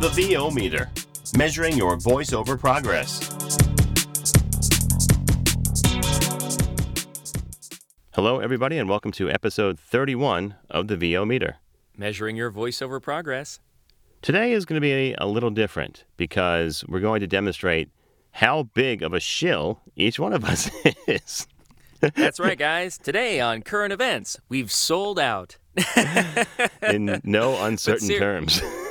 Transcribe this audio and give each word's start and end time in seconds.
The 0.00 0.08
VO 0.08 0.50
Meter, 0.50 0.90
measuring 1.36 1.76
your 1.76 1.94
voiceover 1.98 2.58
progress. 2.58 3.20
Hello, 8.14 8.38
everybody, 8.40 8.78
and 8.78 8.88
welcome 8.88 9.12
to 9.12 9.28
episode 9.30 9.78
31 9.78 10.54
of 10.70 10.88
the 10.88 10.96
VO 10.96 11.26
Meter. 11.26 11.56
Measuring 11.98 12.34
your 12.34 12.50
voiceover 12.50 13.02
progress. 13.02 13.60
Today 14.22 14.52
is 14.52 14.64
going 14.64 14.78
to 14.78 14.80
be 14.80 15.14
a 15.18 15.26
little 15.26 15.50
different 15.50 16.04
because 16.16 16.82
we're 16.88 17.00
going 17.00 17.20
to 17.20 17.26
demonstrate 17.26 17.90
how 18.30 18.62
big 18.72 19.02
of 19.02 19.12
a 19.12 19.20
shill 19.20 19.82
each 19.96 20.18
one 20.18 20.32
of 20.32 20.46
us 20.46 20.70
is. 21.06 21.46
That's 22.00 22.40
right, 22.40 22.58
guys. 22.58 22.96
Today 22.96 23.38
on 23.40 23.60
Current 23.60 23.92
Events, 23.92 24.40
we've 24.48 24.72
sold 24.72 25.18
out. 25.18 25.58
In 26.82 27.20
no 27.22 27.62
uncertain 27.62 28.06
ser- 28.08 28.18
terms. 28.18 28.62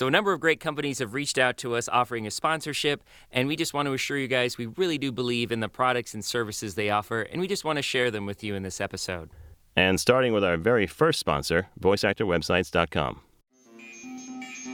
So, 0.00 0.06
a 0.06 0.10
number 0.10 0.32
of 0.32 0.40
great 0.40 0.60
companies 0.60 1.00
have 1.00 1.12
reached 1.12 1.36
out 1.36 1.58
to 1.58 1.76
us 1.76 1.86
offering 1.86 2.26
a 2.26 2.30
sponsorship, 2.30 3.04
and 3.30 3.46
we 3.46 3.54
just 3.54 3.74
want 3.74 3.84
to 3.84 3.92
assure 3.92 4.16
you 4.16 4.28
guys 4.28 4.56
we 4.56 4.64
really 4.64 4.96
do 4.96 5.12
believe 5.12 5.52
in 5.52 5.60
the 5.60 5.68
products 5.68 6.14
and 6.14 6.24
services 6.24 6.74
they 6.74 6.88
offer, 6.88 7.20
and 7.20 7.38
we 7.38 7.46
just 7.46 7.66
want 7.66 7.76
to 7.76 7.82
share 7.82 8.10
them 8.10 8.24
with 8.24 8.42
you 8.42 8.54
in 8.54 8.62
this 8.62 8.80
episode. 8.80 9.28
and 9.76 10.00
starting 10.00 10.32
with 10.32 10.42
our 10.42 10.56
very 10.56 10.86
first 10.86 11.20
sponsor, 11.20 11.68
voiceactorwebsites.com. 11.78 13.20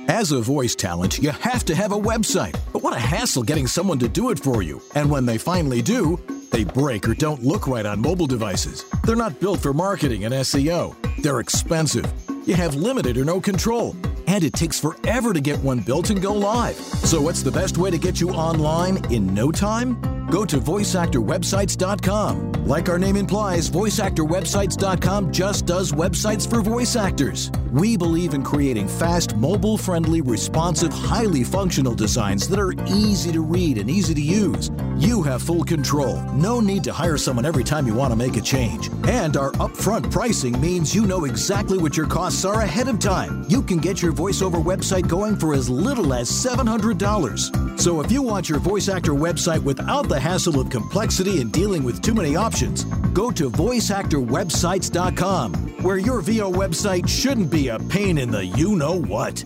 As 0.06 0.30
a 0.30 0.40
voice 0.40 0.76
talent, 0.76 1.18
you 1.18 1.30
have 1.30 1.64
to 1.64 1.74
have 1.74 1.90
a 1.90 1.98
website. 1.98 2.56
But 2.72 2.84
what 2.84 2.96
a 2.96 3.00
hassle 3.00 3.42
getting 3.42 3.66
someone 3.66 3.98
to 3.98 4.08
do 4.08 4.30
it 4.30 4.38
for 4.38 4.62
you. 4.62 4.80
And 4.94 5.10
when 5.10 5.26
they 5.26 5.38
finally 5.38 5.82
do, 5.82 6.20
they 6.52 6.62
break 6.62 7.08
or 7.08 7.14
don't 7.14 7.42
look 7.42 7.66
right 7.66 7.84
on 7.84 8.00
mobile 8.00 8.28
devices. 8.28 8.84
They're 9.02 9.16
not 9.16 9.40
built 9.40 9.58
for 9.58 9.74
marketing 9.74 10.24
and 10.24 10.32
SEO. 10.32 10.94
They're 11.20 11.40
expensive. 11.40 12.06
You 12.46 12.54
have 12.54 12.76
limited 12.76 13.18
or 13.18 13.24
no 13.24 13.40
control. 13.40 13.96
And 14.26 14.42
it 14.44 14.52
takes 14.52 14.80
forever 14.80 15.32
to 15.32 15.40
get 15.40 15.58
one 15.60 15.80
built 15.80 16.10
and 16.10 16.20
go 16.20 16.32
live. 16.32 16.76
So, 16.76 17.20
what's 17.20 17.42
the 17.42 17.52
best 17.52 17.78
way 17.78 17.90
to 17.90 17.98
get 17.98 18.20
you 18.20 18.30
online 18.30 19.04
in 19.12 19.32
no 19.34 19.52
time? 19.52 20.15
Go 20.30 20.44
to 20.44 20.58
voiceactorwebsites.com. 20.58 22.52
Like 22.66 22.88
our 22.88 22.98
name 22.98 23.16
implies, 23.16 23.70
voiceactorwebsites.com 23.70 25.32
just 25.32 25.66
does 25.66 25.92
websites 25.92 26.50
for 26.50 26.62
voice 26.62 26.96
actors. 26.96 27.52
We 27.72 27.96
believe 27.96 28.34
in 28.34 28.42
creating 28.42 28.88
fast, 28.88 29.36
mobile 29.36 29.76
friendly, 29.78 30.20
responsive, 30.22 30.92
highly 30.92 31.44
functional 31.44 31.94
designs 31.94 32.48
that 32.48 32.58
are 32.58 32.72
easy 32.86 33.30
to 33.32 33.40
read 33.40 33.78
and 33.78 33.88
easy 33.88 34.14
to 34.14 34.20
use. 34.20 34.70
You 34.98 35.22
have 35.22 35.42
full 35.42 35.62
control. 35.62 36.22
No 36.34 36.58
need 36.58 36.82
to 36.84 36.92
hire 36.92 37.18
someone 37.18 37.44
every 37.44 37.62
time 37.62 37.86
you 37.86 37.94
want 37.94 38.12
to 38.12 38.16
make 38.16 38.36
a 38.36 38.40
change. 38.40 38.88
And 39.06 39.36
our 39.36 39.52
upfront 39.52 40.10
pricing 40.10 40.58
means 40.58 40.94
you 40.94 41.06
know 41.06 41.24
exactly 41.24 41.78
what 41.78 41.96
your 41.96 42.06
costs 42.06 42.44
are 42.46 42.62
ahead 42.62 42.88
of 42.88 42.98
time. 42.98 43.44
You 43.46 43.62
can 43.62 43.76
get 43.76 44.02
your 44.02 44.12
voiceover 44.12 44.62
website 44.64 45.06
going 45.06 45.36
for 45.36 45.52
as 45.54 45.68
little 45.68 46.14
as 46.14 46.30
$700. 46.30 47.78
So 47.78 48.00
if 48.00 48.10
you 48.10 48.22
want 48.22 48.48
your 48.48 48.58
voice 48.58 48.88
actor 48.88 49.12
website 49.12 49.62
without 49.62 50.08
the 50.08 50.15
hassle 50.20 50.60
of 50.60 50.70
complexity 50.70 51.40
and 51.40 51.52
dealing 51.52 51.84
with 51.84 52.02
too 52.02 52.14
many 52.14 52.36
options, 52.36 52.84
go 53.12 53.30
to 53.30 53.50
voiceactorwebsites.com, 53.50 55.54
where 55.82 55.98
your 55.98 56.20
VO 56.20 56.50
website 56.50 57.08
shouldn't 57.08 57.50
be 57.50 57.68
a 57.68 57.78
pain 57.78 58.18
in 58.18 58.30
the 58.30 58.44
you 58.44 58.76
know 58.76 59.00
what. 59.00 59.44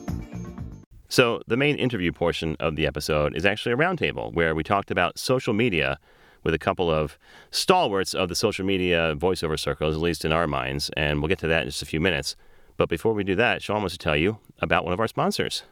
So, 1.09 1.43
the 1.49 1.57
main 1.57 1.77
interview 1.77 2.13
portion 2.13 2.57
of 2.61 2.77
the 2.77 2.87
episode 2.87 3.37
is 3.37 3.45
actually 3.45 3.73
a 3.73 3.77
roundtable 3.77 4.33
where 4.33 4.55
we 4.55 4.63
talked 4.63 4.93
about 4.93 5.19
social 5.19 5.53
media 5.53 5.99
with 6.45 6.55
a 6.55 6.59
couple 6.59 6.91
of 6.91 7.19
stalwarts 7.51 8.15
of 8.15 8.29
the 8.29 8.35
social 8.35 8.65
media 8.65 9.15
voiceover 9.17 9.59
circles, 9.59 9.95
at 9.95 10.01
least 10.01 10.25
in 10.25 10.33
our 10.33 10.47
minds, 10.47 10.91
and 10.97 11.21
we'll 11.21 11.29
get 11.29 11.39
to 11.41 11.49
that 11.49 11.63
in 11.63 11.69
just 11.69 11.83
a 11.83 11.87
few 11.87 12.01
minutes. 12.01 12.37
But 12.77 12.89
before 12.89 13.13
we 13.13 13.25
do 13.25 13.35
that, 13.35 13.63
Sean 13.63 13.83
wants 13.83 13.95
to 13.95 13.99
tell 13.99 14.17
you 14.17 14.39
about 14.61 14.85
one 14.85 14.95
of 14.95 15.01
our 15.01 15.09
sponsors. 15.09 15.65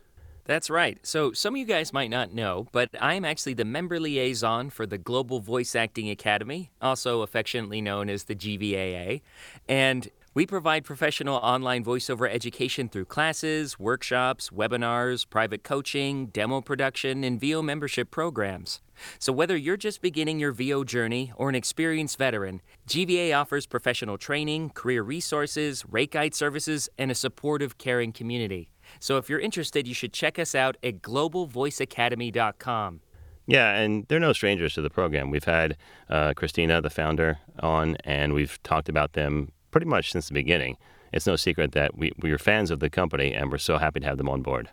That's 0.49 0.71
right. 0.71 0.99
So, 1.03 1.35
some 1.35 1.55
of 1.55 1.59
you 1.59 1.67
guys 1.67 1.93
might 1.93 2.09
not 2.09 2.33
know, 2.33 2.69
but 2.73 2.89
I'm 2.99 3.27
actually 3.27 3.53
the 3.53 3.67
member 3.67 4.01
liaison 4.01 4.71
for 4.71 4.87
the 4.87 4.97
Global 4.97 5.41
Voice 5.41 5.77
Acting 5.77 6.09
Academy, 6.09 6.71
also 6.81 7.21
affectionately 7.21 7.83
known 7.83 8.09
as 8.09 8.25
the 8.25 8.35
GVAA. 8.35 9.21
And 9.69 10.09
we 10.33 10.47
provide 10.47 10.87
professional 10.87 11.37
online 11.37 11.85
voiceover 11.85 12.33
education 12.33 12.89
through 12.89 13.05
classes, 13.05 13.79
workshops, 13.79 14.49
webinars, 14.49 15.29
private 15.29 15.65
coaching, 15.65 16.29
demo 16.29 16.63
production, 16.63 17.25
and 17.25 17.39
VO 17.39 17.61
membership 17.61 18.11
programs. 18.11 18.81
So, 19.19 19.35
whether 19.35 19.55
you're 19.55 19.77
just 19.77 20.01
beginning 20.01 20.41
your 20.41 20.53
VO 20.53 20.83
journey 20.83 21.31
or 21.37 21.51
an 21.51 21.57
experienced 21.57 22.17
veteran, 22.17 22.63
GVA 22.89 23.39
offers 23.39 23.67
professional 23.67 24.17
training, 24.17 24.71
career 24.71 25.03
resources, 25.03 25.85
rate 25.87 26.13
guide 26.13 26.35
services, 26.35 26.89
and 26.97 27.11
a 27.11 27.15
supportive, 27.15 27.77
caring 27.77 28.13
community. 28.13 28.71
So, 29.01 29.17
if 29.17 29.29
you're 29.29 29.41
interested, 29.41 29.87
you 29.87 29.95
should 29.95 30.13
check 30.13 30.39
us 30.39 30.55
out 30.55 30.77
at 30.83 31.03
globalvoiceacademy.com. 31.03 33.01
Yeah, 33.47 33.75
and 33.77 34.05
they're 34.09 34.21
no 34.21 34.35
strangers 34.35 34.75
to 34.75 34.83
the 34.83 34.91
program. 34.91 35.31
We've 35.31 35.45
had 35.45 35.77
uh, 36.11 36.35
Christina, 36.35 36.83
the 36.83 36.91
founder, 36.91 37.39
on, 37.61 37.97
and 38.05 38.35
we've 38.35 38.63
talked 38.63 38.91
about 38.91 39.15
them 39.15 39.53
pretty 39.71 39.87
much 39.87 40.13
since 40.13 40.29
the 40.29 40.35
beginning. 40.35 40.77
It's 41.13 41.27
no 41.27 41.37
secret 41.37 41.73
that 41.73 41.97
we, 41.97 42.13
we 42.21 42.31
are 42.31 42.39
fans 42.39 42.71
of 42.71 42.81
the 42.81 42.91
company, 42.91 43.33
and 43.33 43.51
we're 43.51 43.57
so 43.59 43.79
happy 43.79 44.01
to 44.01 44.07
have 44.07 44.19
them 44.19 44.29
on 44.29 44.43
board. 44.43 44.69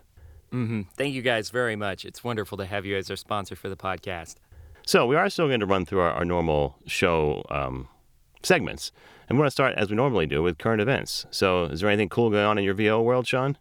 hmm 0.50 0.82
Thank 0.96 1.14
you 1.14 1.22
guys 1.22 1.48
very 1.48 1.74
much. 1.74 2.04
It's 2.04 2.22
wonderful 2.22 2.58
to 2.58 2.66
have 2.66 2.84
you 2.84 2.96
as 2.98 3.08
our 3.10 3.16
sponsor 3.16 3.56
for 3.56 3.70
the 3.70 3.76
podcast. 3.76 4.34
So, 4.86 5.06
we 5.06 5.16
are 5.16 5.30
still 5.30 5.48
going 5.48 5.60
to 5.60 5.66
run 5.66 5.86
through 5.86 6.00
our, 6.00 6.10
our 6.12 6.24
normal 6.26 6.76
show 6.86 7.44
um, 7.50 7.88
segments. 8.42 8.92
And 9.28 9.38
we're 9.38 9.42
going 9.44 9.48
to 9.48 9.52
start, 9.52 9.74
as 9.76 9.88
we 9.90 9.96
normally 9.96 10.26
do, 10.26 10.42
with 10.42 10.58
current 10.58 10.80
events. 10.82 11.24
So, 11.30 11.64
is 11.64 11.80
there 11.80 11.88
anything 11.88 12.10
cool 12.10 12.28
going 12.30 12.44
on 12.44 12.58
in 12.58 12.64
your 12.64 12.74
VO 12.74 13.00
world, 13.00 13.26
Sean? 13.26 13.56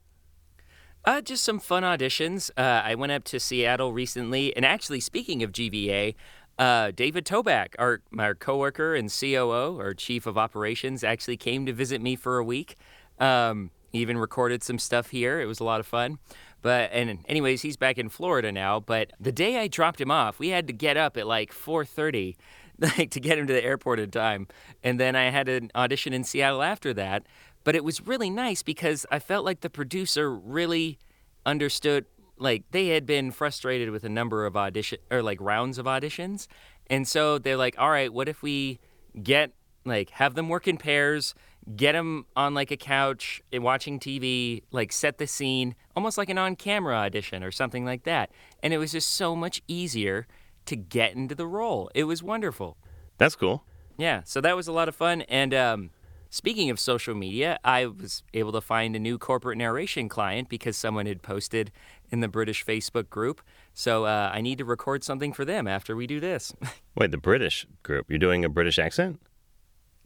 Uh, 1.06 1.22
just 1.22 1.44
some 1.44 1.60
fun 1.60 1.84
auditions. 1.84 2.50
Uh, 2.58 2.82
I 2.84 2.96
went 2.96 3.12
up 3.12 3.24
to 3.26 3.40
Seattle 3.40 3.94
recently, 3.94 4.56
and 4.56 4.66
actually, 4.66 5.00
speaking 5.00 5.44
of 5.44 5.52
GVA, 5.52 6.16
uh, 6.58 6.92
David 6.96 7.26
Toback, 7.26 7.76
our 7.78 8.02
our 8.18 8.34
coworker 8.34 8.96
and 8.96 9.12
COO, 9.12 9.80
or 9.80 9.94
Chief 9.94 10.26
of 10.26 10.36
Operations, 10.36 11.04
actually 11.04 11.38
came 11.38 11.66
to 11.68 11.74
visit 11.74 12.02
me 12.02 12.16
for 12.16 12.40
a 12.40 12.44
week. 12.44 12.76
Um, 13.20 13.70
even 13.94 14.18
recorded 14.18 14.64
some 14.64 14.80
stuff 14.80 15.12
here. 15.12 15.40
It 15.40 15.46
was 15.46 15.60
a 15.60 15.64
lot 15.64 15.80
of 15.80 15.86
fun. 15.86 16.18
But 16.64 16.90
and 16.92 17.20
anyways, 17.28 17.62
he's 17.62 17.78
back 17.78 18.00
in 18.00 18.10
Florida 18.10 18.52
now. 18.52 18.80
But 18.80 19.12
the 19.20 19.32
day 19.32 19.60
I 19.60 19.68
dropped 19.68 20.02
him 20.02 20.10
off, 20.10 20.40
we 20.40 20.50
had 20.50 20.66
to 20.66 20.74
get 20.74 20.98
up 20.98 21.18
at 21.18 21.28
like 21.28 21.54
4:30, 21.54 22.36
like 22.80 23.12
to 23.12 23.20
get 23.20 23.38
him 23.38 23.46
to 23.46 23.54
the 23.54 23.64
airport 23.64 24.00
in 24.00 24.10
time. 24.10 24.48
And 24.84 25.00
then 25.00 25.16
I 25.16 25.30
had 25.30 25.48
an 25.50 25.70
audition 25.76 26.14
in 26.14 26.24
Seattle 26.24 26.64
after 26.64 26.96
that. 26.96 27.28
But 27.66 27.76
it 27.76 27.84
was 27.84 28.08
really 28.08 28.30
nice 28.30 28.64
because 28.64 29.06
I 29.12 29.20
felt 29.20 29.44
like 29.44 29.60
the 29.60 29.70
producer 29.70 30.34
really 30.34 30.98
understood 31.46 32.06
like 32.38 32.64
they 32.72 32.88
had 32.90 33.06
been 33.06 33.32
frustrated 33.32 33.90
with 33.92 34.04
a 34.06 34.10
number 34.10 34.46
of 34.46 34.56
audition 34.58 35.00
or 35.12 35.22
like 35.22 35.40
rounds 35.42 35.78
of 35.78 35.86
auditions 35.86 36.48
and 36.88 37.08
so 37.08 37.38
they're 37.38 37.56
like 37.56 37.76
all 37.78 37.90
right 37.90 38.12
what 38.12 38.28
if 38.28 38.42
we 38.42 38.80
get 39.24 39.54
like 39.86 40.10
have 40.10 40.34
them 40.36 40.50
work 40.50 40.68
in 40.68 40.76
pairs 40.76 41.34
get 41.76 41.94
them 41.94 42.26
on 42.36 42.54
like 42.54 42.72
a 42.72 42.78
couch 42.78 43.42
and 43.54 43.64
watching 43.64 44.00
tv 44.00 44.64
like 44.72 44.92
set 44.92 45.18
the 45.18 45.28
scene 45.28 45.76
almost 45.96 46.18
like 46.18 46.28
an 46.30 46.38
on-camera 46.38 46.96
audition 46.96 47.44
or 47.44 47.52
something 47.52 47.86
like 47.86 48.04
that 48.04 48.30
and 48.62 48.74
it 48.74 48.80
was 48.80 48.92
just 48.92 49.10
so 49.14 49.36
much 49.36 49.62
easier 49.68 50.28
to 50.66 50.76
get 50.76 51.14
into 51.16 51.36
the 51.36 51.48
role 51.48 51.90
it 51.96 52.04
was 52.04 52.22
wonderful 52.22 52.76
That's 53.18 53.36
cool. 53.36 53.64
yeah, 53.98 54.22
so 54.26 54.42
that 54.42 54.56
was 54.58 54.68
a 54.68 54.74
lot 54.74 54.90
of 54.90 54.96
fun. 54.96 55.22
And 55.22 55.54
um, 55.54 55.92
speaking 56.36 56.70
of 56.70 56.80
social 56.80 57.16
media, 57.16 57.58
I 57.64 57.86
was 57.86 58.22
able 58.34 58.52
to 58.52 58.62
find 58.62 58.94
a 58.94 59.00
new 59.00 59.18
corporate 59.18 59.58
narration 59.58 60.10
client 60.10 60.50
because 60.50 60.76
someone 60.76 61.06
had 61.06 61.22
posted 61.22 61.72
in 62.12 62.20
the 62.20 62.28
British 62.28 62.66
Facebook 62.66 63.10
group. 63.10 63.42
So 63.74 64.04
uh, 64.04 64.32
I 64.34 64.42
need 64.42 64.58
to 64.58 64.66
record 64.66 65.04
something 65.04 65.32
for 65.32 65.46
them 65.46 65.66
after 65.66 65.96
we 65.96 66.08
do 66.08 66.20
this. 66.20 66.54
Wait, 66.96 67.12
the 67.12 67.18
British 67.18 67.66
group. 67.84 68.10
You're 68.10 68.20
doing 68.20 68.44
a 68.44 68.50
British 68.50 68.78
accent? 68.78 69.22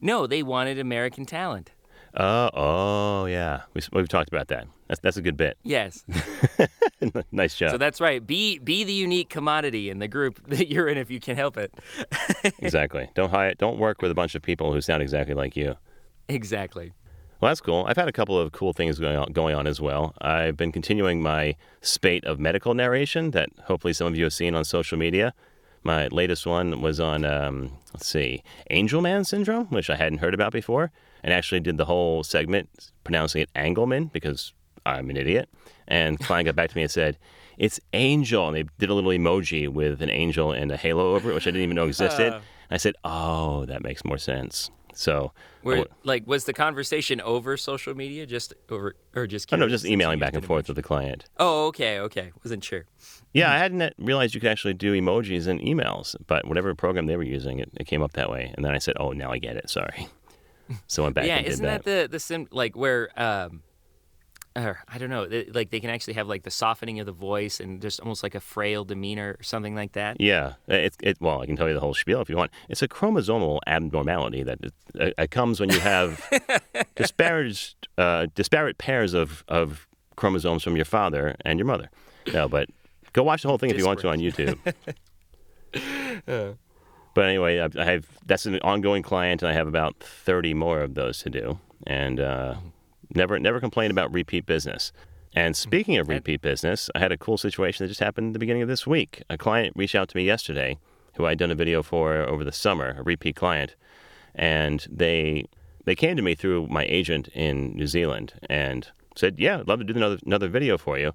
no, 0.00 0.26
they 0.26 0.42
wanted 0.42 0.78
American 0.78 1.26
talent. 1.26 1.72
Oh, 2.14 2.50
oh, 2.54 3.24
yeah. 3.26 3.62
We, 3.74 3.82
we've 3.92 4.08
talked 4.08 4.28
about 4.28 4.48
that. 4.48 4.66
That's, 4.88 5.00
that's 5.00 5.16
a 5.16 5.22
good 5.22 5.36
bit. 5.36 5.58
Yes. 5.62 6.04
nice 7.32 7.54
job. 7.54 7.72
So 7.72 7.78
that's 7.78 8.00
right. 8.00 8.24
Be 8.24 8.58
be 8.58 8.82
the 8.82 8.92
unique 8.92 9.28
commodity 9.28 9.90
in 9.90 9.98
the 9.98 10.08
group 10.08 10.40
that 10.48 10.68
you're 10.68 10.88
in 10.88 10.96
if 10.96 11.10
you 11.10 11.20
can 11.20 11.36
help 11.36 11.56
it. 11.56 11.72
exactly. 12.58 13.10
Don't 13.14 13.30
hire, 13.30 13.54
don't 13.54 13.78
work 13.78 14.00
with 14.00 14.10
a 14.10 14.14
bunch 14.14 14.34
of 14.34 14.42
people 14.42 14.72
who 14.72 14.80
sound 14.80 15.02
exactly 15.02 15.34
like 15.34 15.56
you. 15.56 15.76
Exactly. 16.30 16.92
Well, 17.40 17.50
that's 17.50 17.60
cool. 17.62 17.86
I've 17.88 17.96
had 17.96 18.08
a 18.08 18.12
couple 18.12 18.38
of 18.38 18.52
cool 18.52 18.74
things 18.74 18.98
going 18.98 19.16
on, 19.16 19.32
going 19.32 19.54
on 19.54 19.66
as 19.66 19.80
well. 19.80 20.14
I've 20.20 20.58
been 20.58 20.72
continuing 20.72 21.22
my 21.22 21.56
spate 21.80 22.24
of 22.24 22.38
medical 22.38 22.74
narration 22.74 23.30
that 23.30 23.48
hopefully 23.64 23.94
some 23.94 24.06
of 24.06 24.16
you 24.16 24.24
have 24.24 24.34
seen 24.34 24.54
on 24.54 24.64
social 24.64 24.98
media. 24.98 25.32
My 25.82 26.08
latest 26.08 26.46
one 26.46 26.82
was 26.82 27.00
on, 27.00 27.24
um, 27.24 27.78
let's 27.94 28.06
see, 28.06 28.42
Angelman 28.70 29.24
syndrome, 29.24 29.66
which 29.68 29.88
I 29.88 29.96
hadn't 29.96 30.18
heard 30.18 30.34
about 30.34 30.52
before, 30.52 30.92
and 31.22 31.32
actually 31.32 31.60
did 31.60 31.78
the 31.78 31.86
whole 31.86 32.22
segment 32.22 32.92
pronouncing 33.04 33.40
it 33.40 33.50
Angelman 33.54 34.12
because 34.12 34.52
I'm 34.84 35.08
an 35.08 35.16
idiot. 35.16 35.48
And 35.88 36.20
client 36.20 36.44
got 36.44 36.56
back 36.56 36.68
to 36.70 36.76
me 36.76 36.82
and 36.82 36.90
said, 36.90 37.16
"It's 37.56 37.80
Angel," 37.94 38.46
and 38.46 38.56
they 38.56 38.64
did 38.78 38.90
a 38.90 38.94
little 38.94 39.10
emoji 39.10 39.66
with 39.66 40.02
an 40.02 40.10
angel 40.10 40.52
and 40.52 40.70
a 40.70 40.76
halo 40.76 41.14
over 41.14 41.30
it, 41.30 41.34
which 41.34 41.46
I 41.46 41.50
didn't 41.50 41.62
even 41.62 41.76
know 41.76 41.86
existed. 41.86 42.34
And 42.34 42.42
I 42.70 42.76
said, 42.76 42.94
"Oh, 43.02 43.64
that 43.64 43.82
makes 43.82 44.04
more 44.04 44.18
sense." 44.18 44.70
So, 45.00 45.32
Were, 45.62 45.86
like, 46.04 46.26
was 46.26 46.44
the 46.44 46.52
conversation 46.52 47.22
over 47.22 47.56
social 47.56 47.94
media, 47.94 48.26
just 48.26 48.52
over, 48.68 48.96
or 49.16 49.26
just? 49.26 49.50
oh 49.50 49.56
no, 49.56 49.64
curious 49.64 49.80
just 49.80 49.90
emailing 49.90 50.18
back 50.18 50.34
and 50.34 50.44
forth 50.44 50.68
with 50.68 50.76
the 50.76 50.82
client. 50.82 51.24
Oh, 51.38 51.68
okay, 51.68 51.98
okay. 52.00 52.32
Wasn't 52.44 52.62
sure. 52.62 52.84
Yeah, 53.32 53.50
I 53.50 53.56
hadn't 53.56 53.94
realized 53.96 54.34
you 54.34 54.42
could 54.42 54.50
actually 54.50 54.74
do 54.74 54.92
emojis 54.92 55.48
in 55.48 55.58
emails, 55.60 56.14
but 56.26 56.46
whatever 56.46 56.74
program 56.74 57.06
they 57.06 57.16
were 57.16 57.22
using, 57.22 57.60
it, 57.60 57.70
it 57.80 57.86
came 57.86 58.02
up 58.02 58.12
that 58.12 58.30
way. 58.30 58.52
And 58.54 58.62
then 58.62 58.74
I 58.74 58.78
said, 58.78 58.96
"Oh, 59.00 59.12
now 59.12 59.32
I 59.32 59.38
get 59.38 59.56
it. 59.56 59.70
Sorry." 59.70 60.08
So 60.86 61.02
I 61.02 61.06
went 61.06 61.16
back 61.16 61.26
yeah, 61.26 61.38
and 61.38 61.46
isn't 61.48 61.66
that. 61.66 61.82
that, 61.82 62.02
the 62.02 62.08
the 62.12 62.20
sim 62.20 62.46
like 62.52 62.76
where 62.76 63.08
um, 63.20 63.64
or 64.56 64.80
I 64.88 64.98
don't 64.98 65.10
know, 65.10 65.26
they, 65.26 65.44
like 65.46 65.70
they 65.70 65.80
can 65.80 65.90
actually 65.90 66.14
have 66.14 66.26
like 66.26 66.42
the 66.42 66.50
softening 66.50 66.98
of 67.00 67.06
the 67.06 67.12
voice 67.12 67.60
and 67.60 67.80
just 67.80 68.00
almost 68.00 68.22
like 68.22 68.34
a 68.34 68.40
frail 68.40 68.84
demeanor 68.84 69.36
or 69.38 69.42
something 69.42 69.74
like 69.74 69.92
that. 69.92 70.20
Yeah, 70.20 70.54
it, 70.66 70.96
it. 71.00 71.20
Well, 71.20 71.40
I 71.40 71.46
can 71.46 71.56
tell 71.56 71.68
you 71.68 71.74
the 71.74 71.80
whole 71.80 71.94
spiel 71.94 72.20
if 72.20 72.28
you 72.28 72.36
want. 72.36 72.50
It's 72.68 72.82
a 72.82 72.88
chromosomal 72.88 73.60
abnormality 73.66 74.42
that 74.42 74.58
it, 74.62 74.74
it, 74.94 75.14
it 75.16 75.30
comes 75.30 75.60
when 75.60 75.70
you 75.70 75.80
have 75.80 76.28
disparate, 76.96 77.74
uh, 77.96 78.26
disparate 78.34 78.78
pairs 78.78 79.14
of, 79.14 79.44
of 79.48 79.86
chromosomes 80.16 80.62
from 80.62 80.76
your 80.76 80.84
father 80.84 81.36
and 81.44 81.58
your 81.58 81.66
mother. 81.66 81.90
No, 82.32 82.48
but 82.48 82.68
go 83.12 83.22
watch 83.22 83.42
the 83.42 83.48
whole 83.48 83.58
thing 83.58 83.70
if 83.70 83.78
you 83.78 83.86
want 83.86 84.00
to 84.00 84.08
on 84.08 84.18
YouTube. 84.18 84.58
But 87.12 87.24
anyway, 87.24 87.58
I, 87.58 87.68
I 87.76 87.84
have 87.84 88.06
that's 88.26 88.46
an 88.46 88.60
ongoing 88.60 89.02
client, 89.02 89.42
and 89.42 89.50
I 89.50 89.52
have 89.52 89.66
about 89.66 89.98
thirty 89.98 90.54
more 90.54 90.80
of 90.80 90.94
those 90.94 91.18
to 91.22 91.30
do, 91.30 91.58
and 91.86 92.20
uh, 92.20 92.54
never 93.14 93.38
never 93.38 93.60
complain 93.60 93.90
about 93.90 94.12
repeat 94.12 94.46
business. 94.46 94.92
And 95.34 95.54
hmm. 95.54 95.58
speaking 95.58 95.96
of 95.98 96.08
repeat 96.08 96.42
business, 96.42 96.90
I 96.94 96.98
had 96.98 97.12
a 97.12 97.18
cool 97.18 97.38
situation 97.38 97.84
that 97.84 97.88
just 97.88 98.00
happened 98.00 98.28
at 98.28 98.32
the 98.34 98.38
beginning 98.38 98.62
of 98.62 98.68
this 98.68 98.86
week. 98.86 99.22
A 99.30 99.38
client 99.38 99.74
reached 99.76 99.94
out 99.94 100.08
to 100.10 100.16
me 100.16 100.24
yesterday, 100.24 100.78
who 101.14 101.26
I'd 101.26 101.38
done 101.38 101.50
a 101.50 101.56
video 101.56 101.82
for 101.82 102.16
over 102.16 102.44
the 102.44 102.52
summer, 102.52 102.96
a 102.98 103.02
repeat 103.02 103.36
client, 103.36 103.76
and 104.34 104.86
they 104.90 105.46
they 105.84 105.94
came 105.94 106.16
to 106.16 106.22
me 106.22 106.34
through 106.34 106.66
my 106.68 106.84
agent 106.84 107.28
in 107.28 107.74
New 107.74 107.86
Zealand 107.86 108.34
and 108.48 108.88
said, 109.16 109.38
"Yeah, 109.38 109.60
I'd 109.60 109.68
love 109.68 109.80
to 109.80 109.84
do 109.84 109.94
another 109.94 110.18
another 110.24 110.48
video 110.48 110.78
for 110.78 110.98
you." 110.98 111.12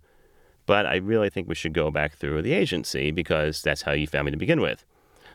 But 0.66 0.88
I 0.88 0.96
really 0.96 1.30
think 1.30 1.48
we 1.48 1.56
should 1.56 1.74
go 1.74 1.92
back 1.92 2.16
through 2.16 2.42
the 2.42 2.54
agency 2.54 3.12
because 3.12 3.62
that's 3.62 3.84
how 3.84 3.92
you 3.92 4.08
found 4.08 4.26
me 4.26 4.32
to 4.32 4.38
begin 4.38 4.62
with. 4.62 4.84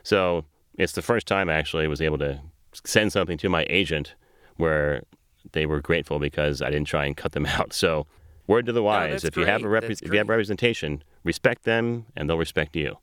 So 0.03 0.43
it's 0.77 0.93
the 0.93 1.01
first 1.01 1.25
time 1.25 1.49
I 1.49 1.53
actually 1.53 1.87
was 1.87 2.01
able 2.01 2.17
to 2.17 2.41
send 2.83 3.13
something 3.13 3.37
to 3.37 3.49
my 3.49 3.65
agent 3.69 4.15
where 4.57 5.03
they 5.51 5.65
were 5.65 5.81
grateful 5.81 6.19
because 6.19 6.61
I 6.61 6.69
didn't 6.69 6.87
try 6.87 7.05
and 7.05 7.15
cut 7.15 7.31
them 7.33 7.45
out. 7.57 7.73
So 7.73 8.07
word 8.47 8.65
to 8.65 8.71
the 8.71 8.83
wise: 8.83 9.23
that's 9.23 9.25
if 9.25 9.37
you 9.37 9.45
have 9.45 9.63
a 9.63 9.69
That's 9.69 10.01
if 10.01 10.11
you 10.11 10.17
have 10.17 10.29
representation, 10.29 11.03
respect 11.23 11.63
them 11.63 12.05
and 12.15 12.29
they'll 12.29 12.37
respect 12.37 12.75
you. 12.75 12.97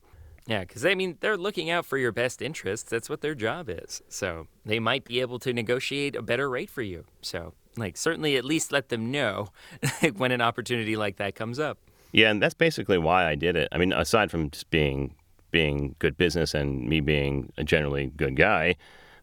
Yeah, 0.46 0.60
because 0.60 0.86
I 0.86 0.94
mean 0.94 1.18
they're 1.20 1.36
looking 1.36 1.68
out 1.70 1.84
for 1.84 1.98
your 1.98 2.12
best 2.12 2.40
interests. 2.40 2.88
That's 2.88 3.10
what 3.10 3.20
their 3.20 3.34
job 3.34 3.68
is. 3.68 4.02
So 4.08 4.46
they 4.64 4.78
might 4.78 5.04
be 5.04 5.20
able 5.20 5.38
to 5.40 5.52
negotiate 5.52 6.16
a 6.16 6.22
better 6.22 6.48
rate 6.48 6.70
for 6.70 6.82
you. 6.82 7.04
So 7.20 7.52
like 7.76 7.96
certainly 7.96 8.36
at 8.36 8.44
least 8.44 8.72
let 8.72 8.88
them 8.88 9.10
know 9.10 9.48
when 10.16 10.32
an 10.32 10.40
opportunity 10.40 10.96
like 10.96 11.16
that 11.16 11.34
comes 11.34 11.58
up. 11.58 11.78
Yeah, 12.12 12.30
and 12.30 12.42
that's 12.42 12.54
basically 12.54 12.96
why 12.96 13.28
I 13.28 13.34
did 13.34 13.56
it. 13.56 13.68
I 13.70 13.78
mean, 13.78 13.92
aside 13.92 14.30
from 14.30 14.50
just 14.50 14.70
being 14.70 15.14
being 15.50 15.94
good 15.98 16.16
business 16.16 16.54
and 16.54 16.88
me 16.88 17.00
being 17.00 17.52
a 17.56 17.64
generally 17.64 18.12
good 18.16 18.36
guy, 18.36 18.76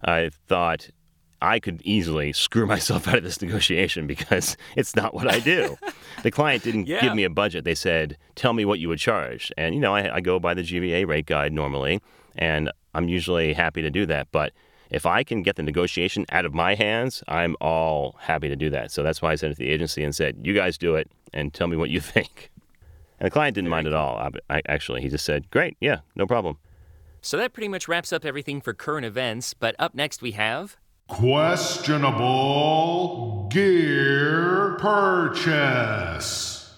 I 0.04 0.32
thought 0.48 0.90
I 1.42 1.60
could 1.60 1.82
easily 1.84 2.34
screw 2.34 2.66
myself 2.76 3.08
out 3.08 3.18
of 3.18 3.24
this 3.24 3.42
negotiation 3.42 4.08
because 4.08 4.58
it's 4.76 4.96
not 4.96 5.14
what 5.14 5.32
I 5.32 5.40
do. 5.40 5.78
the 6.24 6.32
client 6.32 6.64
didn't 6.64 6.88
Yeah. 6.88 7.02
give 7.02 7.16
me 7.16 7.24
a 7.24 7.30
budget. 7.30 7.64
They 7.66 7.76
said, 7.76 8.18
"Tell 8.36 8.54
me 8.54 8.66
what 8.66 8.80
you 8.80 8.90
would 8.90 9.00
charge," 9.00 9.52
and 9.58 9.74
you 9.76 9.82
know, 9.82 9.94
I, 9.96 10.16
I 10.16 10.22
go 10.22 10.40
by 10.40 10.54
the 10.54 10.62
GVA 10.64 11.06
rate 11.08 11.26
guide 11.26 11.54
normally, 11.54 12.02
and 12.36 12.72
I'm 12.94 13.10
usually 13.10 13.54
happy 13.54 13.82
to 13.82 13.90
do 13.90 14.06
that. 14.08 14.28
But 14.32 14.54
if 14.90 15.06
I 15.06 15.24
can 15.24 15.42
get 15.44 15.56
the 15.56 15.64
negotiation 15.64 16.26
out 16.30 16.46
of 16.46 16.54
my 16.54 16.76
hands, 16.76 17.24
I'm 17.28 17.56
all 17.60 18.16
happy 18.20 18.48
to 18.50 18.56
do 18.56 18.70
that. 18.70 18.92
So 18.92 19.04
that's 19.04 19.22
why 19.22 19.32
I 19.32 19.36
sent 19.36 19.52
it 19.52 19.56
to 19.56 19.60
the 19.60 19.70
agency 19.72 20.04
and 20.04 20.16
said, 20.16 20.38
"You 20.44 20.54
guys 20.54 20.78
do 20.78 20.96
it 20.96 21.10
and 21.34 21.54
tell 21.54 21.68
me 21.68 21.76
what 21.78 21.90
you 21.90 22.00
think." 22.00 22.52
And 23.20 23.26
the 23.28 23.32
client 23.32 23.56
didn't 23.56 23.70
mind 23.70 23.88
at 23.88 23.94
all. 23.94 24.18
I, 24.18 24.58
I, 24.58 24.62
actually, 24.68 25.02
he 25.02 25.10
just 25.10 25.26
said, 25.26 25.50
"Great, 25.50 25.76
yeah, 25.80 26.00
no 26.16 26.26
problem." 26.28 26.58
So 27.22 27.38
that 27.38 27.54
pretty 27.54 27.70
much 27.70 27.88
wraps 27.88 28.14
up 28.14 28.24
everything 28.24 28.62
for 28.62 28.74
current 28.74 29.06
events. 29.06 29.54
But 29.56 29.74
up 29.80 29.96
next 29.96 30.22
we 30.22 30.32
have 30.32 30.78
Questionable 31.08 33.48
gear 33.52 34.76
purchase. 34.80 36.74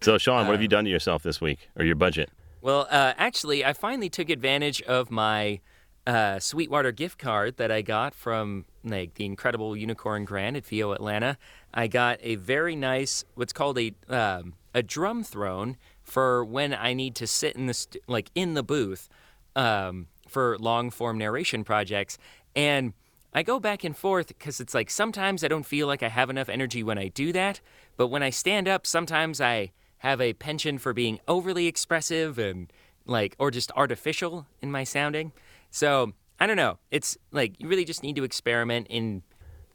So, 0.00 0.18
Sean, 0.18 0.46
what 0.46 0.54
have 0.54 0.62
you 0.62 0.68
done 0.68 0.84
to 0.84 0.90
yourself 0.90 1.22
this 1.22 1.40
week 1.40 1.68
or 1.78 1.84
your 1.84 1.94
budget? 1.94 2.30
Well, 2.60 2.88
uh, 2.90 3.12
actually, 3.16 3.64
I 3.64 3.72
finally 3.72 4.08
took 4.08 4.30
advantage 4.30 4.82
of 4.82 5.12
my 5.12 5.60
uh, 6.06 6.40
Sweetwater 6.40 6.90
gift 6.90 7.18
card 7.18 7.56
that 7.58 7.70
I 7.70 7.82
got 7.82 8.14
from 8.14 8.64
like 8.82 9.14
the 9.14 9.24
incredible 9.24 9.76
Unicorn 9.76 10.24
Grand 10.24 10.56
at 10.56 10.66
VO 10.66 10.92
Atlanta. 10.92 11.38
I 11.72 11.86
got 11.86 12.18
a 12.20 12.34
very 12.34 12.74
nice, 12.74 13.24
what's 13.36 13.52
called 13.52 13.78
a 13.78 13.94
um, 14.08 14.54
a 14.74 14.82
drum 14.82 15.22
throne 15.22 15.76
for 16.02 16.44
when 16.44 16.74
I 16.74 16.94
need 16.94 17.14
to 17.16 17.26
sit 17.26 17.54
in 17.54 17.66
the 17.66 17.74
st- 17.74 18.02
like 18.08 18.30
in 18.34 18.54
the 18.54 18.62
booth 18.62 19.08
um, 19.54 20.08
for 20.28 20.58
long 20.58 20.90
form 20.90 21.18
narration 21.18 21.62
projects, 21.62 22.18
and 22.56 22.94
I 23.34 23.42
go 23.42 23.58
back 23.58 23.82
and 23.82 23.96
forth 23.96 24.28
because 24.28 24.60
it's 24.60 24.74
like 24.74 24.90
sometimes 24.90 25.42
I 25.42 25.48
don't 25.48 25.64
feel 25.64 25.86
like 25.86 26.02
I 26.02 26.08
have 26.08 26.28
enough 26.28 26.48
energy 26.48 26.82
when 26.82 26.98
I 26.98 27.08
do 27.08 27.32
that, 27.32 27.60
but 27.96 28.08
when 28.08 28.22
I 28.22 28.30
stand 28.30 28.68
up, 28.68 28.86
sometimes 28.86 29.40
I 29.40 29.72
have 29.98 30.20
a 30.20 30.34
penchant 30.34 30.80
for 30.80 30.92
being 30.92 31.18
overly 31.26 31.66
expressive 31.66 32.38
and 32.38 32.70
like 33.06 33.34
or 33.38 33.50
just 33.50 33.72
artificial 33.72 34.46
in 34.60 34.70
my 34.70 34.84
sounding. 34.84 35.32
So 35.70 36.12
I 36.38 36.46
don't 36.46 36.56
know. 36.56 36.78
It's 36.90 37.16
like 37.30 37.58
you 37.58 37.68
really 37.68 37.84
just 37.84 38.02
need 38.02 38.16
to 38.16 38.24
experiment 38.24 38.86
in 38.90 39.22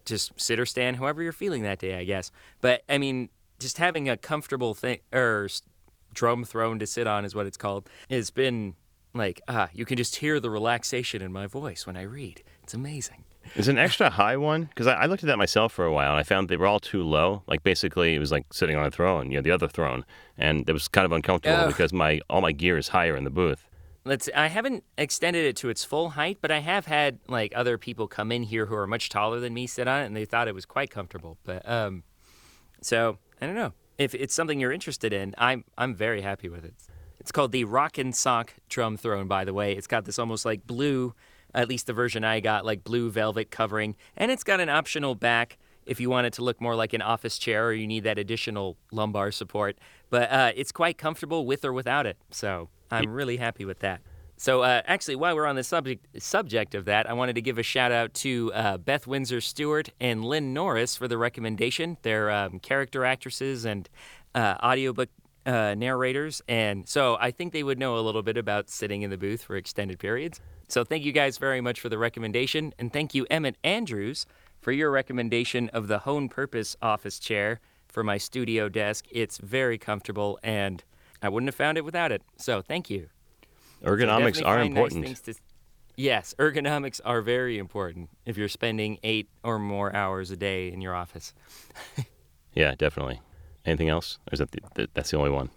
just 0.05 0.39
sit 0.39 0.59
or 0.59 0.65
stand, 0.65 0.97
however 0.97 1.23
you're 1.23 1.31
feeling 1.31 1.63
that 1.63 1.79
day, 1.79 1.97
I 1.97 2.03
guess. 2.03 2.31
But 2.61 2.83
I 2.87 2.97
mean, 2.97 3.29
just 3.59 3.77
having 3.77 4.07
a 4.07 4.17
comfortable 4.17 4.73
thing 4.73 4.99
or 5.11 5.49
drum 6.13 6.43
throne 6.43 6.79
to 6.79 6.87
sit 6.87 7.07
on 7.07 7.25
is 7.25 7.33
what 7.33 7.47
it's 7.47 7.57
called. 7.57 7.89
It's 8.07 8.29
been 8.29 8.75
like 9.13 9.41
ah, 9.47 9.69
you 9.73 9.85
can 9.85 9.97
just 9.97 10.17
hear 10.17 10.39
the 10.39 10.49
relaxation 10.49 11.21
in 11.21 11.31
my 11.31 11.47
voice 11.47 11.87
when 11.87 11.97
I 11.97 12.03
read. 12.03 12.43
It's 12.63 12.73
amazing. 12.73 13.23
Is 13.55 13.67
an 13.67 13.77
extra 13.77 14.09
high 14.09 14.37
one? 14.37 14.63
Because 14.63 14.87
I, 14.87 14.93
I 14.93 15.05
looked 15.05 15.23
at 15.23 15.27
that 15.27 15.37
myself 15.37 15.73
for 15.73 15.85
a 15.85 15.91
while 15.91 16.11
and 16.11 16.19
I 16.19 16.23
found 16.23 16.49
they 16.49 16.57
were 16.57 16.67
all 16.67 16.79
too 16.79 17.03
low. 17.03 17.43
Like 17.47 17.63
basically, 17.63 18.15
it 18.15 18.19
was 18.19 18.31
like 18.31 18.45
sitting 18.51 18.75
on 18.75 18.85
a 18.85 18.91
throne, 18.91 19.31
you 19.31 19.37
know, 19.37 19.41
the 19.41 19.51
other 19.51 19.67
throne, 19.67 20.05
and 20.37 20.67
it 20.69 20.73
was 20.73 20.87
kind 20.87 21.05
of 21.05 21.11
uncomfortable 21.11 21.67
because 21.67 21.93
my 21.93 22.19
all 22.29 22.41
my 22.41 22.51
gear 22.51 22.77
is 22.77 22.89
higher 22.89 23.15
in 23.15 23.23
the 23.23 23.29
booth. 23.29 23.67
Let's. 24.05 24.29
I 24.35 24.47
haven't 24.47 24.83
extended 24.97 25.45
it 25.45 25.57
to 25.57 25.69
its 25.69 25.83
full 25.83 26.11
height, 26.11 26.37
but 26.41 26.49
I 26.49 26.59
have 26.59 26.85
had 26.85 27.19
like 27.27 27.51
other 27.55 27.77
people 27.77 28.07
come 28.07 28.31
in 28.31 28.43
here 28.43 28.67
who 28.67 28.75
are 28.75 28.87
much 28.87 29.09
taller 29.09 29.39
than 29.39 29.53
me 29.53 29.67
sit 29.67 29.87
on 29.87 30.01
it, 30.01 30.05
and 30.05 30.15
they 30.15 30.25
thought 30.25 30.47
it 30.47 30.55
was 30.55 30.65
quite 30.65 30.89
comfortable. 30.89 31.37
But 31.43 31.67
um, 31.67 32.03
so 32.81 33.17
I 33.41 33.45
don't 33.45 33.55
know 33.55 33.73
if 33.97 34.15
it's 34.15 34.33
something 34.33 34.59
you're 34.59 34.71
interested 34.71 35.11
in. 35.11 35.35
I'm 35.37 35.65
I'm 35.77 35.93
very 35.93 36.21
happy 36.21 36.47
with 36.47 36.63
it. 36.63 36.73
It's 37.19 37.31
called 37.33 37.51
the 37.51 37.65
Roc-N-Soc 37.65 38.53
Drum 38.69 38.95
Throne, 38.95 39.27
by 39.27 39.43
the 39.43 39.53
way. 39.53 39.73
It's 39.73 39.87
got 39.87 40.05
this 40.05 40.17
almost 40.17 40.45
like 40.45 40.65
blue, 40.65 41.13
at 41.57 41.67
least 41.67 41.87
the 41.87 41.93
version 41.93 42.23
I 42.23 42.39
got, 42.39 42.65
like 42.65 42.83
blue 42.83 43.09
velvet 43.11 43.51
covering, 43.51 43.95
and 44.15 44.31
it's 44.31 44.43
got 44.43 44.61
an 44.61 44.69
optional 44.69 45.15
back 45.15 45.57
if 45.85 45.99
you 45.99 46.09
want 46.09 46.27
it 46.27 46.33
to 46.33 46.43
look 46.43 46.61
more 46.61 46.75
like 46.75 46.93
an 46.93 47.01
office 47.01 47.37
chair 47.37 47.67
or 47.67 47.73
you 47.73 47.87
need 47.87 48.03
that 48.03 48.19
additional 48.19 48.77
lumbar 48.91 49.31
support. 49.31 49.77
But 50.09 50.31
uh, 50.31 50.51
it's 50.55 50.71
quite 50.71 50.97
comfortable 50.97 51.45
with 51.45 51.65
or 51.65 51.73
without 51.73 52.05
it. 52.05 52.17
So 52.29 52.69
I'm 52.91 53.09
really 53.09 53.37
happy 53.37 53.65
with 53.65 53.79
that. 53.79 54.01
So 54.39 54.61
uh, 54.61 54.83
actually, 54.85 55.15
while 55.15 55.35
we're 55.35 55.47
on 55.47 55.55
the 55.55 55.63
subject 55.63 56.21
subject 56.21 56.75
of 56.75 56.85
that, 56.85 57.09
I 57.09 57.13
wanted 57.13 57.33
to 57.35 57.41
give 57.41 57.57
a 57.57 57.63
shout 57.63 57.91
out 57.91 58.13
to 58.15 58.51
uh, 58.53 58.77
Beth 58.77 59.07
Windsor 59.07 59.41
Stewart 59.41 59.89
and 59.99 60.23
Lynn 60.23 60.53
Norris 60.53 60.95
for 60.95 61.07
the 61.07 61.17
recommendation. 61.17 61.97
They're 62.03 62.29
um, 62.29 62.59
character 62.59 63.03
actresses 63.03 63.65
and 63.65 63.89
uh, 64.35 64.55
audiobook 64.63 65.09
uh, 65.47 65.73
narrators, 65.75 66.41
and 66.47 66.87
so 66.87 67.17
I 67.19 67.31
think 67.31 67.53
they 67.53 67.63
would 67.63 67.79
know 67.79 67.97
a 67.97 68.01
little 68.01 68.21
bit 68.21 68.37
about 68.37 68.69
sitting 68.69 69.01
in 69.01 69.09
the 69.09 69.17
booth 69.17 69.43
for 69.43 69.55
extended 69.55 69.97
periods. 69.97 70.41
So 70.67 70.83
thank 70.83 71.05
you 71.05 71.13
guys 71.13 71.37
very 71.37 71.61
much 71.61 71.79
for 71.79 71.87
the 71.87 71.97
recommendation, 71.97 72.73
and 72.77 72.91
thank 72.91 73.15
you 73.15 73.25
Emmett 73.31 73.55
Andrews 73.63 74.25
for 74.59 74.73
your 74.73 74.91
recommendation 74.91 75.69
of 75.69 75.87
the 75.87 75.99
HON 75.99 76.27
Purpose 76.27 76.75
office 76.81 77.17
chair 77.17 77.61
for 77.87 78.03
my 78.03 78.17
studio 78.17 78.67
desk. 78.67 79.05
It's 79.09 79.37
very 79.37 79.77
comfortable, 79.77 80.37
and 80.43 80.83
I 81.21 81.29
wouldn't 81.29 81.47
have 81.47 81.55
found 81.55 81.77
it 81.77 81.85
without 81.85 82.11
it. 82.11 82.21
So 82.35 82.61
thank 82.61 82.89
you. 82.89 83.07
Ergonomics 83.83 84.41
are 84.45 84.57
find 84.57 84.73
nice 84.73 84.91
important. 84.91 85.23
to- 85.23 85.35
yes, 85.95 86.35
ergonomics 86.37 86.99
are 87.05 87.21
very 87.21 87.57
important 87.57 88.09
if 88.25 88.37
you're 88.37 88.49
spending 88.49 88.99
eight 89.03 89.29
or 89.43 89.59
more 89.59 89.95
hours 89.95 90.29
a 90.29 90.35
day 90.37 90.71
in 90.71 90.81
your 90.81 90.93
office. 90.93 91.33
yeah, 92.53 92.75
definitely. 92.75 93.21
Anything 93.67 93.89
else? 93.89 94.17
Or 94.27 94.33
is 94.33 94.39
that 94.39 94.51
the, 94.51 94.59
the, 94.73 94.89
that's 94.93 95.11
the 95.11 95.17
only 95.17 95.29
one? 95.29 95.49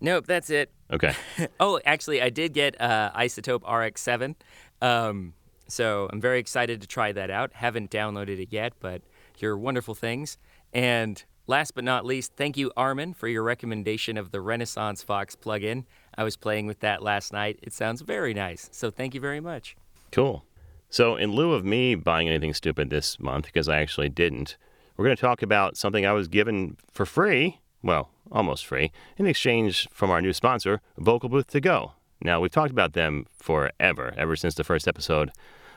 Nope, 0.00 0.26
that's 0.26 0.48
it. 0.48 0.70
Okay. 0.90 1.12
Oh, 1.60 1.80
actually, 1.84 2.22
I 2.22 2.30
did 2.30 2.54
get 2.54 2.80
uh, 2.80 3.10
iZotope 3.16 3.62
RX7. 3.62 4.36
Um, 4.80 5.34
so 5.66 6.08
I'm 6.12 6.20
very 6.20 6.38
excited 6.38 6.80
to 6.80 6.86
try 6.86 7.12
that 7.12 7.30
out. 7.30 7.52
Haven't 7.52 7.90
downloaded 7.90 8.38
it 8.40 8.52
yet, 8.52 8.74
but 8.80 9.02
you're 9.38 9.58
wonderful 9.58 9.94
things. 9.94 10.38
And 10.72 11.22
last 11.48 11.74
but 11.74 11.82
not 11.84 12.06
least, 12.06 12.32
thank 12.36 12.56
you, 12.56 12.70
Armin, 12.76 13.12
for 13.12 13.26
your 13.26 13.42
recommendation 13.42 14.16
of 14.16 14.30
the 14.30 14.40
Renaissance 14.40 15.02
Vox 15.02 15.34
plugin. 15.34 15.84
I 16.16 16.22
was 16.22 16.36
playing 16.36 16.66
with 16.66 16.80
that 16.80 17.02
last 17.02 17.32
night. 17.32 17.58
It 17.62 17.72
sounds 17.72 18.00
very 18.02 18.34
nice. 18.34 18.68
So 18.72 18.90
thank 18.90 19.14
you 19.14 19.20
very 19.20 19.40
much. 19.40 19.76
Cool. 20.12 20.44
So, 20.90 21.16
in 21.16 21.32
lieu 21.32 21.52
of 21.52 21.66
me 21.66 21.96
buying 21.96 22.28
anything 22.28 22.54
stupid 22.54 22.88
this 22.88 23.20
month, 23.20 23.44
because 23.44 23.68
I 23.68 23.80
actually 23.80 24.08
didn't, 24.08 24.56
we're 24.98 25.04
going 25.04 25.16
to 25.16 25.20
talk 25.20 25.42
about 25.42 25.76
something 25.76 26.04
I 26.04 26.12
was 26.12 26.26
given 26.26 26.76
for 26.92 27.06
free, 27.06 27.60
well, 27.84 28.10
almost 28.32 28.66
free, 28.66 28.90
in 29.16 29.26
exchange 29.26 29.88
from 29.92 30.10
our 30.10 30.20
new 30.20 30.32
sponsor, 30.32 30.80
Vocal 30.98 31.28
Booth 31.28 31.46
To 31.52 31.60
Go. 31.60 31.92
Now, 32.20 32.40
we've 32.40 32.50
talked 32.50 32.72
about 32.72 32.94
them 32.94 33.26
forever, 33.38 34.12
ever 34.18 34.34
since 34.34 34.56
the 34.56 34.64
first 34.64 34.88
episode 34.88 35.30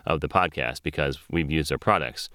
of 0.07 0.21
the 0.21 0.27
podcast, 0.27 0.81
because 0.81 1.19
we've 1.29 1.51
used 1.51 1.69
their 1.69 1.77
products. 1.77 2.29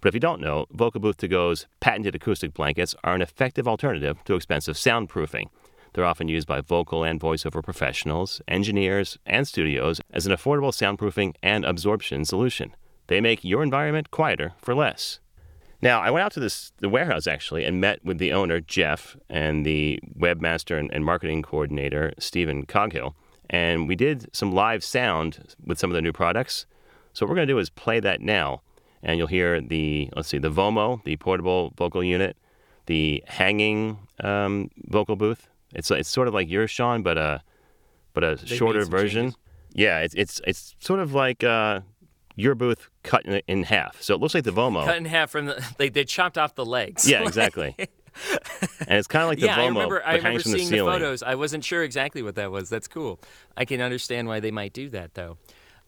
But 0.00 0.08
if 0.08 0.14
you 0.14 0.20
don't 0.20 0.40
know, 0.40 0.64
Vocal 0.72 1.02
Booth 1.02 1.18
To 1.18 1.28
Go's 1.28 1.66
patented 1.78 2.14
acoustic 2.14 2.54
blankets 2.54 2.94
are 3.04 3.14
an 3.14 3.20
effective 3.20 3.68
alternative 3.68 4.16
to 4.24 4.34
expensive 4.34 4.76
soundproofing. 4.76 5.50
They're 5.92 6.06
often 6.06 6.28
used 6.28 6.48
by 6.48 6.62
vocal 6.62 7.04
and 7.04 7.20
voiceover 7.20 7.62
professionals, 7.62 8.40
engineers, 8.48 9.18
and 9.26 9.46
studios 9.46 10.00
as 10.10 10.26
an 10.26 10.32
affordable 10.32 10.72
soundproofing 10.72 11.34
and 11.42 11.66
absorption 11.66 12.24
solution. 12.24 12.74
They 13.08 13.20
make 13.20 13.44
your 13.44 13.62
environment 13.62 14.10
quieter 14.10 14.54
for 14.56 14.74
less. 14.74 15.20
Now, 15.82 16.00
I 16.00 16.10
went 16.10 16.24
out 16.24 16.32
to 16.32 16.40
this 16.40 16.72
the 16.78 16.88
warehouse 16.88 17.26
actually 17.26 17.64
and 17.64 17.80
met 17.80 18.04
with 18.04 18.18
the 18.18 18.32
owner 18.32 18.60
Jeff 18.60 19.16
and 19.30 19.64
the 19.64 19.98
webmaster 20.18 20.78
and, 20.78 20.92
and 20.92 21.04
marketing 21.04 21.42
coordinator 21.42 22.12
Stephen 22.18 22.66
Coghill, 22.66 23.14
and 23.48 23.88
we 23.88 23.96
did 23.96 24.28
some 24.34 24.52
live 24.52 24.84
sound 24.84 25.54
with 25.64 25.78
some 25.78 25.90
of 25.90 25.94
the 25.94 26.02
new 26.02 26.12
products. 26.12 26.66
So 27.12 27.24
what 27.24 27.30
we're 27.30 27.36
going 27.36 27.48
to 27.48 27.54
do 27.54 27.58
is 27.58 27.70
play 27.70 27.98
that 28.00 28.20
now, 28.20 28.60
and 29.02 29.16
you'll 29.18 29.26
hear 29.26 29.60
the 29.60 30.10
let's 30.14 30.28
see 30.28 30.38
the 30.38 30.50
Vomo, 30.50 31.02
the 31.04 31.16
portable 31.16 31.72
vocal 31.76 32.04
unit, 32.04 32.36
the 32.86 33.24
hanging 33.26 33.98
um, 34.22 34.70
vocal 34.88 35.16
booth. 35.16 35.48
It's 35.74 35.90
it's 35.90 36.08
sort 36.08 36.28
of 36.28 36.34
like 36.34 36.48
yours, 36.50 36.70
Sean, 36.70 37.02
but 37.02 37.16
a 37.16 37.42
but 38.12 38.22
a 38.22 38.36
They 38.36 38.56
shorter 38.56 38.84
version. 38.84 39.26
changes. 39.26 39.38
Yeah, 39.72 40.00
it's 40.00 40.14
it's 40.14 40.40
it's 40.46 40.74
sort 40.80 41.00
of 41.00 41.14
like 41.14 41.42
uh, 41.42 41.80
your 42.36 42.54
booth 42.54 42.90
cut 43.02 43.24
in, 43.26 43.42
in 43.46 43.62
half. 43.64 44.00
So 44.02 44.14
it 44.14 44.20
looks 44.20 44.34
like 44.34 44.44
the 44.44 44.52
Vomo. 44.52 44.84
Cut 44.84 44.96
in 44.96 45.04
half 45.04 45.30
from 45.30 45.46
the. 45.46 45.64
They, 45.78 45.88
they 45.88 46.04
chopped 46.04 46.38
off 46.38 46.54
the 46.54 46.64
legs. 46.64 47.08
Yeah, 47.08 47.22
exactly. 47.26 47.74
and 47.78 48.98
it's 48.98 49.06
kind 49.06 49.22
of 49.22 49.28
like 49.28 49.38
the 49.38 49.46
yeah, 49.46 49.56
Vomo, 49.56 49.62
I 49.62 49.66
remember. 49.68 50.06
I 50.06 50.16
remember 50.16 50.38
the 50.38 50.44
seeing 50.44 50.70
the, 50.70 50.76
ceiling. 50.76 50.92
photos. 50.92 51.22
I 51.22 51.34
wasn't 51.34 51.64
sure 51.64 51.82
exactly 51.82 52.22
what 52.22 52.34
that 52.36 52.50
was. 52.50 52.68
That's 52.68 52.88
cool. 52.88 53.20
I 53.56 53.64
can 53.64 53.80
understand 53.80 54.28
why 54.28 54.40
they 54.40 54.50
might 54.50 54.72
do 54.72 54.88
that 54.90 55.14
though. 55.14 55.38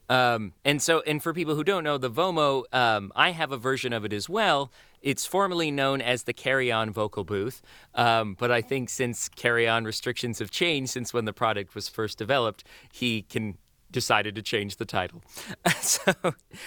Um, 0.09 0.53
and 0.65 0.81
so, 0.81 1.01
and 1.07 1.23
for 1.23 1.33
people 1.33 1.55
who 1.55 1.63
don't 1.63 1.83
know, 1.83 1.97
the 1.97 2.11
Vomo, 2.11 2.65
um, 2.73 3.11
I 3.15 3.31
have 3.31 3.51
a 3.51 3.57
version 3.57 3.93
of 3.93 4.03
it 4.03 4.13
as 4.13 4.27
well. 4.27 4.71
It's 5.01 5.25
formerly 5.25 5.71
known 5.71 6.01
as 6.01 6.23
the 6.23 6.33
Carry 6.33 6.71
On 6.71 6.91
Vocal 6.91 7.23
Booth, 7.23 7.61
um, 7.95 8.35
but 8.37 8.51
I 8.51 8.61
think 8.61 8.89
since 8.89 9.27
Carry 9.27 9.67
On 9.67 9.83
restrictions 9.83 10.39
have 10.39 10.51
changed 10.51 10.91
since 10.91 11.13
when 11.13 11.25
the 11.25 11.33
product 11.33 11.75
was 11.75 11.89
first 11.89 12.17
developed, 12.17 12.63
he 12.91 13.23
can 13.23 13.57
decided 13.93 14.35
to 14.35 14.41
change 14.41 14.75
the 14.75 14.85
title. 14.85 15.23
so 15.79 16.13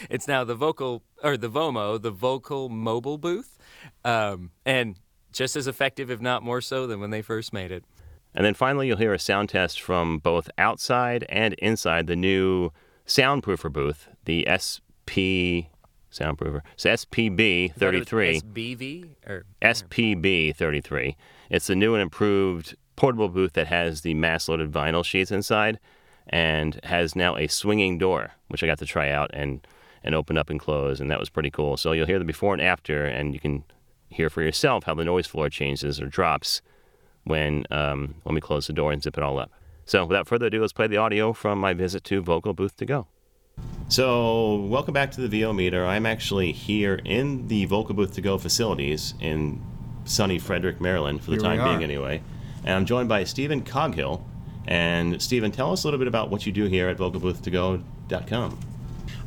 it's 0.09 0.26
now 0.26 0.45
the 0.45 0.54
vocal 0.54 1.02
or 1.23 1.37
the 1.37 1.50
Vomo, 1.50 2.00
the 2.00 2.11
Vocal 2.11 2.71
Mobile 2.71 3.18
Booth, 3.18 3.59
um, 4.04 4.52
and 4.64 4.99
just 5.33 5.56
as 5.56 5.66
effective, 5.66 6.11
if 6.11 6.21
not 6.21 6.42
more 6.42 6.62
so, 6.62 6.87
than 6.87 6.99
when 7.00 7.11
they 7.11 7.21
first 7.21 7.52
made 7.52 7.71
it. 7.71 7.85
And 8.35 8.45
then 8.45 8.54
finally, 8.54 8.87
you'll 8.87 8.97
hear 8.97 9.12
a 9.12 9.18
sound 9.18 9.50
test 9.50 9.80
from 9.80 10.18
both 10.18 10.50
outside 10.56 11.26
and 11.28 11.54
inside 11.54 12.06
the 12.06 12.16
new 12.16 12.71
soundproofer 13.06 13.73
booth, 13.73 14.09
the 14.25 14.47
SP 14.49 15.68
soundproofer. 16.11 16.62
So 16.76 16.90
SPB 16.90 17.75
33. 17.75 18.40
SBV 18.40 19.09
or 19.26 19.45
SPB 19.62 20.54
33. 20.54 21.16
It's 21.50 21.66
the 21.66 21.76
new 21.76 21.95
and 21.95 22.02
improved 22.02 22.76
portable 22.97 23.28
booth 23.28 23.52
that 23.54 23.66
has 23.66 24.00
the 24.00 24.14
mass 24.14 24.49
loaded 24.49 24.73
vinyl 24.73 25.04
sheets 25.04 25.30
inside 25.30 25.78
and 26.28 26.80
has 26.85 27.14
now 27.14 27.37
a 27.37 27.47
swinging 27.47 27.99
door, 27.99 28.33
which 28.49 28.62
I 28.62 28.66
got 28.66 28.78
to 28.78 28.87
try 28.87 29.11
out 29.11 29.30
and, 29.33 29.66
and 30.02 30.14
open 30.14 30.37
up 30.37 30.50
and 30.50 30.59
close, 30.61 31.00
and 31.00 31.11
that 31.11 31.21
was 31.21 31.28
pretty 31.28 31.50
cool. 31.50 31.76
So 31.76 31.92
you'll 31.92 32.06
hear 32.06 32.18
the 32.18 32.25
before 32.25 32.52
and 32.52 32.62
after, 32.62 33.04
and 33.04 33.35
you 33.35 33.40
can 33.40 33.64
hear 34.09 34.30
for 34.30 34.42
yourself 34.42 34.85
how 34.85 34.95
the 34.95 35.04
noise 35.04 35.26
floor 35.26 35.49
changes 35.49 36.00
or 36.00 36.06
drops 36.06 36.62
when, 37.25 37.64
um, 37.71 38.16
when 38.23 38.35
we 38.35 38.40
close 38.40 38.66
the 38.66 38.73
door 38.73 38.92
and 38.92 39.02
zip 39.02 39.16
it 39.16 39.23
all 39.23 39.38
up. 39.38 39.50
So 39.85 40.04
without 40.04 40.26
further 40.26 40.47
ado, 40.47 40.61
let's 40.61 40.73
play 40.73 40.87
the 40.87 40.97
audio 40.97 41.33
from 41.33 41.59
my 41.61 41.73
visit 41.73 42.02
to 42.04 42.21
Vocal 42.21 42.54
Booth 42.54 42.76
to 42.78 42.87
Go. 42.87 43.06
So, 43.88 44.56
welcome 44.62 44.92
back 44.92 45.12
to 45.12 45.21
the 45.21 45.28
VO 45.28 45.52
meter. 45.52 45.87
I'm 45.87 46.06
actually 46.06 46.50
here 46.52 47.00
in 47.04 47.47
the 47.47 47.66
Vocal 47.66 47.95
Booth 47.95 48.14
to 48.14 48.21
Go 48.21 48.37
facilities 48.37 49.14
in 49.21 49.62
sunny 50.04 50.38
Frederick, 50.40 50.80
Maryland, 50.80 51.23
for 51.23 51.30
the 51.30 51.37
Here 51.37 51.56
time 51.56 51.64
being 51.64 51.85
anyway. 51.85 52.21
And 52.64 52.75
I'm 52.75 52.85
joined 52.85 53.09
by 53.09 53.25
Stephen 53.25 53.62
Coghill. 53.62 54.26
And 54.67 55.21
Stephen, 55.23 55.53
tell 55.53 55.73
us 55.73 55.85
a 55.85 55.87
little 55.87 55.99
bit 55.99 56.09
about 56.09 56.31
what 56.31 56.47
you 56.47 56.53
do 56.53 56.65
here 56.65 56.89
at 56.89 56.97
vocalboothtogo.com. 56.97 58.59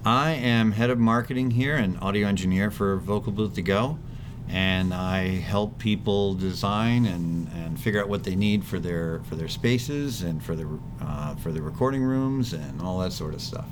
I 0.05 0.31
am 0.31 0.72
head 0.72 0.89
of 0.89 0.98
marketing 0.98 1.51
here 1.51 1.75
and 1.75 1.98
audio 2.01 2.27
engineer 2.27 2.72
for 2.72 2.98
Vocal 2.98 3.31
Booth 3.31 3.55
to 3.55 3.62
Go, 3.62 4.00
and 4.48 4.93
I 4.93 5.27
help 5.27 5.77
people 5.77 6.34
design 6.36 7.05
and, 7.05 7.48
and 7.50 7.79
figure 7.79 8.01
out 8.01 8.08
what 8.08 8.24
they 8.24 8.36
need 8.36 8.63
for 8.63 8.79
their 8.79 9.22
for 9.25 9.36
their 9.36 9.50
spaces 9.50 10.22
and 10.22 10.41
for 10.43 10.55
the 10.55 10.79
uh, 11.01 11.36
for 11.36 11.51
the 11.51 11.62
recording 11.62 12.01
rooms 12.01 12.53
and 12.53 12.81
all 12.81 13.00
that 13.00 13.12
sort 13.12 13.34
of 13.34 13.41
stuff. 13.41 13.67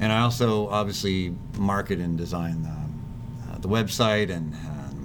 And 0.00 0.12
I 0.12 0.20
also 0.20 0.68
obviously 0.68 1.34
market 1.56 2.00
and 2.00 2.18
design 2.18 2.62
the, 2.62 3.52
uh, 3.52 3.58
the 3.58 3.68
website 3.68 4.30
and, 4.30 4.54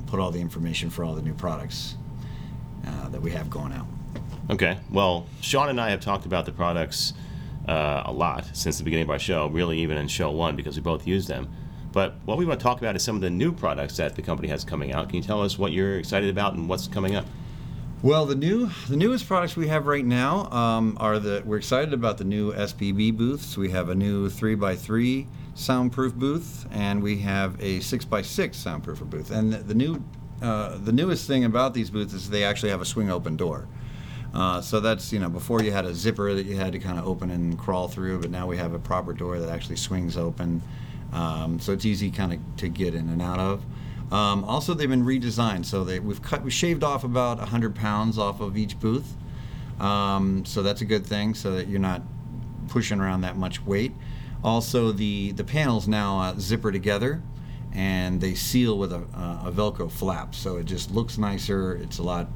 put 0.10 0.20
all 0.20 0.32
the 0.32 0.42
information 0.42 0.90
for 0.90 1.06
all 1.06 1.14
the 1.14 1.22
new 1.22 1.36
products 1.36 1.96
uh, 2.86 3.10
that 3.10 3.22
we 3.22 3.30
have 3.30 3.48
going 3.48 3.72
out. 3.72 3.86
Okay. 4.50 4.80
Well, 4.92 5.28
Sean 5.42 5.70
and 5.70 5.80
I 5.80 5.92
have 5.92 6.00
talked 6.00 6.26
about 6.26 6.46
the 6.46 6.52
products 6.52 7.14
uh, 7.68 8.04
a 8.06 8.12
lot 8.12 8.50
since 8.54 8.80
the 8.80 8.84
beginning 8.84 9.04
of 9.04 9.12
our 9.12 9.20
show, 9.20 9.48
really, 9.48 9.80
even 9.80 9.98
in 9.98 10.08
show 10.08 10.32
one, 10.32 10.56
because 10.56 10.76
we 10.76 10.82
both 10.82 11.06
use 11.06 11.28
them. 11.28 11.48
But 11.92 12.16
what 12.26 12.38
we 12.38 12.46
want 12.46 12.60
to 12.60 12.64
talk 12.64 12.80
about 12.80 12.96
is 12.96 13.04
some 13.04 13.16
of 13.16 13.22
the 13.22 13.30
new 13.30 13.52
products 13.52 13.98
that 13.98 14.16
the 14.16 14.24
company 14.24 14.48
has 14.48 14.64
coming 14.64 14.92
out. 14.92 15.10
Can 15.10 15.18
you 15.18 15.24
tell 15.24 15.42
us 15.42 15.60
what 15.60 15.72
you're 15.72 16.00
excited 16.00 16.30
about 16.30 16.54
and 16.54 16.68
what's 16.68 16.88
coming 16.88 17.16
up? 17.16 17.26
Well, 18.02 18.26
the 18.26 18.36
new 18.36 18.70
the 18.88 18.96
newest 18.96 19.28
products 19.28 19.56
we 19.58 19.68
have 19.68 19.86
right 19.86 20.06
now 20.06 20.50
um, 20.52 20.98
are 21.02 21.20
the 21.20 21.44
we're 21.46 21.58
excited 21.58 21.94
about 21.94 22.18
the 22.18 22.24
new 22.24 22.54
SPB 22.54 23.16
booths. 23.16 23.58
We 23.58 23.70
have 23.72 23.90
a 23.90 23.96
new 23.96 24.30
three 24.30 24.58
x 24.60 24.82
three 24.82 25.28
soundproof 25.54 26.16
booth, 26.16 26.66
and 26.72 27.04
we 27.04 27.18
have 27.20 27.62
a 27.62 27.82
six 27.82 28.06
x 28.12 28.28
six 28.28 28.58
soundproof 28.58 29.02
booth. 29.02 29.32
And 29.32 29.52
the, 29.52 29.58
the 29.58 29.74
new 29.74 30.02
uh, 30.42 30.78
the 30.78 30.94
newest 30.94 31.28
thing 31.28 31.44
about 31.44 31.74
these 31.74 31.90
booths 31.90 32.14
is 32.14 32.30
they 32.30 32.46
actually 32.46 32.70
have 32.70 32.82
a 32.82 32.86
swing 32.86 33.12
open 33.12 33.36
door. 33.36 33.68
Uh, 34.34 34.62
so 34.62 34.80
that's 34.80 35.12
you 35.12 35.20
know 35.20 35.30
before 35.30 35.64
you 35.64 35.72
had 35.72 35.86
a 35.86 35.94
zipper 35.94 36.34
that 36.36 36.46
you 36.46 36.56
had 36.56 36.74
to 36.74 36.80
kind 36.80 37.00
of 37.00 37.08
open 37.08 37.32
and 37.32 37.58
crawl 37.58 37.88
through, 37.88 38.20
but 38.20 38.30
now 38.30 38.46
we 38.46 38.58
have 38.58 38.74
a 38.74 38.80
proper 38.80 39.14
door 39.14 39.40
that 39.40 39.50
actually 39.50 39.76
swings 39.76 40.18
open. 40.18 40.62
Um, 41.12 41.60
so 41.60 41.74
it's 41.74 41.86
easy 41.86 42.12
kind 42.12 42.34
of 42.34 42.40
to 42.58 42.70
get 42.70 42.94
in 42.94 43.10
and 43.10 43.22
out 43.22 43.40
of. 43.40 43.66
Um, 44.12 44.44
also, 44.44 44.74
they've 44.74 44.90
been 44.90 45.06
redesigned, 45.06 45.66
so 45.66 45.84
they 45.84 46.00
we've 46.00 46.22
cut 46.22 46.44
we 46.44 46.52
shaved 46.52 46.84
off 46.84 47.04
about 47.04 47.38
100 47.40 47.76
pounds 47.76 48.18
off 48.18 48.40
of 48.42 48.58
each 48.58 48.80
booth. 48.80 49.16
Um, 49.80 50.46
so 50.46 50.62
that's 50.62 50.82
a 50.82 50.86
good 50.86 51.06
thing, 51.06 51.34
so 51.34 51.54
that 51.56 51.68
you're 51.68 51.80
not 51.80 52.02
pushing 52.68 53.00
around 53.00 53.22
that 53.22 53.38
much 53.38 53.64
weight. 53.66 53.94
Also, 54.44 54.92
the 54.92 55.32
the 55.32 55.44
panels 55.44 55.88
now 55.88 56.20
uh, 56.20 56.36
zipper 56.40 56.72
together, 56.72 57.22
and 57.74 58.22
they 58.22 58.34
seal 58.34 58.78
with 58.78 58.94
a, 58.94 59.02
a 59.44 59.52
Velcro 59.52 59.92
flap, 59.92 60.36
so 60.36 60.58
it 60.58 60.66
just 60.66 60.92
looks 60.92 61.18
nicer. 61.18 61.76
It's 61.76 61.98
a 61.98 62.04
lot 62.04 62.28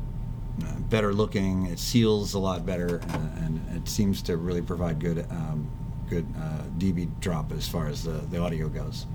better 0.89 1.13
looking. 1.13 1.65
It 1.67 1.79
seals 1.79 2.33
a 2.33 2.39
lot 2.39 2.65
better, 2.65 3.01
uh, 3.09 3.43
and 3.43 3.61
it 3.75 3.87
seems 3.89 4.21
to 4.23 4.37
really 4.37 4.61
provide 4.61 4.99
good 4.99 5.25
um, 5.31 5.69
good 6.09 6.25
uh, 6.37 6.63
dB 6.77 7.09
drop 7.19 7.51
as 7.51 7.67
far 7.67 7.87
as 7.87 8.03
the, 8.03 8.11
the 8.11 8.37
audio 8.39 8.67
goes. 8.69 9.05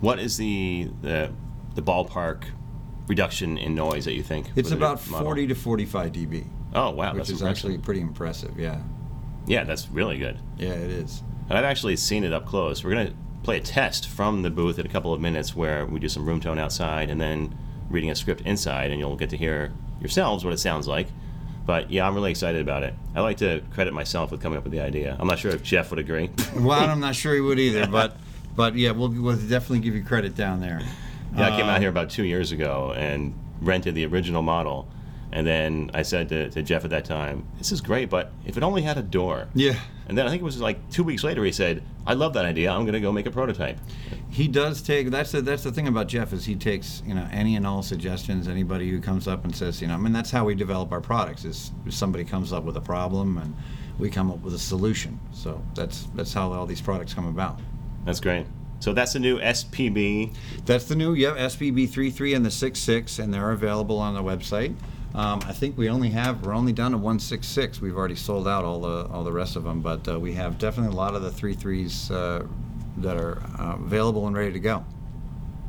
What 0.00 0.18
is 0.18 0.36
the 0.36 0.90
the, 1.02 1.30
the 1.74 1.82
ballpark 1.82 2.44
reduction 3.08 3.58
in 3.58 3.74
noise 3.74 4.04
that 4.06 4.14
you 4.14 4.22
think? 4.22 4.46
It's 4.56 4.70
with 4.70 4.70
the 4.70 4.76
new 4.76 4.84
about 4.84 5.00
40 5.00 5.48
to 5.48 5.54
45 5.54 6.12
dB, 6.12 6.46
Oh 6.74 6.90
wow, 6.90 7.10
which 7.12 7.18
that's 7.18 7.30
is 7.30 7.40
impressive. 7.42 7.48
actually 7.70 7.78
pretty 7.78 8.00
impressive. 8.00 8.58
Yeah, 8.58 8.80
yeah, 9.46 9.64
that's 9.64 9.88
really 9.90 10.18
good. 10.18 10.38
yeah, 10.56 10.70
it 10.70 10.90
is. 10.90 11.22
And 11.48 11.58
I've 11.58 11.64
actually 11.64 11.96
seen 11.96 12.24
it 12.24 12.32
up 12.32 12.46
close. 12.46 12.84
We're 12.84 12.90
gonna 12.94 13.12
play 13.42 13.56
a 13.58 13.60
test 13.60 14.08
from 14.08 14.42
the 14.42 14.50
booth 14.50 14.78
in 14.78 14.86
a 14.86 14.88
couple 14.88 15.12
of 15.12 15.20
minutes 15.20 15.54
where 15.56 15.84
we 15.84 15.98
do 15.98 16.08
some 16.08 16.24
room 16.26 16.40
tone 16.40 16.58
outside 16.58 17.10
and 17.10 17.20
then 17.20 17.56
reading 17.90 18.10
a 18.10 18.14
script 18.14 18.42
inside, 18.42 18.90
and 18.90 19.00
you'll 19.00 19.16
get 19.16 19.30
to 19.30 19.36
hear 19.36 19.72
yourselves 20.00 20.44
what 20.44 20.52
it 20.52 20.58
sounds 20.58 20.88
like. 20.88 21.08
But 21.66 21.90
yeah, 21.90 22.06
I'm 22.06 22.14
really 22.14 22.30
excited 22.30 22.60
about 22.60 22.82
it. 22.82 22.94
I 23.14 23.20
like 23.20 23.36
to 23.38 23.62
credit 23.72 23.92
myself 23.94 24.30
with 24.30 24.40
coming 24.40 24.58
up 24.58 24.64
with 24.64 24.72
the 24.72 24.80
idea. 24.80 25.16
I'm 25.18 25.28
not 25.28 25.38
sure 25.38 25.52
if 25.52 25.62
Jeff 25.62 25.90
would 25.90 25.98
agree. 26.00 26.30
Well, 26.56 26.88
I'm 26.90 27.00
not 27.00 27.14
sure 27.14 27.34
he 27.34 27.40
would 27.40 27.58
either, 27.58 27.86
but 27.86 28.16
but 28.56 28.74
yeah, 28.74 28.90
we'll, 28.90 29.10
we'll 29.10 29.36
definitely 29.36 29.80
give 29.80 29.94
you 29.94 30.02
credit 30.02 30.34
down 30.34 30.60
there. 30.60 30.80
Yeah, 31.36 31.46
I 31.46 31.50
came 31.50 31.66
out 31.66 31.76
um, 31.76 31.80
here 31.80 31.90
about 31.90 32.10
two 32.10 32.24
years 32.24 32.50
ago 32.50 32.92
and 32.96 33.34
rented 33.60 33.94
the 33.94 34.04
original 34.06 34.42
model. 34.42 34.88
And 35.32 35.46
then 35.46 35.90
I 35.94 36.02
said 36.02 36.28
to, 36.30 36.50
to 36.50 36.62
Jeff 36.62 36.84
at 36.84 36.90
that 36.90 37.04
time, 37.04 37.46
this 37.58 37.70
is 37.70 37.80
great, 37.80 38.10
but 38.10 38.32
if 38.44 38.56
it 38.56 38.62
only 38.64 38.82
had 38.82 38.98
a 38.98 39.02
door. 39.02 39.46
Yeah, 39.54 39.78
And 40.10 40.18
then 40.18 40.26
I 40.26 40.30
think 40.30 40.42
it 40.42 40.44
was 40.44 40.60
like 40.60 40.90
two 40.90 41.04
weeks 41.04 41.22
later, 41.22 41.44
he 41.44 41.52
said, 41.52 41.84
I 42.04 42.14
love 42.14 42.32
that 42.32 42.44
idea. 42.44 42.72
I'm 42.72 42.80
going 42.80 42.94
to 42.94 43.00
go 43.00 43.12
make 43.12 43.26
a 43.26 43.30
prototype. 43.30 43.78
he 44.28 44.48
does 44.48 44.82
take. 44.82 45.08
That's 45.08 45.30
the 45.30 45.40
that's 45.40 45.62
the 45.62 45.70
thing 45.70 45.86
about 45.86 46.08
Jeff 46.08 46.32
is 46.32 46.44
he 46.44 46.56
takes 46.56 47.00
you 47.06 47.14
know 47.14 47.28
any 47.30 47.54
and 47.54 47.64
all 47.64 47.80
suggestions. 47.80 48.48
Anybody 48.48 48.90
who 48.90 49.00
comes 49.00 49.28
up 49.28 49.44
and 49.44 49.54
says 49.54 49.80
you 49.80 49.86
know 49.86 49.94
I 49.94 49.98
mean 49.98 50.12
that's 50.12 50.32
how 50.32 50.44
we 50.44 50.56
develop 50.56 50.90
our 50.90 51.00
products 51.00 51.44
is 51.44 51.70
somebody 51.90 52.24
comes 52.24 52.52
up 52.52 52.64
with 52.64 52.76
a 52.76 52.80
problem 52.80 53.38
and 53.38 53.54
we 54.00 54.10
come 54.10 54.32
up 54.32 54.40
with 54.40 54.52
a 54.54 54.58
solution. 54.58 55.20
So 55.30 55.62
that's 55.76 56.08
that's 56.16 56.32
how 56.32 56.52
all 56.52 56.66
these 56.66 56.80
products 56.80 57.14
come 57.14 57.28
about. 57.28 57.60
That's 58.04 58.18
great. 58.18 58.46
So 58.80 58.92
that's 58.92 59.12
the 59.12 59.20
new 59.20 59.38
SPB. 59.38 60.34
That's 60.64 60.86
the 60.86 60.96
new, 60.96 61.12
yep, 61.12 61.36
SPB 61.36 61.88
33 61.88 62.34
and 62.34 62.44
the 62.44 62.50
66, 62.50 63.18
and 63.18 63.32
they're 63.32 63.50
available 63.52 63.98
on 63.98 64.14
the 64.14 64.22
website. 64.22 64.74
Um, 65.14 65.40
I 65.46 65.52
think 65.52 65.76
we 65.76 65.88
only 65.88 66.08
have, 66.10 66.46
we're 66.46 66.54
only 66.54 66.72
down 66.72 66.92
to 66.92 66.96
166. 66.96 67.80
We've 67.80 67.96
already 67.96 68.14
sold 68.14 68.46
out 68.46 68.64
all 68.64 68.80
the 68.80 69.06
all 69.10 69.24
the 69.24 69.32
rest 69.32 69.56
of 69.56 69.64
them, 69.64 69.80
but 69.80 70.06
uh, 70.08 70.20
we 70.20 70.32
have 70.34 70.58
definitely 70.58 70.92
a 70.94 70.96
lot 70.96 71.14
of 71.14 71.22
the 71.22 71.30
33s 71.30 72.10
uh, 72.10 72.46
that 72.98 73.16
are 73.16 73.38
uh, 73.58 73.74
available 73.84 74.26
and 74.28 74.36
ready 74.36 74.52
to 74.52 74.60
go. 74.60 74.84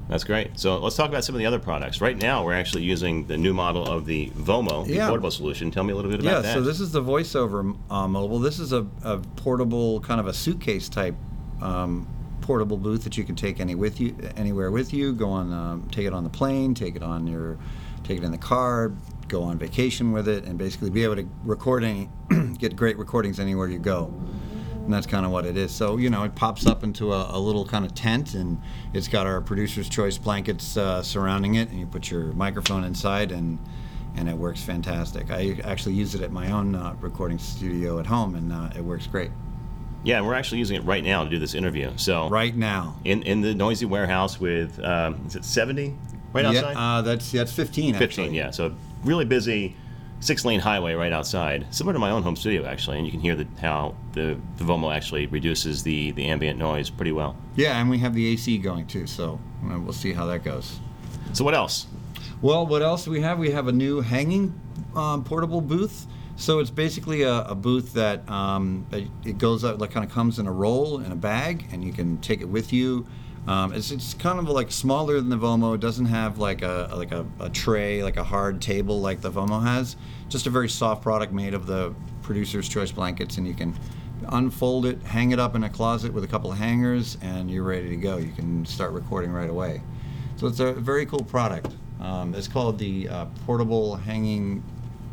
That's 0.09 0.23
great. 0.25 0.59
So 0.59 0.77
let's 0.77 0.95
talk 0.97 1.07
about 1.09 1.23
some 1.23 1.35
of 1.35 1.39
the 1.39 1.45
other 1.45 1.57
products. 1.59 2.01
Right 2.01 2.17
now, 2.17 2.43
we're 2.43 2.53
actually 2.53 2.83
using 2.83 3.25
the 3.27 3.37
new 3.37 3.53
model 3.53 3.87
of 3.87 4.05
the 4.05 4.29
Vomo, 4.31 4.85
the 4.85 4.95
Yeah. 4.95 5.07
portable 5.07 5.31
solution. 5.31 5.71
Tell 5.71 5.85
me 5.85 5.93
a 5.93 5.95
little 5.95 6.11
bit 6.11 6.19
about 6.19 6.29
Yeah, 6.29 6.39
that. 6.41 6.47
Yeah, 6.49 6.53
so 6.55 6.61
this 6.61 6.79
is 6.81 6.91
the 6.91 7.01
voiceover 7.01 7.77
uh, 7.89 8.07
mobile. 8.09 8.37
This 8.39 8.59
is 8.59 8.73
a, 8.73 8.85
a 9.03 9.19
portable, 9.37 10.01
kind 10.01 10.19
of 10.19 10.27
a 10.27 10.33
suitcase 10.33 10.89
type 10.89 11.15
um, 11.61 12.07
portable 12.41 12.75
booth 12.77 13.03
that 13.05 13.17
you 13.17 13.23
can 13.23 13.35
take 13.35 13.59
any 13.61 13.73
with 13.73 14.01
you, 14.01 14.13
anywhere 14.35 14.69
with 14.69 14.93
you. 14.93 15.13
Go 15.13 15.29
on, 15.29 15.51
um, 15.53 15.87
take 15.91 16.05
it 16.05 16.13
on 16.13 16.23
the 16.25 16.29
plane, 16.29 16.73
take 16.73 16.95
it 16.97 17.03
on 17.03 17.25
your, 17.25 17.57
take 18.03 18.17
it 18.17 18.23
in 18.25 18.31
the 18.31 18.37
car, 18.37 18.91
go 19.31 19.43
on 19.43 19.57
vacation 19.57 20.11
with 20.11 20.27
it, 20.27 20.43
and 20.43 20.57
basically 20.57 20.89
be 20.89 21.03
able 21.03 21.15
to 21.15 21.27
record 21.43 21.83
any, 21.83 22.09
get 22.59 22.75
great 22.75 22.97
recordings 22.97 23.39
anywhere 23.39 23.67
you 23.67 23.79
go. 23.79 24.13
And 24.83 24.91
that's 24.91 25.05
kind 25.07 25.25
of 25.25 25.31
what 25.31 25.45
it 25.45 25.55
is. 25.57 25.71
So 25.71 25.97
you 25.97 26.09
know, 26.09 26.23
it 26.23 26.35
pops 26.35 26.65
up 26.67 26.83
into 26.83 27.13
a, 27.13 27.37
a 27.37 27.39
little 27.39 27.65
kind 27.65 27.85
of 27.85 27.93
tent, 27.95 28.33
and 28.33 28.59
it's 28.93 29.07
got 29.07 29.25
our 29.25 29.39
producer's 29.41 29.87
choice 29.87 30.17
blankets 30.17 30.75
uh, 30.75 31.01
surrounding 31.01 31.55
it, 31.55 31.69
and 31.69 31.79
you 31.79 31.85
put 31.85 32.11
your 32.11 32.33
microphone 32.33 32.83
inside, 32.83 33.31
and 33.31 33.57
and 34.17 34.27
it 34.27 34.35
works 34.35 34.61
fantastic. 34.61 35.31
I 35.31 35.57
actually 35.63 35.93
use 35.95 36.15
it 36.15 36.21
at 36.21 36.31
my 36.33 36.51
own 36.51 36.75
uh, 36.75 36.95
recording 36.99 37.37
studio 37.39 37.97
at 37.99 38.05
home, 38.07 38.35
and 38.35 38.51
uh, 38.51 38.69
it 38.75 38.83
works 38.83 39.07
great. 39.07 39.31
yeah, 40.03 40.17
and 40.17 40.25
we're 40.27 40.33
actually 40.33 40.57
using 40.59 40.75
it 40.75 40.83
right 40.83 41.03
now 41.03 41.23
to 41.23 41.29
do 41.29 41.39
this 41.39 41.53
interview. 41.53 41.91
So 41.95 42.27
Right 42.27 42.55
now. 42.57 42.95
in 43.05 43.21
in 43.23 43.39
the 43.41 43.53
noisy 43.55 43.85
warehouse 43.85 44.39
with 44.39 44.83
um, 44.83 45.23
is 45.27 45.35
it 45.37 45.45
70 45.45 45.95
right 46.33 46.43
outside? 46.43 46.73
Yeah, 46.73 46.97
uh, 46.97 47.01
that's 47.03 47.31
that's 47.31 47.53
15. 47.53 47.93
15, 47.93 48.03
actually. 48.25 48.35
yeah. 48.35 48.49
So 48.51 48.73
really 49.03 49.25
busy 49.25 49.75
six 50.19 50.45
lane 50.45 50.59
highway 50.59 50.93
right 50.93 51.11
outside, 51.11 51.65
similar 51.71 51.93
to 51.93 51.99
my 51.99 52.11
own 52.11 52.23
home 52.23 52.35
studio 52.35 52.65
actually, 52.65 52.97
and 52.97 53.05
you 53.05 53.11
can 53.11 53.19
hear 53.19 53.35
the, 53.35 53.47
how 53.59 53.95
the, 54.13 54.37
the 54.57 54.63
Vomo 54.63 54.95
actually 54.95 55.25
reduces 55.27 55.83
the, 55.83 56.11
the 56.11 56.27
ambient 56.27 56.59
noise 56.59 56.89
pretty 56.89 57.11
well. 57.11 57.35
Yeah, 57.55 57.79
and 57.79 57.89
we 57.89 57.97
have 57.99 58.13
the 58.13 58.27
AC 58.27 58.59
going 58.59 58.87
too, 58.87 59.07
so 59.07 59.39
we'll 59.63 59.93
see 59.93 60.13
how 60.13 60.25
that 60.27 60.43
goes. 60.43 60.79
So 61.33 61.43
what 61.43 61.55
else? 61.55 61.87
Well, 62.41 62.65
what 62.65 62.81
else 62.81 63.05
do 63.05 63.11
we 63.11 63.21
have? 63.21 63.39
We 63.39 63.51
have 63.51 63.67
a 63.67 63.71
new 63.71 64.01
hanging 64.01 64.59
um, 64.95 65.23
portable 65.23 65.61
booth. 65.61 66.07
So 66.35 66.59
it's 66.59 66.71
basically 66.71 67.21
a, 67.21 67.43
a 67.43 67.55
booth 67.55 67.93
that 67.93 68.27
um, 68.27 68.85
it, 68.91 69.07
it 69.23 69.37
goes 69.37 69.63
out, 69.63 69.77
like 69.77 69.91
kind 69.91 70.03
of 70.03 70.11
comes 70.11 70.39
in 70.39 70.47
a 70.47 70.51
roll 70.51 70.99
in 70.99 71.11
a 71.11 71.15
bag, 71.15 71.67
and 71.71 71.83
you 71.83 71.93
can 71.93 72.17
take 72.17 72.41
it 72.41 72.49
with 72.49 72.73
you. 72.73 73.05
Um, 73.47 73.73
it's, 73.73 73.89
it's 73.91 74.13
kind 74.13 74.37
of 74.37 74.47
like 74.49 74.71
smaller 74.71 75.15
than 75.15 75.29
the 75.29 75.37
Vomo. 75.37 75.73
It 75.73 75.81
doesn't 75.81 76.05
have 76.05 76.37
like 76.37 76.61
a 76.61 76.89
like 76.95 77.11
a, 77.11 77.25
a 77.39 77.49
tray, 77.49 78.03
like 78.03 78.17
a 78.17 78.23
hard 78.23 78.61
table 78.61 79.01
like 79.01 79.21
the 79.21 79.31
Vomo 79.31 79.61
has. 79.63 79.95
Just 80.29 80.47
a 80.47 80.49
very 80.49 80.69
soft 80.69 81.01
product 81.01 81.33
made 81.33 81.53
of 81.53 81.65
the 81.65 81.93
producer's 82.21 82.69
choice 82.69 82.91
blankets, 82.91 83.37
and 83.37 83.47
you 83.47 83.53
can 83.53 83.77
unfold 84.29 84.85
it, 84.85 85.01
hang 85.01 85.31
it 85.31 85.39
up 85.39 85.55
in 85.55 85.63
a 85.63 85.69
closet 85.69 86.13
with 86.13 86.23
a 86.23 86.27
couple 86.27 86.51
of 86.51 86.57
hangers, 86.57 87.17
and 87.21 87.49
you're 87.49 87.63
ready 87.63 87.89
to 87.89 87.97
go. 87.97 88.17
You 88.17 88.31
can 88.31 88.65
start 88.65 88.91
recording 88.91 89.31
right 89.31 89.49
away. 89.49 89.81
So 90.35 90.47
it's 90.47 90.59
a 90.59 90.73
very 90.73 91.05
cool 91.05 91.23
product. 91.23 91.75
Um, 91.99 92.33
it's 92.35 92.47
called 92.47 92.77
the 92.77 93.09
uh, 93.09 93.25
portable 93.45 93.95
hanging 93.95 94.63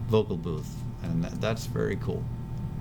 vocal 0.09 0.37
booth, 0.37 0.75
and 1.03 1.25
that, 1.25 1.41
that's 1.41 1.67
very 1.67 1.97
cool. 1.97 2.23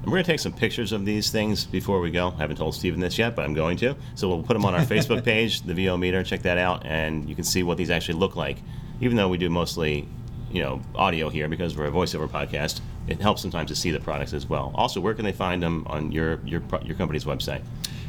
And 0.07 0.13
we're 0.13 0.19
going 0.19 0.23
to 0.23 0.31
take 0.31 0.39
some 0.39 0.53
pictures 0.53 0.93
of 0.93 1.03
these 1.03 1.31
things 1.31 1.65
before 1.65 1.99
we 1.99 2.11
go. 2.11 2.33
I 2.37 2.39
haven't 2.39 2.55
told 2.55 2.73
Stephen 2.73 3.01
this 3.01 3.17
yet, 3.17 3.35
but 3.35 3.43
I'm 3.43 3.53
going 3.53 3.75
to. 3.79 3.93
So 4.15 4.29
we'll 4.29 4.41
put 4.41 4.53
them 4.53 4.63
on 4.63 4.73
our 4.73 4.79
Facebook 4.85 5.25
page, 5.25 5.63
the 5.63 5.73
VO 5.73 5.97
meter. 5.97 6.23
Check 6.23 6.43
that 6.43 6.57
out, 6.57 6.85
and 6.85 7.27
you 7.27 7.35
can 7.35 7.43
see 7.43 7.61
what 7.61 7.77
these 7.77 7.89
actually 7.89 8.17
look 8.17 8.37
like. 8.37 8.59
Even 9.01 9.17
though 9.17 9.27
we 9.27 9.37
do 9.37 9.49
mostly, 9.49 10.07
you 10.49 10.61
know, 10.61 10.81
audio 10.95 11.27
here 11.27 11.49
because 11.49 11.75
we're 11.75 11.87
a 11.87 11.91
voiceover 11.91 12.29
podcast, 12.29 12.79
it 13.09 13.19
helps 13.19 13.41
sometimes 13.41 13.67
to 13.67 13.75
see 13.75 13.91
the 13.91 13.99
products 13.99 14.31
as 14.31 14.47
well. 14.47 14.71
Also, 14.75 15.01
where 15.01 15.13
can 15.13 15.25
they 15.25 15.33
find 15.33 15.61
them 15.61 15.85
on 15.87 16.13
your 16.13 16.39
your 16.45 16.63
your 16.85 16.95
company's 16.95 17.25
website? 17.25 17.61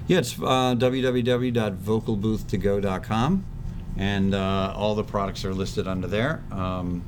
Yeah, 0.06 0.18
it's 0.18 0.38
uh, 0.38 0.76
www.vocalboothtogo.com, 0.76 3.44
and 3.96 4.34
uh, 4.36 4.72
all 4.76 4.94
the 4.94 5.02
products 5.02 5.44
are 5.44 5.52
listed 5.52 5.88
under 5.88 6.06
there. 6.06 6.44
Um, 6.52 7.02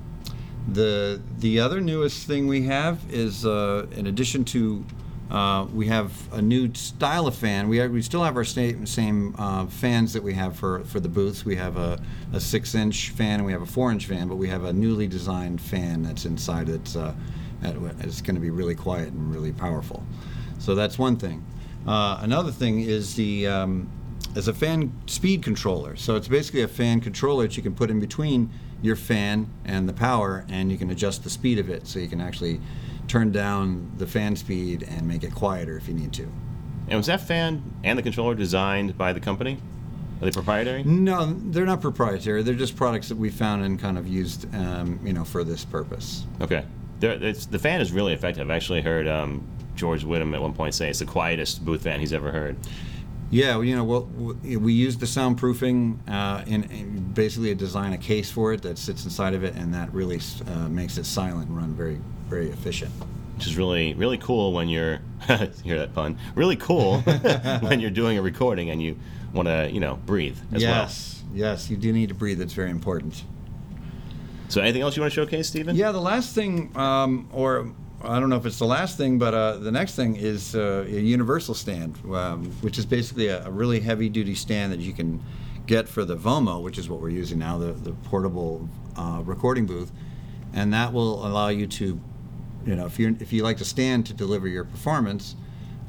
the 0.72 1.20
the 1.38 1.60
other 1.60 1.80
newest 1.80 2.26
thing 2.26 2.46
we 2.46 2.62
have 2.62 3.00
is, 3.10 3.44
uh, 3.44 3.86
in 3.92 4.06
addition 4.06 4.44
to, 4.46 4.84
uh, 5.30 5.66
we 5.72 5.86
have 5.86 6.12
a 6.32 6.42
new 6.42 6.72
style 6.74 7.26
of 7.26 7.34
fan. 7.34 7.68
We 7.68 7.78
have, 7.78 7.90
we 7.90 8.02
still 8.02 8.24
have 8.24 8.36
our 8.36 8.44
same 8.44 8.86
same 8.86 9.34
uh, 9.38 9.66
fans 9.66 10.12
that 10.12 10.22
we 10.22 10.34
have 10.34 10.56
for 10.56 10.84
for 10.84 11.00
the 11.00 11.08
booths. 11.08 11.44
We 11.44 11.56
have 11.56 11.76
a, 11.76 12.00
a 12.32 12.40
six 12.40 12.74
inch 12.74 13.10
fan 13.10 13.40
and 13.40 13.46
we 13.46 13.52
have 13.52 13.62
a 13.62 13.66
four 13.66 13.90
inch 13.90 14.06
fan, 14.06 14.28
but 14.28 14.36
we 14.36 14.48
have 14.48 14.64
a 14.64 14.72
newly 14.72 15.06
designed 15.06 15.60
fan 15.60 16.02
that's 16.02 16.24
inside. 16.24 16.68
It's 16.68 16.96
uh, 16.96 17.14
it's 17.62 18.20
going 18.22 18.36
to 18.36 18.40
be 18.40 18.50
really 18.50 18.74
quiet 18.74 19.08
and 19.08 19.34
really 19.34 19.52
powerful. 19.52 20.02
So 20.58 20.74
that's 20.74 20.98
one 20.98 21.16
thing. 21.16 21.44
Uh, 21.86 22.18
another 22.20 22.52
thing 22.52 22.80
is 22.80 23.14
the 23.14 23.46
um, 23.46 23.88
is 24.36 24.48
a 24.48 24.54
fan 24.54 24.92
speed 25.06 25.42
controller. 25.42 25.96
So 25.96 26.16
it's 26.16 26.28
basically 26.28 26.62
a 26.62 26.68
fan 26.68 27.00
controller 27.00 27.46
that 27.46 27.56
you 27.56 27.62
can 27.62 27.74
put 27.74 27.90
in 27.90 28.00
between 28.00 28.50
your 28.82 28.96
fan 28.96 29.48
and 29.64 29.88
the 29.88 29.92
power, 29.92 30.44
and 30.48 30.70
you 30.70 30.78
can 30.78 30.90
adjust 30.90 31.24
the 31.24 31.30
speed 31.30 31.58
of 31.58 31.68
it. 31.68 31.86
So 31.86 31.98
you 31.98 32.08
can 32.08 32.20
actually 32.20 32.60
turn 33.08 33.32
down 33.32 33.90
the 33.98 34.06
fan 34.06 34.36
speed 34.36 34.84
and 34.88 35.06
make 35.06 35.24
it 35.24 35.34
quieter 35.34 35.76
if 35.76 35.88
you 35.88 35.94
need 35.94 36.12
to. 36.14 36.28
And 36.88 36.96
was 36.96 37.06
that 37.06 37.20
fan 37.20 37.62
and 37.84 37.98
the 37.98 38.02
controller 38.02 38.34
designed 38.34 38.96
by 38.96 39.12
the 39.12 39.20
company? 39.20 39.58
Are 40.20 40.24
they 40.24 40.30
proprietary? 40.32 40.82
No, 40.84 41.32
they're 41.32 41.64
not 41.64 41.80
proprietary. 41.80 42.42
They're 42.42 42.54
just 42.54 42.76
products 42.76 43.08
that 43.08 43.16
we 43.16 43.30
found 43.30 43.64
and 43.64 43.80
kind 43.80 43.96
of 43.96 44.06
used, 44.06 44.52
um, 44.54 45.00
you 45.02 45.12
know, 45.12 45.24
for 45.24 45.44
this 45.44 45.64
purpose. 45.64 46.26
Okay. 46.40 46.64
It's, 47.00 47.46
the 47.46 47.58
fan 47.58 47.80
is 47.80 47.92
really 47.92 48.12
effective. 48.12 48.46
I've 48.46 48.54
actually 48.54 48.82
heard 48.82 49.08
um, 49.08 49.46
George 49.76 50.04
Whittam 50.04 50.34
at 50.34 50.42
one 50.42 50.52
point 50.52 50.74
say 50.74 50.90
it's 50.90 50.98
the 50.98 51.06
quietest 51.06 51.64
booth 51.64 51.82
fan 51.84 52.00
he's 52.00 52.12
ever 52.12 52.30
heard. 52.30 52.56
Yeah, 53.30 53.54
well, 53.56 53.64
you 53.64 53.76
know, 53.76 53.84
well, 53.84 54.08
we 54.42 54.72
use 54.72 54.96
the 54.96 55.06
soundproofing 55.06 55.98
uh, 56.08 56.42
in, 56.46 56.64
in 56.64 57.12
basically 57.14 57.54
design 57.54 57.92
a 57.92 57.98
case 57.98 58.28
for 58.30 58.52
it 58.52 58.62
that 58.62 58.76
sits 58.76 59.04
inside 59.04 59.34
of 59.34 59.44
it, 59.44 59.54
and 59.54 59.72
that 59.72 59.92
really 59.94 60.20
uh, 60.48 60.68
makes 60.68 60.98
it 60.98 61.06
silent 61.06 61.48
and 61.48 61.56
run 61.56 61.72
very, 61.74 62.00
very 62.28 62.50
efficient. 62.50 62.90
which 63.36 63.46
is 63.46 63.56
really 63.56 63.94
really 63.94 64.18
cool 64.18 64.52
when 64.52 64.68
you're 64.68 64.98
hear 65.64 65.78
that 65.78 65.94
pun 65.94 66.18
really 66.34 66.56
cool 66.56 67.00
when 67.60 67.78
you're 67.80 67.90
doing 67.90 68.18
a 68.18 68.22
recording 68.22 68.68
and 68.70 68.82
you 68.82 68.96
want 69.32 69.46
to 69.46 69.70
you 69.72 69.80
know 69.80 69.96
breathe 70.06 70.36
as 70.52 70.60
yes, 70.60 71.22
yes, 71.32 71.70
you 71.70 71.76
do 71.76 71.92
need 71.92 72.08
to 72.08 72.14
breathe. 72.14 72.40
It's 72.40 72.52
very 72.52 72.70
important. 72.70 73.22
so 74.48 74.60
anything 74.60 74.82
else 74.82 74.96
you 74.96 75.02
want 75.02 75.12
to 75.12 75.20
showcase 75.20 75.46
Stephen 75.48 75.76
Yeah, 75.76 75.92
the 75.92 76.00
last 76.00 76.34
thing, 76.34 76.76
um, 76.76 77.28
or 77.32 77.72
I 78.02 78.18
don't 78.18 78.30
know 78.30 78.36
if 78.36 78.46
it's 78.46 78.58
the 78.58 78.66
last 78.66 78.96
thing, 78.96 79.18
but 79.18 79.34
uh, 79.34 79.58
the 79.58 79.70
next 79.70 79.94
thing 79.94 80.16
is 80.16 80.54
uh, 80.54 80.86
a 80.88 81.00
universal 81.00 81.54
stand, 81.54 81.98
um, 82.14 82.50
which 82.62 82.78
is 82.78 82.86
basically 82.86 83.28
a, 83.28 83.44
a 83.46 83.50
really 83.50 83.80
heavy-duty 83.80 84.34
stand 84.34 84.72
that 84.72 84.80
you 84.80 84.92
can 84.92 85.22
get 85.66 85.86
for 85.86 86.04
the 86.04 86.16
Vomo, 86.16 86.62
which 86.62 86.78
is 86.78 86.88
what 86.88 87.00
we're 87.00 87.10
using 87.10 87.38
now, 87.38 87.58
the, 87.58 87.72
the 87.72 87.92
portable 88.08 88.68
uh, 88.96 89.20
recording 89.24 89.66
booth, 89.66 89.92
and 90.54 90.72
that 90.72 90.92
will 90.92 91.26
allow 91.26 91.48
you 91.48 91.66
to, 91.66 92.00
you 92.66 92.74
know, 92.74 92.86
if 92.86 92.98
you 92.98 93.16
if 93.20 93.32
you 93.32 93.42
like 93.42 93.58
to 93.58 93.64
stand 93.64 94.06
to 94.06 94.14
deliver 94.14 94.48
your 94.48 94.64
performance, 94.64 95.36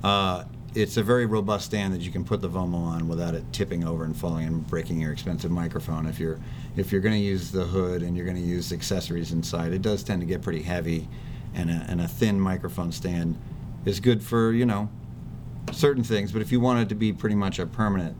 uh, 0.04 0.44
it's 0.76 0.98
a 0.98 1.04
very 1.04 1.26
robust 1.26 1.66
stand 1.66 1.94
that 1.94 2.02
you 2.02 2.12
can 2.12 2.24
put 2.24 2.42
the 2.42 2.50
Vomo 2.50 2.76
on 2.76 3.08
without 3.08 3.36
it 3.36 3.44
tipping 3.52 3.84
over 3.86 4.04
and 4.04 4.16
falling 4.16 4.48
and 4.48 4.68
breaking 4.68 5.00
your 5.00 5.14
expensive 5.14 5.52
microphone. 5.52 6.06
If 6.06 6.20
you're 6.20 6.40
if 6.76 6.92
you're 6.92 7.02
going 7.02 7.16
to 7.16 7.22
use 7.22 7.52
the 7.52 7.64
hood 7.64 8.04
and 8.04 8.16
you're 8.16 8.26
going 8.26 8.38
to 8.38 8.44
use 8.44 8.72
accessories 8.74 9.32
inside, 9.32 9.74
it 9.74 9.82
does 9.82 10.04
tend 10.04 10.22
to 10.22 10.28
get 10.28 10.42
pretty 10.42 10.62
heavy, 10.62 11.08
and 11.54 11.70
a, 11.70 11.86
and 11.90 12.02
a 12.02 12.08
thin 12.08 12.40
microphone 12.40 12.92
stand 12.92 13.38
is 13.86 14.00
good 14.00 14.22
for 14.24 14.52
you 14.52 14.66
know 14.66 14.90
certain 15.72 16.04
things. 16.04 16.32
But 16.32 16.42
if 16.42 16.52
you 16.52 16.60
want 16.60 16.80
it 16.80 16.90
to 16.90 16.96
be 16.96 17.14
pretty 17.14 17.36
much 17.36 17.60
a 17.60 17.66
permanent, 17.66 18.16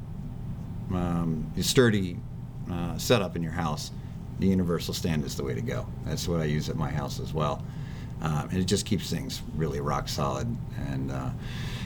um, 0.94 1.52
sturdy 1.62 2.18
uh, 2.72 2.98
setup 2.98 3.36
in 3.36 3.44
your 3.44 3.52
house, 3.52 3.92
the 4.40 4.48
universal 4.48 4.94
stand 4.94 5.24
is 5.26 5.36
the 5.36 5.44
way 5.44 5.54
to 5.54 5.62
go. 5.62 5.86
That's 6.06 6.28
what 6.28 6.42
I 6.42 6.46
use 6.46 6.70
at 6.70 6.76
my 6.76 6.90
house 6.90 7.20
as 7.20 7.34
well. 7.34 7.64
Um, 8.22 8.50
and 8.52 8.60
it 8.60 8.66
just 8.66 8.86
keeps 8.86 9.10
things 9.10 9.42
really 9.56 9.82
rock 9.82 10.08
solid. 10.08 10.56
And 10.90 11.12
uh, 11.12 11.30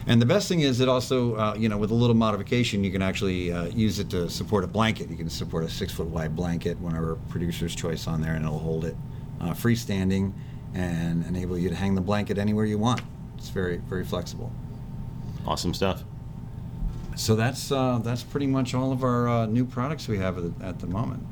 and 0.07 0.21
the 0.21 0.25
best 0.25 0.47
thing 0.47 0.59
is 0.59 0.81
it 0.81 0.89
also, 0.89 1.35
uh, 1.35 1.55
you 1.57 1.69
know, 1.69 1.77
with 1.77 1.91
a 1.91 1.95
little 1.95 2.15
modification, 2.15 2.83
you 2.83 2.91
can 2.91 3.01
actually 3.01 3.51
uh, 3.51 3.65
use 3.65 3.99
it 3.99 4.09
to 4.11 4.29
support 4.29 4.63
a 4.63 4.67
blanket. 4.67 5.09
You 5.09 5.17
can 5.17 5.29
support 5.29 5.63
a 5.63 5.69
six 5.69 5.93
foot 5.93 6.07
wide 6.07 6.35
blanket, 6.35 6.79
whenever 6.79 7.15
producer's 7.29 7.73
choice 7.73 8.05
on 8.07 8.21
there, 8.21 8.33
and 8.33 8.45
it'll 8.45 8.59
hold 8.59 8.85
it 8.85 8.95
uh, 9.41 9.51
freestanding 9.51 10.33
and 10.75 11.25
enable 11.25 11.57
you 11.57 11.69
to 11.69 11.75
hang 11.75 11.95
the 11.95 12.01
blanket 12.01 12.37
anywhere 12.37 12.65
you 12.65 12.77
want. 12.77 13.01
It's 13.37 13.49
very 13.49 13.77
very 13.77 14.03
flexible. 14.03 14.51
awesome 15.47 15.73
stuff 15.73 16.03
So 17.15 17.35
that's 17.35 17.71
uh, 17.71 17.99
that's 18.03 18.23
pretty 18.23 18.47
much 18.47 18.73
all 18.73 18.91
of 18.91 19.03
our 19.03 19.27
uh, 19.27 19.45
new 19.45 19.65
products 19.65 20.07
we 20.07 20.17
have 20.17 20.37
at 20.37 20.59
the, 20.59 20.65
at 20.65 20.79
the 20.79 20.87
moment. 20.87 21.23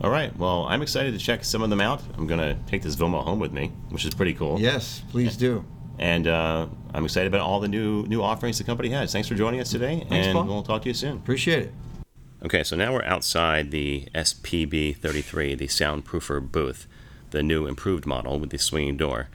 all 0.00 0.10
right 0.10 0.34
well 0.36 0.66
I'm 0.68 0.82
excited 0.82 1.12
to 1.12 1.18
check 1.18 1.44
some 1.44 1.62
of 1.62 1.70
them 1.70 1.80
out 1.80 2.00
I'm 2.16 2.26
gonna 2.26 2.56
take 2.66 2.82
this 2.82 2.96
Vomo 2.96 3.22
home 3.22 3.38
with 3.38 3.52
me 3.52 3.72
which 3.90 4.04
is 4.04 4.14
pretty 4.14 4.34
cool 4.34 4.58
Yes, 4.60 5.02
please 5.10 5.36
do. 5.36 5.64
and 5.98 6.26
uh, 6.26 6.66
I'm 6.94 7.04
excited 7.04 7.26
about 7.26 7.40
all 7.42 7.60
the 7.60 7.68
new 7.68 8.04
new 8.06 8.22
offerings 8.22 8.58
the 8.58 8.64
company 8.64 8.88
has 8.90 9.12
thanks 9.12 9.28
for 9.28 9.34
joining 9.34 9.60
us 9.60 9.70
today 9.70 10.06
Thanks, 10.08 10.26
and 10.28 10.34
Paul. 10.36 10.44
we'll 10.46 10.62
talk 10.62 10.82
to 10.82 10.88
you 10.88 10.94
soon 10.94 11.16
Appreciate 11.16 11.62
it. 11.64 11.72
Okay, 12.44 12.62
so 12.62 12.76
now 12.76 12.92
we're 12.92 13.02
outside 13.02 13.72
the 13.72 14.06
SPB 14.14 14.96
33, 14.96 15.56
the 15.56 15.66
soundproofer 15.66 16.40
booth, 16.52 16.86
the 17.30 17.42
new 17.42 17.66
improved 17.66 18.06
model 18.06 18.38
with 18.38 18.50
the 18.50 18.58
swinging 18.58 18.96
door. 18.96 19.28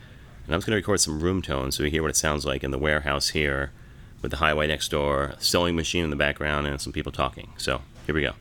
And 0.44 0.54
I'm 0.54 0.58
just 0.58 0.66
going 0.66 0.74
to 0.74 0.82
record 0.82 1.00
some 1.00 1.20
room 1.20 1.42
tones 1.42 1.76
so 1.76 1.84
we 1.84 1.90
hear 1.90 2.02
what 2.02 2.10
it 2.10 2.16
sounds 2.16 2.44
like 2.44 2.62
in 2.62 2.70
the 2.70 2.78
warehouse 2.78 3.30
here 3.30 3.72
with 4.20 4.30
the 4.30 4.38
highway 4.38 4.66
next 4.66 4.90
door, 4.90 5.34
a 5.36 5.40
sewing 5.40 5.76
machine 5.76 6.04
in 6.04 6.10
the 6.10 6.16
background, 6.16 6.66
and 6.66 6.80
some 6.80 6.92
people 6.92 7.12
talking. 7.12 7.52
So 7.56 7.82
here 8.06 8.14
we 8.14 8.22
go. 8.22 8.32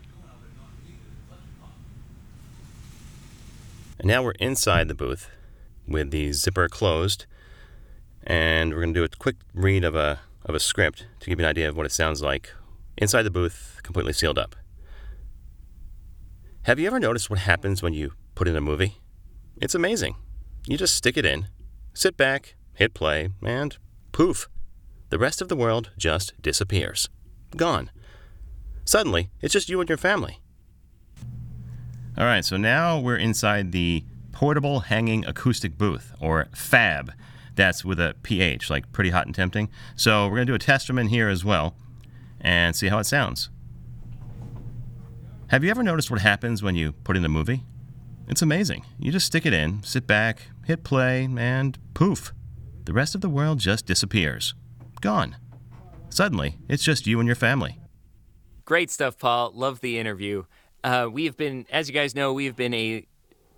And 3.99 4.07
now 4.07 4.23
we're 4.23 4.31
inside 4.31 4.87
the 4.87 4.95
booth 4.95 5.29
with 5.87 6.11
the 6.11 6.31
zipper 6.33 6.67
closed, 6.67 7.25
and 8.23 8.73
we're 8.73 8.81
going 8.81 8.93
to 8.93 8.99
do 8.99 9.03
a 9.03 9.09
quick 9.09 9.35
read 9.53 9.83
of 9.83 9.95
a, 9.95 10.19
of 10.45 10.55
a 10.55 10.59
script 10.59 11.05
to 11.19 11.29
give 11.29 11.39
you 11.39 11.45
an 11.45 11.49
idea 11.49 11.69
of 11.69 11.77
what 11.77 11.85
it 11.85 11.91
sounds 11.91 12.21
like 12.21 12.51
inside 12.97 13.23
the 13.23 13.31
booth, 13.31 13.79
completely 13.83 14.13
sealed 14.13 14.37
up. 14.37 14.55
Have 16.63 16.79
you 16.79 16.87
ever 16.87 16.99
noticed 16.99 17.29
what 17.29 17.39
happens 17.39 17.83
when 17.83 17.93
you 17.93 18.13
put 18.35 18.47
in 18.47 18.55
a 18.55 18.61
movie? 18.61 18.97
It's 19.61 19.75
amazing. 19.75 20.15
You 20.67 20.77
just 20.77 20.95
stick 20.95 21.17
it 21.17 21.25
in, 21.25 21.47
sit 21.93 22.17
back, 22.17 22.55
hit 22.73 22.93
play, 22.93 23.29
and 23.43 23.77
poof, 24.11 24.47
the 25.09 25.19
rest 25.19 25.41
of 25.41 25.47
the 25.47 25.55
world 25.55 25.91
just 25.97 26.33
disappears. 26.41 27.09
Gone. 27.55 27.91
Suddenly, 28.83 29.29
it's 29.41 29.53
just 29.53 29.69
you 29.69 29.79
and 29.79 29.87
your 29.87 29.97
family. 29.97 30.39
All 32.17 32.25
right, 32.25 32.43
so 32.43 32.57
now 32.57 32.99
we're 32.99 33.17
inside 33.17 33.71
the 33.71 34.03
Portable 34.31 34.81
Hanging 34.81 35.23
Acoustic 35.25 35.77
Booth, 35.77 36.13
or 36.19 36.47
PHAB. 36.55 37.11
That's 37.55 37.85
with 37.85 37.99
a 37.99 38.15
PH, 38.23 38.69
like 38.69 38.91
pretty 38.91 39.11
hot 39.11 39.25
and 39.27 39.35
tempting. 39.35 39.69
So 39.95 40.25
we're 40.25 40.37
going 40.37 40.47
to 40.47 40.51
do 40.51 40.55
a 40.55 40.59
test 40.59 40.89
room 40.89 40.97
in 40.97 41.07
here 41.07 41.29
as 41.29 41.45
well 41.45 41.75
and 42.41 42.75
see 42.75 42.87
how 42.87 42.97
it 42.97 43.05
sounds. 43.05 43.49
Have 45.47 45.63
you 45.63 45.69
ever 45.69 45.83
noticed 45.83 46.09
what 46.09 46.21
happens 46.21 46.63
when 46.63 46.75
you 46.75 46.91
put 46.91 47.15
in 47.15 47.23
a 47.23 47.29
movie? 47.29 47.63
It's 48.27 48.41
amazing. 48.41 48.85
You 48.99 49.11
just 49.11 49.25
stick 49.25 49.45
it 49.45 49.53
in, 49.53 49.83
sit 49.83 50.07
back, 50.07 50.43
hit 50.65 50.83
play, 50.83 51.27
and 51.37 51.77
poof, 51.93 52.33
the 52.85 52.93
rest 52.93 53.15
of 53.15 53.21
the 53.21 53.29
world 53.29 53.59
just 53.59 53.85
disappears. 53.85 54.53
Gone. 55.01 55.35
Suddenly, 56.09 56.57
it's 56.69 56.83
just 56.83 57.07
you 57.07 57.19
and 57.19 57.27
your 57.27 57.35
family. 57.35 57.79
Great 58.65 58.91
stuff, 58.91 59.17
Paul. 59.17 59.51
Love 59.53 59.81
the 59.81 59.99
interview. 59.99 60.43
Uh, 60.83 61.07
we 61.11 61.25
have 61.25 61.35
been, 61.37 61.65
as 61.71 61.87
you 61.89 61.93
guys 61.93 62.15
know, 62.15 62.33
we 62.33 62.45
have 62.45 62.55
been 62.55 62.73
a 62.73 63.05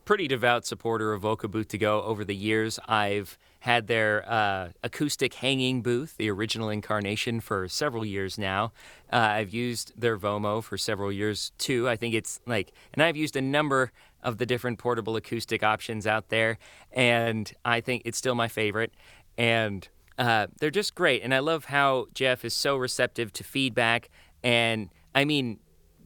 pretty 0.06 0.28
devout 0.28 0.66
supporter 0.66 1.14
of 1.14 1.22
Vocal 1.22 1.50
Booth 1.50 1.68
to 1.70 1.78
Go 1.78 2.02
over 2.04 2.24
the 2.24 2.36
years. 2.36 2.80
I've 2.88 3.38
had 3.60 3.88
their 3.88 4.24
uh, 4.32 4.70
acoustic 4.84 5.34
hanging 5.34 5.82
booth, 5.82 6.18
the 6.18 6.30
original 6.30 6.70
incarnation, 6.70 7.40
for 7.40 7.68
several 7.68 8.06
years 8.06 8.38
now. 8.38 8.72
Uh, 9.12 9.18
I've 9.18 9.52
used 9.52 9.94
their 10.00 10.18
Vomo 10.18 10.64
for 10.64 10.78
several 10.78 11.12
years 11.12 11.52
too. 11.58 11.90
I 11.90 11.96
think 11.96 12.14
it's 12.14 12.40
like, 12.46 12.72
and 12.94 13.02
I've 13.02 13.18
used 13.18 13.36
a 13.36 13.42
number 13.42 13.92
of 14.26 14.40
the 14.40 14.46
different 14.46 14.80
portable 14.80 15.16
acoustic 15.16 15.64
options 15.64 16.06
out 16.06 16.28
there, 16.28 16.58
and 16.92 17.54
I 17.64 17.80
think 17.80 18.02
it's 18.04 18.18
still 18.18 18.36
my 18.36 18.50
favorite. 18.50 18.92
And 19.38 19.88
uh, 20.18 20.48
they're 20.60 20.72
just 20.72 20.96
great, 20.96 21.22
and 21.24 21.34
I 21.34 21.40
love 21.40 21.66
how 21.66 22.08
Jeff 22.14 22.44
is 22.44 22.54
so 22.54 22.76
receptive 22.76 23.32
to 23.34 23.44
feedback. 23.44 24.10
And 24.44 24.90
I 25.14 25.24
mean, 25.24 25.60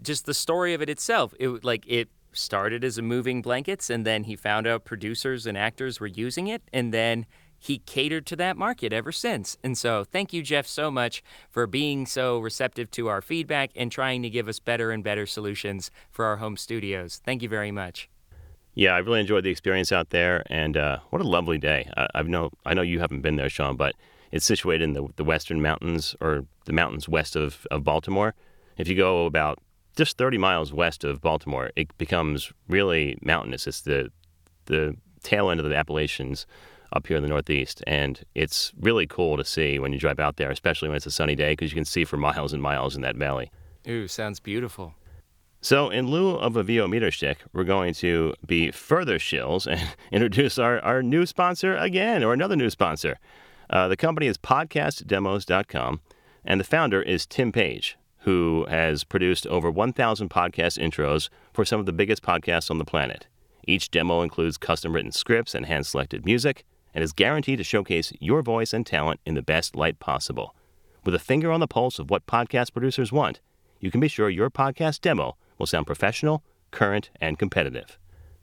just 0.03 0.25
the 0.25 0.33
story 0.33 0.73
of 0.73 0.81
it 0.81 0.89
itself. 0.89 1.33
It 1.39 1.63
like 1.63 1.85
it 1.87 2.09
started 2.33 2.83
as 2.83 2.97
a 2.97 3.01
moving 3.01 3.41
blankets, 3.41 3.89
and 3.89 4.05
then 4.05 4.25
he 4.25 4.35
found 4.35 4.67
out 4.67 4.85
producers 4.85 5.45
and 5.45 5.57
actors 5.57 5.99
were 5.99 6.07
using 6.07 6.47
it, 6.47 6.61
and 6.73 6.93
then 6.93 7.25
he 7.59 7.79
catered 7.79 8.25
to 8.27 8.35
that 8.37 8.57
market 8.57 8.93
ever 8.93 9.11
since. 9.11 9.57
And 9.63 9.77
so, 9.77 10.03
thank 10.03 10.33
you, 10.33 10.41
Jeff, 10.41 10.65
so 10.65 10.89
much 10.89 11.21
for 11.49 11.67
being 11.67 12.05
so 12.05 12.39
receptive 12.39 12.89
to 12.91 13.07
our 13.07 13.21
feedback 13.21 13.71
and 13.75 13.91
trying 13.91 14.23
to 14.23 14.29
give 14.29 14.47
us 14.47 14.59
better 14.59 14.91
and 14.91 15.03
better 15.03 15.25
solutions 15.25 15.91
for 16.09 16.25
our 16.25 16.37
home 16.37 16.57
studios. 16.57 17.21
Thank 17.23 17.43
you 17.43 17.49
very 17.49 17.71
much. 17.71 18.09
Yeah, 18.75 18.95
I 18.95 18.99
really 18.99 19.19
enjoyed 19.19 19.43
the 19.43 19.49
experience 19.49 19.91
out 19.91 20.11
there, 20.11 20.43
and 20.47 20.77
uh, 20.77 20.99
what 21.09 21.21
a 21.21 21.27
lovely 21.27 21.57
day. 21.57 21.89
I, 21.97 22.07
I 22.15 22.21
know 22.23 22.51
I 22.65 22.73
know 22.73 22.81
you 22.81 22.99
haven't 22.99 23.21
been 23.21 23.35
there, 23.35 23.49
Sean, 23.49 23.75
but 23.75 23.93
it's 24.31 24.45
situated 24.45 24.83
in 24.83 24.93
the, 24.93 25.07
the 25.17 25.23
western 25.23 25.61
mountains 25.61 26.15
or 26.21 26.45
the 26.65 26.73
mountains 26.73 27.09
west 27.09 27.35
of, 27.35 27.67
of 27.71 27.83
Baltimore. 27.83 28.35
If 28.77 28.87
you 28.87 28.95
go 28.95 29.25
about 29.25 29.59
just 29.97 30.17
30 30.17 30.37
miles 30.37 30.71
west 30.71 31.03
of 31.03 31.19
Baltimore, 31.19 31.71
it 31.75 31.97
becomes 31.97 32.53
really 32.67 33.17
mountainous. 33.21 33.67
It's 33.67 33.81
the 33.81 34.11
the 34.65 34.95
tail 35.23 35.49
end 35.49 35.59
of 35.59 35.67
the 35.67 35.75
Appalachians 35.75 36.45
up 36.93 37.07
here 37.07 37.17
in 37.17 37.23
the 37.23 37.29
Northeast, 37.29 37.83
and 37.87 38.21
it's 38.35 38.71
really 38.79 39.07
cool 39.07 39.37
to 39.37 39.45
see 39.45 39.79
when 39.79 39.93
you 39.93 39.99
drive 39.99 40.19
out 40.19 40.37
there, 40.37 40.51
especially 40.51 40.89
when 40.89 40.97
it's 40.97 41.05
a 41.05 41.11
sunny 41.11 41.35
day, 41.35 41.53
because 41.53 41.71
you 41.71 41.75
can 41.75 41.85
see 41.85 42.05
for 42.05 42.17
miles 42.17 42.53
and 42.53 42.61
miles 42.61 42.95
in 42.95 43.01
that 43.01 43.15
valley. 43.15 43.51
Ooh, 43.87 44.07
sounds 44.07 44.39
beautiful. 44.39 44.95
So, 45.61 45.89
in 45.89 46.07
lieu 46.07 46.35
of 46.35 46.55
a 46.55 46.63
VO 46.63 46.87
meter 46.87 47.11
stick, 47.11 47.39
we're 47.53 47.65
going 47.65 47.93
to 47.95 48.33
be 48.45 48.71
further 48.71 49.19
shills 49.19 49.67
and 49.67 49.81
introduce 50.11 50.57
our, 50.57 50.79
our 50.81 51.03
new 51.03 51.25
sponsor 51.25 51.75
again, 51.75 52.23
or 52.23 52.33
another 52.33 52.55
new 52.55 52.69
sponsor. 52.69 53.19
Uh, 53.69 53.87
the 53.87 53.97
company 53.97 54.27
is 54.27 54.37
podcastdemos.com, 54.37 56.01
and 56.45 56.59
the 56.59 56.65
founder 56.65 57.01
is 57.01 57.25
Tim 57.25 57.51
Paige 57.51 57.97
who 58.23 58.65
has 58.69 59.03
produced 59.03 59.47
over 59.47 59.71
1,000 59.71 60.29
podcast 60.29 60.77
intros 60.77 61.29
for 61.53 61.63
some 61.65 61.79
of 61.79 61.85
the 61.85 61.93
biggest 61.93 62.21
podcasts 62.21 62.69
on 62.69 62.77
the 62.77 62.85
planet. 62.85 63.27
Each 63.65 63.89
demo 63.89 64.21
includes 64.21 64.57
custom 64.57 64.93
written 64.93 65.11
scripts 65.11 65.55
and 65.55 65.65
hand 65.65 65.85
selected 65.85 66.25
music, 66.25 66.65
and 66.93 67.03
is 67.03 67.13
guaranteed 67.13 67.57
to 67.57 67.63
showcase 67.63 68.13
your 68.19 68.41
voice 68.41 68.73
and 68.73 68.85
talent 68.85 69.19
in 69.25 69.35
the 69.35 69.41
best 69.41 69.75
light 69.75 69.99
possible. 69.99 70.55
With 71.05 71.15
a 71.15 71.19
finger 71.19 71.51
on 71.51 71.59
the 71.59 71.67
pulse 71.67 71.99
of 71.99 72.09
what 72.09 72.27
podcast 72.27 72.73
producers 72.73 73.11
want, 73.11 73.39
you 73.79 73.91
can 73.91 74.01
be 74.01 74.07
sure 74.07 74.29
your 74.29 74.49
podcast 74.49 75.01
demo 75.01 75.37
will 75.57 75.67
sound 75.67 75.87
professional, 75.87 76.43
current, 76.71 77.09
and 77.21 77.39
competitive. 77.39 77.97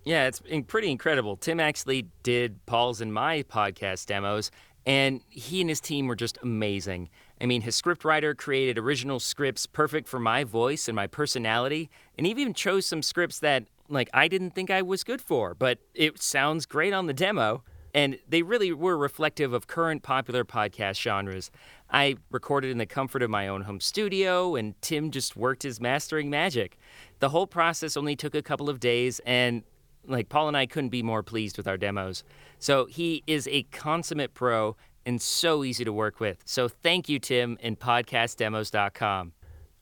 Yeah, 0.05 0.27
it's 0.27 0.41
pretty 0.69 0.91
incredible. 0.91 1.37
Tim 1.37 1.61
actually 1.61 2.09
did 2.23 2.65
Paul's 2.67 3.01
and 3.01 3.13
my 3.13 3.43
podcast 3.43 4.07
demos, 4.07 4.51
and 4.87 5.21
he 5.29 5.61
and 5.61 5.69
his 5.69 5.81
team 5.81 6.07
were 6.07 6.15
just 6.15 6.39
amazing. 6.43 7.11
I 7.41 7.47
mean, 7.47 7.63
his 7.63 7.81
scriptwriter 7.81 8.37
created 8.37 8.79
original 8.79 9.19
scripts 9.21 9.67
perfect 9.67 10.09
for 10.09 10.21
my 10.21 10.45
voice 10.45 10.89
and 10.89 10.95
my 10.95 11.09
personality, 11.09 11.91
and 12.17 12.27
he 12.27 12.31
even 12.31 12.55
chose 12.55 12.87
some 12.87 13.03
scripts 13.03 13.41
that, 13.41 13.65
like, 13.89 14.09
I 14.15 14.29
didn't 14.29 14.53
think 14.53 14.71
I 14.71 14.81
was 14.81 15.05
good 15.05 15.21
for, 15.21 15.55
but 15.55 15.79
it 15.93 16.23
sounds 16.23 16.67
great 16.67 16.93
on 16.93 17.07
the 17.07 17.13
demo. 17.13 17.65
And 17.97 18.19
they 18.29 18.43
really 18.43 18.75
were 18.75 18.99
reflective 18.99 19.55
of 19.55 19.69
current 19.69 20.03
popular 20.03 20.45
podcast 20.45 21.01
genres. 21.01 21.51
I 21.91 22.17
recorded 22.31 22.71
in 22.71 22.77
the 22.77 22.85
comfort 22.85 23.23
of 23.23 23.31
my 23.31 23.49
own 23.49 23.63
home 23.63 23.81
studio, 23.81 24.55
and 24.55 24.81
Tim 24.83 25.11
just 25.11 25.35
worked 25.35 25.63
his 25.63 25.81
mastering 25.81 26.29
magic. 26.29 26.77
The 27.21 27.31
whole 27.31 27.47
process 27.47 27.97
only 27.97 28.15
took 28.15 28.35
a 28.35 28.43
couple 28.43 28.69
of 28.69 28.81
days, 28.81 29.23
and 29.25 29.63
like 30.07 30.29
Paul 30.29 30.49
and 30.49 30.57
I 30.59 30.67
couldn't 30.67 30.91
be 30.91 31.03
more 31.03 31.23
pleased 31.23 31.57
with 31.57 31.67
our 31.67 31.79
demos. 31.79 32.23
So 32.59 32.85
he 32.85 33.23
is 33.27 33.49
a 33.49 33.63
consummate 33.63 34.35
pro 34.35 34.77
and 35.07 35.23
so 35.23 35.65
easy 35.65 35.83
to 35.83 35.93
work 35.93 36.21
with. 36.21 36.43
So 36.45 36.69
thank 36.69 37.09
you, 37.09 37.19
Tim, 37.19 37.57
and 37.63 37.81
podcastdemos.com. 37.81 39.33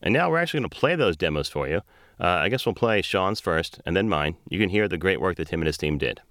And 0.01 0.13
now 0.13 0.29
we're 0.29 0.37
actually 0.37 0.61
going 0.61 0.69
to 0.69 0.79
play 0.79 0.95
those 0.95 1.17
demos 1.17 1.49
for 1.49 1.67
you. 1.67 1.81
Uh, 2.17 2.27
I 2.27 2.47
guess 2.47 2.65
we'll 2.65 2.75
play 2.75 3.01
Sean's 3.01 3.41
first 3.41 3.81
and 3.85 3.93
then 3.93 4.07
mine. 4.07 4.37
You 4.49 4.57
can 4.57 4.69
hear 4.69 4.87
the 4.87 4.97
great 4.97 5.19
work 5.19 5.35
that 5.35 5.49
Tim 5.49 5.59
and 5.59 5.67
his 5.67 5.77
team 5.77 5.97
did. 5.97 6.21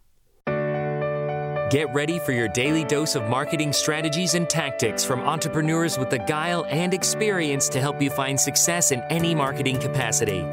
Get 1.71 1.93
ready 1.95 2.19
for 2.19 2.33
your 2.33 2.49
daily 2.49 2.85
dose 2.85 3.15
of 3.15 3.31
marketing 3.31 3.73
strategies 3.73 4.35
and 4.35 4.49
tactics 4.49 5.03
from 5.03 5.21
entrepreneurs 5.23 5.97
with 5.97 6.11
the 6.11 6.19
guile 6.19 6.67
and 6.69 6.93
experience 6.93 7.71
to 7.71 7.81
help 7.81 8.03
you 8.03 8.11
find 8.11 8.39
success 8.39 8.93
in 8.93 9.01
any 9.09 9.35
marketing 9.35 9.79
capacity. 9.81 10.45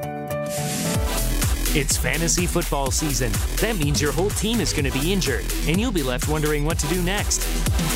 It's 1.77 1.97
fantasy 1.97 2.47
football 2.47 2.91
season. 2.91 3.33
That 3.57 3.75
means 3.77 4.01
your 4.01 4.13
whole 4.13 4.29
team 4.29 4.61
is 4.61 4.71
going 4.71 4.89
to 4.89 4.99
be 4.99 5.11
injured, 5.11 5.45
and 5.67 5.79
you'll 5.79 5.91
be 5.91 6.03
left 6.03 6.29
wondering 6.29 6.63
what 6.63 6.79
to 6.79 6.87
do 6.87 7.01
next. 7.01 7.43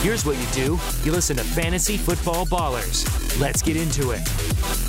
Here's 0.04 0.25
what 0.25 0.38
you 0.38 0.47
do 0.54 0.80
you 1.06 1.13
listen 1.13 1.38
to 1.38 1.43
Fantasy 1.43 1.95
Football 1.95 2.45
Ballers. 2.45 3.39
Let's 3.39 3.62
get 3.62 3.78
into 3.78 4.12
it. 4.12 4.85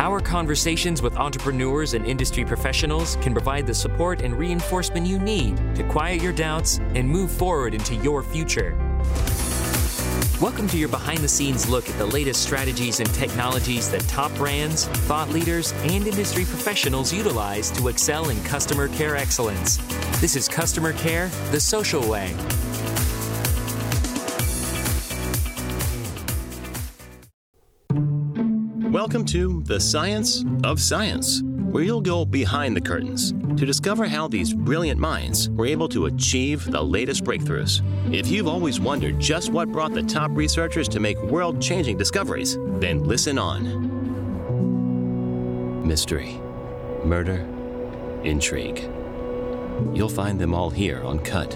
Our 0.00 0.20
conversations 0.20 1.02
with 1.02 1.16
entrepreneurs 1.16 1.94
and 1.94 2.06
industry 2.06 2.44
professionals 2.44 3.16
can 3.16 3.32
provide 3.32 3.66
the 3.66 3.74
support 3.74 4.22
and 4.22 4.38
reinforcement 4.38 5.08
you 5.08 5.18
need 5.18 5.56
to 5.74 5.82
quiet 5.82 6.22
your 6.22 6.32
doubts 6.32 6.78
and 6.94 7.08
move 7.08 7.32
forward 7.32 7.74
into 7.74 7.96
your 7.96 8.22
future. 8.22 8.76
Welcome 10.40 10.68
to 10.68 10.78
your 10.78 10.88
behind 10.88 11.18
the 11.18 11.26
scenes 11.26 11.68
look 11.68 11.90
at 11.90 11.98
the 11.98 12.06
latest 12.06 12.44
strategies 12.44 13.00
and 13.00 13.12
technologies 13.12 13.90
that 13.90 14.02
top 14.02 14.32
brands, 14.36 14.86
thought 15.08 15.30
leaders, 15.30 15.72
and 15.82 16.06
industry 16.06 16.44
professionals 16.44 17.12
utilize 17.12 17.72
to 17.72 17.88
excel 17.88 18.28
in 18.28 18.40
customer 18.44 18.86
care 18.86 19.16
excellence. 19.16 19.78
This 20.20 20.36
is 20.36 20.46
Customer 20.46 20.92
Care 20.92 21.26
the 21.50 21.58
Social 21.58 22.08
Way. 22.08 22.36
Welcome 29.08 29.24
to 29.28 29.62
The 29.62 29.80
Science 29.80 30.44
of 30.64 30.78
Science, 30.78 31.42
where 31.42 31.82
you'll 31.82 32.02
go 32.02 32.26
behind 32.26 32.76
the 32.76 32.80
curtains 32.82 33.32
to 33.56 33.64
discover 33.64 34.04
how 34.04 34.28
these 34.28 34.52
brilliant 34.52 35.00
minds 35.00 35.48
were 35.48 35.64
able 35.64 35.88
to 35.88 36.04
achieve 36.04 36.70
the 36.70 36.82
latest 36.82 37.24
breakthroughs. 37.24 37.80
If 38.14 38.28
you've 38.28 38.46
always 38.46 38.80
wondered 38.80 39.18
just 39.18 39.50
what 39.50 39.72
brought 39.72 39.94
the 39.94 40.02
top 40.02 40.30
researchers 40.32 40.88
to 40.88 41.00
make 41.00 41.16
world 41.22 41.58
changing 41.58 41.96
discoveries, 41.96 42.58
then 42.80 43.02
listen 43.02 43.38
on. 43.38 43.62
mystery, 45.88 46.38
murder, 47.02 47.46
intrigue. 48.24 48.90
You'll 49.94 50.10
find 50.10 50.38
them 50.38 50.52
all 50.52 50.68
here 50.68 51.02
on 51.02 51.20
Cut. 51.20 51.54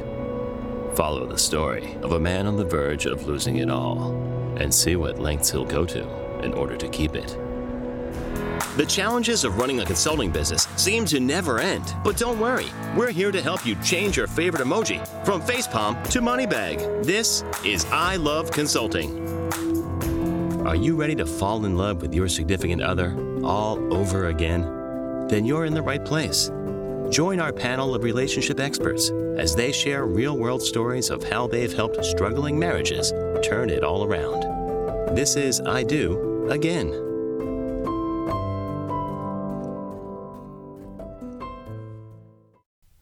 Follow 0.96 1.26
the 1.26 1.36
story 1.36 1.96
of 1.96 2.12
a 2.12 2.18
man 2.18 2.46
on 2.46 2.56
the 2.56 2.64
verge 2.64 3.04
of 3.04 3.26
losing 3.26 3.58
it 3.58 3.68
all 3.68 4.14
and 4.56 4.72
see 4.72 4.96
what 4.96 5.18
lengths 5.18 5.50
he'll 5.50 5.66
go 5.66 5.84
to 5.84 6.21
in 6.42 6.54
order 6.54 6.76
to 6.76 6.88
keep 6.88 7.14
it. 7.14 7.38
The 8.76 8.86
challenges 8.86 9.44
of 9.44 9.58
running 9.58 9.80
a 9.80 9.84
consulting 9.84 10.30
business 10.30 10.66
seem 10.76 11.04
to 11.06 11.20
never 11.20 11.58
end. 11.58 11.94
But 12.02 12.16
don't 12.16 12.40
worry, 12.40 12.68
we're 12.96 13.10
here 13.10 13.30
to 13.30 13.42
help 13.42 13.66
you 13.66 13.74
change 13.82 14.16
your 14.16 14.26
favorite 14.26 14.62
emoji 14.62 15.06
from 15.26 15.42
facepalm 15.42 16.02
to 16.08 16.20
moneybag. 16.22 17.04
This 17.04 17.44
is 17.66 17.84
I 17.92 18.16
Love 18.16 18.50
Consulting. 18.50 19.20
Are 20.66 20.74
you 20.74 20.96
ready 20.96 21.14
to 21.16 21.26
fall 21.26 21.66
in 21.66 21.76
love 21.76 22.00
with 22.00 22.14
your 22.14 22.28
significant 22.28 22.80
other 22.80 23.14
all 23.44 23.92
over 23.92 24.28
again? 24.28 24.62
Then 25.28 25.44
you're 25.44 25.66
in 25.66 25.74
the 25.74 25.82
right 25.82 26.02
place. 26.02 26.50
Join 27.10 27.40
our 27.40 27.52
panel 27.52 27.94
of 27.94 28.04
relationship 28.04 28.58
experts 28.58 29.10
as 29.36 29.54
they 29.54 29.70
share 29.70 30.06
real 30.06 30.38
world 30.38 30.62
stories 30.62 31.10
of 31.10 31.22
how 31.22 31.46
they've 31.46 31.74
helped 31.74 32.02
struggling 32.02 32.58
marriages 32.58 33.12
turn 33.42 33.68
it 33.68 33.84
all 33.84 34.04
around. 34.04 35.14
This 35.14 35.36
is 35.36 35.60
I 35.60 35.82
Do 35.82 36.31
Again. 36.50 36.90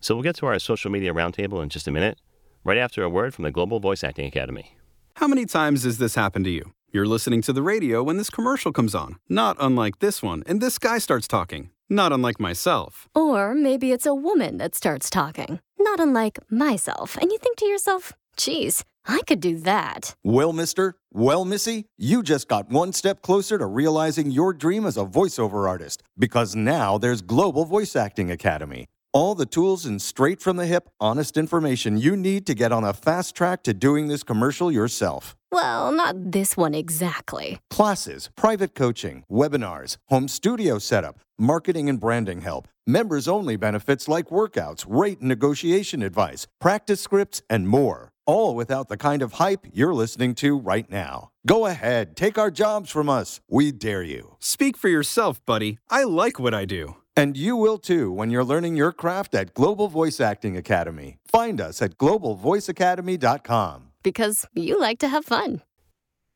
So 0.03 0.15
we'll 0.15 0.23
get 0.23 0.37
to 0.37 0.47
our 0.47 0.59
social 0.59 0.91
media 0.91 1.13
roundtable 1.13 1.63
in 1.63 1.69
just 1.69 1.87
a 1.87 1.91
minute, 1.91 2.19
right 2.65 2.79
after 2.79 3.03
a 3.03 3.09
word 3.09 3.35
from 3.35 3.45
the 3.45 3.51
Global 3.51 3.81
Voice 3.81 4.03
Acting 4.03 4.27
Academy. 4.27 4.77
How 5.17 5.29
many 5.29 5.45
times 5.45 5.85
has 5.85 5.99
this 5.99 6.15
happened 6.15 6.47
to 6.47 6.51
you? 6.51 6.73
You're 6.91 7.07
listening 7.07 7.43
to 7.43 7.53
the 7.53 7.63
radio 7.63 8.03
when 8.03 8.17
this 8.17 8.31
commercial 8.31 8.73
comes 8.73 8.95
on, 8.95 9.17
not 9.29 9.57
unlike 9.61 9.99
this 10.01 10.23
one, 10.23 10.43
and 10.47 10.61
this 10.61 10.79
guy 10.79 10.99
starts 10.99 11.29
talking, 11.29 11.71
not 11.89 12.13
unlike 12.13 12.41
myself. 12.41 13.09
Or 13.15 13.55
maybe 13.55 13.93
it's 13.93 14.07
a 14.07 14.15
woman 14.15 14.57
that 14.57 14.75
starts 14.75 15.11
talking, 15.11 15.61
not 15.79 16.01
unlike 16.01 16.39
myself, 16.51 17.17
and 17.19 17.31
you 17.31 17.39
think 17.39 17.59
to 17.59 17.67
yourself, 17.67 18.13
geez, 18.41 18.85
I 19.07 19.21
could 19.27 19.41
do 19.41 19.59
that. 19.59 20.15
Well, 20.25 20.53
mister, 20.53 20.97
well, 21.13 21.45
missy, 21.45 21.87
you 21.99 22.23
just 22.23 22.49
got 22.49 22.71
one 22.71 22.93
step 22.93 23.23
closer 23.23 23.59
to 23.59 23.67
realizing 23.67 24.31
your 24.31 24.53
dream 24.55 24.87
as 24.87 24.97
a 24.97 25.05
voiceover 25.05 25.69
artist 25.69 26.03
because 26.19 26.57
now 26.57 26.99
there's 26.99 27.21
Global 27.21 27.65
Voice 27.65 27.95
Acting 27.95 28.31
Academy. 28.31 28.87
All 29.13 29.35
the 29.35 29.47
tools 29.47 29.87
and 29.87 30.01
straight 30.01 30.41
from 30.41 30.57
the 30.57 30.67
hip, 30.67 30.89
honest 31.01 31.37
information 31.37 31.99
you 31.99 32.17
need 32.17 32.47
to 32.47 32.55
get 32.55 32.71
on 32.71 32.85
a 32.85 32.93
fast 32.93 33.35
track 33.35 33.65
to 33.65 33.75
doing 33.75 34.07
this 34.07 34.23
commercial 34.23 34.71
yourself. 34.71 35.37
Well, 35.51 35.91
not 35.91 36.31
this 36.31 36.57
one 36.57 36.75
exactly. 36.75 37.59
Classes, 37.71 38.31
private 38.37 38.77
coaching, 38.77 39.25
webinars, 39.29 39.97
home 40.09 40.29
studio 40.29 40.79
setup, 40.79 41.19
marketing 41.41 41.89
and 41.89 41.99
branding 41.99 42.43
help, 42.43 42.69
members 42.87 43.27
only 43.27 43.57
benefits 43.57 44.07
like 44.07 44.29
workouts, 44.29 44.87
rate 44.89 45.19
and 45.19 45.29
negotiation 45.29 46.05
advice, 46.05 46.47
practice 46.61 47.01
scripts, 47.01 47.43
and 47.51 47.67
more. 47.67 48.10
All 48.27 48.55
without 48.55 48.89
the 48.89 48.97
kind 48.97 49.23
of 49.23 49.35
hype 49.35 49.67
you're 49.73 49.95
listening 49.95 50.35
to 50.37 50.59
right 50.59 50.89
now. 50.91 51.31
Go 51.47 51.67
ahead, 51.67 52.17
take 52.17 52.39
our 52.39 52.51
jobs 52.51 52.91
from 52.91 53.09
us. 53.09 53.41
We 53.49 53.73
dare 53.73 54.03
you. 54.03 54.37
Speak 54.41 54.77
for 54.77 54.89
yourself, 54.89 55.45
buddy. 55.47 55.79
I 55.89 56.05
like 56.05 56.39
what 56.39 56.55
I 56.55 56.65
do. 56.65 56.97
And 57.17 57.37
you 57.37 57.57
will 57.57 57.79
too 57.79 58.13
when 58.13 58.31
you're 58.31 58.45
learning 58.45 58.77
your 58.77 58.93
craft 58.93 59.35
at 59.35 59.55
Global 59.55 59.89
Voice 59.89 60.21
Acting 60.21 60.57
Academy. 60.57 61.19
Find 61.27 61.61
us 61.61 61.83
at 61.83 61.99
globalvoiceacademy.com. 61.99 63.89
Because 64.03 64.47
you 64.55 64.79
like 64.79 64.99
to 65.01 65.09
have 65.09 65.25
fun. 65.25 65.63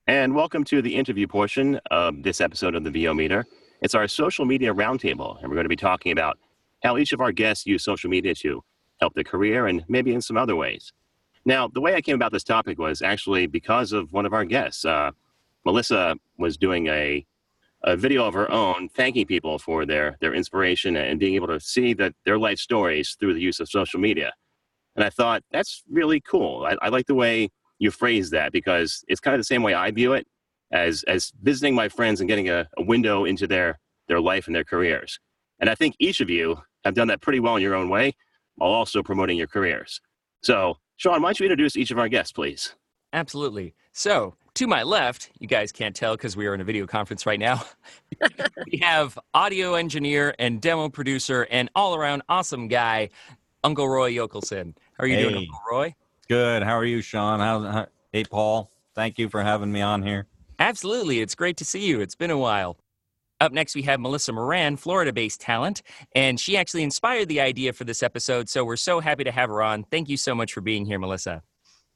And 0.07 0.35
welcome 0.35 0.64
to 0.64 0.83
the 0.83 0.94
interview 0.94 1.27
portion 1.27 1.81
of 1.90 2.23
this 2.23 2.40
episode 2.40 2.75
of 2.75 2.85
the 2.85 2.90
VO 2.90 3.14
Meter. 3.14 3.47
It's 3.81 3.94
our 3.94 4.09
social 4.09 4.44
media 4.44 4.75
roundtable, 4.75 5.38
and 5.40 5.49
we're 5.49 5.55
going 5.55 5.64
to 5.64 5.70
be 5.70 5.77
talking 5.77 6.12
about 6.12 6.38
how 6.83 6.99
each 6.99 7.12
of 7.12 7.20
our 7.20 7.33
guests 7.33 7.66
use 7.66 7.83
social 7.83 8.11
media 8.11 8.35
to 8.35 8.62
help 9.01 9.14
their 9.14 9.25
career 9.25 9.66
and 9.66 9.85
maybe 9.88 10.12
in 10.12 10.20
some 10.20 10.37
other 10.37 10.57
ways. 10.57 10.92
Now, 11.44 11.68
the 11.68 11.80
way 11.80 11.94
I 11.94 12.00
came 12.00 12.14
about 12.14 12.33
this 12.33 12.44
topic 12.44 12.78
was 12.78 13.02
actually 13.02 13.46
because 13.46 13.92
of 13.92 14.12
one 14.12 14.24
of 14.24 14.33
our 14.33 14.44
guests. 14.44 14.85
Uh, 14.85 15.11
Melissa 15.64 16.16
was 16.38 16.57
doing 16.57 16.87
a, 16.88 17.24
a 17.83 17.96
video 17.96 18.24
of 18.24 18.35
her 18.35 18.50
own 18.50 18.88
thanking 18.88 19.26
people 19.26 19.59
for 19.59 19.85
their, 19.85 20.16
their 20.20 20.35
inspiration 20.35 20.96
and 20.96 21.20
being 21.20 21.35
able 21.35 21.48
to 21.48 21.61
see 21.61 21.92
that 21.94 22.14
their 22.24 22.38
life 22.38 22.59
stories 22.59 23.16
through 23.18 23.35
the 23.35 23.40
use 23.40 23.61
of 23.61 23.68
social 23.68 24.00
media. 24.00 24.33
And 24.96 25.04
I 25.04 25.11
thought, 25.11 25.42
that's 25.52 25.83
really 25.90 26.20
cool. 26.20 26.66
I, 26.66 26.76
I 26.80 26.88
like 26.88 27.07
the 27.07 27.14
way 27.14 27.50
you 27.78 27.90
phrase 27.90 28.30
that 28.30 28.52
because 28.52 29.04
it's 29.09 29.20
kind 29.20 29.35
of 29.35 29.40
the 29.40 29.44
same 29.44 29.62
way 29.62 29.74
I 29.74 29.90
view 29.90 30.12
it 30.12 30.26
as, 30.70 31.02
as 31.04 31.33
visiting 31.42 31.74
my 31.74 31.88
friends 31.88 32.20
and 32.20 32.28
getting 32.28 32.48
a, 32.48 32.68
a 32.78 32.83
window 32.83 33.24
into 33.24 33.46
their, 33.46 33.78
their 34.09 34.20
life 34.20 34.46
and 34.46 34.54
their 34.57 34.64
careers. 34.64 35.18
And 35.61 35.68
I 35.68 35.74
think 35.74 35.94
each 35.98 36.20
of 36.20 36.30
you 36.30 36.59
have 36.85 36.94
done 36.94 37.09
that 37.09 37.20
pretty 37.20 37.40
well 37.40 37.57
in 37.57 37.62
your 37.62 37.74
own 37.74 37.88
way 37.88 38.14
while 38.57 38.70
also 38.70 39.02
promoting 39.02 39.37
your 39.37 39.46
careers. 39.46 40.00
So, 40.42 40.78
Sean, 40.96 41.22
why 41.22 41.28
don't 41.28 41.40
you 41.40 41.46
introduce 41.46 41.76
each 41.76 41.90
of 41.90 41.98
our 41.98 42.09
guests, 42.09 42.33
please? 42.33 42.74
Absolutely. 43.12 43.74
So, 43.92 44.35
to 44.54 44.66
my 44.66 44.83
left, 44.85 45.30
you 45.40 45.48
guys 45.48 45.72
can't 45.72 45.94
tell 45.94 46.16
because 46.16 46.37
we 46.37 46.46
are 46.46 46.54
in 46.54 46.61
a 46.61 46.64
video 46.64 46.87
conference 46.87 47.26
right 47.26 47.38
now. 47.38 47.62
we 48.70 48.78
have 48.78 49.18
audio 49.35 49.74
engineer 49.74 50.35
and 50.38 50.61
demo 50.61 50.88
producer 50.88 51.46
and 51.50 51.68
all 51.74 51.96
around 51.96 52.22
awesome 52.28 52.68
guy, 52.68 53.11
Uncle 53.64 53.88
Roy 53.88 54.12
Yokelson. 54.12 54.74
How 54.96 55.04
are 55.04 55.07
you 55.07 55.18
doing, 55.18 55.37
Uncle 55.37 55.61
Roy? 55.68 55.94
Good. 56.28 56.62
How 56.62 56.76
are 56.76 56.85
you, 56.85 57.02
Sean? 57.02 57.40
How, 57.40 57.61
how, 57.61 57.87
hey, 58.12 58.24
Paul. 58.24 58.70
Thank 58.94 59.18
you 59.18 59.28
for 59.28 59.42
having 59.42 59.72
me 59.72 59.80
on 59.80 60.02
here. 60.02 60.26
Absolutely. 60.61 61.20
It's 61.20 61.35
great 61.35 61.57
to 61.57 61.64
see 61.64 61.85
you. 61.85 62.00
It's 62.00 62.14
been 62.14 62.30
a 62.30 62.38
while. 62.38 62.76
Up 63.40 63.53
next, 63.53 63.75
we 63.75 63.83
have 63.83 64.01
Melissa 64.01 64.33
Moran, 64.33 64.77
Florida 64.77 65.12
based 65.12 65.40
talent, 65.40 65.83
and 66.14 66.38
she 66.38 66.57
actually 66.57 66.83
inspired 66.83 67.29
the 67.29 67.40
idea 67.40 67.73
for 67.73 67.85
this 67.85 68.03
episode. 68.03 68.49
So 68.49 68.64
we're 68.64 68.77
so 68.77 69.01
happy 69.01 69.25
to 69.25 69.33
have 69.33 69.49
her 69.51 69.62
on. 69.62 69.85
Thank 69.85 70.09
you 70.09 70.16
so 70.16 70.35
much 70.35 70.53
for 70.53 70.61
being 70.61 70.87
here, 70.87 70.99
Melissa. 70.99 71.42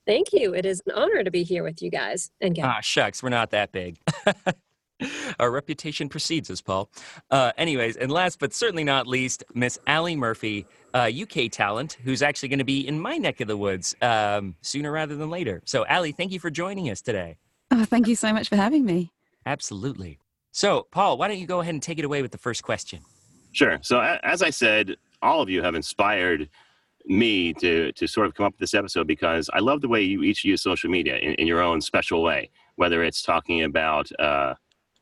Thank 0.06 0.32
you. 0.32 0.54
It 0.54 0.64
is 0.66 0.82
an 0.86 0.92
honor 0.92 1.22
to 1.22 1.30
be 1.30 1.42
here 1.42 1.62
with 1.62 1.82
you 1.82 1.90
guys 1.90 2.30
and 2.40 2.54
get 2.54 2.64
Ah, 2.64 2.80
shucks, 2.80 3.22
we're 3.22 3.28
not 3.28 3.50
that 3.50 3.72
big. 3.72 3.98
Our 5.38 5.50
reputation 5.52 6.08
precedes 6.08 6.50
us, 6.50 6.60
Paul. 6.60 6.90
Uh, 7.30 7.52
anyways, 7.56 7.96
and 7.96 8.10
last 8.10 8.40
but 8.40 8.52
certainly 8.52 8.82
not 8.82 9.06
least, 9.06 9.44
Miss 9.54 9.78
Ally 9.86 10.16
Murphy, 10.16 10.66
uh, 10.92 11.08
UK 11.14 11.50
talent, 11.52 11.98
who's 12.02 12.20
actually 12.20 12.48
going 12.48 12.58
to 12.58 12.64
be 12.64 12.86
in 12.86 12.98
my 12.98 13.16
neck 13.16 13.40
of 13.40 13.46
the 13.46 13.56
woods 13.56 13.94
um, 14.02 14.56
sooner 14.60 14.90
rather 14.90 15.14
than 15.14 15.30
later. 15.30 15.62
So, 15.66 15.86
Ally, 15.86 16.10
thank 16.10 16.32
you 16.32 16.40
for 16.40 16.50
joining 16.50 16.90
us 16.90 17.00
today. 17.00 17.36
Oh, 17.70 17.84
thank 17.84 18.08
you 18.08 18.16
so 18.16 18.32
much 18.32 18.48
for 18.48 18.56
having 18.56 18.84
me. 18.84 19.12
Absolutely. 19.46 20.18
So, 20.58 20.88
Paul, 20.90 21.18
why 21.18 21.28
don't 21.28 21.38
you 21.38 21.46
go 21.46 21.60
ahead 21.60 21.72
and 21.72 21.80
take 21.80 22.00
it 22.00 22.04
away 22.04 22.20
with 22.20 22.32
the 22.32 22.38
first 22.38 22.64
question? 22.64 22.98
Sure. 23.52 23.78
So, 23.80 24.00
as 24.24 24.42
I 24.42 24.50
said, 24.50 24.96
all 25.22 25.40
of 25.40 25.48
you 25.48 25.62
have 25.62 25.76
inspired 25.76 26.48
me 27.06 27.52
to 27.54 27.92
to 27.92 28.08
sort 28.08 28.26
of 28.26 28.34
come 28.34 28.44
up 28.46 28.54
with 28.54 28.58
this 28.58 28.74
episode 28.74 29.06
because 29.06 29.48
I 29.52 29.60
love 29.60 29.82
the 29.82 29.88
way 29.88 30.02
you 30.02 30.24
each 30.24 30.44
use 30.44 30.60
social 30.60 30.90
media 30.90 31.16
in, 31.18 31.34
in 31.34 31.46
your 31.46 31.62
own 31.62 31.80
special 31.80 32.24
way. 32.24 32.50
Whether 32.74 33.04
it's 33.04 33.22
talking 33.22 33.62
about 33.62 34.10
uh, 34.18 34.54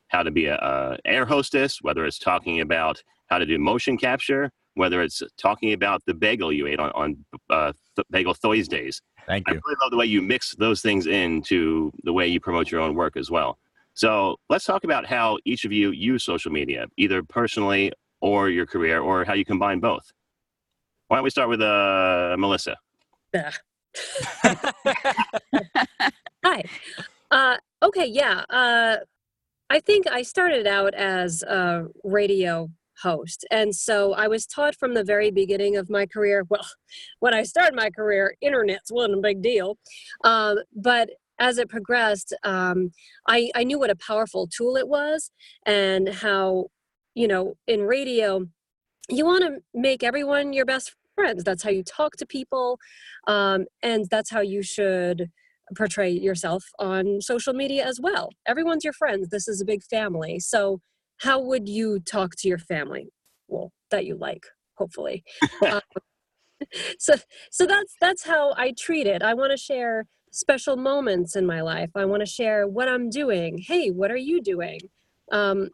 how 0.08 0.22
to 0.22 0.30
be 0.30 0.44
a, 0.44 0.56
a 0.56 0.98
air 1.06 1.24
hostess, 1.24 1.80
whether 1.80 2.04
it's 2.04 2.18
talking 2.18 2.60
about 2.60 3.02
how 3.28 3.38
to 3.38 3.46
do 3.46 3.58
motion 3.58 3.96
capture, 3.96 4.52
whether 4.74 5.00
it's 5.00 5.22
talking 5.38 5.72
about 5.72 6.02
the 6.04 6.12
bagel 6.12 6.52
you 6.52 6.66
ate 6.66 6.80
on 6.80 6.90
on 6.90 7.24
uh, 7.48 7.72
th- 7.94 8.06
Bagel 8.10 8.34
Thursdays. 8.34 9.00
Thank 9.26 9.48
you. 9.48 9.54
I 9.54 9.60
really 9.64 9.76
love 9.80 9.90
the 9.90 9.96
way 9.96 10.04
you 10.04 10.20
mix 10.20 10.54
those 10.56 10.82
things 10.82 11.06
into 11.06 11.92
the 12.04 12.12
way 12.12 12.26
you 12.26 12.40
promote 12.40 12.70
your 12.70 12.82
own 12.82 12.94
work 12.94 13.16
as 13.16 13.30
well. 13.30 13.58
So 13.96 14.36
let's 14.50 14.64
talk 14.66 14.84
about 14.84 15.06
how 15.06 15.38
each 15.46 15.64
of 15.64 15.72
you 15.72 15.90
use 15.90 16.22
social 16.22 16.52
media, 16.52 16.86
either 16.98 17.22
personally 17.22 17.92
or 18.20 18.50
your 18.50 18.66
career, 18.66 19.00
or 19.00 19.24
how 19.24 19.32
you 19.32 19.44
combine 19.44 19.80
both. 19.80 20.12
Why 21.08 21.16
don't 21.16 21.24
we 21.24 21.30
start 21.30 21.48
with 21.48 21.62
uh, 21.62 22.36
Melissa? 22.38 22.76
Hi. 26.44 26.64
Uh, 27.30 27.56
okay, 27.82 28.06
yeah. 28.06 28.44
Uh, 28.50 28.96
I 29.70 29.80
think 29.80 30.06
I 30.06 30.20
started 30.22 30.66
out 30.66 30.94
as 30.94 31.42
a 31.42 31.86
radio 32.04 32.68
host. 33.02 33.46
And 33.50 33.74
so 33.74 34.12
I 34.12 34.28
was 34.28 34.46
taught 34.46 34.76
from 34.76 34.92
the 34.92 35.04
very 35.04 35.30
beginning 35.30 35.76
of 35.76 35.88
my 35.88 36.04
career. 36.04 36.44
Well, 36.50 36.66
when 37.20 37.32
I 37.32 37.44
started 37.44 37.74
my 37.74 37.88
career, 37.90 38.34
internets 38.44 38.90
wasn't 38.90 39.18
a 39.18 39.22
big 39.22 39.40
deal. 39.40 39.78
Um, 40.22 40.58
but 40.74 41.08
as 41.38 41.58
it 41.58 41.68
progressed, 41.68 42.34
um, 42.42 42.90
I, 43.28 43.50
I 43.54 43.64
knew 43.64 43.78
what 43.78 43.90
a 43.90 43.96
powerful 43.96 44.48
tool 44.48 44.76
it 44.76 44.88
was 44.88 45.30
and 45.64 46.08
how, 46.08 46.66
you 47.14 47.28
know, 47.28 47.54
in 47.66 47.82
radio, 47.82 48.46
you 49.08 49.24
want 49.24 49.44
to 49.44 49.58
make 49.74 50.02
everyone 50.02 50.52
your 50.52 50.64
best 50.64 50.94
friends. 51.14 51.44
That's 51.44 51.62
how 51.62 51.70
you 51.70 51.82
talk 51.82 52.16
to 52.16 52.26
people. 52.26 52.78
Um, 53.26 53.66
and 53.82 54.06
that's 54.10 54.30
how 54.30 54.40
you 54.40 54.62
should 54.62 55.30
portray 55.76 56.10
yourself 56.10 56.64
on 56.78 57.20
social 57.20 57.52
media 57.52 57.84
as 57.84 58.00
well. 58.00 58.30
Everyone's 58.46 58.84
your 58.84 58.92
friends. 58.92 59.28
This 59.28 59.48
is 59.48 59.60
a 59.60 59.64
big 59.64 59.82
family. 59.82 60.38
So, 60.38 60.80
how 61.20 61.40
would 61.40 61.66
you 61.66 62.00
talk 62.00 62.32
to 62.38 62.48
your 62.48 62.58
family? 62.58 63.08
Well, 63.48 63.72
that 63.90 64.04
you 64.04 64.16
like, 64.16 64.44
hopefully. 64.76 65.24
um, 65.66 65.80
so, 66.98 67.14
so 67.50 67.66
that's 67.66 67.94
that's 68.00 68.24
how 68.24 68.54
I 68.56 68.74
treat 68.78 69.06
it. 69.06 69.22
I 69.22 69.34
want 69.34 69.52
to 69.52 69.56
share 69.56 70.06
special 70.36 70.76
moments 70.76 71.34
in 71.34 71.46
my 71.46 71.62
life. 71.62 71.90
I 71.94 72.04
want 72.04 72.20
to 72.20 72.26
share 72.26 72.68
what 72.68 72.88
I'm 72.88 73.08
doing. 73.08 73.58
Hey, 73.58 73.90
what 73.90 74.10
are 74.10 74.16
you 74.16 74.42
doing? 74.42 74.80
Um, 75.32 75.70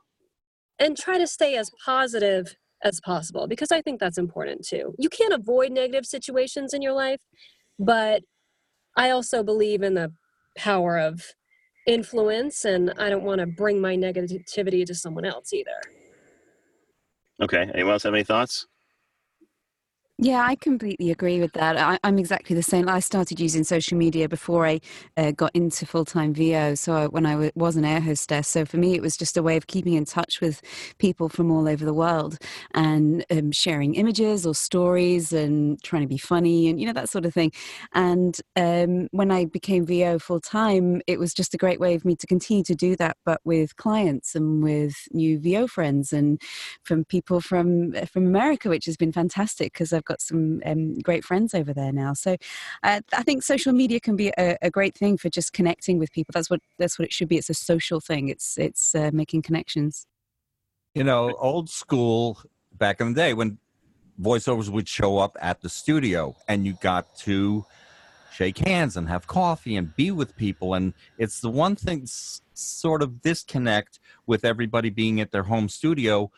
and 0.78 0.96
try 0.96 1.18
to 1.18 1.26
stay 1.26 1.56
as 1.56 1.70
positive 1.84 2.54
as 2.84 3.00
possible 3.00 3.46
because 3.46 3.70
I 3.72 3.82
think 3.82 4.00
that's 4.00 4.18
important 4.18 4.66
too. 4.66 4.94
You 4.98 5.08
can't 5.08 5.32
avoid 5.32 5.72
negative 5.72 6.06
situations 6.06 6.74
in 6.74 6.82
your 6.82 6.92
life, 6.92 7.20
but 7.78 8.22
I 8.96 9.10
also 9.10 9.42
believe 9.42 9.82
in 9.82 9.94
the 9.94 10.12
power 10.56 10.98
of 10.98 11.22
influence 11.86 12.64
and 12.64 12.92
I 12.98 13.10
don't 13.10 13.24
want 13.24 13.40
to 13.40 13.46
bring 13.46 13.80
my 13.80 13.96
negativity 13.96 14.86
to 14.86 14.94
someone 14.94 15.24
else 15.24 15.52
either. 15.52 15.80
Okay. 17.40 17.68
Anyone 17.74 17.94
else 17.94 18.04
have 18.04 18.14
any 18.14 18.24
thoughts? 18.24 18.66
Yeah, 20.24 20.44
I 20.46 20.54
completely 20.54 21.10
agree 21.10 21.40
with 21.40 21.52
that. 21.54 21.76
I, 21.76 21.98
am 22.04 22.16
exactly 22.16 22.54
the 22.54 22.62
same. 22.62 22.88
I 22.88 23.00
started 23.00 23.40
using 23.40 23.64
social 23.64 23.98
media 23.98 24.28
before 24.28 24.64
I 24.68 24.78
uh, 25.16 25.32
got 25.32 25.50
into 25.52 25.84
full 25.84 26.04
time 26.04 26.32
VO. 26.32 26.76
So 26.76 26.94
I, 26.94 27.06
when 27.08 27.26
I 27.26 27.32
w- 27.32 27.50
was 27.56 27.74
an 27.74 27.84
air 27.84 28.00
hostess, 28.00 28.46
so 28.46 28.64
for 28.64 28.76
me 28.76 28.94
it 28.94 29.02
was 29.02 29.16
just 29.16 29.36
a 29.36 29.42
way 29.42 29.56
of 29.56 29.66
keeping 29.66 29.94
in 29.94 30.04
touch 30.04 30.40
with 30.40 30.62
people 30.98 31.28
from 31.28 31.50
all 31.50 31.66
over 31.68 31.84
the 31.84 31.92
world 31.92 32.38
and 32.72 33.24
um, 33.32 33.50
sharing 33.50 33.96
images 33.96 34.46
or 34.46 34.54
stories 34.54 35.32
and 35.32 35.82
trying 35.82 36.02
to 36.02 36.08
be 36.08 36.18
funny 36.18 36.68
and 36.68 36.78
you 36.80 36.86
know 36.86 36.92
that 36.92 37.08
sort 37.10 37.26
of 37.26 37.34
thing. 37.34 37.50
And 37.92 38.38
um, 38.54 39.08
when 39.10 39.32
I 39.32 39.46
became 39.46 39.84
VO 39.84 40.20
full 40.20 40.40
time, 40.40 41.02
it 41.08 41.18
was 41.18 41.34
just 41.34 41.52
a 41.52 41.58
great 41.58 41.80
way 41.80 41.94
of 41.94 42.04
me 42.04 42.14
to 42.14 42.28
continue 42.28 42.62
to 42.64 42.76
do 42.76 42.94
that, 42.94 43.16
but 43.24 43.40
with 43.44 43.74
clients 43.74 44.36
and 44.36 44.62
with 44.62 44.94
new 45.12 45.40
VO 45.40 45.66
friends 45.66 46.12
and 46.12 46.40
from 46.84 47.04
people 47.04 47.40
from 47.40 47.92
from 48.06 48.24
America, 48.26 48.68
which 48.68 48.84
has 48.86 48.96
been 48.96 49.10
fantastic 49.10 49.72
because 49.72 49.92
I've 49.92 50.04
got 50.04 50.11
got 50.12 50.20
some 50.20 50.60
um, 50.66 50.98
great 50.98 51.24
friends 51.24 51.54
over 51.54 51.72
there 51.72 51.92
now. 51.92 52.12
So 52.12 52.36
uh, 52.82 53.00
I 53.12 53.22
think 53.22 53.42
social 53.42 53.72
media 53.72 53.98
can 53.98 54.16
be 54.16 54.28
a, 54.38 54.58
a, 54.60 54.70
great 54.70 54.94
thing 54.94 55.16
for 55.16 55.30
just 55.30 55.52
connecting 55.52 55.98
with 55.98 56.12
people. 56.12 56.32
That's 56.34 56.50
what 56.50 56.60
that's 56.78 56.98
what 56.98 57.06
it 57.06 57.12
should 57.12 57.28
be. 57.28 57.38
It's 57.38 57.50
a 57.50 57.54
social 57.54 58.00
thing. 58.00 58.28
It's 58.28 58.58
it's 58.58 58.94
uh, 58.94 59.10
making 59.12 59.42
connections. 59.42 60.06
You 60.94 61.04
know, 61.04 61.32
old 61.38 61.70
school 61.70 62.38
back 62.76 63.00
in 63.00 63.08
the 63.08 63.14
day 63.14 63.32
when 63.32 63.58
voiceovers 64.20 64.68
would 64.68 64.88
show 64.88 65.18
up 65.18 65.36
at 65.40 65.62
the 65.62 65.68
studio 65.68 66.36
and 66.46 66.66
you 66.66 66.74
got 66.80 67.16
to 67.16 67.64
shake 68.32 68.58
hands 68.58 68.96
and 68.96 69.08
have 69.08 69.26
coffee 69.26 69.76
and 69.76 69.94
be 69.96 70.10
with 70.10 70.36
people 70.36 70.74
and 70.74 70.94
it's 71.18 71.40
the 71.40 71.50
one 71.50 71.76
thing 71.76 72.02
sort 72.54 73.02
of 73.02 73.20
disconnect 73.20 73.98
with 74.26 74.44
everybody 74.44 74.90
being 74.90 75.20
at 75.20 75.32
their 75.32 75.42
home 75.42 75.68
studio 75.68 76.30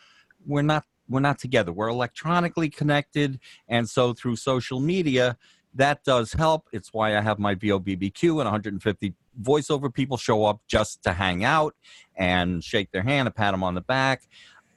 we're 0.46 0.62
not 0.62 0.84
we're 1.08 1.20
not 1.20 1.38
together. 1.38 1.72
We're 1.72 1.88
electronically 1.88 2.70
connected, 2.70 3.38
and 3.68 3.88
so 3.88 4.12
through 4.12 4.36
social 4.36 4.80
media, 4.80 5.36
that 5.74 6.04
does 6.04 6.32
help. 6.32 6.68
It's 6.72 6.92
why 6.92 7.16
I 7.16 7.20
have 7.20 7.38
my 7.38 7.54
VOBBQ 7.54 8.30
and 8.30 8.44
150 8.44 9.14
voiceover 9.42 9.92
people 9.92 10.16
show 10.16 10.44
up 10.44 10.60
just 10.68 11.02
to 11.02 11.12
hang 11.12 11.44
out 11.44 11.74
and 12.16 12.62
shake 12.62 12.92
their 12.92 13.02
hand 13.02 13.26
and 13.26 13.34
pat 13.34 13.52
them 13.52 13.64
on 13.64 13.74
the 13.74 13.80
back. 13.80 14.22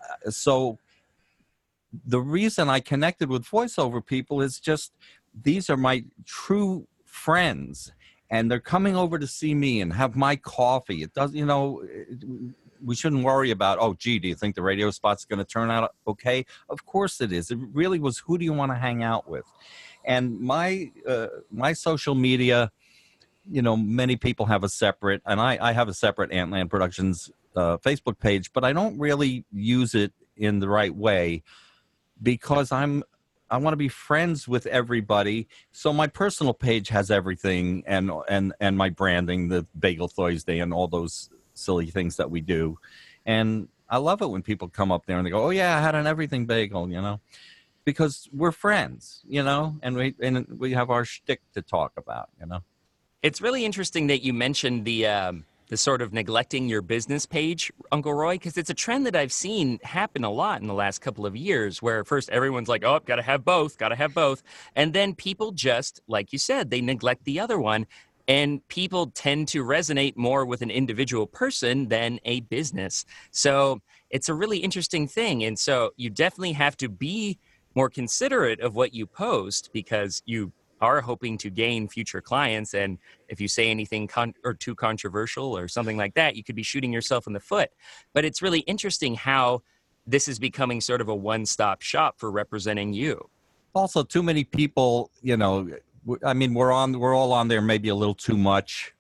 Uh, 0.02 0.32
so 0.32 0.80
the 2.06 2.20
reason 2.20 2.70
I 2.70 2.80
connected 2.80 3.30
with 3.30 3.46
voiceover 3.46 4.04
people 4.04 4.42
is 4.42 4.60
just 4.60 4.92
these 5.40 5.70
are 5.70 5.78
my 5.78 6.04
true 6.26 6.88
friends 7.06 7.92
and 8.30 8.52
they're 8.52 8.60
coming 8.60 8.96
over 8.96 9.18
to 9.20 9.28
see 9.28 9.54
me 9.54 9.82
and 9.82 9.94
have 9.94 10.16
my 10.16 10.36
coffee. 10.36 11.02
It 11.02 11.14
does, 11.14 11.34
you 11.34 11.46
know, 11.46 11.84
we 12.84 12.96
shouldn't 12.96 13.24
worry 13.24 13.52
about 13.52 13.78
oh 13.80 13.94
gee 13.94 14.20
do 14.20 14.28
you 14.28 14.36
think 14.36 14.56
the 14.56 14.62
radio 14.62 14.92
spot's 14.92 15.26
going 15.26 15.40
to 15.40 15.46
turn 15.46 15.70
out 15.70 15.96
okay? 16.08 16.46
Of 16.70 16.86
course 16.86 17.22
it 17.22 17.32
is. 17.32 17.52
It 17.52 17.60
really 17.74 18.00
was 18.00 18.20
who 18.20 18.38
do 18.38 18.46
you 18.46 18.54
want 18.54 18.72
to 18.72 18.78
hang 18.78 19.04
out 19.04 19.30
with? 19.30 19.46
And 20.06 20.40
my 20.40 20.92
uh, 21.08 21.28
my 21.52 21.74
social 21.74 22.16
media 22.16 22.72
you 23.50 23.62
know 23.62 23.78
many 23.78 24.16
people 24.16 24.46
have 24.46 24.64
a 24.64 24.70
separate 24.70 25.22
and 25.26 25.40
i, 25.40 25.58
I 25.62 25.72
have 25.72 25.88
a 25.88 25.94
separate 25.94 26.32
antland 26.32 26.70
productions 26.70 27.32
uh, 27.56 27.78
facebook 27.78 28.20
page 28.20 28.52
but 28.52 28.66
i 28.66 28.74
don't 28.74 29.00
really 29.00 29.46
use 29.54 29.96
it 29.96 30.12
in 30.36 30.60
the 30.60 30.68
right 30.68 30.94
way 30.94 31.44
because 32.22 32.72
i'm 32.72 33.04
I 33.50 33.58
want 33.58 33.74
to 33.74 33.78
be 33.78 33.88
friends 33.88 34.48
with 34.48 34.66
everybody. 34.66 35.48
So 35.72 35.94
my 35.94 36.08
personal 36.08 36.54
page 36.54 36.90
has 36.90 37.10
everything 37.10 37.84
and 37.88 38.12
and 38.28 38.54
and 38.60 38.78
my 38.78 38.90
branding, 38.90 39.48
the 39.48 39.66
Bagel 39.78 40.08
Thursday 40.08 40.60
and 40.60 40.74
all 40.74 40.88
those 40.88 41.30
silly 41.58 41.88
things 41.88 42.18
that 42.18 42.30
we 42.30 42.42
do. 42.42 42.78
And 43.26 43.68
I 43.90 43.98
love 43.98 44.22
it 44.22 44.30
when 44.30 44.42
people 44.42 44.68
come 44.68 44.92
up 44.92 45.06
there 45.06 45.18
and 45.18 45.26
they 45.26 45.32
go, 45.32 45.44
"Oh 45.44 45.50
yeah, 45.50 45.78
I 45.78 45.82
had 45.82 45.96
an 45.96 46.08
everything 46.08 46.46
bagel," 46.46 46.90
you 46.90 47.02
know, 47.02 47.20
because 47.86 48.30
we're 48.34 48.52
friends, 48.52 49.22
you 49.28 49.44
know, 49.44 49.78
and 49.82 49.96
we 49.96 50.16
and 50.22 50.46
we 50.60 50.74
have 50.74 50.90
our 50.90 51.06
shtick 51.06 51.42
to 51.54 51.62
talk 51.62 51.94
about, 51.98 52.30
you 52.40 52.46
know. 52.46 52.62
It's 53.24 53.42
really 53.42 53.66
interesting 53.66 54.08
that 54.08 54.24
you 54.24 54.34
mentioned 54.34 54.86
the 54.86 55.08
um, 55.08 55.46
the 55.70 55.78
sort 55.78 56.02
of 56.02 56.14
neglecting 56.14 56.70
your 56.70 56.82
business 56.82 57.26
page, 57.26 57.72
Uncle 57.92 58.14
Roy, 58.14 58.36
because 58.36 58.58
it's 58.58 58.70
a 58.70 58.74
trend 58.74 59.06
that 59.06 59.16
I've 59.16 59.34
seen 59.34 59.80
happen 59.84 60.24
a 60.24 60.30
lot 60.30 60.62
in 60.62 60.68
the 60.68 60.74
last 60.74 61.00
couple 61.00 61.26
of 61.26 61.36
years. 61.36 61.82
Where 61.82 62.04
first 62.04 62.30
everyone's 62.30 62.70
like, 62.70 62.84
"Oh, 62.84 63.00
got 63.00 63.18
to 63.18 63.22
have 63.22 63.44
both, 63.44 63.78
got 63.78 63.90
to 63.90 63.96
have 63.96 64.14
both," 64.14 64.44
and 64.76 64.94
then 64.94 65.16
people 65.16 65.52
just, 65.52 66.02
like 66.08 66.32
you 66.34 66.40
said, 66.40 66.70
they 66.70 66.82
neglect 66.82 67.24
the 67.26 67.40
other 67.40 67.60
one, 67.60 67.88
and 68.28 68.66
people 68.68 69.08
tend 69.08 69.48
to 69.50 69.64
resonate 69.64 70.18
more 70.18 70.46
with 70.46 70.62
an 70.62 70.70
individual 70.70 71.26
person 71.26 71.88
than 71.88 72.20
a 72.26 72.42
business. 72.42 73.06
So 73.32 73.82
it's 74.10 74.30
a 74.30 74.34
really 74.34 74.58
interesting 74.58 75.08
thing. 75.08 75.44
And 75.44 75.58
so 75.58 75.92
you 75.96 76.10
definitely 76.10 76.54
have 76.54 76.76
to 76.78 76.90
be 76.90 77.40
more 77.76 77.90
considerate 77.90 78.60
of 78.60 78.76
what 78.76 78.94
you 78.94 79.06
post 79.06 79.70
because 79.72 80.22
you 80.26 80.52
are 80.82 81.02
hoping 81.02 81.38
to 81.40 81.50
gain 81.50 81.88
future 81.88 82.22
clients. 82.22 82.74
And 82.74 82.98
if 83.30 83.42
you 83.42 83.48
say 83.48 83.70
anything 83.70 84.08
con- 84.08 84.34
or 84.44 84.54
too 84.54 84.76
controversial 84.76 85.58
or 85.58 85.68
something 85.68 85.98
like 85.98 86.14
that, 86.16 86.36
you 86.36 86.44
could 86.44 86.56
be 86.56 86.64
shooting 86.64 86.94
yourself 86.94 87.28
in 87.28 87.34
the 87.34 87.40
foot. 87.40 87.70
But 88.14 88.26
it's 88.26 88.42
really 88.42 88.60
interesting 88.62 89.16
how 89.16 89.62
this 90.06 90.28
is 90.28 90.40
becoming 90.40 90.82
sort 90.82 91.02
of 91.02 91.10
a 91.10 91.16
one 91.16 91.46
stop 91.46 91.82
shop 91.82 92.20
for 92.20 92.32
representing 92.32 92.94
you. 92.94 93.30
Also, 93.76 94.04
too 94.04 94.24
many 94.24 94.44
people, 94.44 95.12
you 95.22 95.38
know, 95.38 95.68
I 96.24 96.34
mean, 96.34 96.54
we're 96.54 96.72
on, 96.72 97.00
we're 97.00 97.16
all 97.16 97.34
on 97.34 97.48
there 97.48 97.62
maybe 97.62 97.90
a 97.90 97.96
little 97.96 98.16
too 98.16 98.38
much. 98.38 98.94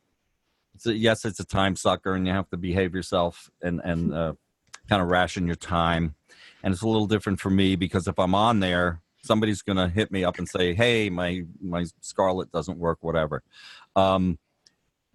It's 0.76 0.86
a, 0.86 0.96
yes, 0.96 1.26
it's 1.26 1.39
a 1.39 1.46
time 1.46 1.76
sucker, 1.76 2.13
and 2.13 2.28
you 2.28 2.34
have 2.34 2.50
to 2.50 2.58
behave 2.58 2.93
yourself 2.93 3.50
and 3.62 3.82
and 3.84 4.13
uh, 4.13 4.34
kind 4.88 5.02
of 5.02 5.10
ration 5.10 5.48
your 5.48 5.56
time. 5.56 6.15
And 6.63 6.74
it's 6.74 6.84
a 6.84 6.88
little 6.88 7.08
different 7.08 7.39
for 7.39 7.50
me 7.50 7.76
because 7.76 8.08
if 8.08 8.20
I'm 8.20 8.36
on 8.36 8.60
there, 8.60 9.02
somebody's 9.24 9.62
going 9.62 9.78
to 9.78 9.88
hit 9.88 10.12
me 10.12 10.24
up 10.24 10.38
and 10.38 10.48
say, 10.48 10.74
"Hey, 10.74 11.10
my 11.10 11.43
my 11.62 11.86
Scarlett 12.02 12.52
doesn't 12.52 12.78
work, 12.78 13.00
whatever." 13.02 13.41
Um, 13.96 14.38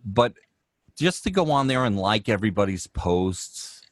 but 0.05 0.35
just 0.99 1.25
to 1.25 1.31
go 1.31 1.51
on 1.51 1.67
there 1.69 1.85
and 1.85 1.97
like 1.97 2.29
everybody's 2.29 2.87
posts, 2.87 3.83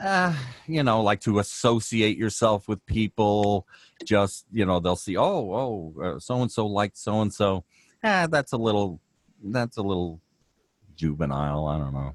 uh, 0.00 0.34
you 0.66 0.82
know, 0.82 1.02
like 1.02 1.20
to 1.20 1.38
associate 1.38 2.16
yourself 2.16 2.68
with 2.68 2.84
people 2.86 3.66
just 4.04 4.46
you 4.52 4.64
know 4.64 4.80
they'll 4.80 4.96
see 4.96 5.16
oh 5.16 5.94
oh 5.94 6.18
so 6.18 6.42
and 6.42 6.50
so 6.50 6.66
liked 6.66 6.96
so 6.96 7.20
and 7.20 7.32
so 7.32 7.64
ah 8.04 8.26
that's 8.30 8.52
a 8.52 8.56
little 8.56 9.00
that's 9.44 9.76
a 9.76 9.82
little 9.82 10.20
juvenile 10.94 11.66
i 11.66 11.78
don't 11.78 11.94
know 11.94 12.14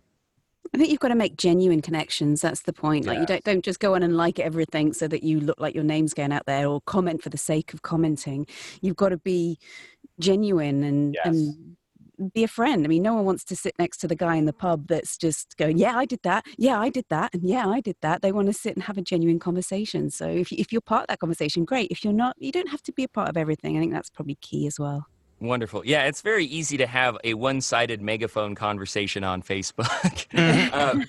I 0.73 0.77
think 0.77 0.89
you've 0.91 0.99
got 0.99 1.07
to 1.07 1.15
make 1.15 1.37
genuine 1.37 1.81
connections. 1.81 2.41
That's 2.41 2.63
the 2.63 2.73
point. 2.73 3.05
Like 3.05 3.19
you 3.19 3.25
don't 3.25 3.43
don't 3.43 3.63
just 3.63 3.79
go 3.79 3.95
on 3.95 4.03
and 4.03 4.17
like 4.17 4.37
everything 4.37 4.93
so 4.93 5.07
that 5.07 5.23
you 5.23 5.39
look 5.39 5.59
like 5.59 5.73
your 5.73 5.83
name's 5.83 6.13
going 6.13 6.31
out 6.31 6.45
there 6.45 6.67
or 6.67 6.81
comment 6.81 7.23
for 7.23 7.29
the 7.29 7.37
sake 7.37 7.73
of 7.73 7.81
commenting. 7.81 8.45
You've 8.81 8.97
got 8.97 9.09
to 9.09 9.17
be 9.17 9.57
genuine 10.19 10.83
and 10.83 11.13
yes. 11.15 11.25
and 11.25 11.77
be 12.33 12.43
a 12.43 12.47
friend. 12.47 12.85
I 12.85 12.87
mean, 12.87 13.03
no 13.03 13.13
one 13.13 13.25
wants 13.25 13.43
to 13.45 13.55
sit 13.55 13.73
next 13.77 13.97
to 13.97 14.07
the 14.07 14.15
guy 14.15 14.35
in 14.35 14.45
the 14.45 14.53
pub 14.53 14.87
that's 14.87 15.17
just 15.17 15.55
going, 15.57 15.77
"Yeah, 15.77 15.97
I 15.97 16.05
did 16.05 16.19
that. 16.23 16.45
Yeah, 16.57 16.79
I 16.79 16.89
did 16.89 17.05
that." 17.09 17.33
And 17.33 17.43
"Yeah, 17.43 17.67
I 17.67 17.81
did 17.81 17.97
that." 18.01 18.21
They 18.21 18.31
want 18.31 18.47
to 18.47 18.53
sit 18.53 18.75
and 18.75 18.83
have 18.83 18.97
a 18.97 19.01
genuine 19.01 19.39
conversation. 19.39 20.09
So 20.09 20.27
if 20.27 20.51
if 20.51 20.71
you're 20.71 20.81
part 20.81 21.03
of 21.03 21.07
that 21.07 21.19
conversation, 21.19 21.65
great. 21.65 21.91
If 21.91 22.03
you're 22.03 22.13
not, 22.13 22.35
you 22.39 22.51
don't 22.51 22.69
have 22.69 22.83
to 22.83 22.91
be 22.91 23.03
a 23.03 23.07
part 23.07 23.29
of 23.29 23.37
everything. 23.37 23.77
I 23.77 23.79
think 23.79 23.93
that's 23.93 24.09
probably 24.09 24.35
key 24.35 24.67
as 24.67 24.79
well. 24.79 25.07
Wonderful. 25.39 25.85
Yeah, 25.85 26.05
it's 26.05 26.21
very 26.21 26.45
easy 26.45 26.77
to 26.77 26.87
have 26.87 27.15
a 27.23 27.35
one-sided 27.35 28.01
megaphone 28.01 28.55
conversation 28.55 29.23
on 29.23 29.43
Facebook. 29.43 30.25
um, 30.73 31.05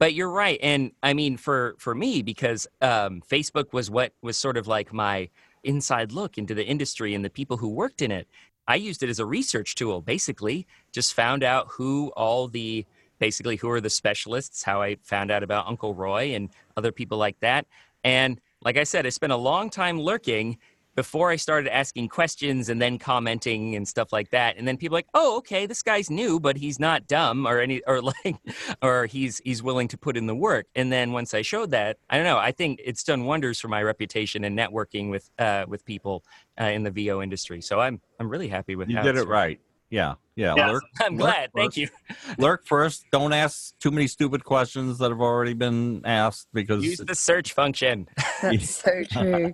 but 0.00 0.14
you're 0.14 0.30
right, 0.30 0.58
and 0.62 0.90
I 1.02 1.14
mean, 1.14 1.36
for 1.36 1.76
for 1.78 1.94
me, 1.94 2.22
because 2.22 2.66
um, 2.80 3.22
Facebook 3.28 3.72
was 3.72 3.90
what 3.90 4.12
was 4.22 4.36
sort 4.36 4.56
of 4.56 4.66
like 4.66 4.92
my 4.92 5.28
inside 5.66 6.12
look 6.12 6.38
into 6.38 6.54
the 6.54 6.64
industry 6.64 7.14
and 7.14 7.24
the 7.24 7.30
people 7.30 7.56
who 7.56 7.68
worked 7.68 8.00
in 8.00 8.10
it. 8.10 8.28
I 8.68 8.76
used 8.76 9.02
it 9.02 9.08
as 9.08 9.18
a 9.18 9.26
research 9.26 9.74
tool, 9.74 10.00
basically, 10.00 10.66
just 10.92 11.14
found 11.14 11.42
out 11.42 11.68
who 11.70 12.12
all 12.16 12.48
the 12.48 12.84
basically 13.18 13.56
who 13.56 13.70
are 13.70 13.80
the 13.80 13.90
specialists, 13.90 14.62
how 14.62 14.82
I 14.82 14.96
found 15.02 15.30
out 15.30 15.42
about 15.42 15.66
Uncle 15.66 15.94
Roy 15.94 16.34
and 16.34 16.50
other 16.76 16.92
people 16.92 17.16
like 17.16 17.38
that. 17.40 17.66
And 18.04 18.40
like 18.62 18.76
I 18.76 18.84
said, 18.84 19.06
I 19.06 19.10
spent 19.10 19.32
a 19.32 19.36
long 19.36 19.70
time 19.70 20.00
lurking 20.00 20.58
before 20.96 21.30
I 21.30 21.36
started 21.36 21.72
asking 21.72 22.08
questions 22.08 22.68
and 22.70 22.80
then 22.80 22.98
commenting 22.98 23.76
and 23.76 23.86
stuff 23.86 24.12
like 24.12 24.30
that. 24.30 24.56
And 24.56 24.66
then 24.66 24.78
people 24.78 24.94
like, 24.94 25.06
oh, 25.14 25.36
okay, 25.38 25.66
this 25.66 25.82
guy's 25.82 26.10
new, 26.10 26.40
but 26.40 26.56
he's 26.56 26.80
not 26.80 27.06
dumb 27.06 27.46
or 27.46 27.60
any 27.60 27.82
or 27.86 28.00
like 28.24 28.36
or 28.82 29.06
he's 29.06 29.40
he's 29.44 29.62
willing 29.62 29.88
to 29.88 29.98
put 29.98 30.16
in 30.16 30.26
the 30.26 30.34
work. 30.34 30.66
And 30.74 30.90
then 30.90 31.12
once 31.12 31.34
I 31.34 31.42
showed 31.42 31.70
that, 31.70 31.98
I 32.10 32.16
don't 32.16 32.24
know, 32.24 32.38
I 32.38 32.50
think 32.50 32.80
it's 32.82 33.04
done 33.04 33.24
wonders 33.24 33.60
for 33.60 33.68
my 33.68 33.82
reputation 33.82 34.42
and 34.44 34.58
networking 34.58 35.10
with 35.10 35.30
uh, 35.38 35.66
with 35.68 35.84
people 35.84 36.24
uh, 36.60 36.64
in 36.64 36.82
the 36.82 36.90
VO 36.90 37.22
industry. 37.22 37.60
So 37.60 37.78
I'm 37.78 38.00
I'm 38.18 38.28
really 38.28 38.48
happy 38.48 38.74
with 38.74 38.88
you 38.88 39.00
did 39.02 39.16
it 39.16 39.28
right. 39.28 39.60
Yeah, 39.88 40.14
yeah. 40.34 40.54
Yes. 40.56 40.72
Lurk, 40.72 40.82
I'm 41.00 41.16
lurk 41.16 41.20
glad. 41.20 41.50
Thank 41.54 41.74
first. 41.74 41.76
you. 41.76 41.88
lurk 42.38 42.66
first. 42.66 43.04
Don't 43.12 43.32
ask 43.32 43.78
too 43.78 43.92
many 43.92 44.08
stupid 44.08 44.44
questions 44.44 44.98
that 44.98 45.10
have 45.10 45.20
already 45.20 45.54
been 45.54 46.02
asked 46.04 46.48
because 46.52 46.84
Use 46.84 46.98
the 46.98 47.14
search 47.14 47.52
function. 47.52 48.08
That's 48.42 48.82
so 48.82 49.04
true. 49.04 49.52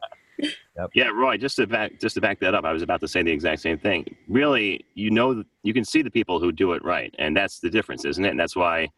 Yeah, 0.94 1.08
Roy. 1.08 1.36
Just 1.36 1.56
to 1.56 1.66
back 1.66 2.00
just 2.00 2.14
to 2.14 2.20
back 2.20 2.40
that 2.40 2.54
up, 2.54 2.64
I 2.64 2.72
was 2.72 2.82
about 2.82 3.00
to 3.00 3.08
say 3.08 3.22
the 3.22 3.30
exact 3.30 3.60
same 3.60 3.78
thing. 3.78 4.16
Really, 4.28 4.84
you 4.94 5.10
know, 5.10 5.44
you 5.62 5.74
can 5.74 5.84
see 5.84 6.02
the 6.02 6.10
people 6.10 6.40
who 6.40 6.50
do 6.52 6.72
it 6.72 6.84
right, 6.84 7.14
and 7.18 7.36
that's 7.36 7.60
the 7.60 7.70
difference, 7.70 8.04
isn't 8.04 8.24
it? 8.24 8.30
And 8.30 8.40
that's 8.40 8.56
why 8.56 8.88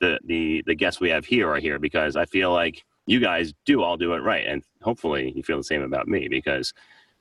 the 0.00 0.18
the 0.24 0.62
the 0.66 0.74
guests 0.74 1.00
we 1.00 1.10
have 1.10 1.24
here 1.24 1.50
are 1.50 1.58
here 1.58 1.78
because 1.78 2.16
I 2.16 2.26
feel 2.26 2.52
like 2.52 2.84
you 3.06 3.18
guys 3.20 3.52
do 3.64 3.82
all 3.82 3.96
do 3.96 4.12
it 4.14 4.20
right, 4.20 4.46
and 4.46 4.62
hopefully 4.82 5.32
you 5.34 5.42
feel 5.42 5.56
the 5.56 5.64
same 5.64 5.82
about 5.82 6.06
me 6.06 6.28
because 6.28 6.72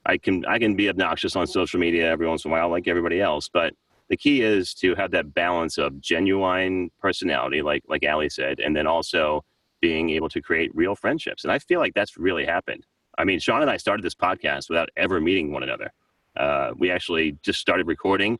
I 0.05 0.17
can 0.17 0.45
I 0.45 0.59
can 0.59 0.75
be 0.75 0.89
obnoxious 0.89 1.35
on 1.35 1.47
social 1.47 1.79
media 1.79 2.09
every 2.09 2.27
once 2.27 2.43
in 2.45 2.51
a 2.51 2.53
while, 2.53 2.69
like 2.69 2.87
everybody 2.87 3.21
else, 3.21 3.49
but 3.51 3.73
the 4.09 4.17
key 4.17 4.41
is 4.41 4.73
to 4.75 4.93
have 4.95 5.11
that 5.11 5.33
balance 5.33 5.77
of 5.77 6.01
genuine 6.01 6.91
personality, 6.99 7.61
like 7.61 7.83
like 7.87 8.03
Ally 8.03 8.27
said, 8.27 8.59
and 8.59 8.75
then 8.75 8.87
also 8.87 9.43
being 9.79 10.09
able 10.11 10.29
to 10.29 10.41
create 10.41 10.69
real 10.75 10.95
friendships. 10.95 11.43
And 11.43 11.51
I 11.51 11.59
feel 11.59 11.79
like 11.79 11.93
that's 11.93 12.17
really 12.17 12.45
happened. 12.45 12.85
I 13.21 13.23
mean, 13.23 13.39
Sean 13.39 13.61
and 13.61 13.69
I 13.69 13.77
started 13.77 14.03
this 14.03 14.15
podcast 14.15 14.67
without 14.67 14.89
ever 14.97 15.21
meeting 15.21 15.51
one 15.51 15.61
another. 15.61 15.93
Uh, 16.35 16.71
we 16.75 16.89
actually 16.89 17.37
just 17.43 17.59
started 17.59 17.85
recording 17.85 18.39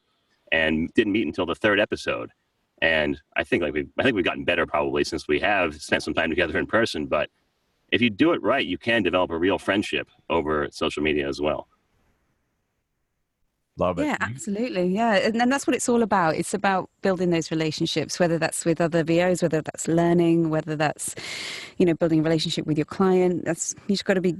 and 0.52 0.92
didn't 0.96 1.14
meet 1.14 1.28
until 1.28 1.46
the 1.46 1.54
third 1.54 1.80
episode. 1.80 2.32
And 2.82 3.22
I 3.38 3.44
think 3.44 3.62
like 3.62 3.74
we 3.74 3.88
I 4.00 4.04
think 4.04 4.16
we've 4.16 4.26
gotten 4.26 4.44
better 4.44 4.66
probably 4.66 5.04
since 5.04 5.28
we 5.28 5.40
have 5.40 5.80
spent 5.80 6.02
some 6.02 6.16
time 6.16 6.32
together 6.32 6.58
in 6.58 6.66
person. 6.66 7.06
But 7.06 7.30
if 7.92 8.02
you 8.02 8.10
do 8.10 8.34
it 8.34 8.42
right, 8.42 8.66
you 8.66 8.80
can 8.80 9.04
develop 9.04 9.30
a 9.30 9.38
real 9.38 9.60
friendship 9.60 10.10
over 10.32 10.68
social 10.72 11.04
media 11.04 11.28
as 11.28 11.40
well. 11.40 11.68
Love 13.78 14.00
it. 14.00 14.06
Yeah, 14.06 14.18
absolutely. 14.20 14.88
Yeah. 14.88 15.14
And, 15.14 15.40
and 15.40 15.52
that's 15.52 15.68
what 15.68 15.76
it's 15.76 15.88
all 15.88 16.02
about. 16.02 16.36
It's 16.36 16.56
about 16.56 16.90
building 17.04 17.30
those 17.30 17.52
relationships, 17.52 18.20
whether 18.20 18.40
that's 18.40 18.66
with 18.66 18.82
other 18.82 19.04
VOs, 19.04 19.44
whether 19.44 19.62
that's 19.62 19.88
learning, 19.88 20.50
whether 20.50 20.76
that's, 20.76 21.14
you 21.78 21.86
know, 21.86 21.94
building 21.94 22.20
a 22.20 22.24
relationship 22.24 22.66
with 22.66 22.78
your 22.78 22.86
client. 22.86 23.46
That's 23.46 23.76
you 23.88 23.94
just 23.94 24.06
got 24.06 24.16
to 24.16 24.22
be 24.22 24.36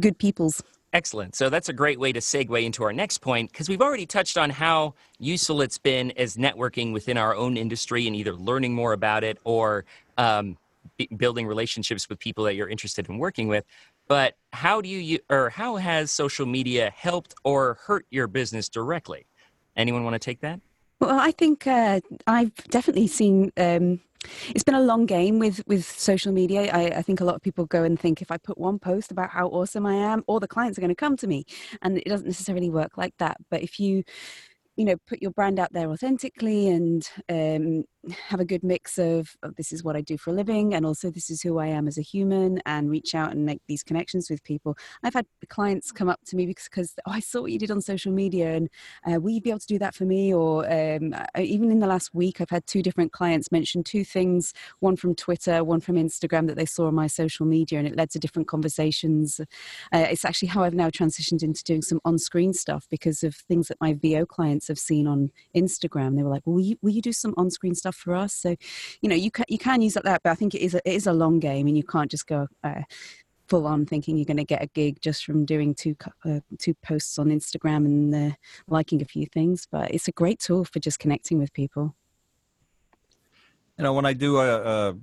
good 0.00 0.18
peoples. 0.18 0.62
Excellent. 0.92 1.34
So 1.34 1.50
that's 1.50 1.68
a 1.68 1.72
great 1.72 1.98
way 1.98 2.12
to 2.12 2.20
segue 2.20 2.64
into 2.64 2.84
our 2.84 2.92
next 2.92 3.18
point 3.18 3.50
because 3.50 3.68
we've 3.68 3.82
already 3.82 4.06
touched 4.06 4.38
on 4.38 4.48
how 4.48 4.94
useful 5.18 5.60
it's 5.60 5.76
been 5.76 6.12
as 6.12 6.36
networking 6.36 6.92
within 6.92 7.18
our 7.18 7.34
own 7.34 7.56
industry 7.56 8.06
and 8.06 8.14
either 8.14 8.32
learning 8.32 8.74
more 8.74 8.92
about 8.92 9.24
it 9.24 9.38
or 9.42 9.84
um, 10.18 10.56
b- 10.96 11.08
building 11.16 11.48
relationships 11.48 12.08
with 12.08 12.20
people 12.20 12.44
that 12.44 12.54
you're 12.54 12.68
interested 12.68 13.08
in 13.08 13.18
working 13.18 13.48
with. 13.48 13.64
But 14.06 14.36
how 14.52 14.80
do 14.80 14.88
you 14.88 15.18
or 15.30 15.50
how 15.50 15.76
has 15.76 16.12
social 16.12 16.46
media 16.46 16.92
helped 16.94 17.34
or 17.42 17.78
hurt 17.84 18.06
your 18.10 18.28
business 18.28 18.68
directly? 18.68 19.26
Anyone 19.76 20.04
want 20.04 20.14
to 20.14 20.20
take 20.20 20.40
that? 20.42 20.60
Well, 21.00 21.18
I 21.18 21.32
think 21.32 21.66
uh, 21.66 22.00
I've 22.28 22.54
definitely 22.68 23.08
seen. 23.08 23.50
Um, 23.56 24.00
it's 24.48 24.64
been 24.64 24.74
a 24.74 24.82
long 24.82 25.06
game 25.06 25.38
with 25.38 25.62
with 25.66 25.84
social 25.84 26.32
media. 26.32 26.70
I, 26.72 26.98
I 26.98 27.02
think 27.02 27.20
a 27.20 27.24
lot 27.24 27.34
of 27.36 27.42
people 27.42 27.66
go 27.66 27.84
and 27.84 27.98
think 27.98 28.22
if 28.22 28.30
I 28.30 28.36
put 28.38 28.58
one 28.58 28.78
post 28.78 29.10
about 29.10 29.30
how 29.30 29.48
awesome 29.48 29.86
I 29.86 29.94
am, 29.94 30.24
all 30.26 30.40
the 30.40 30.48
clients 30.48 30.78
are 30.78 30.80
going 30.80 30.88
to 30.88 30.94
come 30.94 31.16
to 31.18 31.26
me, 31.26 31.44
and 31.82 31.98
it 31.98 32.06
doesn't 32.06 32.26
necessarily 32.26 32.70
work 32.70 32.96
like 32.96 33.14
that. 33.18 33.36
But 33.50 33.62
if 33.62 33.78
you 33.80 34.04
you 34.76 34.84
know 34.84 34.96
put 35.06 35.22
your 35.22 35.30
brand 35.30 35.58
out 35.58 35.72
there 35.72 35.90
authentically 35.90 36.68
and 36.68 37.08
um, 37.28 37.84
have 38.28 38.40
a 38.40 38.44
good 38.44 38.62
mix 38.62 38.98
of, 38.98 39.34
of 39.42 39.54
this 39.56 39.72
is 39.72 39.84
what 39.84 39.96
I 39.96 40.00
do 40.00 40.18
for 40.18 40.30
a 40.30 40.32
living 40.32 40.74
and 40.74 40.84
also 40.84 41.10
this 41.10 41.30
is 41.30 41.42
who 41.42 41.58
I 41.58 41.68
am 41.68 41.86
as 41.86 41.96
a 41.96 42.02
human 42.02 42.60
and 42.66 42.90
reach 42.90 43.14
out 43.14 43.32
and 43.32 43.46
make 43.46 43.62
these 43.66 43.82
connections 43.82 44.28
with 44.28 44.42
people. 44.42 44.76
I've 45.02 45.14
had 45.14 45.26
clients 45.48 45.92
come 45.92 46.08
up 46.08 46.20
to 46.26 46.36
me 46.36 46.46
because, 46.46 46.64
because 46.64 46.94
oh 47.06 47.12
I 47.12 47.20
saw 47.20 47.42
what 47.42 47.52
you 47.52 47.58
did 47.58 47.70
on 47.70 47.80
social 47.80 48.12
media 48.12 48.54
and 48.54 48.68
uh, 49.06 49.20
will 49.20 49.30
you 49.30 49.40
be 49.40 49.50
able 49.50 49.60
to 49.60 49.66
do 49.66 49.78
that 49.78 49.94
for 49.94 50.04
me 50.04 50.34
or 50.34 50.64
um, 50.70 51.14
even 51.38 51.70
in 51.70 51.78
the 51.78 51.86
last 51.86 52.14
week 52.14 52.40
I've 52.40 52.50
had 52.50 52.66
two 52.66 52.82
different 52.82 53.12
clients 53.12 53.52
mention 53.52 53.84
two 53.84 54.04
things 54.04 54.52
one 54.80 54.96
from 54.96 55.14
Twitter 55.14 55.62
one 55.62 55.80
from 55.80 55.96
Instagram 55.96 56.46
that 56.48 56.56
they 56.56 56.66
saw 56.66 56.88
on 56.88 56.94
my 56.94 57.06
social 57.06 57.46
media 57.46 57.78
and 57.78 57.88
it 57.88 57.96
led 57.96 58.10
to 58.10 58.18
different 58.18 58.48
conversations. 58.48 59.40
Uh, 59.92 60.06
it's 60.10 60.24
actually 60.24 60.48
how 60.48 60.62
I've 60.62 60.74
now 60.74 60.90
transitioned 60.90 61.42
into 61.42 61.62
doing 61.62 61.82
some 61.82 62.00
on-screen 62.04 62.52
stuff 62.52 62.86
because 62.90 63.22
of 63.22 63.34
things 63.34 63.68
that 63.68 63.80
my 63.80 63.94
VO 63.94 64.26
clients 64.26 64.63
have 64.68 64.78
seen 64.78 65.06
on 65.06 65.30
Instagram. 65.54 66.16
They 66.16 66.22
were 66.22 66.30
like, 66.30 66.46
"Will 66.46 66.60
you 66.60 66.76
will 66.82 66.90
you 66.90 67.02
do 67.02 67.12
some 67.12 67.34
on-screen 67.36 67.74
stuff 67.74 67.96
for 67.96 68.14
us?" 68.14 68.34
So, 68.34 68.56
you 69.00 69.08
know, 69.08 69.16
you 69.16 69.30
can 69.30 69.44
you 69.48 69.58
can 69.58 69.80
use 69.82 69.94
that, 69.94 70.04
but 70.04 70.30
I 70.30 70.34
think 70.34 70.54
it 70.54 70.60
is 70.60 70.74
a, 70.74 70.88
it 70.88 70.94
is 70.94 71.06
a 71.06 71.12
long 71.12 71.40
game, 71.40 71.66
and 71.66 71.76
you 71.76 71.84
can't 71.84 72.10
just 72.10 72.26
go. 72.26 72.48
Uh, 72.62 72.82
full 73.46 73.66
on 73.66 73.84
thinking 73.84 74.16
you're 74.16 74.24
going 74.24 74.38
to 74.38 74.44
get 74.44 74.62
a 74.62 74.66
gig 74.68 74.98
just 75.02 75.22
from 75.22 75.44
doing 75.44 75.74
two 75.74 75.94
uh, 76.24 76.40
two 76.58 76.72
posts 76.82 77.18
on 77.18 77.26
Instagram 77.26 77.84
and 77.84 78.14
uh, 78.14 78.34
liking 78.68 79.02
a 79.02 79.04
few 79.04 79.26
things 79.26 79.68
but 79.70 79.90
it's 79.90 80.08
a 80.08 80.12
great 80.12 80.38
tool 80.38 80.64
for 80.64 80.78
just 80.78 80.98
connecting 80.98 81.38
with 81.38 81.52
people 81.52 81.94
you 83.76 83.84
know 83.84 83.92
when 83.92 84.06
i 84.06 84.12
do 84.12 84.38
a, 84.38 84.88
a 84.88 84.94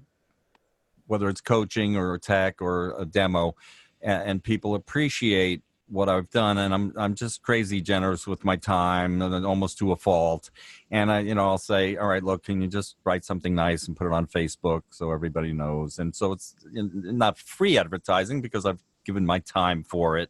whether 1.07 1.29
it's 1.29 1.41
coaching 1.41 1.95
or 1.95 2.17
tech 2.17 2.61
or 2.61 2.95
a 2.97 3.05
demo 3.05 3.53
and, 4.01 4.23
and 4.23 4.43
people 4.43 4.75
appreciate 4.75 5.61
what 5.91 6.07
i've 6.07 6.29
done 6.29 6.57
and 6.57 6.73
i'm 6.73 6.93
i'm 6.95 7.13
just 7.13 7.41
crazy 7.41 7.81
generous 7.81 8.25
with 8.25 8.45
my 8.45 8.55
time 8.55 9.21
almost 9.45 9.77
to 9.77 9.91
a 9.91 9.95
fault. 9.95 10.49
And 10.89 11.11
i 11.11 11.19
you 11.19 11.35
know 11.35 11.49
i'll 11.49 11.57
say 11.57 11.97
all 11.97 12.07
right 12.07 12.23
look 12.23 12.43
can 12.43 12.61
you 12.61 12.67
just 12.67 12.95
write 13.03 13.25
something 13.25 13.53
nice 13.53 13.87
and 13.87 13.95
put 13.95 14.07
it 14.07 14.13
on 14.13 14.25
facebook 14.27 14.83
so 14.89 15.11
everybody 15.11 15.53
knows? 15.53 15.99
And 15.99 16.15
so 16.15 16.31
it's 16.31 16.55
not 16.71 17.37
free 17.37 17.77
advertising 17.77 18.41
because 18.41 18.65
i've 18.65 18.81
given 19.03 19.25
my 19.25 19.39
time 19.39 19.83
for 19.83 20.17
it. 20.17 20.29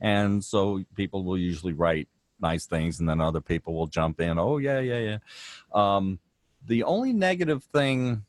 And 0.00 0.42
so 0.42 0.82
people 0.94 1.22
will 1.22 1.38
usually 1.38 1.72
write 1.72 2.08
nice 2.40 2.66
things 2.66 2.98
and 3.00 3.08
then 3.08 3.20
other 3.20 3.40
people 3.40 3.74
will 3.74 3.86
jump 3.86 4.20
in 4.20 4.38
oh 4.38 4.58
yeah 4.58 4.80
yeah 4.80 4.98
yeah. 4.98 5.18
Um, 5.72 6.18
the 6.66 6.82
only 6.82 7.12
negative 7.12 7.62
thing 7.64 8.24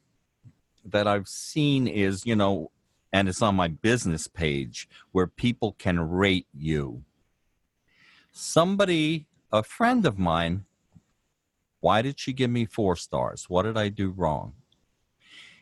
that 0.86 1.08
I've 1.08 1.28
seen 1.28 1.88
is, 1.88 2.26
you 2.26 2.36
know, 2.36 2.72
and 3.12 3.30
it's 3.30 3.42
on 3.42 3.56
my 3.56 3.68
business 3.68 4.28
page 4.28 4.88
where 5.12 5.28
people 5.28 5.76
can 5.78 6.00
rate 6.00 6.48
you. 6.54 7.04
Somebody, 8.32 9.28
a 9.52 9.64
friend 9.64 10.06
of 10.06 10.20
mine, 10.20 10.66
why 11.80 12.02
did 12.02 12.20
she 12.20 12.34
give 12.34 12.50
me 12.50 12.66
four 12.66 12.96
stars? 12.96 13.50
What 13.50 13.64
did 13.64 13.78
I 13.78 13.90
do 13.90 14.12
wrong? 14.12 14.54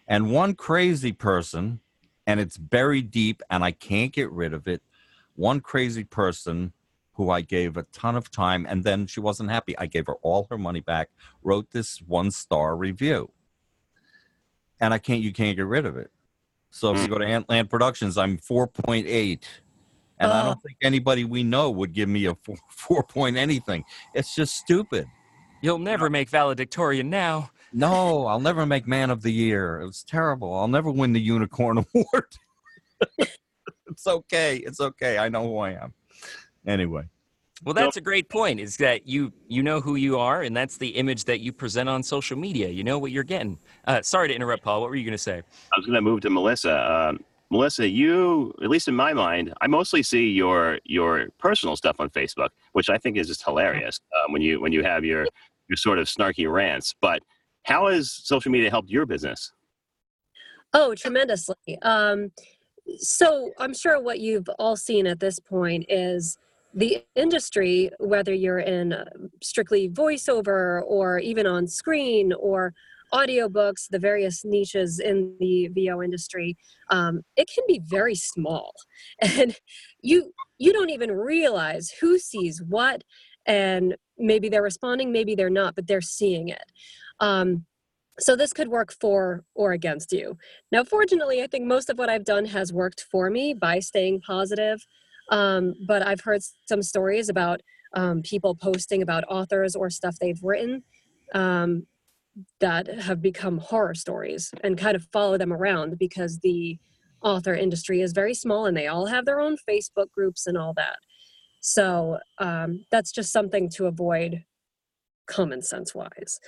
And 0.07 0.31
one 0.31 0.55
crazy 0.55 1.11
person, 1.11 1.79
and 2.27 2.39
it's 2.39 2.57
buried 2.57 3.11
deep 3.11 3.41
and 3.49 3.63
I 3.63 3.71
can't 3.71 4.11
get 4.11 4.31
rid 4.31 4.53
of 4.53 4.67
it. 4.67 4.81
One 5.35 5.59
crazy 5.59 6.03
person 6.03 6.73
who 7.13 7.29
I 7.29 7.41
gave 7.41 7.77
a 7.77 7.83
ton 7.83 8.15
of 8.15 8.29
time 8.29 8.65
and 8.67 8.83
then 8.83 9.07
she 9.07 9.19
wasn't 9.19 9.51
happy. 9.51 9.77
I 9.77 9.85
gave 9.85 10.07
her 10.07 10.15
all 10.21 10.47
her 10.49 10.57
money 10.57 10.81
back, 10.81 11.09
wrote 11.43 11.71
this 11.71 12.01
one 12.01 12.31
star 12.31 12.75
review. 12.75 13.31
And 14.79 14.93
I 14.93 14.97
can't, 14.97 15.21
you 15.21 15.31
can't 15.31 15.55
get 15.55 15.65
rid 15.65 15.85
of 15.85 15.95
it. 15.95 16.11
So 16.75 16.93
if 16.93 17.01
you 17.01 17.07
mm. 17.07 17.11
go 17.11 17.17
to 17.19 17.25
Antland 17.25 17.69
Productions, 17.69 18.17
I'm 18.17 18.37
4.8. 18.37 19.39
And 20.19 20.31
I 20.31 20.43
don't 20.43 20.61
think 20.61 20.75
anybody 20.81 21.23
we 21.23 21.41
know 21.41 21.71
would 21.71 21.93
give 21.93 22.09
me 22.09 22.25
a 22.25 22.35
four, 22.43 22.57
four 22.69 23.03
point 23.03 23.37
anything. 23.37 23.85
It's 24.13 24.35
just 24.35 24.57
stupid. 24.57 25.07
You'll 25.61 25.79
never 25.79 26.09
make 26.09 26.29
valedictorian 26.29 27.09
now. 27.09 27.49
No, 27.71 28.27
I'll 28.27 28.41
never 28.41 28.65
make 28.65 28.87
Man 28.87 29.09
of 29.09 29.21
the 29.21 29.31
Year. 29.31 29.79
It 29.79 29.85
was 29.85 30.03
terrible. 30.03 30.53
I'll 30.53 30.67
never 30.67 30.91
win 30.91 31.13
the 31.13 31.21
Unicorn 31.21 31.77
Award. 31.95 32.35
it's 33.87 34.05
okay. 34.05 34.57
It's 34.57 34.81
okay. 34.81 35.17
I 35.17 35.29
know 35.29 35.47
who 35.47 35.57
I 35.59 35.71
am. 35.71 35.93
Anyway. 36.67 37.03
Well, 37.65 37.73
that's 37.73 37.97
a 37.97 38.01
great 38.01 38.29
point. 38.29 38.59
Is 38.59 38.77
that 38.77 39.07
you 39.07 39.33
you 39.47 39.63
know 39.63 39.81
who 39.81 39.95
you 39.95 40.19
are, 40.19 40.43
and 40.43 40.55
that's 40.55 40.77
the 40.77 40.89
image 40.89 41.25
that 41.25 41.39
you 41.39 41.51
present 41.51 41.89
on 41.89 42.03
social 42.03 42.37
media. 42.37 42.69
You 42.69 42.83
know 42.83 42.99
what 42.99 43.11
you're 43.11 43.23
getting. 43.23 43.57
Uh, 43.85 44.03
sorry 44.03 44.27
to 44.27 44.35
interrupt, 44.35 44.63
Paul. 44.63 44.81
What 44.81 44.91
were 44.91 44.95
you 44.95 45.03
going 45.03 45.13
to 45.13 45.17
say? 45.17 45.41
I 45.73 45.77
was 45.77 45.85
going 45.87 45.95
to 45.95 46.01
move 46.01 46.21
to 46.21 46.29
Melissa. 46.29 47.09
Um, 47.09 47.25
Melissa, 47.49 47.87
you, 47.87 48.53
at 48.63 48.69
least 48.69 48.87
in 48.87 48.95
my 48.95 49.13
mind, 49.13 49.51
I 49.61 49.67
mostly 49.67 50.03
see 50.03 50.29
your 50.29 50.79
your 50.85 51.29
personal 51.39 51.75
stuff 51.75 51.99
on 51.99 52.11
Facebook, 52.11 52.49
which 52.73 52.89
I 52.89 52.99
think 52.99 53.17
is 53.17 53.27
just 53.27 53.43
hilarious 53.43 53.99
um, 54.15 54.31
when 54.31 54.43
you 54.43 54.61
when 54.61 54.71
you 54.71 54.83
have 54.83 55.03
your 55.03 55.25
your 55.67 55.77
sort 55.77 55.97
of 55.97 56.05
snarky 56.05 56.51
rants. 56.51 56.93
But 57.01 57.23
how 57.63 57.87
has 57.87 58.11
social 58.11 58.51
media 58.51 58.69
helped 58.69 58.89
your 58.91 59.07
business? 59.07 59.51
Oh, 60.71 60.93
tremendously. 60.93 61.79
Um, 61.81 62.31
so 62.97 63.51
I'm 63.57 63.73
sure 63.73 63.99
what 63.99 64.19
you've 64.19 64.49
all 64.59 64.75
seen 64.75 65.07
at 65.07 65.19
this 65.19 65.39
point 65.39 65.85
is 65.89 66.37
the 66.75 67.03
industry, 67.15 67.89
whether 67.99 68.33
you're 68.33 68.59
in 68.59 68.91
uh, 68.91 69.05
strictly 69.41 69.89
voiceover 69.89 70.83
or 70.85 71.19
even 71.19 71.47
on 71.47 71.67
screen 71.67 72.33
or 72.33 72.73
audiobooks, 73.13 73.87
the 73.89 73.99
various 73.99 74.43
niches 74.43 74.99
in 74.99 75.35
the 75.39 75.69
VO 75.69 76.03
industry, 76.03 76.57
um, 76.89 77.21
it 77.37 77.49
can 77.53 77.63
be 77.65 77.79
very 77.85 78.15
small, 78.15 78.73
and 79.21 79.55
you 80.01 80.33
you 80.57 80.73
don't 80.73 80.89
even 80.89 81.11
realize 81.11 81.91
who 82.01 82.19
sees 82.19 82.61
what, 82.67 83.03
and 83.45 83.95
maybe 84.17 84.49
they're 84.49 84.61
responding, 84.61 85.11
maybe 85.11 85.33
they're 85.33 85.49
not, 85.49 85.75
but 85.75 85.87
they're 85.87 86.01
seeing 86.01 86.49
it. 86.49 86.71
Um, 87.21 87.65
so 88.19 88.35
this 88.35 88.53
could 88.53 88.69
work 88.69 88.93
for 88.93 89.43
or 89.55 89.73
against 89.73 90.13
you. 90.13 90.37
Now, 90.71 90.83
fortunately, 90.83 91.41
I 91.41 91.47
think 91.47 91.65
most 91.65 91.89
of 91.89 91.97
what 91.97 92.09
I've 92.09 92.23
done 92.23 92.45
has 92.45 92.71
worked 92.71 93.05
for 93.11 93.29
me 93.29 93.53
by 93.53 93.79
staying 93.79 94.21
positive. 94.21 94.85
Um, 95.31 95.73
but 95.87 96.05
I've 96.05 96.21
heard 96.21 96.41
some 96.67 96.81
stories 96.81 97.29
about 97.29 97.61
um, 97.95 98.21
people 98.21 98.55
posting 98.55 99.01
about 99.01 99.23
authors 99.29 99.75
or 99.75 99.89
stuff 99.89 100.15
they've 100.19 100.41
written 100.43 100.83
um, 101.33 101.87
that 102.59 102.87
have 102.87 103.21
become 103.21 103.57
horror 103.57 103.95
stories 103.95 104.51
and 104.63 104.77
kind 104.77 104.95
of 104.95 105.07
follow 105.11 105.37
them 105.37 105.53
around 105.53 105.97
because 105.97 106.39
the 106.39 106.77
author 107.21 107.55
industry 107.55 108.01
is 108.01 108.11
very 108.11 108.33
small 108.33 108.65
and 108.65 108.75
they 108.75 108.87
all 108.87 109.07
have 109.07 109.25
their 109.25 109.39
own 109.39 109.55
Facebook 109.67 110.11
groups 110.11 110.45
and 110.45 110.57
all 110.57 110.73
that. 110.75 110.97
So 111.61 112.19
um, 112.37 112.85
that's 112.91 113.11
just 113.11 113.31
something 113.31 113.69
to 113.71 113.87
avoid 113.87 114.43
common 115.27 115.61
sense 115.61 115.95
wise. 115.95 116.39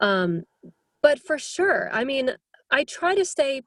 Um, 0.00 0.42
but 1.02 1.20
for 1.20 1.38
sure, 1.38 1.88
I 1.92 2.04
mean, 2.04 2.32
I 2.70 2.84
try 2.84 3.14
to 3.14 3.24
stay 3.24 3.62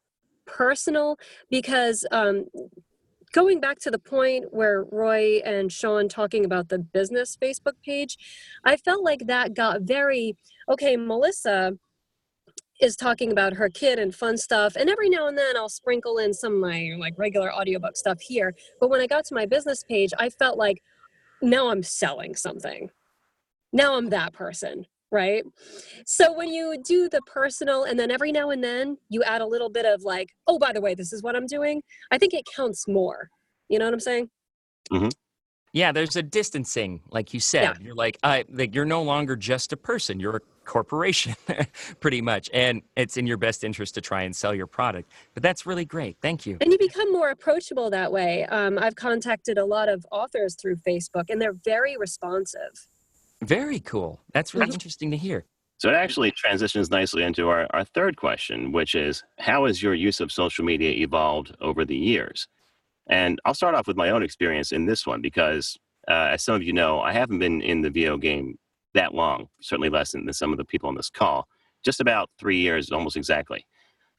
personal 0.46 1.18
because 1.50 2.06
um, 2.12 2.46
going 3.34 3.60
back 3.60 3.80
to 3.80 3.92
the 3.92 4.00
point 4.00 4.46
where 4.52 4.86
Roy 4.92 5.38
and 5.46 5.72
Sean 5.72 6.10
talking 6.10 6.46
about 6.46 6.70
the 6.70 6.80
business 6.80 7.38
Facebook 7.42 7.82
page, 7.84 8.18
I 8.64 8.78
felt 8.78 9.04
like 9.04 9.28
that 9.28 9.54
got 9.54 9.82
very 9.82 10.36
okay. 10.70 10.98
Melissa 10.98 11.78
is 12.82 12.96
talking 12.96 13.32
about 13.32 13.54
her 13.54 13.70
kid 13.70 14.00
and 14.00 14.14
fun 14.14 14.38
stuff, 14.38 14.76
and 14.76 14.90
every 14.90 15.10
now 15.10 15.28
and 15.28 15.38
then 15.38 15.56
I'll 15.56 15.70
sprinkle 15.70 16.18
in 16.18 16.34
some 16.34 16.56
of 16.56 16.60
my 16.60 16.92
like 17.00 17.14
regular 17.18 17.54
audiobook 17.54 17.96
stuff 17.96 18.20
here. 18.22 18.54
But 18.80 18.90
when 18.90 19.02
I 19.02 19.08
got 19.08 19.26
to 19.26 19.36
my 19.36 19.46
business 19.46 19.84
page, 19.84 20.12
I 20.18 20.30
felt 20.30 20.58
like 20.58 20.82
now 21.42 21.70
I'm 21.70 21.84
selling 21.84 22.36
something. 22.36 22.90
Now 23.74 23.96
I'm 23.96 24.10
that 24.10 24.34
person 24.34 24.86
right? 25.12 25.44
So 26.06 26.34
when 26.34 26.50
you 26.50 26.78
do 26.84 27.10
the 27.10 27.22
personal 27.26 27.84
and 27.84 28.00
then 28.00 28.12
every 28.12 28.32
now 28.32 28.50
and 28.50 28.64
then 28.64 28.98
you 29.10 29.24
add 29.24 29.42
a 29.42 29.46
little 29.46 29.70
bit 29.70 29.86
of 29.86 30.04
like, 30.04 30.30
oh, 30.48 30.58
by 30.58 30.74
the 30.74 30.82
way, 30.82 30.96
this 30.96 31.14
is 31.14 31.22
what 31.22 31.36
I'm 31.36 31.46
doing, 31.46 31.82
I 32.12 32.18
think 32.18 32.34
it 32.34 32.46
counts 32.56 32.88
more. 32.88 33.30
You 33.70 33.80
know 33.80 33.86
what 33.86 33.94
I'm 33.94 34.00
saying? 34.00 34.30
Mm-hmm. 34.92 35.10
Yeah, 35.74 35.94
there's 35.94 36.18
a 36.18 36.24
distancing, 36.24 37.02
like 37.12 37.34
you 37.34 37.40
said. 37.40 37.64
Yeah. 37.64 37.74
You're 37.80 37.96
like, 37.96 38.18
I, 38.24 38.44
like 38.50 38.76
you're 38.76 38.84
no 38.84 39.04
longer 39.04 39.38
just 39.38 39.72
a 39.72 39.78
person; 39.78 40.20
you're 40.20 40.36
a 40.36 40.42
corporation, 40.66 41.34
pretty 42.02 42.22
much, 42.22 42.50
and 42.54 42.82
it's 42.98 43.16
in 43.16 43.26
your 43.26 43.38
best 43.38 43.64
interest 43.64 43.96
to 43.96 44.02
try 44.02 44.24
and 44.24 44.36
sell 44.36 44.54
your 44.54 44.68
product. 44.68 45.10
But 45.34 45.44
that's 45.44 45.66
really 45.66 45.86
great. 45.86 46.18
Thank 46.22 46.46
you. 46.46 46.58
And 46.60 46.74
you 46.74 46.78
become 46.78 47.10
more 47.14 47.30
approachable 47.30 47.90
that 47.90 48.12
way. 48.12 48.46
Um, 48.48 48.78
I've 48.80 48.96
contacted 48.96 49.58
a 49.58 49.64
lot 49.64 49.88
of 49.88 50.06
authors 50.12 50.56
through 50.56 50.76
Facebook, 50.76 51.30
and 51.30 51.42
they're 51.42 51.56
very 51.64 51.96
responsive. 51.96 52.90
Very 53.44 53.80
cool. 53.80 54.22
That's 54.34 54.54
really 54.54 54.74
interesting 54.74 55.12
to 55.12 55.18
hear. 55.18 55.46
So 55.78 55.90
it 55.90 55.96
actually 55.96 56.30
transitions 56.32 56.92
nicely 56.92 57.24
into 57.24 57.50
our, 57.50 57.68
our 57.72 57.84
third 57.84 58.16
question, 58.16 58.72
which 58.72 58.94
is 58.94 59.24
how 59.40 59.66
has 59.66 59.82
your 59.82 59.96
use 59.96 60.20
of 60.20 60.32
social 60.32 60.64
media 60.64 60.92
evolved 60.92 61.56
over 61.60 61.86
the 61.86 61.96
years? 61.96 62.48
And 63.10 63.40
I'll 63.46 63.56
start 63.56 63.74
off 63.74 63.88
with 63.88 63.98
my 63.98 64.12
own 64.12 64.22
experience 64.22 64.72
in 64.72 64.86
this 64.86 65.08
one 65.08 65.22
because, 65.22 65.76
uh, 66.08 66.30
as 66.34 66.44
some 66.44 66.54
of 66.54 66.62
you 66.62 66.72
know, 66.72 67.02
I 67.02 67.14
haven't 67.14 67.40
been 67.40 67.62
in 67.64 67.82
the 67.82 67.90
VO 67.90 68.18
game 68.18 68.60
that 68.94 69.16
long, 69.16 69.48
certainly 69.60 69.90
less 69.90 70.12
than 70.12 70.32
some 70.34 70.52
of 70.52 70.60
the 70.60 70.66
people 70.66 70.88
on 70.88 70.96
this 70.96 71.10
call, 71.10 71.48
just 71.84 72.00
about 72.00 72.30
three 72.40 72.58
years, 72.58 72.92
almost 72.92 73.18
exactly, 73.18 73.66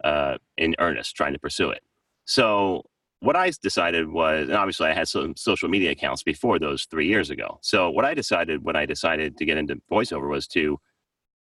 uh, 0.03 0.39
in 0.57 0.75
earnest, 0.81 1.14
trying 1.14 1.33
to 1.33 1.39
pursue 1.39 1.70
it. 1.70 1.83
So 2.25 2.83
what 3.23 3.37
I 3.37 3.53
decided 3.62 4.09
was, 4.11 4.49
and 4.49 4.57
obviously 4.57 4.89
I 4.89 4.95
had 4.95 5.07
some 5.07 5.37
social 5.37 5.68
media 5.68 5.93
accounts 5.93 6.25
before 6.25 6.59
those 6.59 6.87
three 6.91 7.07
years 7.07 7.31
ago. 7.31 7.61
So 7.62 7.89
what 7.89 8.05
I 8.05 8.14
decided 8.14 8.64
when 8.64 8.75
I 8.75 8.85
decided 8.85 9.37
to 9.37 9.45
get 9.45 9.57
into 9.57 9.81
voiceover 9.91 10.29
was 10.29 10.49
to 10.49 10.79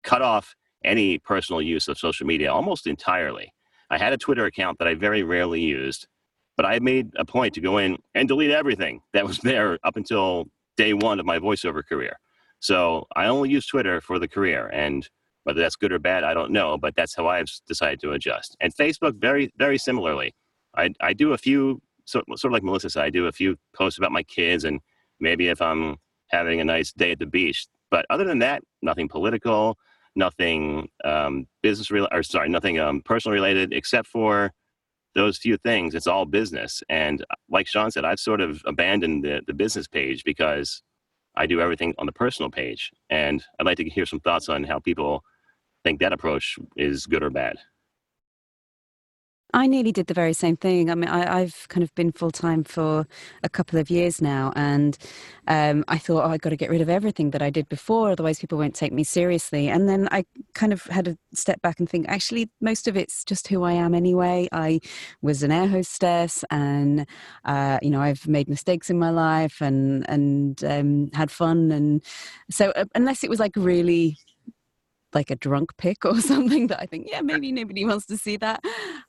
cut 0.05 0.21
off 0.21 0.55
any 0.85 1.19
personal 1.19 1.63
use 1.63 1.89
of 1.89 1.97
social 1.97 2.27
media 2.27 2.53
almost 2.53 2.87
entirely. 2.87 3.55
I 3.89 3.97
had 3.97 4.13
a 4.13 4.19
Twitter 4.19 4.45
account 4.45 4.79
that 4.79 4.89
I 4.89 4.95
very 4.95 5.23
rarely 5.23 5.63
used, 5.63 6.07
but 6.55 6.67
I 6.67 6.81
made 6.81 7.13
a 7.17 7.25
point 7.25 7.55
to 7.55 7.63
go 7.63 7.79
in 7.79 7.97
and 8.15 8.29
delete 8.29 8.51
everything 8.51 9.01
that 9.15 9.27
was 9.27 9.39
there 9.39 9.79
up 9.83 9.97
until 9.97 10.49
day 10.77 10.93
one 10.93 11.19
of 11.19 11.25
my 11.25 11.39
voiceover 11.39 11.83
career. 11.83 12.19
So 12.61 13.07
I 13.17 13.25
only 13.25 13.49
use 13.49 13.65
Twitter 13.67 14.03
for 14.03 14.19
the 14.19 14.29
career, 14.29 14.69
and 14.71 15.09
whether 15.45 15.61
that's 15.61 15.77
good 15.77 15.93
or 15.93 15.99
bad, 15.99 16.25
I 16.25 16.35
don't 16.35 16.53
know, 16.53 16.77
but 16.77 16.95
that's 16.95 17.17
how 17.17 17.27
I've 17.27 17.49
decided 17.67 18.01
to 18.01 18.13
adjust. 18.13 18.55
And 18.61 18.75
Facebook, 18.75 19.19
very, 19.19 19.51
very 19.57 19.79
similarly. 19.79 20.35
I, 20.77 20.91
I 21.01 21.13
do 21.13 21.33
a 21.33 21.39
few, 21.39 21.81
so, 22.05 22.23
sort 22.29 22.45
of 22.45 22.53
like 22.53 22.63
Melissa 22.63 22.91
said, 22.91 23.05
I 23.05 23.11
do 23.11 23.27
a 23.27 23.33
few 23.33 23.57
posts 23.75 23.99
about 23.99 24.13
my 24.13 24.23
kids 24.23 24.65
and 24.65 24.81
maybe 25.21 25.49
if 25.49 25.61
I'm 25.61 25.97
having 26.29 26.61
a 26.61 26.65
nice 26.65 26.93
day 26.93 27.13
at 27.13 27.19
the 27.19 27.27
beach. 27.27 27.67
But 27.91 28.07
other 28.11 28.25
than 28.25 28.39
that, 28.41 28.63
nothing 28.83 29.09
political, 29.09 29.77
nothing 30.15 30.89
um, 31.05 31.47
business 31.63 31.91
related, 31.91 32.17
or 32.17 32.23
sorry, 32.23 32.49
nothing 32.49 32.79
um, 32.79 33.03
personal 33.03 33.35
related, 33.35 33.73
except 33.73 34.07
for 34.07 34.53
those 35.15 35.39
few 35.39 35.57
things. 35.57 35.95
It's 35.95 36.07
all 36.07 36.25
business. 36.25 36.83
And 36.89 37.23
uh, 37.23 37.35
like 37.49 37.67
Sean 37.67 37.91
said, 37.91 38.05
I've 38.05 38.21
sort 38.21 38.41
of 38.41 38.63
abandoned 38.65 39.25
the, 39.25 39.43
the 39.47 39.55
business 39.55 39.89
page 39.89 40.23
because 40.25 40.83
I 41.37 41.47
do 41.47 41.61
everything 41.61 41.95
on 41.99 42.07
the 42.07 42.13
personal 42.13 42.51
page. 42.51 42.91
And 43.09 43.45
I'd 43.59 43.67
like 43.67 43.79
to 43.79 43.89
hear 43.89 44.07
some 44.07 44.21
thoughts 44.21 44.49
on 44.49 44.65
how 44.65 44.79
people 44.79 45.25
think 45.85 46.01
that 46.01 46.13
approach 46.13 46.59
is 46.77 47.07
good 47.07 47.23
or 47.23 47.31
bad. 47.31 47.57
I 49.53 49.67
nearly 49.67 49.93
did 49.93 50.07
the 50.07 50.15
very 50.15 50.33
same 50.33 50.57
thing. 50.57 50.91
I 50.91 50.95
mean, 50.95 51.09
I, 51.09 51.41
have 51.41 51.69
kind 51.69 51.83
of 51.83 51.95
been 51.95 52.13
full 52.13 52.31
time 52.31 52.65
for 52.65 53.07
a 53.43 53.49
couple 53.49 53.79
of 53.79 53.91
years 53.91 54.21
now, 54.23 54.53
and 54.57 54.97
um, 55.49 55.85
I 55.89 55.99
thought, 55.99 56.25
oh, 56.25 56.31
I've 56.31 56.41
got 56.41 56.51
to 56.51 56.57
get 56.57 56.71
rid 56.71 56.81
of 56.81 56.89
everything 56.89 57.31
that 57.31 57.43
I 57.43 57.51
did 57.51 57.69
before, 57.69 58.11
otherwise 58.11 58.39
people 58.39 58.59
won't 58.59 58.75
take 58.75 58.93
me 58.93 59.05
seriously. 59.05 59.69
And 59.69 59.89
then 59.89 60.09
I 60.13 60.25
kind 60.55 60.73
of 60.73 60.83
had 60.85 61.07
to 61.07 61.19
step 61.35 61.61
back 61.63 61.81
and 61.81 61.89
think, 61.89 62.07
actually, 62.09 62.51
most 62.61 62.89
of 62.89 62.97
it's 62.97 63.25
just 63.25 63.49
who 63.49 63.63
I 63.63 63.73
am 63.73 63.95
anyway. 63.95 64.49
I 64.53 64.81
was 65.23 65.43
an 65.43 65.53
air 65.53 65.69
hostess, 65.69 66.45
and 66.51 67.07
uh, 67.45 67.79
you 67.83 67.91
know, 67.91 68.01
I've 68.01 68.27
made 68.29 68.49
mistakes 68.49 68.91
in 68.91 68.99
my 68.99 69.11
life, 69.11 69.61
and 69.61 70.09
and 70.09 70.63
um, 70.65 71.11
had 71.15 71.31
fun, 71.31 71.71
and 71.73 72.03
so 72.51 72.71
uh, 72.77 72.85
unless 72.95 73.25
it 73.25 73.31
was 73.31 73.41
like 73.41 73.53
really 73.57 74.19
like 75.15 75.31
a 75.31 75.37
drunk 75.37 75.77
pic 75.77 76.05
or 76.05 76.21
something 76.21 76.69
that 76.69 76.81
I 76.81 76.87
think, 76.87 77.09
yeah, 77.11 77.21
maybe 77.21 77.53
nobody 77.53 77.85
wants 77.85 78.07
to 78.07 78.17
see 78.17 78.37
that. 78.39 78.61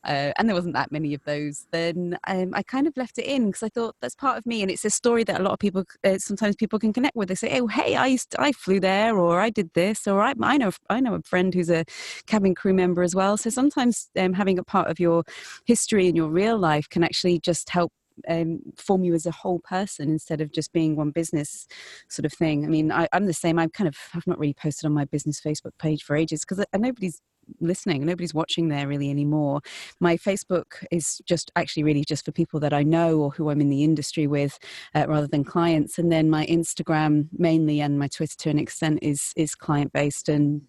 Uh, 0.03 0.31
and 0.37 0.47
there 0.47 0.55
wasn't 0.55 0.73
that 0.75 0.91
many 0.91 1.13
of 1.13 1.23
those. 1.25 1.67
Then 1.71 2.17
um, 2.27 2.51
I 2.53 2.63
kind 2.63 2.87
of 2.87 2.97
left 2.97 3.17
it 3.17 3.25
in 3.25 3.47
because 3.47 3.63
I 3.63 3.69
thought 3.69 3.95
that's 4.01 4.15
part 4.15 4.37
of 4.37 4.45
me, 4.45 4.61
and 4.61 4.71
it's 4.71 4.85
a 4.85 4.89
story 4.89 5.23
that 5.25 5.39
a 5.39 5.43
lot 5.43 5.53
of 5.53 5.59
people 5.59 5.83
uh, 6.03 6.17
sometimes 6.17 6.55
people 6.55 6.79
can 6.79 6.93
connect 6.93 7.15
with. 7.15 7.29
They 7.29 7.35
say, 7.35 7.59
"Oh, 7.59 7.67
hey, 7.67 7.95
I 7.95 8.07
used 8.07 8.31
to, 8.31 8.41
I 8.41 8.51
flew 8.51 8.79
there, 8.79 9.17
or 9.17 9.39
I 9.39 9.49
did 9.49 9.69
this, 9.73 10.07
or 10.07 10.21
I, 10.21 10.33
I 10.41 10.57
know 10.57 10.71
I 10.89 10.99
know 10.99 11.15
a 11.15 11.21
friend 11.21 11.53
who's 11.53 11.69
a 11.69 11.85
cabin 12.25 12.55
crew 12.55 12.73
member 12.73 13.03
as 13.03 13.15
well." 13.15 13.37
So 13.37 13.49
sometimes 13.49 14.09
um, 14.17 14.33
having 14.33 14.57
a 14.57 14.63
part 14.63 14.89
of 14.89 14.99
your 14.99 15.23
history 15.65 16.07
in 16.07 16.15
your 16.15 16.29
real 16.29 16.57
life 16.57 16.89
can 16.89 17.03
actually 17.03 17.39
just 17.39 17.69
help 17.69 17.91
um, 18.27 18.59
form 18.75 19.03
you 19.03 19.13
as 19.13 19.25
a 19.25 19.31
whole 19.31 19.59
person 19.59 20.09
instead 20.09 20.41
of 20.41 20.51
just 20.51 20.73
being 20.73 20.95
one 20.95 21.11
business 21.11 21.67
sort 22.09 22.25
of 22.25 22.33
thing. 22.33 22.65
I 22.65 22.67
mean, 22.67 22.91
I, 22.91 23.07
am 23.13 23.25
the 23.25 23.33
same. 23.33 23.59
I 23.59 23.67
kind 23.67 23.87
of 23.87 23.95
have 24.11 24.27
not 24.27 24.39
really 24.39 24.53
posted 24.53 24.85
on 24.85 24.93
my 24.93 25.05
business 25.05 25.41
Facebook 25.41 25.77
page 25.79 26.03
for 26.03 26.15
ages 26.15 26.41
because 26.41 26.63
nobody's 26.77 27.21
listening 27.59 28.05
nobody's 28.05 28.33
watching 28.33 28.69
there 28.69 28.87
really 28.87 29.09
anymore 29.09 29.59
my 29.99 30.15
facebook 30.15 30.83
is 30.91 31.21
just 31.25 31.51
actually 31.55 31.83
really 31.83 32.03
just 32.07 32.23
for 32.23 32.31
people 32.31 32.59
that 32.59 32.73
i 32.73 32.83
know 32.83 33.19
or 33.19 33.31
who 33.31 33.49
i'm 33.49 33.59
in 33.59 33.69
the 33.69 33.83
industry 33.83 34.27
with 34.27 34.57
uh, 34.95 35.05
rather 35.07 35.27
than 35.27 35.43
clients 35.43 35.97
and 35.97 36.11
then 36.11 36.29
my 36.29 36.45
instagram 36.45 37.27
mainly 37.37 37.81
and 37.81 37.99
my 37.99 38.07
twitter 38.07 38.35
to 38.37 38.49
an 38.49 38.59
extent 38.59 38.99
is 39.01 39.33
is 39.35 39.55
client 39.55 39.91
based 39.91 40.29
and 40.29 40.61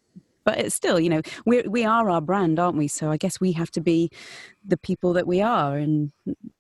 but 0.45 0.59
it's 0.59 0.75
still 0.75 0.99
you 0.99 1.09
know 1.09 1.23
we 1.47 1.63
we 1.63 1.85
are 1.85 2.09
our 2.11 2.21
brand 2.21 2.59
aren't 2.59 2.77
we? 2.77 2.89
So 2.89 3.11
i 3.11 3.17
guess 3.17 3.41
we 3.41 3.53
have 3.53 3.71
to 3.73 3.81
be 3.81 4.11
the 4.65 4.77
people 4.77 5.13
that 5.15 5.27
we 5.27 5.41
are 5.41 5.77
and 5.77 6.13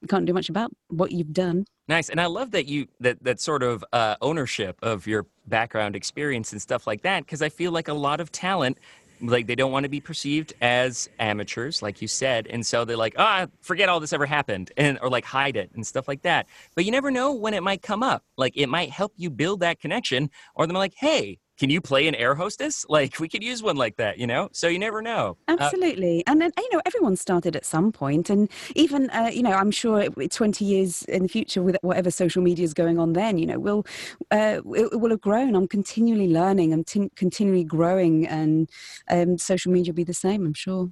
can't 0.09 0.27
do 0.27 0.33
much 0.33 0.49
about 0.49 0.73
what 0.89 1.13
you've 1.13 1.33
done. 1.33 1.67
Nice 1.89 2.09
and 2.09 2.21
i 2.21 2.27
love 2.27 2.53
that 2.53 2.67
you 2.67 2.87
that 3.01 3.23
that 3.25 3.41
sort 3.41 3.63
of 3.63 3.85
uh, 3.93 4.17
ownership 4.21 4.79
of 4.83 5.07
your 5.07 5.27
background 5.47 5.97
experience 5.97 6.53
and 6.53 6.63
stuff 6.63 6.87
like 6.87 7.03
that 7.03 7.25
because 7.25 7.43
i 7.43 7.49
feel 7.49 7.73
like 7.73 7.89
a 7.89 7.93
lot 7.93 8.21
of 8.21 8.31
talent 8.31 8.79
like 9.23 9.47
they 9.47 9.55
don't 9.55 9.71
want 9.71 9.85
to 9.85 9.89
be 9.89 10.01
perceived 10.01 10.53
as 10.61 11.09
amateurs 11.19 11.83
like 11.83 12.03
you 12.03 12.09
said 12.09 12.47
and 12.49 12.67
so 12.67 12.85
they're 12.85 12.97
like 12.97 13.15
ah 13.19 13.43
oh, 13.45 13.51
forget 13.61 13.89
all 13.89 14.01
this 14.01 14.13
ever 14.13 14.27
happened 14.27 14.73
and 14.77 14.99
or 15.01 15.09
like 15.09 15.25
hide 15.25 15.57
it 15.57 15.71
and 15.75 15.87
stuff 15.87 16.09
like 16.09 16.23
that. 16.23 16.47
But 16.75 16.85
you 16.85 16.91
never 16.91 17.11
know 17.11 17.33
when 17.33 17.55
it 17.55 17.63
might 17.63 17.83
come 17.83 18.03
up. 18.03 18.25
Like 18.37 18.57
it 18.57 18.69
might 18.69 18.91
help 18.91 19.13
you 19.17 19.31
build 19.31 19.61
that 19.61 19.81
connection 19.81 20.31
or 20.55 20.67
they're 20.67 20.77
like 20.77 20.95
hey 20.97 21.39
can 21.63 21.71
you 21.71 21.81
play 21.81 22.09
an 22.09 22.17
air 22.17 22.35
hostess? 22.35 22.85
Like 22.93 23.21
we 23.21 23.29
could 23.29 23.43
use 23.43 23.63
one 23.63 23.77
like 23.77 23.97
that, 23.97 24.19
you 24.19 24.27
know? 24.27 24.49
So 24.53 24.67
you 24.69 24.79
never 24.79 25.01
know. 25.01 25.39
Uh, 25.49 25.57
Absolutely. 25.59 26.19
Uh, 26.27 26.33
and 26.33 26.41
then, 26.43 26.51
you 26.59 26.69
know, 26.73 26.83
everyone 26.85 27.17
started 27.17 27.57
at 27.57 27.65
some 27.65 27.93
point 27.93 28.29
and 28.29 28.51
even, 28.75 29.09
uh, 29.11 29.31
you 29.33 29.43
know, 29.43 29.53
I'm 29.53 29.71
sure 29.71 30.09
20 30.09 30.65
years 30.65 31.05
in 31.05 31.23
the 31.23 31.29
future 31.29 31.63
with 31.63 31.77
whatever 31.81 32.11
social 32.11 32.43
media 32.43 32.65
is 32.65 32.75
going 32.75 32.99
on 32.99 33.15
then, 33.15 33.39
you 33.39 33.47
know, 33.47 33.59
we'll, 33.59 33.87
uh, 34.31 34.61
it, 34.75 35.01
will 35.01 35.11
have 35.11 35.21
grown. 35.21 35.55
I'm 35.55 35.69
continually 35.69 36.29
learning. 36.29 36.73
I'm 36.73 36.85
t- 36.85 37.11
continually 37.17 37.65
growing 37.65 38.27
and 38.27 38.69
um, 39.11 39.39
social 39.39 39.73
media 39.73 39.93
will 39.93 39.97
be 39.97 40.05
the 40.05 40.13
same, 40.13 40.45
I'm 40.45 40.55
sure. 40.55 40.87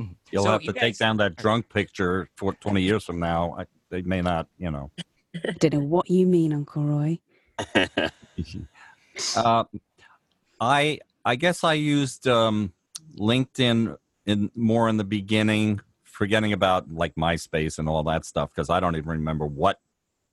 Mm-hmm. 0.00 0.12
You'll 0.32 0.44
so 0.44 0.50
have 0.50 0.60
to 0.60 0.66
you 0.66 0.72
guys... 0.72 0.80
take 0.80 0.98
down 0.98 1.16
that 1.18 1.36
drunk 1.36 1.70
picture 1.70 2.28
for 2.36 2.52
20 2.54 2.82
years 2.82 3.04
from 3.04 3.20
now. 3.20 3.56
I, 3.58 3.64
they 3.90 4.02
may 4.02 4.20
not, 4.20 4.48
you 4.58 4.70
know. 4.70 4.90
I 5.34 5.52
don't 5.58 5.74
know 5.74 5.80
what 5.80 6.10
you 6.10 6.26
mean, 6.26 6.52
Uncle 6.52 6.82
Roy. 6.82 7.18
uh, 9.36 9.64
I 10.60 11.00
I 11.24 11.36
guess 11.36 11.64
I 11.64 11.74
used 11.74 12.26
um, 12.26 12.72
LinkedIn 13.18 13.96
in 14.26 14.50
more 14.54 14.88
in 14.88 14.96
the 14.96 15.04
beginning, 15.04 15.80
forgetting 16.04 16.52
about 16.52 16.90
like 16.92 17.14
MySpace 17.14 17.78
and 17.78 17.88
all 17.88 18.02
that 18.04 18.24
stuff 18.24 18.50
because 18.54 18.70
I 18.70 18.80
don't 18.80 18.96
even 18.96 19.08
remember 19.10 19.46
what 19.46 19.80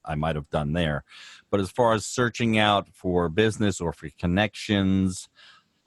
I 0.05 0.15
might 0.15 0.35
have 0.35 0.49
done 0.49 0.73
there. 0.73 1.03
But 1.49 1.59
as 1.59 1.69
far 1.69 1.93
as 1.93 2.05
searching 2.05 2.57
out 2.57 2.89
for 2.93 3.29
business 3.29 3.79
or 3.79 3.93
for 3.93 4.09
connections, 4.19 5.29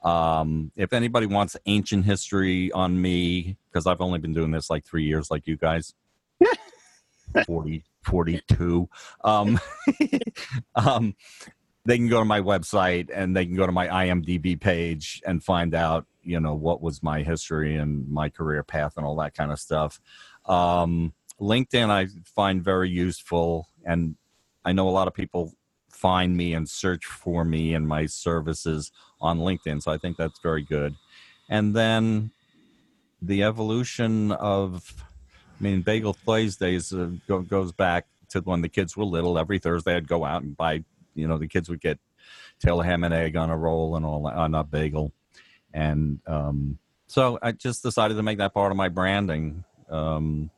um, 0.03 0.71
if 0.75 0.93
anybody 0.93 1.25
wants 1.25 1.57
ancient 1.65 2.05
history 2.05 2.71
on 2.71 3.01
me, 3.01 3.57
because 3.69 3.87
I've 3.87 4.01
only 4.01 4.19
been 4.19 4.33
doing 4.33 4.51
this 4.51 4.69
like 4.69 4.85
three 4.85 5.03
years, 5.03 5.29
like 5.29 5.47
you 5.47 5.57
guys, 5.57 5.93
40, 7.45 7.83
42, 8.03 8.89
um, 9.23 9.59
um, 10.75 11.15
they 11.87 11.97
can 11.97 12.09
go 12.09 12.19
to 12.19 12.25
my 12.25 12.41
website 12.41 13.09
and 13.13 13.35
they 13.35 13.45
can 13.45 13.55
go 13.55 13.65
to 13.65 13.71
my 13.71 13.87
IMDb 13.87 14.59
page 14.59 15.21
and 15.25 15.41
find 15.41 15.73
out, 15.73 16.05
you 16.21 16.37
know, 16.37 16.53
what 16.53 16.81
was 16.81 17.01
my 17.01 17.23
history 17.23 17.77
and 17.77 18.09
my 18.09 18.27
career 18.27 18.61
path 18.61 18.97
and 18.97 19.05
all 19.05 19.15
that 19.15 19.33
kind 19.33 19.53
of 19.53 19.59
stuff. 19.59 20.01
Um, 20.45 21.13
LinkedIn, 21.39 21.89
I 21.89 22.07
find 22.25 22.61
very 22.61 22.89
useful, 22.89 23.69
and 23.85 24.15
I 24.65 24.73
know 24.73 24.89
a 24.89 24.91
lot 24.91 25.07
of 25.07 25.13
people 25.13 25.53
find 25.89 26.35
me 26.35 26.53
and 26.53 26.67
search 26.67 27.05
for 27.05 27.45
me 27.45 27.73
and 27.73 27.87
my 27.87 28.05
services 28.05 28.91
on 29.21 29.39
LinkedIn. 29.39 29.81
So 29.81 29.89
I 29.89 29.97
think 29.97 30.17
that's 30.17 30.39
very 30.39 30.63
good. 30.63 30.93
And 31.49 31.73
then 31.73 32.31
the 33.21 33.43
evolution 33.43 34.33
of, 34.33 35.05
I 35.57 35.63
mean, 35.63 35.81
Bagel 35.83 36.13
Thursdays 36.13 36.91
uh, 36.91 37.11
go, 37.29 37.39
goes 37.39 37.71
back 37.71 38.07
to 38.29 38.41
when 38.41 38.61
the 38.61 38.69
kids 38.69 38.97
were 38.97 39.05
little. 39.05 39.39
Every 39.39 39.57
Thursday, 39.57 39.95
I'd 39.95 40.07
go 40.07 40.25
out 40.25 40.43
and 40.43 40.57
buy, 40.57 40.83
you 41.17 41.27
know, 41.27 41.37
the 41.37 41.47
kids 41.47 41.69
would 41.69 41.81
get 41.81 41.99
Taylor 42.59 42.83
ham 42.83 43.03
and 43.03 43.13
egg 43.13 43.35
on 43.35 43.49
a 43.49 43.57
roll 43.57 43.95
and 43.95 44.05
all 44.05 44.27
on 44.27 44.55
a 44.55 44.63
bagel. 44.63 45.11
And 45.73 46.19
um, 46.27 46.77
so 47.07 47.39
I 47.41 47.51
just 47.51 47.83
decided 47.83 48.15
to 48.15 48.23
make 48.23 48.37
that 48.37 48.53
part 48.53 48.71
of 48.71 48.77
my 48.77 48.89
branding. 48.89 49.63
Um, 49.89 50.49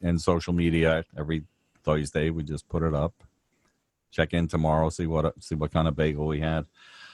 and 0.00 0.20
social 0.20 0.52
media 0.52 1.04
every 1.16 1.44
Thursday, 1.84 2.30
we 2.30 2.42
just 2.42 2.68
put 2.68 2.82
it 2.82 2.94
up. 2.94 3.14
Check 4.10 4.34
in 4.34 4.48
tomorrow, 4.48 4.90
see 4.90 5.06
what 5.06 5.34
see 5.42 5.54
what 5.54 5.72
kind 5.72 5.88
of 5.88 5.96
bagel 5.96 6.26
we 6.26 6.40
had. 6.40 6.66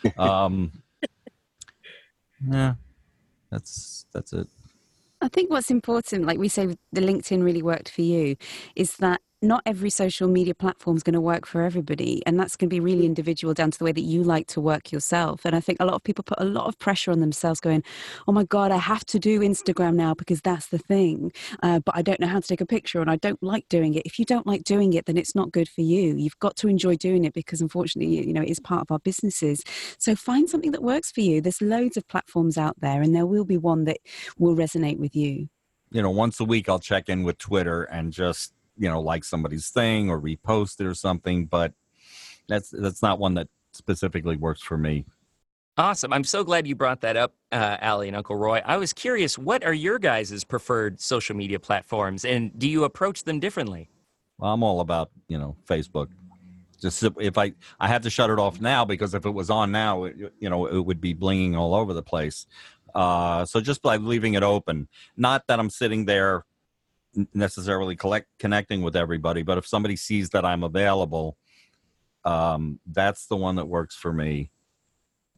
Um, 0.17 0.71
yeah, 2.49 2.75
that's 3.51 4.07
that's 4.13 4.33
it. 4.33 4.47
I 5.21 5.27
think 5.27 5.51
what's 5.51 5.73
important, 5.73 6.25
like 6.25 6.39
we 6.39 6.49
say, 6.49 6.77
the 6.93 7.01
LinkedIn 7.01 7.43
really 7.43 7.63
worked 7.63 7.89
for 7.89 8.03
you, 8.03 8.37
is 8.77 8.97
that 8.99 9.21
not 9.41 9.63
every 9.65 9.91
social 9.91 10.29
media 10.29 10.55
platform 10.55 10.97
is 10.97 11.03
going 11.03 11.15
to 11.15 11.21
work 11.21 11.47
for 11.47 11.63
everybody 11.63 12.23
and 12.27 12.39
that's 12.39 12.57
going 12.57 12.69
to 12.69 12.75
be 12.75 12.81
really 12.81 13.07
individual 13.07 13.55
down 13.55 13.71
to 13.71 13.79
the 13.79 13.85
way 13.85 13.93
that 13.93 14.01
you 14.03 14.23
like 14.23 14.47
to 14.49 14.61
work 14.61 14.91
yourself 14.91 15.45
and 15.45 15.55
i 15.55 15.61
think 15.61 15.79
a 15.81 15.85
lot 15.85 15.95
of 15.95 16.03
people 16.03 16.25
put 16.25 16.41
a 16.41 16.45
lot 16.45 16.67
of 16.67 16.79
pressure 16.79 17.11
on 17.11 17.21
themselves 17.21 17.61
going 17.61 17.83
oh 18.27 18.33
my 18.33 18.45
god 18.45 18.73
i 18.73 18.77
have 18.77 19.05
to 19.05 19.19
do 19.19 19.41
instagram 19.41 19.95
now 19.95 20.13
because 20.13 20.41
that's 20.41 20.69
the 20.69 20.79
thing 20.79 21.31
uh, 21.63 21.79
but 21.81 21.97
i 21.97 22.03
don't 22.03 22.21
know 22.21 22.27
how 22.27 22.41
to 22.41 22.49
take 22.49 22.61
a 22.61 22.67
picture 22.67 23.01
and 23.01 23.11
i 23.11 23.17
don't 23.17 23.43
like 23.43 23.69
doing 23.69 23.95
it. 23.95 24.03
If 24.05 24.19
you 24.19 24.25
don't 24.25 24.47
like 24.47 24.65
doing 24.65 24.93
it 24.93 25.07
then 25.07 25.17
it's 25.17 25.35
not 25.35 25.53
good 25.53 25.69
for 25.69 25.81
you. 25.81 26.17
You've 26.17 26.39
got 26.39 26.57
to 26.57 26.69
enjoy 26.69 26.97
doing 26.97 27.25
it 27.25 27.35
because 27.35 27.61
unfortunately 27.61 28.27
you 28.27 28.33
know 28.33 28.43
it 28.43 28.49
is 28.49 28.61
part 28.61 28.83
of 28.83 28.91
our 28.91 28.99
businesses. 28.99 29.63
So 29.99 30.15
find 30.15 30.49
something 30.49 30.73
that 30.73 30.83
works 30.83 31.11
for 31.11 31.21
you. 31.21 31.41
There's 31.41 31.61
loads 31.61 31.97
of 31.97 32.07
platforms 32.09 32.57
out 32.57 32.77
there 32.81 33.03
and 33.03 33.15
there 33.15 33.27
will 33.27 33.45
be 33.45 33.57
one 33.57 33.85
that 33.85 33.99
will 34.39 34.57
resonate 34.57 34.99
with 34.99 35.15
you. 35.15 35.49
You 35.91 36.03
know 36.03 36.11
once 36.11 36.39
a 36.39 36.45
week 36.45 36.69
i'll 36.69 36.79
check 36.79 37.09
in 37.09 37.23
with 37.23 37.39
twitter 37.39 37.85
and 37.85 38.13
just 38.13 38.53
you 38.79 38.89
know 38.89 39.01
like 39.01 39.25
somebody's 39.25 39.69
thing 39.69 40.11
or 40.11 40.21
repost 40.21 40.81
it 40.81 40.87
or 40.87 40.95
something 40.95 41.47
but 41.47 41.73
that's 42.49 42.71
that's 42.71 43.03
not 43.03 43.19
one 43.19 43.35
that 43.35 43.49
specifically 43.73 44.37
works 44.37 44.63
for 44.63 44.79
me 44.79 45.05
Awesome. 45.77 46.13
I'm 46.13 46.25
so 46.25 46.43
glad 46.43 46.67
you 46.67 46.75
brought 46.75 47.03
that 47.03 47.17
up, 47.17 47.35
uh, 47.53 47.77
Ally 47.81 48.07
and 48.07 48.17
Uncle 48.17 48.35
Roy. 48.35 48.61
I 48.65 48.79
was 48.79 48.93
curious, 48.93 49.39
what 49.39 49.65
are 49.65 49.73
your 49.73 50.01
guys' 50.01 50.43
preferred 50.43 51.01
social 51.01 51.37
media 51.37 51.61
platforms 51.61 52.25
and 52.25 52.51
do 52.59 52.69
you 52.69 52.83
approach 52.83 53.23
them 53.23 53.39
differently? 53.39 53.89
well 54.39 54.53
i'm 54.53 54.63
all 54.63 54.81
about 54.81 55.11
you 55.29 55.37
know 55.37 55.57
facebook 55.69 56.09
just 56.81 57.03
if 57.21 57.37
i 57.37 57.53
i 57.81 57.89
have 57.89 58.03
to 58.03 58.11
shut 58.11 58.31
it 58.31 58.39
off 58.39 58.61
now 58.61 58.85
because 58.85 59.15
if 59.15 59.27
it 59.27 59.31
was 59.31 59.51
on 59.51 59.71
now 59.71 60.05
it, 60.05 60.17
you 60.39 60.49
know 60.49 60.67
it 60.67 60.81
would 60.81 61.01
be 61.01 61.15
blinging 61.15 61.57
all 61.57 61.75
over 61.75 61.93
the 61.93 62.03
place 62.03 62.47
uh, 62.95 63.45
so 63.45 63.61
just 63.61 63.83
by 63.83 63.97
leaving 63.97 64.35
it 64.35 64.43
open 64.43 64.89
not 65.17 65.43
that 65.47 65.61
i'm 65.61 65.71
sitting 65.71 66.07
there 66.07 66.45
necessarily 67.35 67.97
collect 67.97 68.27
connecting 68.39 68.83
with 68.83 68.97
everybody 68.97 69.43
but 69.43 69.59
if 69.59 69.67
somebody 69.67 69.97
sees 69.97 70.31
that 70.31 70.45
i'm 70.45 70.63
available 70.63 71.37
um, 72.25 72.79
that's 72.87 73.27
the 73.27 73.37
one 73.37 73.57
that 73.57 73.67
works 73.67 73.95
for 73.97 74.13
me 74.13 74.51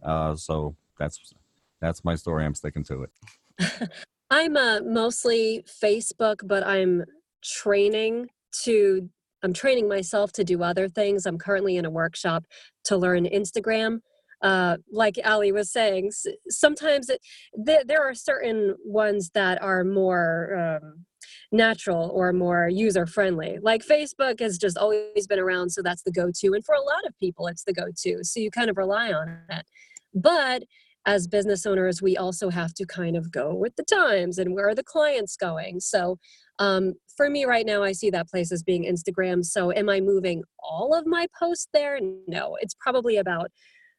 uh, 0.02 0.34
so 0.34 0.74
that's 0.98 1.34
that's 1.80 2.04
my 2.04 2.14
story 2.14 2.44
i'm 2.44 2.54
sticking 2.54 2.84
to 2.84 3.04
it 3.04 3.88
I'm 4.30 4.56
uh, 4.56 4.80
mostly 4.82 5.64
Facebook, 5.82 6.46
but 6.46 6.64
I'm 6.64 7.04
training 7.42 8.28
to. 8.64 9.08
I'm 9.42 9.54
training 9.54 9.88
myself 9.88 10.32
to 10.32 10.44
do 10.44 10.62
other 10.62 10.86
things. 10.86 11.24
I'm 11.24 11.38
currently 11.38 11.78
in 11.78 11.86
a 11.86 11.90
workshop 11.90 12.44
to 12.84 12.98
learn 12.98 13.24
Instagram. 13.24 14.00
Uh, 14.42 14.76
like 14.92 15.16
Ally 15.18 15.50
was 15.50 15.72
saying, 15.72 16.12
sometimes 16.50 17.08
it, 17.08 17.22
th- 17.64 17.86
there 17.86 18.06
are 18.06 18.14
certain 18.14 18.76
ones 18.84 19.30
that 19.32 19.62
are 19.62 19.82
more 19.82 20.78
um, 20.82 21.06
natural 21.52 22.10
or 22.14 22.32
more 22.32 22.68
user 22.68 23.06
friendly. 23.06 23.58
Like 23.62 23.84
Facebook 23.84 24.40
has 24.40 24.58
just 24.58 24.78
always 24.78 25.26
been 25.26 25.38
around, 25.38 25.70
so 25.70 25.82
that's 25.82 26.02
the 26.02 26.12
go 26.12 26.30
to. 26.40 26.52
And 26.54 26.64
for 26.64 26.74
a 26.74 26.80
lot 26.80 27.06
of 27.06 27.18
people, 27.18 27.46
it's 27.46 27.64
the 27.64 27.72
go 27.72 27.86
to. 28.02 28.24
So 28.24 28.40
you 28.40 28.50
kind 28.50 28.70
of 28.70 28.76
rely 28.76 29.12
on 29.12 29.38
it. 29.48 29.66
But 30.14 30.64
as 31.06 31.26
business 31.26 31.64
owners, 31.66 32.02
we 32.02 32.16
also 32.16 32.50
have 32.50 32.74
to 32.74 32.86
kind 32.86 33.16
of 33.16 33.32
go 33.32 33.54
with 33.54 33.74
the 33.76 33.84
times 33.84 34.38
and 34.38 34.54
where 34.54 34.68
are 34.68 34.74
the 34.74 34.84
clients 34.84 35.36
going. 35.36 35.80
So 35.80 36.18
um, 36.58 36.94
for 37.16 37.30
me 37.30 37.44
right 37.46 37.64
now, 37.64 37.82
I 37.82 37.92
see 37.92 38.10
that 38.10 38.28
place 38.28 38.52
as 38.52 38.62
being 38.62 38.84
Instagram. 38.84 39.44
So 39.44 39.72
am 39.72 39.88
I 39.88 40.00
moving 40.00 40.42
all 40.62 40.94
of 40.94 41.06
my 41.06 41.26
posts 41.38 41.68
there? 41.72 41.98
No, 42.28 42.56
it's 42.60 42.74
probably 42.78 43.16
about 43.16 43.50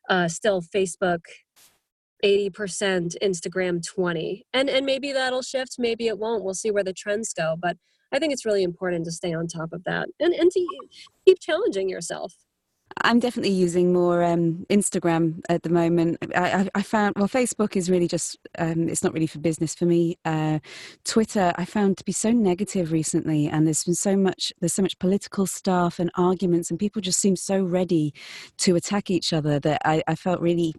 uh, 0.09 0.27
still 0.27 0.61
Facebook 0.61 1.21
80% 2.23 3.15
instagram 3.21 3.85
20 3.85 4.45
and 4.53 4.69
and 4.69 4.85
maybe 4.85 5.11
that'll 5.11 5.41
shift 5.41 5.75
maybe 5.77 6.07
it 6.07 6.17
won't 6.17 6.43
we'll 6.43 6.53
see 6.53 6.71
where 6.71 6.83
the 6.83 6.93
trends 6.93 7.33
go 7.33 7.55
but 7.59 7.77
i 8.11 8.19
think 8.19 8.33
it's 8.33 8.45
really 8.45 8.63
important 8.63 9.05
to 9.05 9.11
stay 9.11 9.33
on 9.33 9.47
top 9.47 9.73
of 9.73 9.83
that 9.85 10.07
and 10.19 10.33
and 10.33 10.51
to 10.51 10.67
keep 11.25 11.39
challenging 11.39 11.89
yourself 11.89 12.33
I'm 13.03 13.19
definitely 13.19 13.51
using 13.51 13.93
more 13.93 14.23
um, 14.23 14.65
Instagram 14.69 15.41
at 15.49 15.63
the 15.63 15.69
moment. 15.69 16.17
I, 16.35 16.51
I, 16.51 16.69
I, 16.75 16.81
found 16.81 17.15
well, 17.15 17.27
Facebook 17.27 17.75
is 17.75 17.89
really 17.89 18.07
just 18.07 18.37
um, 18.57 18.89
it's 18.89 19.03
not 19.03 19.13
really 19.13 19.27
for 19.27 19.39
business 19.39 19.73
for 19.75 19.85
me. 19.85 20.17
Uh, 20.25 20.59
Twitter 21.05 21.53
I 21.55 21.65
found 21.65 21.97
to 21.97 22.03
be 22.03 22.11
so 22.11 22.31
negative 22.31 22.91
recently, 22.91 23.47
and 23.47 23.65
there's 23.65 23.83
been 23.83 23.95
so 23.95 24.17
much 24.17 24.51
there's 24.59 24.73
so 24.73 24.81
much 24.81 24.99
political 24.99 25.45
stuff 25.45 25.99
and 25.99 26.11
arguments, 26.15 26.69
and 26.69 26.79
people 26.79 27.01
just 27.01 27.19
seem 27.19 27.35
so 27.35 27.63
ready 27.63 28.13
to 28.59 28.75
attack 28.75 29.09
each 29.09 29.33
other 29.33 29.59
that 29.59 29.81
I, 29.85 30.03
I 30.07 30.15
felt 30.15 30.41
really 30.41 30.73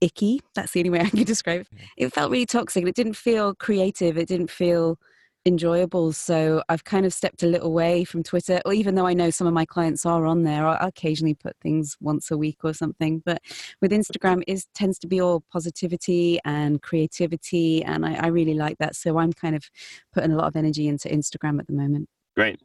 icky. 0.00 0.40
That's 0.54 0.72
the 0.72 0.80
only 0.80 0.90
way 0.90 1.00
I 1.00 1.10
can 1.10 1.24
describe 1.24 1.62
it. 1.62 1.68
It 1.96 2.12
felt 2.12 2.30
really 2.30 2.46
toxic. 2.46 2.86
It 2.86 2.94
didn't 2.94 3.16
feel 3.16 3.54
creative. 3.54 4.16
It 4.16 4.28
didn't 4.28 4.50
feel 4.50 4.98
enjoyable. 5.46 6.12
So 6.12 6.62
I've 6.68 6.84
kind 6.84 7.06
of 7.06 7.14
stepped 7.14 7.42
a 7.42 7.46
little 7.46 7.68
away 7.68 8.04
from 8.04 8.22
Twitter, 8.22 8.60
or 8.64 8.72
even 8.72 8.94
though 8.94 9.06
I 9.06 9.14
know 9.14 9.30
some 9.30 9.46
of 9.46 9.54
my 9.54 9.64
clients 9.64 10.04
are 10.04 10.26
on 10.26 10.42
there, 10.42 10.66
I'll 10.66 10.88
occasionally 10.88 11.34
put 11.34 11.56
things 11.62 11.96
once 12.00 12.30
a 12.30 12.36
week 12.36 12.58
or 12.62 12.74
something. 12.74 13.22
But 13.24 13.40
with 13.80 13.90
Instagram, 13.90 14.42
it 14.46 14.64
tends 14.74 14.98
to 15.00 15.06
be 15.06 15.20
all 15.20 15.42
positivity 15.52 16.38
and 16.44 16.82
creativity, 16.82 17.82
and 17.82 18.04
I, 18.04 18.14
I 18.14 18.26
really 18.26 18.54
like 18.54 18.78
that. 18.78 18.96
So 18.96 19.18
I'm 19.18 19.32
kind 19.32 19.56
of 19.56 19.70
putting 20.12 20.32
a 20.32 20.36
lot 20.36 20.46
of 20.46 20.56
energy 20.56 20.88
into 20.88 21.08
Instagram 21.08 21.58
at 21.58 21.66
the 21.66 21.72
moment. 21.72 22.08
Great. 22.36 22.60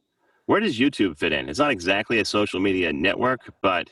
Where 0.48 0.60
does 0.60 0.78
YouTube 0.78 1.18
fit 1.18 1.34
in? 1.34 1.50
It's 1.50 1.60
not 1.60 1.72
exactly 1.72 2.20
a 2.20 2.26
social 2.26 2.60
media 2.60 2.94
network, 2.94 3.52
but 3.62 3.90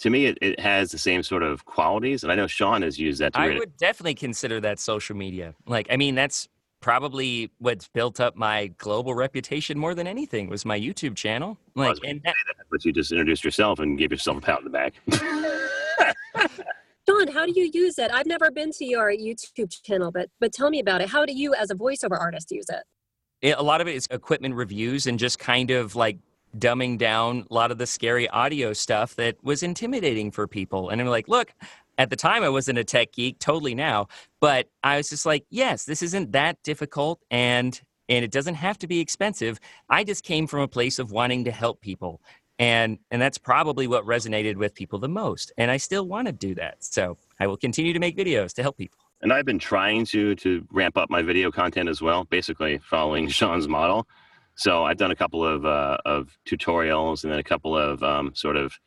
to 0.00 0.10
me, 0.10 0.26
it, 0.26 0.38
it 0.40 0.58
has 0.58 0.90
the 0.90 0.98
same 0.98 1.22
sort 1.22 1.42
of 1.42 1.64
qualities. 1.64 2.22
And 2.22 2.32
I 2.32 2.34
know 2.34 2.46
Sean 2.46 2.82
has 2.82 2.98
used 2.98 3.20
that 3.20 3.34
to 3.34 3.40
I 3.40 3.46
really- 3.46 3.60
would 3.60 3.76
definitely 3.76 4.14
consider 4.14 4.60
that 4.60 4.78
social 4.78 5.16
media. 5.16 5.54
Like, 5.66 5.86
I 5.90 5.96
mean, 5.96 6.14
that's 6.14 6.48
probably 6.80 7.50
what's 7.58 7.88
built 7.88 8.20
up 8.20 8.36
my 8.36 8.68
global 8.78 9.14
reputation 9.14 9.78
more 9.78 9.94
than 9.94 10.06
anything 10.06 10.48
was 10.48 10.64
my 10.64 10.80
YouTube 10.80 11.14
channel. 11.14 11.58
Like, 11.74 11.98
and 12.04 12.22
that, 12.24 12.34
but 12.70 12.84
you 12.84 12.92
just 12.92 13.12
introduced 13.12 13.44
yourself 13.44 13.78
and 13.78 13.98
gave 13.98 14.10
yourself 14.10 14.38
a 14.38 14.40
pat 14.40 14.58
in 14.60 14.64
the 14.64 14.70
back. 14.70 14.94
Sean, 17.08 17.28
how 17.28 17.44
do 17.44 17.52
you 17.54 17.70
use 17.72 17.98
it? 17.98 18.10
I've 18.12 18.26
never 18.26 18.50
been 18.50 18.70
to 18.72 18.84
your 18.86 19.12
YouTube 19.12 19.82
channel, 19.82 20.10
but 20.10 20.30
but 20.40 20.52
tell 20.52 20.70
me 20.70 20.80
about 20.80 21.02
it. 21.02 21.10
How 21.10 21.26
do 21.26 21.34
you, 21.34 21.54
as 21.54 21.70
a 21.70 21.74
voiceover 21.74 22.18
artist, 22.18 22.50
use 22.50 22.66
it? 22.70 22.82
it, 23.42 23.58
a 23.58 23.62
lot 23.62 23.80
of 23.80 23.88
it 23.88 23.94
is 23.94 24.06
equipment 24.10 24.54
reviews 24.54 25.06
and 25.06 25.18
just 25.18 25.38
kind 25.38 25.70
of 25.70 25.96
like 25.96 26.18
dumbing 26.58 26.98
down 26.98 27.46
a 27.50 27.54
lot 27.54 27.70
of 27.70 27.78
the 27.78 27.86
scary 27.86 28.28
audio 28.28 28.72
stuff 28.72 29.14
that 29.16 29.36
was 29.42 29.62
intimidating 29.62 30.30
for 30.30 30.46
people. 30.46 30.88
And 30.88 31.00
I'm 31.00 31.06
like, 31.06 31.28
look, 31.28 31.52
at 31.98 32.10
the 32.10 32.16
time 32.16 32.42
I 32.42 32.48
wasn't 32.48 32.78
a 32.78 32.84
tech 32.84 33.12
geek, 33.12 33.38
totally 33.38 33.74
now, 33.74 34.08
but 34.40 34.68
I 34.82 34.96
was 34.96 35.10
just 35.10 35.26
like, 35.26 35.44
yes, 35.50 35.84
this 35.84 36.02
isn't 36.02 36.32
that 36.32 36.62
difficult 36.62 37.20
and 37.30 37.80
and 38.08 38.24
it 38.24 38.32
doesn't 38.32 38.56
have 38.56 38.76
to 38.78 38.88
be 38.88 38.98
expensive. 38.98 39.60
I 39.88 40.02
just 40.02 40.24
came 40.24 40.48
from 40.48 40.60
a 40.60 40.68
place 40.68 40.98
of 40.98 41.12
wanting 41.12 41.44
to 41.44 41.52
help 41.52 41.80
people. 41.80 42.20
And 42.58 42.98
and 43.10 43.22
that's 43.22 43.38
probably 43.38 43.86
what 43.86 44.04
resonated 44.04 44.56
with 44.56 44.74
people 44.74 44.98
the 44.98 45.08
most. 45.08 45.52
And 45.56 45.70
I 45.70 45.76
still 45.76 46.06
want 46.06 46.26
to 46.26 46.32
do 46.32 46.54
that. 46.56 46.82
So 46.82 47.16
I 47.38 47.46
will 47.46 47.56
continue 47.56 47.92
to 47.92 48.00
make 48.00 48.16
videos 48.16 48.52
to 48.54 48.62
help 48.62 48.76
people. 48.76 48.98
and 49.22 49.32
I've 49.32 49.44
been 49.44 49.58
trying 49.58 50.06
to 50.06 50.34
to 50.36 50.66
ramp 50.72 50.96
up 50.96 51.10
my 51.10 51.22
video 51.22 51.50
content 51.50 51.88
as 51.88 52.00
well, 52.02 52.24
basically 52.24 52.78
following 52.78 53.28
Sean's 53.38 53.68
model. 53.68 54.06
So 54.60 54.84
I've 54.84 54.98
done 54.98 55.10
a 55.10 55.16
couple 55.16 55.42
of 55.42 55.64
uh, 55.64 55.96
of 56.04 56.36
tutorials 56.46 57.24
and 57.24 57.32
then 57.32 57.38
a 57.38 57.42
couple 57.42 57.74
of 57.74 58.02
um, 58.02 58.34
sort 58.34 58.58
of 58.58 58.78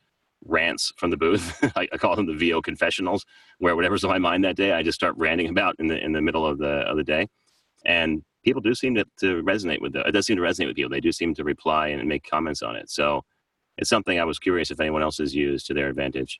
rants 0.46 0.94
from 0.98 1.10
the 1.10 1.18
booth. 1.18 1.58
I, 1.76 1.88
I, 1.92 1.98
call 1.98 2.16
them 2.16 2.28
the 2.28 2.36
VO 2.36 2.62
confessionals, 2.62 3.26
where 3.58 3.76
whatever's 3.76 4.04
on 4.04 4.12
my 4.12 4.20
mind 4.20 4.44
that 4.44 4.56
day, 4.56 4.74
I 4.74 4.84
just 4.84 4.98
start 5.00 5.16
ranting 5.18 5.50
about 5.50 5.76
in 5.80 5.88
the 5.88 6.00
in 6.00 6.12
the 6.12 6.22
middle 6.22 6.46
of 6.46 6.60
the 6.60 6.82
of 6.88 6.96
the 6.96 7.04
day, 7.04 7.28
and 7.86 8.22
people 8.46 8.62
do 8.62 8.76
seem 8.76 8.94
to, 8.94 9.06
to 9.22 9.42
resonate 9.42 9.82
with 9.82 9.96
it. 9.96 10.06
It 10.06 10.12
does 10.12 10.28
seem 10.28 10.38
to 10.38 10.44
resonate 10.44 10.68
with 10.68 10.76
people. 10.76 10.92
They 10.92 11.00
do 11.00 11.12
seem 11.12 11.34
to 11.34 11.44
reply 11.44 11.88
and 11.88 12.08
make 12.08 12.30
comments 12.30 12.62
on 12.62 12.76
it. 12.76 12.92
So 12.92 13.24
it's 13.80 13.90
something 13.90 14.20
I 14.20 14.26
was 14.26 14.38
curious 14.38 14.70
if 14.70 14.80
anyone 14.80 15.02
else 15.02 15.18
has 15.18 15.34
used 15.34 15.66
to 15.66 15.74
their 15.74 15.88
advantage. 15.88 16.40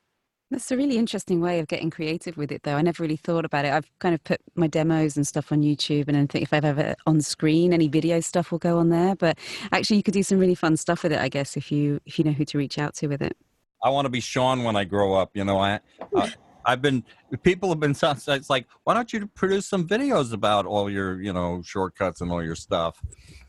That's 0.54 0.70
a 0.72 0.78
really 0.78 0.98
interesting 0.98 1.42
way 1.42 1.58
of 1.58 1.68
getting 1.68 1.90
creative 1.90 2.38
with 2.38 2.52
it, 2.52 2.62
though. 2.62 2.76
I 2.76 2.84
never 2.84 3.02
really 3.02 3.16
thought 3.16 3.44
about 3.44 3.66
it. 3.66 3.74
I've 3.74 3.90
kind 3.98 4.14
of 4.14 4.24
put 4.24 4.40
my 4.54 4.68
demos 4.68 5.18
and 5.18 5.26
stuff 5.26 5.52
on 5.52 5.64
YouTube, 5.64 6.08
and 6.08 6.16
I 6.16 6.28
think 6.28 6.44
if 6.44 6.54
I've 6.54 6.64
ever 6.64 6.94
on 7.08 7.22
screen, 7.22 7.74
any 7.74 7.88
video 7.88 8.20
stuff 8.20 8.52
will 8.52 8.60
go 8.60 8.78
on 8.78 8.90
there. 8.90 9.16
But 9.16 9.40
actually, 9.72 9.98
you 9.98 10.04
could 10.04 10.14
do 10.14 10.22
some 10.22 10.38
really 10.38 10.54
fun 10.54 10.78
stuff 10.78 11.02
with 11.02 11.12
it, 11.12 11.20
I 11.20 11.28
guess, 11.28 11.58
if 11.58 11.72
you 11.72 12.00
if 12.06 12.20
you 12.20 12.24
know 12.24 12.34
who 12.34 12.46
to 12.46 12.60
reach 12.60 12.78
out 12.78 12.94
to 12.98 13.08
with 13.08 13.24
it. 13.24 13.36
I 13.84 13.90
want 13.90 14.06
to 14.06 14.12
be 14.12 14.20
Sean 14.20 14.64
when 14.64 14.76
I 14.76 14.84
grow 14.84 15.16
up. 15.16 15.32
You 15.34 15.44
know, 15.44 15.58
I, 15.58 15.80
I 16.16 16.32
I've 16.68 16.84
been 16.84 17.04
people 17.42 17.70
have 17.70 17.80
been 17.80 17.96
it's 18.00 18.50
like 18.52 18.68
why 18.84 18.94
don't 18.94 19.12
you 19.12 19.26
produce 19.26 19.66
some 19.66 19.88
videos 19.88 20.34
about 20.34 20.68
all 20.68 20.88
your 20.88 21.20
you 21.20 21.34
know 21.34 21.64
shortcuts 21.64 22.22
and 22.22 22.32
all 22.32 22.44
your 22.44 22.56
stuff. 22.56 23.02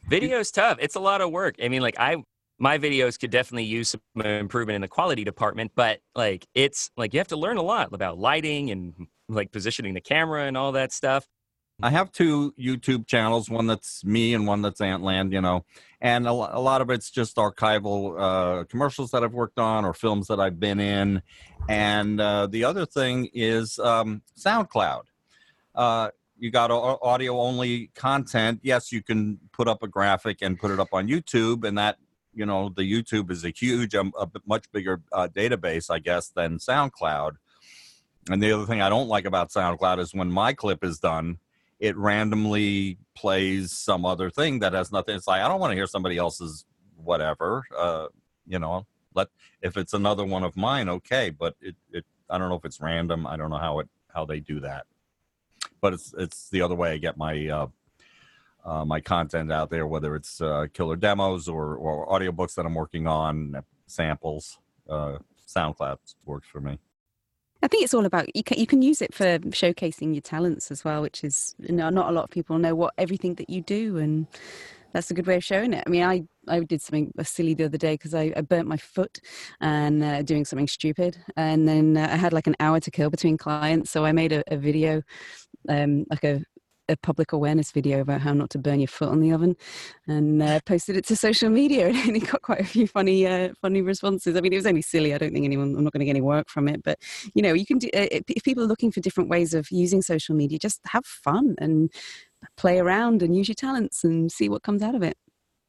Video's 0.09 0.51
tough. 0.51 0.79
It's 0.81 0.95
a 0.95 1.01
lot 1.01 1.21
of 1.21 1.31
work. 1.31 1.57
I 1.63 1.69
mean, 1.69 1.83
like 1.83 1.99
I 1.99 2.25
my 2.59 2.79
videos 2.79 3.19
could 3.19 3.31
definitely 3.31 3.65
use 3.65 3.89
some 3.91 4.25
improvement 4.25 4.77
in 4.77 4.83
the 4.83 4.89
quality 4.89 5.25
department, 5.25 5.73
but 5.75 6.01
like 6.15 6.47
it's 6.55 6.91
like 6.97 7.13
you 7.13 7.21
have 7.21 7.29
to 7.29 7.37
learn 7.37 7.57
a 7.57 7.63
lot 7.63 7.93
about 7.93 8.19
lighting 8.19 8.71
and 8.71 8.95
like 9.29 9.51
positioning 9.53 9.95
the 9.95 10.01
camera 10.01 10.47
and 10.47 10.57
all 10.57 10.73
that 10.73 10.93
stuff. 10.93 11.27
I 11.83 11.91
have 11.91 12.13
two 12.13 12.55
YouTube 12.59 13.09
channels, 13.09 13.51
one 13.51 13.67
that's 13.67 14.05
me 14.05 14.33
and 14.33 14.47
one 14.47 14.63
that's 14.63 14.81
Antland, 14.81 15.33
you 15.33 15.41
know, 15.41 15.65
and 16.01 16.27
a, 16.29 16.33
lot 16.33 16.81
of 16.81 16.89
it's 16.91 17.11
just 17.11 17.37
archival 17.37 18.15
uh, 18.17 18.65
commercials 18.65 19.11
that 19.11 19.25
I've 19.25 19.33
worked 19.33 19.59
on 19.59 19.85
or 19.85 19.93
films 19.93 20.29
that 20.29 20.39
I've 20.39 20.61
been 20.61 20.79
in. 20.79 21.21
And 21.69 22.21
uh, 22.21 22.47
the 22.47 22.63
other 22.63 22.87
thing 22.87 23.29
is 23.35 23.81
um, 23.81 24.23
SoundCloud. 24.39 25.03
Uh, 25.75 26.11
you 26.39 26.51
got 26.53 26.71
audio 26.71 27.41
only 27.41 27.91
content. 27.95 28.61
Yes, 28.63 28.93
you 28.93 29.03
can 29.03 29.41
put 29.53 29.67
up 29.67 29.83
a 29.83 29.89
graphic 29.89 30.39
and 30.43 30.59
put 30.59 30.71
it 30.71 30.79
up 30.79 30.89
on 30.93 31.09
YouTube, 31.09 31.65
and 31.65 31.79
that 31.79 31.97
you 32.35 32.47
know 32.47 32.71
the 32.75 32.83
YouTube 32.83 33.31
is 33.31 33.45
a 33.45 33.51
huge, 33.51 33.95
um, 33.95 34.13
a 34.19 34.29
much 34.47 34.71
bigger 34.73 35.01
uh, 35.13 35.29
database, 35.29 35.91
I 35.91 35.99
guess, 35.99 36.29
than 36.29 36.59
SoundCloud. 36.59 37.33
And 38.31 38.43
the 38.43 38.53
other 38.53 38.67
thing 38.67 38.81
I 38.81 38.89
don't 38.89 39.09
like 39.09 39.27
about 39.27 39.51
SoundCloud 39.51 39.99
is 39.99 40.15
when 40.15 40.31
my 40.31 40.53
clip 40.53 40.83
is 40.83 40.99
done, 40.99 41.39
it 41.79 41.97
randomly 41.97 42.99
plays 43.15 43.73
some 43.73 44.07
other 44.07 44.31
thing 44.31 44.61
that 44.61 44.73
has 44.73 44.91
nothing. 44.91 45.17
It's 45.17 45.27
like 45.27 45.43
I 45.43 45.49
don't 45.49 45.61
want 45.61 45.73
to 45.73 45.77
hear 45.77 45.87
somebody 45.87 46.17
else's 46.17 46.65
whatever. 46.97 47.65
Uh, 47.77 48.07
you 48.47 48.59
know, 48.59 48.87
let 49.15 49.29
if 49.63 49.77
it's 49.77 49.95
another 49.95 50.25
one 50.25 50.45
of 50.45 50.57
mine, 50.57 50.89
okay. 50.89 51.31
But 51.31 51.55
it, 51.61 51.77
it 51.93 52.05
I 52.31 52.39
don't 52.39 52.49
know 52.49 52.57
if 52.57 52.65
it's 52.65 52.81
random. 52.81 53.27
I 53.27 53.37
don't 53.37 53.51
know 53.51 53.59
how 53.59 53.81
it 53.81 53.89
how 54.13 54.25
they 54.25 54.41
do 54.41 54.61
that. 54.61 54.87
But 55.81 55.93
it's 55.95 56.15
it's 56.17 56.49
the 56.51 56.63
other 56.63 56.75
way 56.75 56.93
I 56.93 56.99
get 56.99 57.17
my 57.17 57.49
uh, 57.49 57.67
uh, 58.65 58.85
my 58.85 59.01
content 59.01 59.53
out 59.53 59.71
there, 59.71 59.87
whether 59.87 60.15
it's 60.15 60.41
uh, 60.41 60.67
killer 60.73 60.97
demos 60.97 61.49
or 61.49 61.77
or 61.77 62.07
audiobooks 62.09 62.55
that 62.55 62.67
I'm 62.67 62.75
working 62.75 63.07
on, 63.07 63.63
samples. 63.87 64.59
Uh, 64.89 65.19
SoundCloud 65.47 65.99
works 66.25 66.49
for 66.49 66.61
me. 66.61 66.79
I 67.63 67.69
think 67.69 67.83
it's 67.83 67.95
all 67.95 68.05
about 68.05 68.35
you 68.37 68.43
can 68.43 68.59
you 68.59 68.67
can 68.67 68.83
use 68.83 69.01
it 69.01 69.15
for 69.15 69.39
showcasing 69.39 70.15
your 70.15 70.21
talents 70.21 70.71
as 70.71 70.85
well, 70.85 71.01
which 71.03 71.25
is 71.25 71.55
you 71.59 71.75
know, 71.75 71.89
not 71.89 72.09
a 72.09 72.13
lot 72.13 72.25
of 72.25 72.31
people 72.31 72.59
know 72.59 72.75
what 72.75 72.93
everything 72.99 73.35
that 73.37 73.49
you 73.49 73.63
do, 73.63 73.97
and 73.97 74.27
that's 74.93 75.11
a 75.11 75.15
good 75.15 75.27
way 75.27 75.37
of 75.37 75.45
showing 75.45 75.73
it. 75.73 75.83
I 75.87 75.91
mean, 75.91 76.03
I 76.03 76.25
I 76.47 76.61
did 76.61 76.83
something 76.83 77.13
silly 77.23 77.55
the 77.55 77.65
other 77.65 77.79
day 77.79 77.95
because 77.95 78.15
I, 78.15 78.33
I 78.37 78.43
burnt 78.43 78.69
my 78.69 78.77
foot 78.77 79.19
and 79.61 80.05
uh, 80.05 80.23
doing 80.23 80.45
something 80.45 80.69
stupid, 80.69 81.17
and 81.37 81.67
then 81.67 81.97
uh, 81.97 82.09
I 82.13 82.17
had 82.17 82.35
like 82.35 82.47
an 82.47 82.57
hour 82.61 82.81
to 82.81 82.91
kill 82.91 83.09
between 83.09 83.39
clients, 83.39 83.91
so 83.91 84.05
I 84.05 84.13
made 84.13 84.33
a, 84.33 84.45
a 84.49 84.59
video, 84.59 85.03
um, 85.69 86.05
like 86.11 86.25
a 86.25 86.45
a 86.89 86.97
public 86.97 87.33
awareness 87.33 87.71
video 87.71 88.01
about 88.01 88.21
how 88.21 88.33
not 88.33 88.51
to 88.51 88.59
burn 88.59 88.81
your 88.81 88.89
foot 88.89 89.09
on 89.09 89.21
the 89.21 89.33
oven, 89.33 89.57
and 90.07 90.43
uh, 90.43 90.61
posted 90.67 90.97
it 90.97 91.07
to 91.07 91.17
social 91.17 91.51
media, 91.51 91.89
and 91.89 92.17
it 92.17 92.31
got 92.31 92.43
quite 92.43 92.61
a 92.61 92.65
few 92.65 92.87
funny, 92.87 93.27
uh, 93.27 93.51
funny 93.61 93.83
responses. 93.83 94.37
I 94.37 94.41
mean, 94.41 94.53
it 94.53 94.57
was 94.57 94.67
only 94.67 94.83
silly. 94.83 95.15
I 95.15 95.19
don't 95.19 95.33
think 95.33 95.45
anyone, 95.45 95.75
I'm 95.77 95.85
not 95.85 95.93
going 95.93 96.01
to 96.01 96.07
get 96.07 96.11
any 96.11 96.21
work 96.21 96.49
from 96.49 96.69
it, 96.69 96.83
but 96.83 96.99
you 97.35 97.43
know, 97.43 97.53
you 97.53 97.67
can 97.67 97.79
do. 97.79 97.89
Uh, 97.95 98.09
if 98.11 98.45
people 98.45 98.63
are 98.63 98.69
looking 98.69 98.93
for 98.93 99.01
different 99.01 99.31
ways 99.31 99.55
of 99.55 99.71
using 99.71 100.03
social 100.03 100.35
media, 100.35 100.59
just 100.59 100.81
have 100.87 101.05
fun 101.05 101.55
and 101.59 101.91
play 102.57 102.79
around 102.79 103.23
and 103.23 103.35
use 103.35 103.49
your 103.49 103.55
talents 103.55 104.05
and 104.05 104.31
see 104.31 104.49
what 104.49 104.63
comes 104.63 104.83
out 104.83 104.95
of 104.95 105.03
it. 105.03 105.17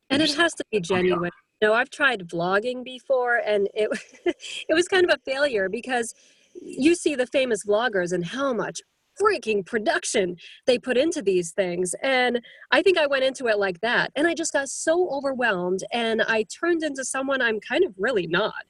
And 0.10 0.22
it 0.22 0.36
has 0.36 0.54
to 0.56 0.64
be 0.72 0.80
genuine. 0.80 1.32
You 1.62 1.70
know, 1.70 1.74
I've 1.74 1.90
tried 1.90 2.28
vlogging 2.28 2.84
before, 2.84 3.38
and 3.38 3.68
it 3.74 3.90
it 4.26 4.74
was 4.74 4.88
kind 4.88 5.10
of 5.10 5.12
a 5.12 5.32
failure 5.32 5.70
because 5.70 6.14
you 6.62 6.96
see 6.96 7.16
the 7.16 7.28
famous 7.28 7.66
vloggers 7.66 8.12
and 8.12 8.26
how 8.26 8.54
much 8.54 8.82
freaking 9.20 9.66
production 9.66 10.36
they 10.66 10.78
put 10.78 10.98
into 10.98 11.22
these 11.22 11.52
things. 11.52 11.96
And 12.02 12.42
I 12.72 12.82
think 12.82 12.98
I 12.98 13.08
went 13.08 13.24
into 13.24 13.48
it 13.48 13.58
like 13.58 13.82
that. 13.82 14.12
And 14.16 14.28
I 14.28 14.34
just 14.34 14.54
got 14.54 14.70
so 14.70 15.10
overwhelmed 15.10 15.84
and 15.92 16.22
I 16.22 16.44
turned 16.44 16.84
into 16.84 17.04
someone 17.04 17.42
I'm 17.42 17.60
kind 17.60 17.84
of 17.84 17.94
really 17.98 18.28
not, 18.28 18.66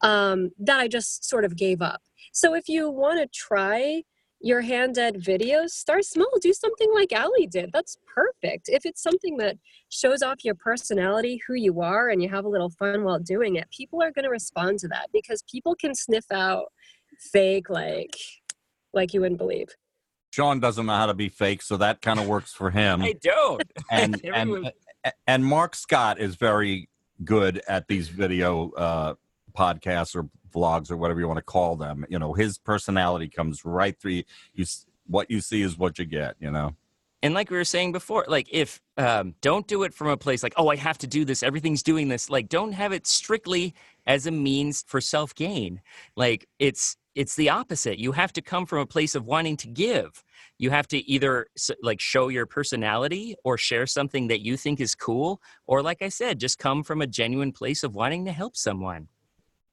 um, 0.00 0.50
that 0.58 0.80
I 0.80 0.88
just 0.88 1.28
sort 1.28 1.44
of 1.44 1.56
gave 1.56 1.82
up. 1.82 2.02
So 2.32 2.54
if 2.54 2.68
you 2.68 2.90
want 2.90 3.20
to 3.20 3.26
try 3.26 4.02
your 4.42 4.60
hand 4.60 4.98
at 4.98 5.14
videos, 5.14 5.70
start 5.70 6.04
small. 6.04 6.28
Do 6.40 6.52
something 6.52 6.88
like 6.92 7.12
Ally 7.12 7.46
did. 7.48 7.70
That's 7.72 7.96
perfect. 8.12 8.68
If 8.68 8.84
it's 8.84 9.02
something 9.02 9.36
that 9.36 9.56
shows 9.88 10.20
off 10.22 10.44
your 10.44 10.56
personality, 10.56 11.40
who 11.46 11.54
you 11.54 11.80
are, 11.80 12.08
and 12.08 12.20
you 12.20 12.28
have 12.28 12.44
a 12.44 12.48
little 12.48 12.70
fun 12.70 13.04
while 13.04 13.20
doing 13.20 13.56
it, 13.56 13.70
people 13.70 14.02
are 14.02 14.10
going 14.10 14.24
to 14.24 14.30
respond 14.30 14.80
to 14.80 14.88
that 14.88 15.10
because 15.12 15.44
people 15.50 15.76
can 15.76 15.94
sniff 15.94 16.24
out 16.32 16.72
fake 17.32 17.70
like 17.70 18.16
like 18.92 19.14
you 19.14 19.20
wouldn't 19.20 19.38
believe. 19.38 19.68
Sean 20.32 20.60
doesn't 20.60 20.86
know 20.86 20.94
how 20.94 21.06
to 21.06 21.14
be 21.14 21.28
fake, 21.28 21.60
so 21.60 21.76
that 21.76 22.00
kind 22.00 22.18
of 22.18 22.26
works 22.26 22.54
for 22.54 22.70
him. 22.70 23.02
I 23.02 23.14
don't. 23.20 23.62
And 23.90 24.18
and 24.24 24.72
and 25.26 25.44
Mark 25.44 25.74
Scott 25.74 26.18
is 26.18 26.36
very 26.36 26.88
good 27.22 27.60
at 27.68 27.86
these 27.86 28.08
video 28.08 28.70
uh, 28.70 29.14
podcasts 29.54 30.16
or 30.16 30.28
vlogs 30.54 30.90
or 30.90 30.96
whatever 30.96 31.20
you 31.20 31.26
want 31.28 31.36
to 31.36 31.42
call 31.44 31.76
them. 31.76 32.06
You 32.08 32.18
know, 32.18 32.32
his 32.32 32.56
personality 32.56 33.28
comes 33.28 33.64
right 33.64 33.98
through. 34.00 34.22
You, 34.54 34.64
what 35.06 35.30
you 35.30 35.40
see 35.40 35.60
is 35.60 35.76
what 35.76 35.98
you 35.98 36.06
get. 36.06 36.36
You 36.40 36.50
know. 36.50 36.76
And 37.22 37.34
like 37.34 37.50
we 37.50 37.58
were 37.58 37.64
saying 37.64 37.92
before, 37.92 38.24
like 38.26 38.48
if 38.50 38.80
um, 38.96 39.34
don't 39.42 39.66
do 39.66 39.82
it 39.82 39.92
from 39.92 40.08
a 40.08 40.16
place 40.16 40.42
like, 40.42 40.54
oh, 40.56 40.68
I 40.68 40.76
have 40.76 40.96
to 40.98 41.06
do 41.06 41.26
this. 41.26 41.42
Everything's 41.42 41.82
doing 41.82 42.08
this. 42.08 42.30
Like, 42.30 42.48
don't 42.48 42.72
have 42.72 42.92
it 42.92 43.06
strictly 43.06 43.74
as 44.06 44.26
a 44.26 44.30
means 44.30 44.82
for 44.86 45.00
self 45.00 45.34
gain. 45.34 45.82
Like 46.16 46.48
it's 46.58 46.96
it's 47.14 47.36
the 47.36 47.50
opposite. 47.50 47.98
You 47.98 48.12
have 48.12 48.32
to 48.34 48.42
come 48.42 48.66
from 48.66 48.78
a 48.78 48.86
place 48.86 49.14
of 49.14 49.26
wanting 49.26 49.56
to 49.58 49.68
give. 49.68 50.24
You 50.58 50.70
have 50.70 50.88
to 50.88 50.98
either 51.10 51.46
like 51.82 52.00
show 52.00 52.28
your 52.28 52.46
personality 52.46 53.36
or 53.44 53.58
share 53.58 53.86
something 53.86 54.28
that 54.28 54.40
you 54.40 54.56
think 54.56 54.80
is 54.80 54.94
cool, 54.94 55.40
or 55.66 55.82
like 55.82 56.02
I 56.02 56.08
said, 56.08 56.40
just 56.40 56.58
come 56.58 56.82
from 56.82 57.02
a 57.02 57.06
genuine 57.06 57.52
place 57.52 57.82
of 57.82 57.94
wanting 57.94 58.24
to 58.24 58.32
help 58.32 58.56
someone. 58.56 59.08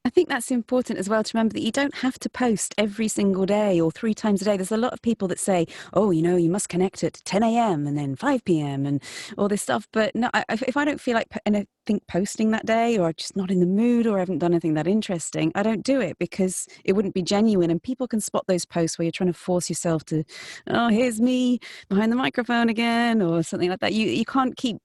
I 0.05 0.09
think 0.09 0.29
that's 0.29 0.49
important 0.49 0.97
as 0.97 1.09
well 1.09 1.23
to 1.23 1.31
remember 1.33 1.53
that 1.53 1.61
you 1.61 1.73
don't 1.73 1.93
have 1.95 2.17
to 2.19 2.29
post 2.29 2.73
every 2.77 3.09
single 3.09 3.45
day 3.45 3.81
or 3.81 3.91
three 3.91 4.13
times 4.13 4.41
a 4.41 4.45
day. 4.45 4.55
There's 4.55 4.71
a 4.71 4.77
lot 4.77 4.93
of 4.93 5.01
people 5.01 5.27
that 5.27 5.39
say, 5.39 5.67
oh, 5.93 6.11
you 6.11 6.21
know, 6.21 6.37
you 6.37 6.49
must 6.49 6.69
connect 6.69 7.03
at 7.03 7.15
10 7.25 7.43
a.m. 7.43 7.85
and 7.85 7.97
then 7.97 8.15
5 8.15 8.45
p.m. 8.45 8.85
and 8.85 9.03
all 9.37 9.49
this 9.49 9.61
stuff. 9.61 9.89
But 9.91 10.15
no, 10.15 10.29
if 10.49 10.77
I 10.77 10.85
don't 10.85 11.01
feel 11.01 11.15
like 11.15 11.27
anything 11.45 11.99
posting 12.07 12.51
that 12.51 12.65
day 12.65 12.97
or 12.97 13.07
I'm 13.07 13.13
just 13.17 13.35
not 13.35 13.51
in 13.51 13.59
the 13.59 13.65
mood 13.65 14.07
or 14.07 14.15
I 14.15 14.19
haven't 14.19 14.37
done 14.37 14.53
anything 14.53 14.73
that 14.75 14.87
interesting, 14.87 15.51
I 15.53 15.63
don't 15.63 15.83
do 15.83 15.99
it 15.99 16.17
because 16.17 16.65
it 16.85 16.93
wouldn't 16.93 17.13
be 17.13 17.21
genuine. 17.21 17.69
And 17.69 17.83
people 17.83 18.07
can 18.07 18.21
spot 18.21 18.45
those 18.47 18.63
posts 18.65 18.97
where 18.97 19.03
you're 19.03 19.11
trying 19.11 19.33
to 19.33 19.37
force 19.37 19.69
yourself 19.69 20.05
to, 20.05 20.23
oh, 20.67 20.87
here's 20.87 21.19
me 21.19 21.59
behind 21.89 22.09
the 22.09 22.15
microphone 22.15 22.69
again 22.69 23.21
or 23.21 23.43
something 23.43 23.69
like 23.69 23.81
that. 23.81 23.91
You, 23.91 24.07
you 24.07 24.25
can't 24.25 24.55
keep 24.55 24.77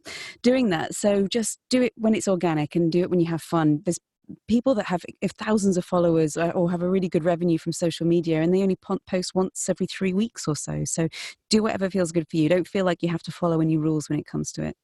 doing 0.42 0.70
that. 0.70 0.96
So 0.96 1.28
just 1.28 1.60
do 1.70 1.82
it 1.82 1.92
when 1.96 2.16
it's 2.16 2.26
organic 2.26 2.74
and 2.74 2.90
do 2.90 3.02
it 3.02 3.10
when 3.10 3.20
you 3.20 3.26
have 3.26 3.40
fun. 3.40 3.80
There's 3.84 4.00
people 4.48 4.74
that 4.74 4.86
have 4.86 5.04
if 5.20 5.32
thousands 5.32 5.76
of 5.76 5.84
followers 5.84 6.36
uh, 6.36 6.50
or 6.54 6.70
have 6.70 6.82
a 6.82 6.88
really 6.88 7.08
good 7.08 7.24
revenue 7.24 7.58
from 7.58 7.72
social 7.72 8.06
media 8.06 8.40
and 8.40 8.54
they 8.54 8.62
only 8.62 8.78
post 9.06 9.34
once 9.34 9.68
every 9.68 9.86
three 9.86 10.12
weeks 10.12 10.46
or 10.48 10.56
so. 10.56 10.84
So 10.84 11.08
do 11.50 11.62
whatever 11.62 11.90
feels 11.90 12.12
good 12.12 12.26
for 12.30 12.36
you. 12.36 12.48
Don't 12.48 12.68
feel 12.68 12.84
like 12.84 13.02
you 13.02 13.08
have 13.08 13.22
to 13.24 13.32
follow 13.32 13.60
any 13.60 13.76
rules 13.76 14.08
when 14.08 14.18
it 14.18 14.26
comes 14.26 14.52
to 14.52 14.62
it. 14.62 14.76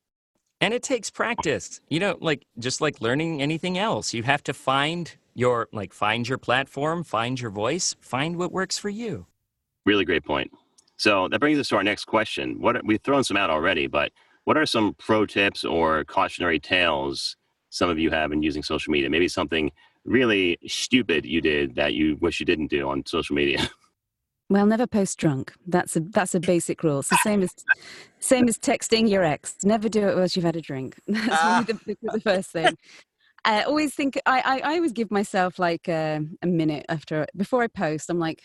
And 0.60 0.74
it 0.74 0.82
takes 0.82 1.10
practice. 1.10 1.80
You 1.88 2.00
know 2.00 2.18
like 2.20 2.46
just 2.58 2.80
like 2.80 3.00
learning 3.00 3.42
anything 3.42 3.78
else 3.78 4.12
you 4.14 4.22
have 4.22 4.42
to 4.44 4.54
find 4.54 5.14
your 5.34 5.68
like 5.72 5.92
find 5.92 6.28
your 6.28 6.38
platform 6.38 7.04
find 7.04 7.40
your 7.40 7.50
voice 7.50 7.96
find 8.00 8.36
what 8.36 8.52
works 8.52 8.78
for 8.78 8.88
you. 8.88 9.26
Really 9.86 10.04
great 10.04 10.24
point. 10.24 10.50
So 10.96 11.28
that 11.28 11.40
brings 11.40 11.58
us 11.58 11.68
to 11.68 11.76
our 11.76 11.82
next 11.82 12.04
question. 12.04 12.60
What 12.60 12.84
we've 12.84 13.00
thrown 13.00 13.24
some 13.24 13.36
out 13.36 13.50
already 13.50 13.86
but 13.86 14.12
what 14.44 14.56
are 14.56 14.66
some 14.66 14.94
pro 14.98 15.26
tips 15.26 15.64
or 15.64 16.04
cautionary 16.04 16.58
tales 16.58 17.36
some 17.70 17.88
of 17.88 17.98
you 17.98 18.10
have 18.10 18.32
in 18.32 18.42
using 18.42 18.62
social 18.62 18.90
media. 18.90 19.08
Maybe 19.08 19.28
something 19.28 19.70
really 20.04 20.58
stupid 20.66 21.24
you 21.24 21.40
did 21.40 21.74
that 21.76 21.94
you 21.94 22.16
wish 22.20 22.40
you 22.40 22.46
didn't 22.46 22.68
do 22.68 22.88
on 22.88 23.04
social 23.06 23.34
media. 23.34 23.68
Well, 24.50 24.66
never 24.66 24.88
post 24.88 25.16
drunk. 25.16 25.52
That's 25.64 25.94
a 25.94 26.00
that's 26.00 26.34
a 26.34 26.40
basic 26.40 26.82
rule. 26.82 26.98
It's 26.98 27.08
the 27.08 27.20
same 27.22 27.40
as 27.42 27.54
same 28.18 28.48
as 28.48 28.58
texting 28.58 29.08
your 29.08 29.22
ex. 29.22 29.54
Never 29.62 29.88
do 29.88 30.08
it 30.08 30.16
whilst 30.16 30.34
you've 30.34 30.44
had 30.44 30.56
a 30.56 30.60
drink. 30.60 30.96
That's 31.06 31.28
ah. 31.30 31.64
the, 31.64 31.74
the, 31.86 31.96
the, 32.02 32.20
first 32.20 32.50
thing. 32.50 32.76
I 33.44 33.62
always 33.62 33.94
think 33.94 34.20
I, 34.26 34.40
I, 34.40 34.72
I 34.72 34.74
always 34.74 34.90
give 34.90 35.12
myself 35.12 35.60
like 35.60 35.88
a, 35.88 36.20
a 36.42 36.48
minute 36.48 36.84
after 36.88 37.26
before 37.36 37.62
I 37.62 37.68
post. 37.68 38.10
I'm 38.10 38.18
like, 38.18 38.42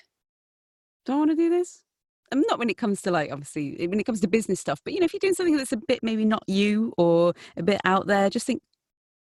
do 1.07 1.13
I 1.13 1.15
want 1.15 1.32
to 1.32 1.36
do 1.36 1.49
this? 1.49 1.82
I'm 2.32 2.41
not 2.41 2.59
when 2.59 2.69
it 2.69 2.78
comes 2.78 3.01
to 3.03 3.11
like 3.11 3.32
obviously 3.32 3.88
when 3.88 3.99
it 3.99 4.05
comes 4.05 4.21
to 4.21 4.28
business 4.28 4.59
stuff, 4.59 4.82
but 4.84 4.93
you 4.93 4.99
know 4.99 5.05
if 5.05 5.13
you're 5.13 5.19
doing 5.19 5.34
something 5.34 5.57
that's 5.57 5.71
a 5.71 5.78
bit 5.78 6.03
maybe 6.03 6.23
not 6.23 6.43
you 6.45 6.93
or 6.99 7.34
a 7.57 7.63
bit 7.63 7.82
out 7.84 8.05
there, 8.05 8.30
just 8.30 8.45
think, 8.45 8.61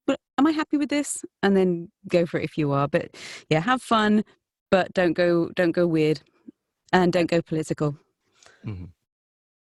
but 0.06 0.18
am 0.38 0.46
I 0.46 0.52
happy 0.52 0.76
with 0.76 0.88
this? 0.88 1.24
And 1.42 1.56
then 1.56 1.90
go 2.08 2.26
for 2.26 2.40
it 2.40 2.44
if 2.44 2.56
you 2.58 2.72
are. 2.72 2.88
But 2.88 3.16
yeah, 3.48 3.60
have 3.60 3.82
fun, 3.82 4.24
but 4.70 4.92
don't 4.94 5.14
go 5.14 5.50
don't 5.54 5.72
go 5.72 5.86
weird 5.86 6.20
and 6.92 7.12
don't 7.12 7.30
go 7.30 7.42
political. 7.42 7.96
Mm-hmm. 8.64 8.86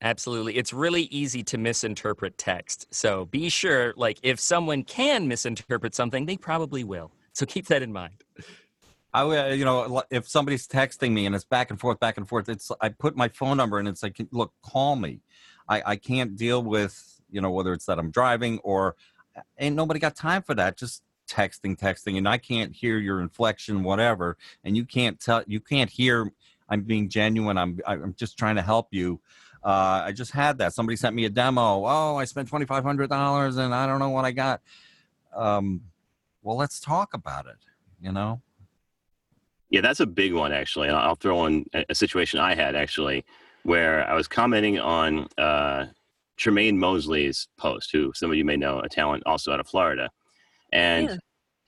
Absolutely. 0.02 0.56
It's 0.56 0.72
really 0.72 1.04
easy 1.04 1.42
to 1.44 1.58
misinterpret 1.58 2.36
text. 2.36 2.86
So 2.94 3.24
be 3.24 3.48
sure, 3.48 3.94
like, 3.96 4.18
if 4.22 4.38
someone 4.38 4.82
can 4.82 5.26
misinterpret 5.26 5.94
something, 5.94 6.26
they 6.26 6.36
probably 6.36 6.84
will. 6.84 7.10
So 7.32 7.46
keep 7.46 7.66
that 7.68 7.82
in 7.82 7.92
mind. 7.92 8.22
I, 9.14 9.22
uh, 9.22 9.48
you 9.48 9.64
know, 9.64 10.02
if 10.10 10.28
somebody's 10.28 10.68
texting 10.68 11.12
me 11.12 11.24
and 11.24 11.34
it's 11.34 11.44
back 11.44 11.70
and 11.70 11.80
forth, 11.80 11.98
back 11.98 12.18
and 12.18 12.28
forth, 12.28 12.50
it's 12.50 12.70
I 12.82 12.90
put 12.90 13.16
my 13.16 13.28
phone 13.28 13.56
number 13.56 13.78
and 13.78 13.88
it's 13.88 14.02
like, 14.02 14.20
look, 14.32 14.52
call 14.62 14.96
me. 14.96 15.22
I, 15.68 15.82
I 15.86 15.96
can't 15.96 16.36
deal 16.36 16.62
with, 16.62 17.20
you 17.30 17.40
know, 17.40 17.50
whether 17.50 17.72
it's 17.72 17.86
that 17.86 17.98
I'm 17.98 18.10
driving 18.10 18.58
or 18.58 18.96
ain't 19.58 19.76
nobody 19.76 20.00
got 20.00 20.16
time 20.16 20.42
for 20.42 20.54
that. 20.54 20.76
Just 20.76 21.02
texting, 21.28 21.78
texting, 21.78 22.18
and 22.18 22.28
I 22.28 22.38
can't 22.38 22.74
hear 22.74 22.98
your 22.98 23.20
inflection, 23.20 23.82
whatever, 23.82 24.36
and 24.64 24.76
you 24.76 24.84
can't 24.84 25.18
tell, 25.18 25.42
you 25.46 25.60
can't 25.60 25.90
hear 25.90 26.30
I'm 26.68 26.82
being 26.82 27.08
genuine. 27.08 27.58
I'm 27.58 27.80
I'm 27.86 28.14
just 28.14 28.38
trying 28.38 28.56
to 28.56 28.62
help 28.62 28.88
you. 28.90 29.20
Uh, 29.62 30.02
I 30.04 30.12
just 30.12 30.32
had 30.32 30.58
that. 30.58 30.74
Somebody 30.74 30.96
sent 30.96 31.14
me 31.14 31.24
a 31.24 31.30
demo. 31.30 31.84
Oh, 31.86 32.16
I 32.16 32.24
spent 32.24 32.48
twenty 32.48 32.66
five 32.66 32.84
hundred 32.84 33.10
dollars 33.10 33.56
and 33.56 33.74
I 33.74 33.86
don't 33.86 33.98
know 33.98 34.10
what 34.10 34.24
I 34.24 34.32
got. 34.32 34.60
Um, 35.34 35.82
well, 36.42 36.56
let's 36.56 36.80
talk 36.80 37.14
about 37.14 37.46
it. 37.46 37.58
You 38.00 38.12
know. 38.12 38.42
Yeah, 39.70 39.80
that's 39.80 40.00
a 40.00 40.06
big 40.06 40.32
one 40.32 40.52
actually. 40.52 40.88
I'll 40.88 41.16
throw 41.16 41.46
in 41.46 41.66
a 41.88 41.94
situation 41.94 42.38
I 42.38 42.54
had 42.54 42.76
actually, 42.76 43.24
where 43.64 44.08
I 44.08 44.14
was 44.14 44.28
commenting 44.28 44.78
on 44.78 45.28
uh, 45.36 45.86
Tremaine 46.36 46.78
Mosley's 46.78 47.48
post, 47.56 47.90
who 47.92 48.12
some 48.14 48.30
of 48.30 48.36
you 48.36 48.44
may 48.44 48.56
know, 48.56 48.80
a 48.80 48.88
talent 48.88 49.22
also 49.26 49.52
out 49.52 49.60
of 49.60 49.68
Florida, 49.68 50.10
and 50.72 51.08
yeah. 51.08 51.16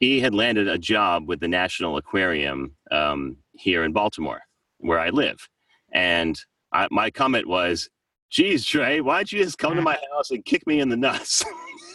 he 0.00 0.20
had 0.20 0.34
landed 0.34 0.68
a 0.68 0.78
job 0.78 1.28
with 1.28 1.40
the 1.40 1.48
National 1.48 1.96
Aquarium 1.96 2.74
um, 2.90 3.36
here 3.54 3.84
in 3.84 3.92
Baltimore 3.92 4.40
where 4.78 4.98
I 4.98 5.10
live. 5.10 5.48
And 5.92 6.38
I, 6.72 6.88
my 6.90 7.10
comment 7.10 7.46
was, 7.46 7.88
geez, 8.30 8.64
Trey, 8.64 9.00
why'd 9.00 9.30
you 9.30 9.42
just 9.42 9.58
come 9.58 9.74
to 9.74 9.82
my 9.82 9.98
house 10.12 10.30
and 10.30 10.44
kick 10.44 10.66
me 10.66 10.80
in 10.80 10.88
the 10.88 10.96
nuts? 10.96 11.44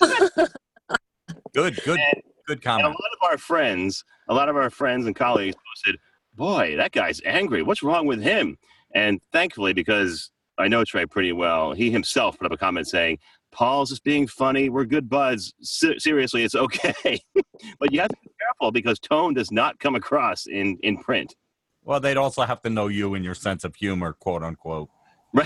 good, 1.53 1.79
good, 1.83 1.99
and, 1.99 2.21
good 2.47 2.61
comment. 2.61 2.85
a 2.85 2.89
lot 2.89 2.97
of 2.97 3.29
our 3.29 3.37
friends, 3.37 4.03
a 4.29 4.33
lot 4.33 4.49
of 4.49 4.55
our 4.55 4.69
friends 4.69 5.05
and 5.05 5.15
colleagues 5.15 5.55
posted, 5.55 5.99
boy, 6.35 6.75
that 6.77 6.91
guy's 6.91 7.21
angry. 7.25 7.63
What's 7.63 7.83
wrong 7.83 8.05
with 8.05 8.21
him? 8.21 8.57
And 8.95 9.21
thankfully, 9.31 9.73
because 9.73 10.31
I 10.57 10.67
know 10.67 10.83
Trey 10.83 11.05
pretty 11.05 11.31
well, 11.31 11.73
he 11.73 11.89
himself 11.89 12.37
put 12.37 12.45
up 12.45 12.51
a 12.51 12.57
comment 12.57 12.87
saying, 12.87 13.17
Paul's 13.51 13.89
just 13.89 14.03
being 14.03 14.27
funny. 14.27 14.69
We're 14.69 14.85
good 14.85 15.09
buds. 15.09 15.53
seriously, 15.61 16.43
it's 16.43 16.55
okay. 16.55 17.19
but 17.79 17.91
you 17.91 17.99
have 17.99 18.09
to 18.09 18.17
be 18.23 18.31
careful 18.39 18.71
because 18.71 18.99
tone 18.99 19.33
does 19.33 19.51
not 19.51 19.79
come 19.79 19.95
across 19.95 20.47
in, 20.47 20.77
in 20.81 20.97
print. 20.97 21.35
Well, 21.83 21.99
they'd 21.99 22.17
also 22.17 22.43
have 22.43 22.61
to 22.63 22.69
know 22.69 22.87
you 22.87 23.13
and 23.13 23.23
your 23.23 23.35
sense 23.35 23.63
of 23.63 23.75
humor, 23.75 24.13
quote 24.13 24.43
unquote. 24.43 24.89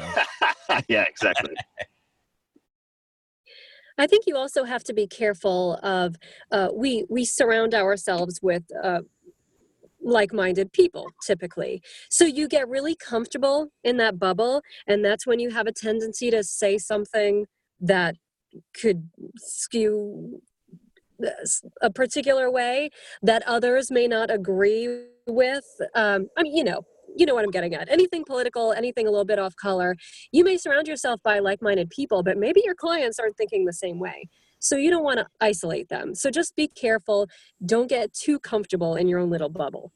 yeah, 0.88 1.03
exactly. 1.03 1.55
I 3.97 4.05
think 4.05 4.26
you 4.28 4.38
also 4.38 4.64
have 4.64 4.84
to 4.86 4.93
be 4.93 5.08
careful 5.08 5.80
of 5.82 6.16
uh, 6.51 6.70
we 6.72 7.05
we 7.10 7.26
surround 7.26 7.74
ourselves 7.74 8.39
with 8.43 8.64
uh, 8.84 9.01
like-minded 10.08 10.72
people 10.72 11.05
typically, 11.26 11.82
so 12.10 12.26
you 12.26 12.47
get 12.47 12.68
really 12.68 12.95
comfortable 12.95 13.68
in 13.84 13.97
that 13.97 14.18
bubble, 14.18 14.62
and 14.88 15.03
that's 15.03 15.28
when 15.28 15.39
you 15.39 15.51
have 15.51 15.68
a 15.68 15.72
tendency 15.72 16.32
to 16.32 16.43
say 16.43 16.78
something 16.78 17.45
that 17.80 18.16
could 18.74 19.10
skew 19.38 20.41
a 21.82 21.89
particular 21.91 22.49
way 22.49 22.89
that 23.22 23.43
others 23.45 23.91
may 23.91 24.08
not 24.08 24.32
agree 24.32 24.88
with. 25.28 25.66
Um, 25.93 26.28
I 26.38 26.43
mean, 26.43 26.55
you 26.55 26.64
know, 26.64 26.82
you 27.16 27.26
know 27.26 27.36
what 27.36 27.43
I'm 27.43 27.51
getting 27.51 27.74
at. 27.74 27.89
Anything 27.89 28.24
political, 28.24 28.72
anything 28.74 29.08
a 29.08 29.12
little 29.12 29.26
bit 29.26 29.39
off 29.39 29.55
color, 29.55 29.95
you 30.32 30.43
may 30.43 30.58
surround 30.58 30.88
yourself 30.88 31.20
by 31.24 31.39
like-minded 31.39 31.89
people, 31.89 32.24
but 32.24 32.38
maybe 32.38 32.62
your 32.64 32.76
clients 32.76 33.20
aren't 33.20 33.36
thinking 33.36 33.66
the 33.66 33.74
same 33.74 33.99
way. 33.99 34.30
So 34.60 34.76
you 34.76 34.89
don't 34.89 35.03
want 35.03 35.20
to 35.20 35.28
isolate 35.41 35.89
them. 35.89 36.16
So 36.16 36.30
just 36.30 36.55
be 36.55 36.68
careful. 36.68 37.28
Don't 37.66 37.89
get 37.89 38.14
too 38.14 38.39
comfortable 38.39 38.95
in 38.95 39.08
your 39.08 39.20
own 39.20 39.30
little 39.30 39.49
bubble. 39.49 39.91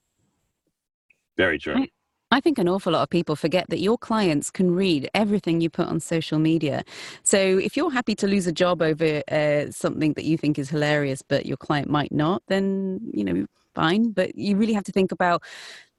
Very 1.41 1.59
true. 1.59 1.87
I 2.33 2.39
think 2.39 2.57
an 2.57 2.69
awful 2.69 2.93
lot 2.93 3.03
of 3.03 3.09
people 3.09 3.35
forget 3.35 3.65
that 3.69 3.81
your 3.81 3.97
clients 3.97 4.49
can 4.49 4.73
read 4.73 5.09
everything 5.13 5.59
you 5.59 5.69
put 5.69 5.87
on 5.87 5.99
social 5.99 6.39
media. 6.39 6.83
So 7.23 7.37
if 7.37 7.75
you're 7.75 7.91
happy 7.91 8.15
to 8.15 8.27
lose 8.27 8.47
a 8.47 8.53
job 8.53 8.81
over 8.81 9.21
uh, 9.29 9.69
something 9.71 10.13
that 10.13 10.23
you 10.23 10.37
think 10.37 10.57
is 10.57 10.69
hilarious, 10.69 11.21
but 11.21 11.45
your 11.45 11.57
client 11.57 11.89
might 11.89 12.11
not, 12.11 12.41
then, 12.47 13.01
you 13.13 13.25
know, 13.25 13.45
fine. 13.75 14.11
But 14.11 14.37
you 14.37 14.55
really 14.55 14.71
have 14.71 14.85
to 14.85 14.93
think 14.93 15.11
about 15.11 15.43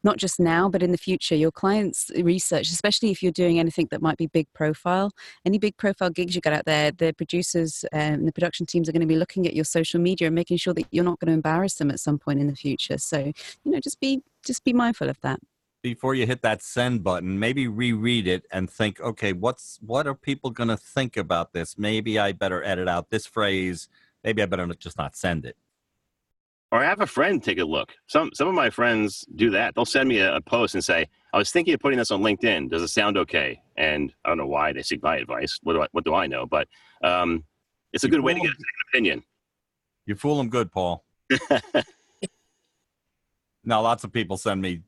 not 0.05 0.17
just 0.17 0.41
now, 0.41 0.69
but 0.69 0.83
in 0.83 0.91
the 0.91 0.99
future, 0.99 1.35
your 1.35 1.53
clients' 1.53 2.11
research, 2.17 2.71
especially 2.71 3.11
if 3.11 3.23
you're 3.23 3.31
doing 3.31 3.59
anything 3.59 3.89
that 3.91 4.03
might 4.03 4.17
be 4.17 4.27
big 4.27 4.47
profile, 4.55 5.13
any 5.45 5.59
big 5.59 5.77
profile 5.77 6.11
gigs 6.11 6.35
you 6.35 6.41
get 6.41 6.53
out 6.53 6.65
there, 6.65 6.91
the 6.93 7.13
producers 7.13 7.85
and 7.93 8.17
um, 8.17 8.25
the 8.25 8.33
production 8.33 8.67
teams 8.67 8.89
are 8.89 8.93
going 8.93 9.01
to 9.01 9.07
be 9.07 9.17
looking 9.17 9.47
at 9.47 9.55
your 9.55 9.65
social 9.65 10.01
media 10.01 10.29
and 10.29 10.35
making 10.35 10.57
sure 10.57 10.75
that 10.75 10.87
you're 10.91 11.05
not 11.05 11.21
going 11.21 11.29
to 11.29 11.35
embarrass 11.35 11.75
them 11.75 11.91
at 11.91 12.01
some 12.01 12.19
point 12.19 12.41
in 12.41 12.47
the 12.47 12.57
future. 12.57 12.99
So, 12.99 13.19
you 13.19 13.71
know, 13.71 13.81
just 13.81 14.01
be 14.01 14.23
just 14.45 14.65
be 14.65 14.73
mindful 14.73 15.09
of 15.09 15.21
that 15.23 15.41
before 15.83 16.15
you 16.15 16.27
hit 16.27 16.43
that 16.43 16.63
send 16.63 17.03
button, 17.03 17.39
maybe 17.39 17.67
reread 17.67 18.27
it 18.27 18.47
and 18.53 18.71
think, 18.71 19.01
okay, 19.01 19.33
what's 19.33 19.79
what 19.85 20.07
are 20.07 20.15
people 20.15 20.51
going 20.51 20.69
to 20.69 20.77
think 20.77 21.17
about 21.17 21.53
this? 21.53 21.77
Maybe 21.77 22.19
I 22.19 22.33
better 22.33 22.63
edit 22.65 22.89
out 22.89 23.11
this 23.11 23.27
phrase. 23.27 23.89
Maybe 24.25 24.43
I 24.43 24.47
better 24.47 24.67
just 24.75 24.97
not 24.97 25.17
send 25.17 25.45
it. 25.45 25.57
Or 26.71 26.83
have 26.83 27.01
a 27.01 27.07
friend 27.07 27.43
take 27.43 27.59
a 27.59 27.65
look. 27.65 27.93
Some 28.07 28.31
some 28.33 28.49
of 28.49 28.55
my 28.55 28.71
friends 28.71 29.27
do 29.35 29.51
that. 29.51 29.75
They'll 29.75 29.85
send 29.85 30.09
me 30.09 30.19
a, 30.19 30.37
a 30.37 30.41
post 30.41 30.75
and 30.75 30.83
say, 30.83 31.07
"I 31.35 31.37
was 31.37 31.51
thinking 31.51 31.75
of 31.75 31.81
putting 31.81 31.99
this 31.99 32.11
on 32.11 32.23
LinkedIn. 32.23 32.71
Does 32.71 32.83
it 32.83 32.89
sound 32.89 33.19
okay?" 33.19 33.61
And 33.77 34.15
I 34.25 34.31
don't 34.31 34.39
know 34.39 34.47
why 34.47 34.73
they 34.73 34.83
seek 34.83 35.03
my 35.03 35.17
advice. 35.17 35.59
What 35.65 35.75
do 35.75 35.83
I, 35.83 35.87
what 35.93 36.05
do 36.05 36.15
I 36.15 36.27
know? 36.27 36.47
But 36.47 36.69
um, 37.05 37.45
it's 37.93 38.05
a 38.05 38.07
you 38.07 38.13
good 38.13 38.21
way 38.21 38.33
to 38.33 38.41
get 38.41 38.49
a 38.49 38.53
second 38.53 38.89
opinion. 38.91 39.23
You 40.07 40.15
fool 40.15 40.39
them 40.39 40.49
good, 40.49 40.73
Paul. 40.73 41.05
now, 43.65 43.81
lots 43.81 44.05
of 44.05 44.13
people 44.13 44.37
send 44.37 44.61
me 44.61 44.81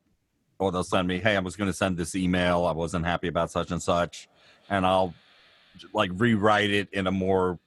or 0.59 0.71
they'll 0.71 0.85
send 0.85 1.09
me, 1.09 1.19
"Hey, 1.19 1.37
I 1.37 1.41
was 1.41 1.57
going 1.57 1.71
to 1.71 1.77
send 1.77 1.97
this 1.97 2.15
email. 2.15 2.65
I 2.65 2.73
wasn't 2.73 3.05
happy 3.05 3.29
about 3.29 3.51
such 3.51 3.71
and 3.71 3.83
such," 3.83 4.29
and 4.69 4.87
I'll 4.87 5.15
like 5.93 6.11
rewrite 6.15 6.71
it 6.71 6.89
in 6.93 7.07
a 7.07 7.11
more 7.11 7.59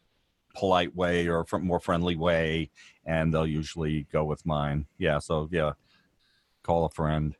polite 0.56 0.96
way 0.96 1.28
or 1.28 1.46
a 1.52 1.60
more 1.60 1.80
friendly 1.80 2.16
way, 2.16 2.70
and 3.06 3.34
they'll 3.34 3.48
usually 3.48 4.08
go 4.12 4.24
with 4.24 4.46
mine. 4.46 4.86
Yeah, 4.98 5.20
so 5.20 5.48
yeah, 5.52 5.74
call 6.64 6.86
a 6.86 6.90
friend. 6.90 7.36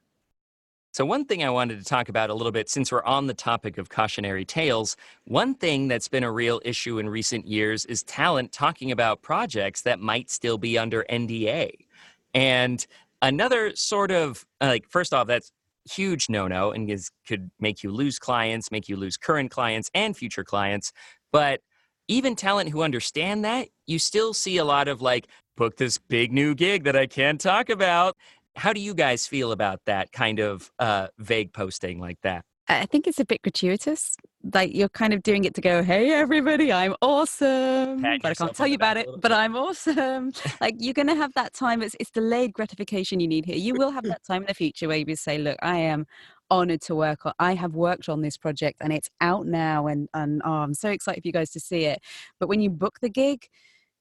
So, 0.92 1.06
one 1.06 1.26
thing 1.26 1.44
I 1.44 1.50
wanted 1.52 1.78
to 1.78 1.86
talk 1.86 2.10
about 2.10 2.32
a 2.32 2.34
little 2.34 2.52
bit, 2.52 2.70
since 2.70 2.92
we're 2.92 3.04
on 3.04 3.28
the 3.28 3.34
topic 3.34 3.78
of 3.78 3.90
cautionary 3.90 4.46
tales, 4.46 4.98
one 5.26 5.54
thing 5.54 5.88
that's 5.88 6.08
been 6.08 6.24
a 6.24 6.32
real 6.32 6.60
issue 6.66 6.98
in 6.98 7.08
recent 7.08 7.46
years 7.46 7.86
is 7.86 8.02
talent 8.04 8.52
talking 8.52 8.92
about 8.92 9.22
projects 9.22 9.84
that 9.84 10.00
might 10.00 10.32
still 10.32 10.58
be 10.58 10.78
under 10.78 11.06
NDA. 11.08 11.72
And 12.34 12.86
Another 13.22 13.76
sort 13.76 14.12
of 14.12 14.46
like, 14.62 14.86
first 14.90 15.14
off, 15.14 15.28
that's 15.28 15.52
huge 15.90 16.30
no 16.30 16.48
no 16.48 16.72
and 16.72 16.90
is, 16.90 17.10
could 17.28 17.50
make 17.60 17.82
you 17.82 17.92
lose 17.92 18.20
clients, 18.20 18.72
make 18.72 18.90
you 18.90 18.98
lose 18.98 19.18
current 19.18 19.52
clients 19.52 19.90
and 19.94 20.16
future 20.16 20.44
clients. 20.44 20.92
But 21.32 21.62
even 22.08 22.36
talent 22.36 22.70
who 22.70 22.82
understand 22.84 23.44
that, 23.46 23.70
you 23.86 24.00
still 24.00 24.34
see 24.34 24.58
a 24.58 24.66
lot 24.66 24.88
of 24.88 25.02
like, 25.02 25.28
book 25.56 25.78
this 25.78 25.98
big 25.98 26.32
new 26.32 26.54
gig 26.54 26.84
that 26.84 26.96
I 26.96 27.08
can't 27.08 27.42
talk 27.42 27.70
about. 27.70 28.16
How 28.56 28.74
do 28.74 28.80
you 28.80 28.94
guys 28.94 29.26
feel 29.28 29.52
about 29.52 29.82
that 29.86 30.12
kind 30.12 30.40
of 30.40 30.72
uh, 30.78 31.08
vague 31.18 31.52
posting 31.52 32.00
like 32.00 32.20
that? 32.22 32.46
I 32.68 32.86
think 32.86 33.08
it's 33.08 33.20
a 33.20 33.26
bit 33.26 33.42
gratuitous. 33.42 34.16
Like 34.54 34.74
you're 34.76 34.90
kind 34.90 35.14
of 35.14 35.24
doing 35.24 35.46
it 35.46 35.54
to 35.56 35.62
go, 35.62 35.84
hey, 35.84 36.12
everybody, 36.12 36.72
I'm 36.72 36.96
awesome. 37.02 38.02
Pat 38.02 38.22
but 38.22 38.32
I 38.32 38.34
can't 38.34 38.56
tell 38.56 38.68
you 38.68 38.76
about 38.76 38.98
it, 38.98 39.08
but 39.20 39.32
I'm 39.32 39.56
awesome. 39.56 40.32
like 40.62 40.76
you're 40.80 40.94
going 40.94 41.08
to 41.08 41.16
have 41.16 41.34
that 41.34 41.54
time. 41.54 41.82
It's, 41.82 41.96
it's 42.00 42.12
delayed 42.12 42.54
gratification 42.54 43.20
you 43.20 43.28
need 43.28 43.46
here. 43.46 43.58
You 43.58 43.74
will 43.76 43.92
have 43.92 44.04
that 44.12 44.24
time 44.24 44.44
in 44.44 44.48
the 44.48 44.54
future 44.54 44.88
where 44.88 44.98
you 44.98 45.16
say, 45.16 45.38
look, 45.38 45.58
I 45.62 45.78
am 45.78 46.06
honored 46.50 46.80
to 46.80 46.96
work 46.96 47.26
on 47.26 47.34
i 47.40 47.54
have 47.54 47.76
worked 47.76 48.08
on 48.08 48.22
this 48.22 48.38
project 48.38 48.78
and 48.80 48.94
it's 48.94 49.10
out 49.20 49.46
now 49.46 49.86
and 49.88 50.08
and 50.14 50.42
oh, 50.46 50.50
i'm 50.50 50.74
so 50.74 50.90
excited 50.90 51.22
for 51.22 51.28
you 51.28 51.34
guys 51.34 51.52
to 51.52 51.60
see 51.60 51.84
it 51.84 52.02
but 52.40 52.48
when 52.48 52.62
you 52.62 52.70
book 52.70 53.00
the 53.02 53.10
gig 53.10 53.50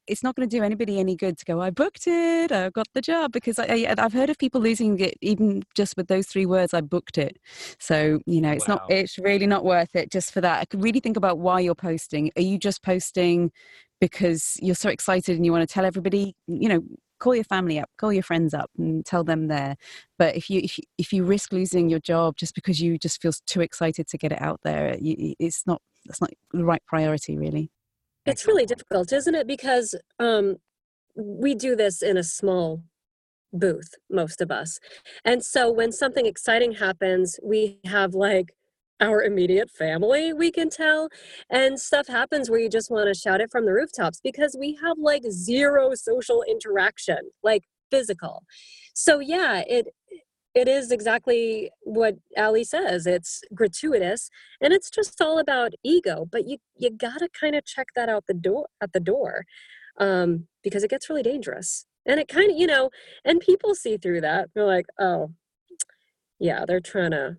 it's 0.06 0.22
not 0.22 0.34
going 0.34 0.48
to 0.48 0.56
do 0.56 0.62
anybody 0.62 0.98
any 0.98 1.16
good 1.16 1.36
to 1.38 1.44
go 1.44 1.60
i 1.60 1.70
booked 1.70 2.06
it 2.06 2.52
i 2.52 2.70
got 2.70 2.86
the 2.94 3.00
job 3.00 3.32
because 3.32 3.58
I, 3.58 3.64
I 3.64 3.94
have 3.98 4.12
heard 4.12 4.30
of 4.30 4.38
people 4.38 4.60
losing 4.60 4.98
it 5.00 5.16
even 5.20 5.62
just 5.74 5.96
with 5.96 6.08
those 6.08 6.26
three 6.26 6.46
words 6.46 6.72
i 6.74 6.80
booked 6.80 7.18
it. 7.18 7.38
So 7.78 8.20
you 8.26 8.40
know 8.40 8.52
it's 8.52 8.68
wow. 8.68 8.76
not 8.76 8.90
it's 8.90 9.18
really 9.18 9.46
not 9.46 9.64
worth 9.64 9.94
it 9.94 10.10
just 10.10 10.32
for 10.32 10.40
that. 10.40 10.60
I 10.60 10.64
could 10.64 10.82
really 10.82 11.00
think 11.00 11.16
about 11.16 11.38
why 11.38 11.60
you're 11.60 11.74
posting. 11.74 12.30
Are 12.36 12.42
you 12.42 12.58
just 12.58 12.82
posting 12.82 13.52
because 14.00 14.56
you're 14.60 14.74
so 14.74 14.88
excited 14.88 15.36
and 15.36 15.44
you 15.44 15.52
want 15.52 15.68
to 15.68 15.72
tell 15.72 15.84
everybody? 15.84 16.34
You 16.46 16.68
know 16.68 16.82
call 17.18 17.34
your 17.34 17.44
family 17.44 17.78
up 17.78 17.88
call 17.96 18.12
your 18.12 18.22
friends 18.22 18.52
up 18.52 18.70
and 18.78 19.04
tell 19.04 19.24
them 19.24 19.48
there. 19.48 19.76
But 20.18 20.36
if 20.36 20.48
you 20.50 20.60
if 20.62 20.78
you, 20.78 20.84
if 20.98 21.12
you 21.12 21.24
risk 21.24 21.52
losing 21.52 21.88
your 21.88 22.00
job 22.00 22.36
just 22.36 22.54
because 22.54 22.80
you 22.80 22.98
just 22.98 23.20
feel 23.20 23.32
too 23.46 23.60
excited 23.60 24.06
to 24.08 24.18
get 24.18 24.32
it 24.32 24.40
out 24.40 24.60
there 24.62 24.96
you, 25.00 25.34
it's 25.38 25.66
not 25.66 25.80
that's 26.06 26.20
not 26.20 26.30
the 26.52 26.64
right 26.64 26.82
priority 26.86 27.36
really 27.36 27.70
it's 28.26 28.46
really 28.46 28.66
difficult 28.66 29.12
isn't 29.12 29.34
it? 29.34 29.46
Because 29.46 29.94
um, 30.18 30.56
we 31.16 31.54
do 31.54 31.76
this 31.76 32.02
in 32.02 32.16
a 32.16 32.22
small 32.22 32.82
booth 33.52 33.94
most 34.10 34.40
of 34.40 34.50
us. 34.50 34.78
And 35.24 35.44
so 35.44 35.70
when 35.70 35.92
something 35.92 36.26
exciting 36.26 36.72
happens 36.72 37.38
we 37.42 37.78
have 37.86 38.14
like 38.14 38.52
our 39.00 39.22
immediate 39.22 39.70
family 39.70 40.32
we 40.32 40.50
can 40.50 40.70
tell 40.70 41.10
and 41.50 41.78
stuff 41.78 42.06
happens 42.06 42.48
where 42.48 42.58
you 42.58 42.68
just 42.68 42.90
want 42.90 43.06
to 43.06 43.18
shout 43.18 43.42
it 43.42 43.50
from 43.50 43.66
the 43.66 43.72
rooftops 43.72 44.20
because 44.22 44.56
we 44.58 44.78
have 44.82 44.96
like 44.98 45.22
zero 45.30 45.94
social 45.94 46.42
interaction 46.48 47.18
like 47.42 47.64
physical. 47.90 48.42
So 48.94 49.20
yeah 49.20 49.62
it 49.66 49.86
it 50.56 50.68
is 50.68 50.90
exactly 50.90 51.70
what 51.82 52.16
Ally 52.36 52.62
says 52.62 53.06
it's 53.06 53.42
gratuitous 53.54 54.30
and 54.60 54.72
it's 54.72 54.90
just 54.90 55.20
all 55.20 55.38
about 55.38 55.72
ego 55.84 56.26
but 56.30 56.48
you 56.48 56.58
you 56.76 56.90
gotta 56.90 57.28
kind 57.38 57.54
of 57.54 57.64
check 57.64 57.88
that 57.94 58.08
out 58.08 58.24
the 58.26 58.34
door 58.34 58.66
at 58.80 58.92
the 58.92 59.00
door 59.00 59.44
um, 59.98 60.48
because 60.64 60.82
it 60.82 60.90
gets 60.90 61.08
really 61.08 61.22
dangerous 61.22 61.86
and 62.06 62.18
it 62.18 62.26
kind 62.26 62.50
of 62.50 62.56
you 62.56 62.66
know 62.66 62.90
and 63.24 63.40
people 63.40 63.74
see 63.74 63.96
through 63.96 64.20
that 64.22 64.48
they're 64.54 64.64
like 64.64 64.86
oh 64.98 65.30
yeah 66.40 66.64
they're 66.66 66.80
trying 66.80 67.10
to 67.12 67.36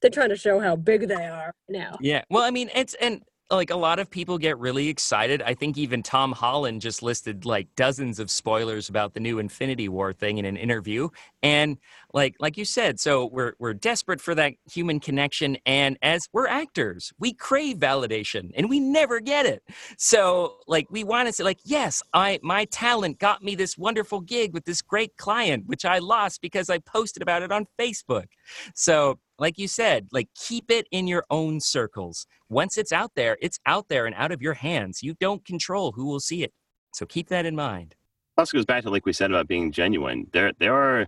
they're 0.00 0.10
trying 0.10 0.28
to 0.28 0.36
show 0.36 0.60
how 0.60 0.76
big 0.76 1.08
they 1.08 1.26
are 1.26 1.54
now. 1.68 1.96
Yeah. 2.00 2.22
Well, 2.30 2.42
I 2.42 2.50
mean, 2.50 2.70
it's 2.74 2.94
and 3.00 3.22
like 3.56 3.70
a 3.70 3.76
lot 3.76 3.98
of 3.98 4.10
people 4.10 4.38
get 4.38 4.58
really 4.58 4.88
excited. 4.88 5.42
I 5.42 5.54
think 5.54 5.76
even 5.78 6.02
Tom 6.02 6.32
Holland 6.32 6.80
just 6.80 7.02
listed 7.02 7.44
like 7.44 7.68
dozens 7.76 8.18
of 8.18 8.30
spoilers 8.30 8.88
about 8.88 9.14
the 9.14 9.20
new 9.20 9.38
Infinity 9.38 9.88
War 9.88 10.12
thing 10.12 10.38
in 10.38 10.44
an 10.44 10.56
interview. 10.56 11.08
And 11.42 11.78
like 12.12 12.36
like 12.40 12.56
you 12.56 12.64
said, 12.64 13.00
so 13.00 13.26
we're 13.26 13.54
we're 13.58 13.74
desperate 13.74 14.20
for 14.20 14.34
that 14.34 14.54
human 14.70 15.00
connection 15.00 15.56
and 15.66 15.98
as 16.02 16.28
we're 16.32 16.46
actors, 16.46 17.12
we 17.18 17.32
crave 17.32 17.78
validation 17.78 18.50
and 18.54 18.68
we 18.70 18.80
never 18.80 19.20
get 19.20 19.46
it. 19.46 19.62
So 19.98 20.56
like 20.66 20.86
we 20.90 21.04
want 21.04 21.28
to 21.28 21.32
say 21.32 21.44
like, 21.44 21.60
yes, 21.64 22.02
I 22.12 22.38
my 22.42 22.64
talent 22.66 23.18
got 23.18 23.42
me 23.42 23.54
this 23.54 23.76
wonderful 23.76 24.20
gig 24.20 24.52
with 24.52 24.64
this 24.64 24.82
great 24.82 25.16
client 25.16 25.64
which 25.66 25.84
I 25.84 25.98
lost 25.98 26.40
because 26.40 26.70
I 26.70 26.78
posted 26.78 27.22
about 27.22 27.42
it 27.42 27.52
on 27.52 27.66
Facebook. 27.78 28.26
So 28.74 29.18
like 29.38 29.58
you 29.58 29.68
said, 29.68 30.08
like 30.12 30.28
keep 30.34 30.70
it 30.70 30.86
in 30.90 31.06
your 31.06 31.24
own 31.30 31.60
circles. 31.60 32.26
Once 32.48 32.78
it's 32.78 32.92
out 32.92 33.12
there, 33.16 33.36
it's 33.40 33.58
out 33.66 33.88
there 33.88 34.06
and 34.06 34.14
out 34.14 34.32
of 34.32 34.40
your 34.40 34.54
hands. 34.54 35.02
You 35.02 35.14
don't 35.20 35.44
control 35.44 35.92
who 35.92 36.06
will 36.06 36.20
see 36.20 36.42
it. 36.42 36.52
So 36.94 37.06
keep 37.06 37.28
that 37.28 37.46
in 37.46 37.56
mind. 37.56 37.94
Also 38.36 38.56
goes 38.56 38.64
back 38.64 38.82
to 38.84 38.90
like 38.90 39.06
we 39.06 39.12
said 39.12 39.30
about 39.30 39.48
being 39.48 39.72
genuine. 39.72 40.26
There 40.32 40.52
there 40.58 40.74
are 40.74 41.06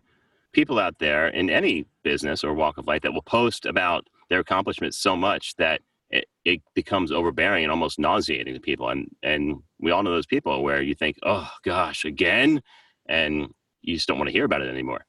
people 0.52 0.78
out 0.78 0.98
there 0.98 1.28
in 1.28 1.50
any 1.50 1.86
business 2.02 2.42
or 2.42 2.54
walk 2.54 2.78
of 2.78 2.86
life 2.86 3.02
that 3.02 3.12
will 3.12 3.22
post 3.22 3.66
about 3.66 4.06
their 4.28 4.40
accomplishments 4.40 4.98
so 4.98 5.16
much 5.16 5.54
that 5.56 5.80
it, 6.10 6.26
it 6.44 6.62
becomes 6.74 7.12
overbearing 7.12 7.64
and 7.64 7.70
almost 7.70 7.98
nauseating 7.98 8.54
to 8.54 8.60
people. 8.60 8.88
And 8.88 9.08
and 9.22 9.56
we 9.80 9.90
all 9.90 10.02
know 10.02 10.12
those 10.12 10.26
people 10.26 10.62
where 10.62 10.82
you 10.82 10.94
think, 10.94 11.18
oh 11.24 11.48
gosh, 11.64 12.04
again, 12.04 12.62
and 13.08 13.48
you 13.82 13.94
just 13.94 14.08
don't 14.08 14.18
want 14.18 14.28
to 14.28 14.32
hear 14.32 14.44
about 14.44 14.62
it 14.62 14.68
anymore. 14.68 15.04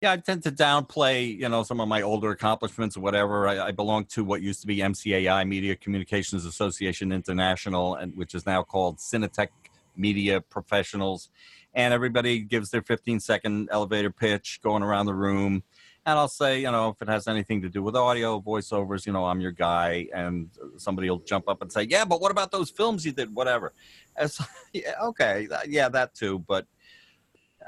Yeah, 0.00 0.12
I 0.12 0.16
tend 0.18 0.44
to 0.44 0.52
downplay, 0.52 1.36
you 1.36 1.48
know, 1.48 1.64
some 1.64 1.80
of 1.80 1.88
my 1.88 2.02
older 2.02 2.30
accomplishments 2.30 2.96
or 2.96 3.00
whatever. 3.00 3.48
I, 3.48 3.66
I, 3.66 3.70
belong 3.72 4.04
to 4.10 4.22
what 4.22 4.42
used 4.42 4.60
to 4.60 4.68
be 4.68 4.76
MCAI, 4.76 5.46
Media 5.48 5.74
Communications 5.74 6.44
Association 6.44 7.10
International, 7.10 7.96
and 7.96 8.16
which 8.16 8.32
is 8.32 8.46
now 8.46 8.62
called 8.62 8.98
Cinetech 8.98 9.48
Media 9.96 10.40
Professionals. 10.40 11.30
And 11.74 11.92
everybody 11.92 12.38
gives 12.38 12.70
their 12.70 12.82
15 12.82 13.18
second 13.18 13.70
elevator 13.72 14.12
pitch 14.12 14.60
going 14.62 14.84
around 14.84 15.06
the 15.06 15.14
room. 15.14 15.64
And 16.06 16.16
I'll 16.16 16.28
say, 16.28 16.60
you 16.60 16.70
know, 16.70 16.90
if 16.90 17.02
it 17.02 17.08
has 17.08 17.26
anything 17.26 17.60
to 17.62 17.68
do 17.68 17.82
with 17.82 17.96
audio, 17.96 18.40
voiceovers, 18.40 19.04
you 19.04 19.12
know, 19.12 19.24
I'm 19.24 19.40
your 19.40 19.50
guy. 19.50 20.06
And 20.14 20.48
somebody 20.76 21.10
will 21.10 21.18
jump 21.18 21.48
up 21.48 21.60
and 21.60 21.72
say, 21.72 21.82
yeah, 21.82 22.04
but 22.04 22.20
what 22.20 22.30
about 22.30 22.52
those 22.52 22.70
films 22.70 23.04
you 23.04 23.10
did? 23.10 23.34
Whatever. 23.34 23.72
As, 24.16 24.38
yeah, 24.72 24.94
okay, 25.02 25.48
yeah, 25.66 25.88
that 25.88 26.14
too. 26.14 26.38
But 26.38 26.68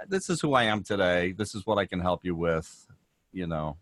this 0.09 0.31
is 0.31 0.41
who 0.41 0.55
I 0.55 0.65
am 0.65 0.83
today. 0.83 1.33
This 1.33 1.55
is 1.55 1.67
what 1.67 1.79
I 1.79 1.87
can 1.87 2.01
help 2.01 2.25
you 2.25 2.35
with, 2.35 2.87
you 3.33 3.47
know. 3.47 3.77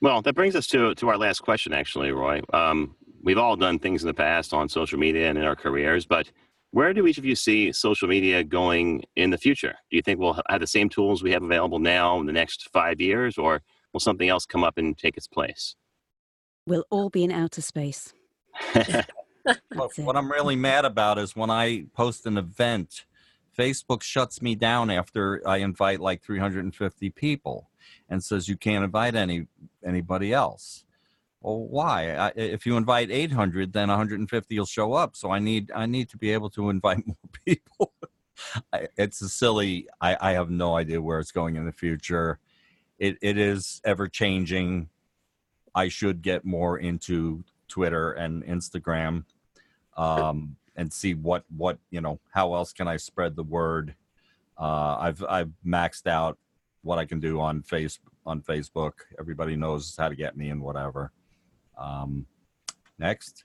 Well, 0.00 0.22
that 0.22 0.34
brings 0.34 0.56
us 0.56 0.66
to 0.68 0.94
to 0.96 1.08
our 1.08 1.18
last 1.18 1.40
question, 1.40 1.72
actually, 1.72 2.12
Roy. 2.12 2.42
Um, 2.52 2.96
we've 3.22 3.38
all 3.38 3.56
done 3.56 3.78
things 3.78 4.02
in 4.02 4.06
the 4.06 4.14
past 4.14 4.52
on 4.52 4.68
social 4.68 4.98
media 4.98 5.28
and 5.28 5.38
in 5.38 5.44
our 5.44 5.56
careers, 5.56 6.06
but 6.06 6.30
where 6.72 6.92
do 6.92 7.06
each 7.06 7.18
of 7.18 7.24
you 7.24 7.36
see 7.36 7.70
social 7.70 8.08
media 8.08 8.42
going 8.42 9.04
in 9.14 9.30
the 9.30 9.38
future? 9.38 9.74
Do 9.90 9.96
you 9.96 10.02
think 10.02 10.18
we'll 10.18 10.40
have 10.48 10.60
the 10.60 10.66
same 10.66 10.88
tools 10.88 11.22
we 11.22 11.30
have 11.30 11.44
available 11.44 11.78
now 11.78 12.18
in 12.18 12.26
the 12.26 12.32
next 12.32 12.68
five 12.72 13.00
years, 13.00 13.38
or 13.38 13.62
will 13.92 14.00
something 14.00 14.28
else 14.28 14.44
come 14.44 14.64
up 14.64 14.76
and 14.76 14.98
take 14.98 15.16
its 15.16 15.28
place? 15.28 15.76
We'll 16.66 16.84
all 16.90 17.10
be 17.10 17.22
in 17.22 17.30
outer 17.30 17.62
space. 17.62 18.12
what 19.74 20.16
I'm 20.16 20.30
really 20.30 20.56
mad 20.56 20.84
about 20.84 21.18
is 21.18 21.36
when 21.36 21.50
I 21.50 21.84
post 21.94 22.26
an 22.26 22.38
event 22.38 23.04
Facebook 23.56 24.02
shuts 24.02 24.42
me 24.42 24.54
down 24.54 24.90
after 24.90 25.46
I 25.46 25.58
invite 25.58 26.00
like 26.00 26.22
350 26.22 27.10
people 27.10 27.70
and 28.08 28.22
says 28.22 28.48
you 28.48 28.56
can't 28.56 28.84
invite 28.84 29.14
any 29.14 29.46
anybody 29.84 30.32
else. 30.32 30.84
Well, 31.40 31.66
why? 31.66 32.14
I, 32.14 32.32
if 32.36 32.64
you 32.64 32.78
invite 32.78 33.10
800, 33.10 33.74
then 33.74 33.88
150 33.88 34.58
will 34.58 34.66
show 34.66 34.94
up. 34.94 35.14
So 35.14 35.30
I 35.30 35.38
need 35.38 35.70
I 35.74 35.86
need 35.86 36.08
to 36.10 36.16
be 36.16 36.30
able 36.30 36.50
to 36.50 36.70
invite 36.70 37.06
more 37.06 37.16
people. 37.44 37.92
It's 38.96 39.22
a 39.22 39.28
silly. 39.28 39.88
I, 40.00 40.16
I 40.20 40.32
have 40.32 40.50
no 40.50 40.76
idea 40.76 41.00
where 41.00 41.20
it's 41.20 41.32
going 41.32 41.56
in 41.56 41.66
the 41.66 41.72
future. 41.72 42.38
It 42.98 43.18
it 43.20 43.38
is 43.38 43.80
ever 43.84 44.08
changing. 44.08 44.88
I 45.74 45.88
should 45.88 46.22
get 46.22 46.44
more 46.44 46.78
into 46.78 47.44
Twitter 47.68 48.12
and 48.12 48.44
Instagram. 48.44 49.24
Um, 49.96 50.56
and 50.76 50.92
see 50.92 51.14
what 51.14 51.44
what 51.56 51.78
you 51.90 52.00
know 52.00 52.18
how 52.32 52.54
else 52.54 52.72
can 52.72 52.88
I 52.88 52.96
spread 52.96 53.36
the 53.36 53.42
word. 53.42 53.94
Uh, 54.58 54.96
I've 54.98 55.24
I've 55.28 55.50
maxed 55.66 56.06
out 56.06 56.38
what 56.82 56.98
I 56.98 57.04
can 57.04 57.20
do 57.20 57.40
on 57.40 57.62
face 57.62 57.98
on 58.26 58.40
Facebook. 58.40 58.92
Everybody 59.18 59.56
knows 59.56 59.96
how 59.96 60.08
to 60.08 60.14
get 60.14 60.36
me 60.36 60.50
and 60.50 60.60
whatever. 60.60 61.12
Um, 61.78 62.26
next. 62.98 63.44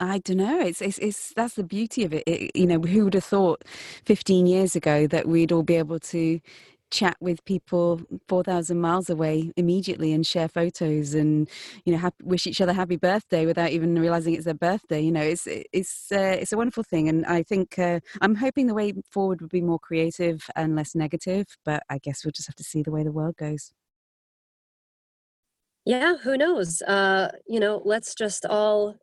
I 0.00 0.18
don't 0.18 0.38
know. 0.38 0.60
It's, 0.60 0.82
it's 0.82 0.98
it's 0.98 1.32
that's 1.34 1.54
the 1.54 1.62
beauty 1.62 2.04
of 2.04 2.12
it. 2.12 2.24
it. 2.26 2.50
You 2.56 2.66
know, 2.66 2.80
who 2.80 3.04
would 3.04 3.14
have 3.14 3.24
thought 3.24 3.64
15 4.04 4.46
years 4.46 4.74
ago 4.74 5.06
that 5.06 5.28
we'd 5.28 5.52
all 5.52 5.62
be 5.62 5.76
able 5.76 6.00
to 6.00 6.40
chat 6.92 7.16
with 7.20 7.44
people 7.44 8.00
4,000 8.28 8.80
miles 8.80 9.10
away 9.10 9.50
immediately 9.56 10.12
and 10.12 10.24
share 10.24 10.46
photos 10.46 11.14
and, 11.14 11.48
you 11.84 11.92
know, 11.92 11.98
happy, 11.98 12.22
wish 12.22 12.46
each 12.46 12.60
other 12.60 12.72
happy 12.72 12.96
birthday 12.96 13.46
without 13.46 13.70
even 13.70 13.98
realizing 13.98 14.34
it's 14.34 14.44
their 14.44 14.54
birthday. 14.54 15.00
You 15.00 15.10
know, 15.10 15.22
it's, 15.22 15.48
it's, 15.48 16.12
uh, 16.12 16.36
it's 16.40 16.52
a 16.52 16.56
wonderful 16.56 16.84
thing. 16.84 17.08
And 17.08 17.24
I 17.26 17.42
think 17.42 17.78
uh, 17.78 18.00
I'm 18.20 18.36
hoping 18.36 18.66
the 18.66 18.74
way 18.74 18.92
forward 19.10 19.40
would 19.40 19.50
be 19.50 19.62
more 19.62 19.78
creative 19.78 20.44
and 20.54 20.76
less 20.76 20.94
negative, 20.94 21.46
but 21.64 21.82
I 21.88 21.98
guess 21.98 22.24
we'll 22.24 22.32
just 22.32 22.48
have 22.48 22.56
to 22.56 22.64
see 22.64 22.82
the 22.82 22.92
way 22.92 23.02
the 23.02 23.12
world 23.12 23.36
goes. 23.36 23.72
Yeah, 25.84 26.16
who 26.18 26.36
knows? 26.36 26.80
Uh, 26.82 27.32
you 27.48 27.58
know, 27.58 27.82
let's 27.84 28.14
just 28.14 28.46
all 28.46 28.96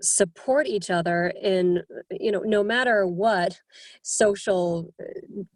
support 0.00 0.66
each 0.66 0.90
other 0.90 1.32
in 1.40 1.82
you 2.10 2.32
know 2.32 2.40
no 2.40 2.64
matter 2.64 3.06
what 3.06 3.60
social 4.02 4.92
uh, 5.00 5.04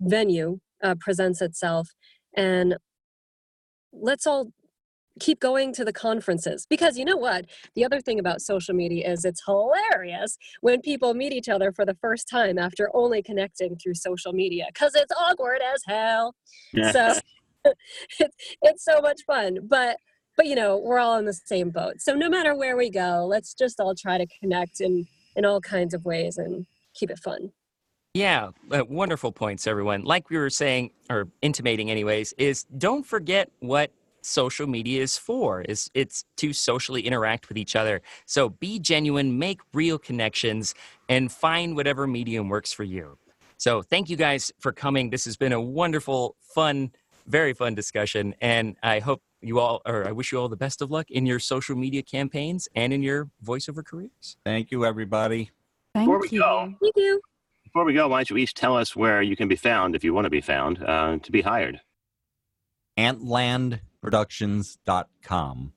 venue 0.01 0.61
uh, 0.83 0.95
presents 1.01 1.41
itself 1.41 1.89
and 2.37 2.77
let's 3.93 4.27
all 4.27 4.51
keep 5.21 5.41
going 5.41 5.73
to 5.73 5.85
the 5.85 5.93
conferences. 5.93 6.67
Because 6.69 6.99
you 6.99 7.05
know 7.05 7.17
what? 7.17 7.47
The 7.75 7.85
other 7.85 8.01
thing 8.01 8.19
about 8.19 8.43
social 8.43 8.75
media 8.75 9.11
is 9.11 9.25
it's 9.25 9.43
hilarious 9.47 10.37
when 10.61 10.81
people 10.81 11.15
meet 11.15 11.33
each 11.33 11.49
other 11.49 11.73
for 11.73 11.85
the 11.85 11.97
first 12.01 12.29
time 12.29 12.59
after 12.59 12.91
only 12.95 13.23
connecting 13.23 13.77
through 13.77 13.95
social 13.95 14.33
media 14.33 14.67
because 14.73 14.95
it's 14.95 15.13
awkward 15.19 15.61
as 15.75 15.83
hell. 15.87 16.35
Yeah. 16.73 16.93
so 16.93 17.21
it's, 18.21 18.37
it's 18.63 18.85
so 18.85 19.01
much 19.01 19.23
fun 19.27 19.59
but 19.67 19.97
but 20.37 20.47
you 20.47 20.55
know 20.55 20.77
we're 20.77 20.99
all 20.99 21.19
in 21.19 21.25
the 21.25 21.33
same 21.33 21.71
boat. 21.71 21.95
So 21.99 22.15
no 22.15 22.29
matter 22.29 22.55
where 22.55 22.77
we 22.77 22.91
go 22.91 23.27
let's 23.27 23.55
just 23.55 23.81
all 23.81 23.95
try 23.95 24.19
to 24.19 24.27
connect 24.41 24.81
in 24.81 25.07
in 25.35 25.45
all 25.45 25.61
kinds 25.61 25.95
of 25.95 26.05
ways 26.05 26.39
and 26.39 26.67
keep 26.95 27.11
it 27.11 27.19
fun 27.19 27.51
yeah, 28.17 28.51
uh, 28.71 28.85
wonderful 28.89 29.31
points, 29.31 29.67
everyone. 29.67 30.03
Like 30.03 30.31
we 30.31 30.39
were 30.39 30.51
saying, 30.51 30.91
or 31.11 31.29
intimating, 31.43 31.91
anyways, 31.91 32.33
is 32.39 32.65
don't 32.79 33.05
forget 33.05 33.51
what 33.61 33.93
social 34.23 34.67
media 34.67 35.03
is 35.03 35.17
for 35.17 35.63
is 35.63 35.89
it's 35.95 36.25
to 36.37 36.53
socially 36.53 37.03
interact 37.03 37.49
with 37.49 37.57
each 37.57 37.77
other 37.77 38.03
so 38.25 38.49
be 38.49 38.81
genuine 38.81 39.39
make 39.39 39.61
real 39.73 39.99
connections 39.99 40.75
and 41.09 41.31
find 41.31 41.77
whatever 41.77 42.09
medium 42.09 42.49
works 42.49 42.73
for 42.73 42.83
you. 42.83 43.17
So 43.57 43.83
thank 43.83 44.11
you 44.11 44.17
guys 44.17 44.53
for 44.59 44.73
coming. 44.73 45.11
This 45.11 45.25
has 45.27 45.37
been 45.37 45.53
a 45.53 45.61
wonderful, 45.61 46.37
fun, 46.41 46.91
very 47.27 47.55
fun 47.55 47.75
discussion. 47.75 48.35
And 48.41 48.77
I 48.83 48.99
hope 48.99 49.23
you 49.41 49.61
all, 49.61 49.81
or 49.87 50.07
I 50.07 50.13
wish 50.13 50.33
you 50.33 50.41
all 50.41 50.49
the 50.49 50.57
best 50.57 50.83
of 50.83 50.91
luck 50.91 51.11
in 51.11 51.25
your 51.25 51.39
social 51.39 51.77
media 51.77 52.03
campaigns 52.03 52.69
and 52.75 52.93
in 52.93 53.03
your 53.03 53.29
voiceover 53.45 53.85
careers. 53.85 54.37
Thank 54.45 54.71
you, 54.71 54.85
everybody. 54.85 55.51
Thank 55.95 56.07
Before 56.07 56.21
we 56.21 56.29
you. 56.31 56.41
go, 56.41 56.75
Thank 56.83 56.97
you. 56.97 57.21
Before 57.77 57.85
we 57.85 57.93
go, 57.93 58.09
why 58.09 58.21
don't 58.21 58.31
you 58.31 58.39
each 58.39 58.55
tell 58.55 58.75
us 58.75 58.97
where 58.97 59.21
you 59.21 59.37
can 59.37 59.49
be 59.49 59.55
found 59.55 59.95
if 59.95 60.03
you 60.03 60.15
want 60.15 60.25
to 60.25 60.31
be 60.31 60.41
found 60.41 60.83
uh, 60.83 61.19
to 61.23 61.31
be 61.31 61.43
hired? 61.43 61.83
Antlandproductions.com 62.97 65.73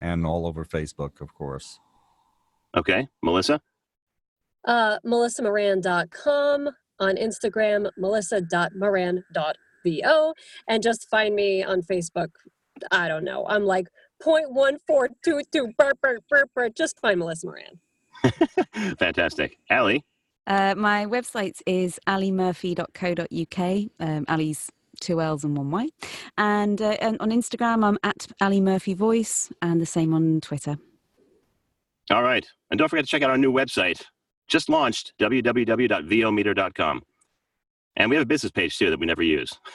and 0.00 0.26
all 0.26 0.48
over 0.48 0.64
Facebook, 0.64 1.20
of 1.20 1.32
course. 1.32 1.78
Okay, 2.76 3.06
Melissa. 3.22 3.60
Uh, 4.64 4.98
melissamoran.com 5.06 6.70
on 6.98 7.14
Instagram, 7.14 7.88
melissa.moran.vo, 7.96 10.34
and 10.66 10.82
just 10.82 11.08
find 11.08 11.36
me 11.36 11.62
on 11.62 11.82
Facebook. 11.82 12.30
I 12.90 13.06
don't 13.06 13.22
know. 13.22 13.46
I'm 13.46 13.64
like 13.64 13.86
0.1422 14.24 15.76
burp, 15.78 16.00
burp, 16.02 16.24
burp, 16.28 16.50
burp. 16.52 16.74
Just 16.74 16.98
find 16.98 17.20
Melissa 17.20 17.46
Moran. 17.46 17.78
Fantastic. 18.98 19.56
Ally. 19.70 20.00
Uh, 20.46 20.74
my 20.76 21.06
website 21.06 21.60
is 21.66 21.98
allymurphy.co.uk. 22.06 23.90
Um, 24.00 24.24
Ally's 24.28 24.70
two 25.00 25.20
L's 25.20 25.44
and 25.44 25.56
one 25.56 25.70
Y. 25.70 25.88
And, 26.38 26.80
uh, 26.80 26.96
and 27.00 27.16
on 27.20 27.30
Instagram, 27.30 27.84
I'm 27.84 27.98
at 28.02 28.26
Ally 28.40 28.60
Murphy 28.60 28.94
Voice, 28.94 29.50
and 29.62 29.80
the 29.80 29.86
same 29.86 30.12
on 30.14 30.40
Twitter. 30.40 30.78
All 32.10 32.22
right. 32.22 32.46
And 32.70 32.78
don't 32.78 32.88
forget 32.88 33.04
to 33.04 33.10
check 33.10 33.22
out 33.22 33.30
our 33.30 33.38
new 33.38 33.52
website, 33.52 34.02
just 34.46 34.68
launched, 34.68 35.14
www.vometer.com. 35.18 37.02
And 37.96 38.10
we 38.10 38.16
have 38.16 38.22
a 38.24 38.26
business 38.26 38.50
page 38.50 38.76
too 38.76 38.90
that 38.90 38.98
we 38.98 39.06
never 39.06 39.22
use. 39.22 39.52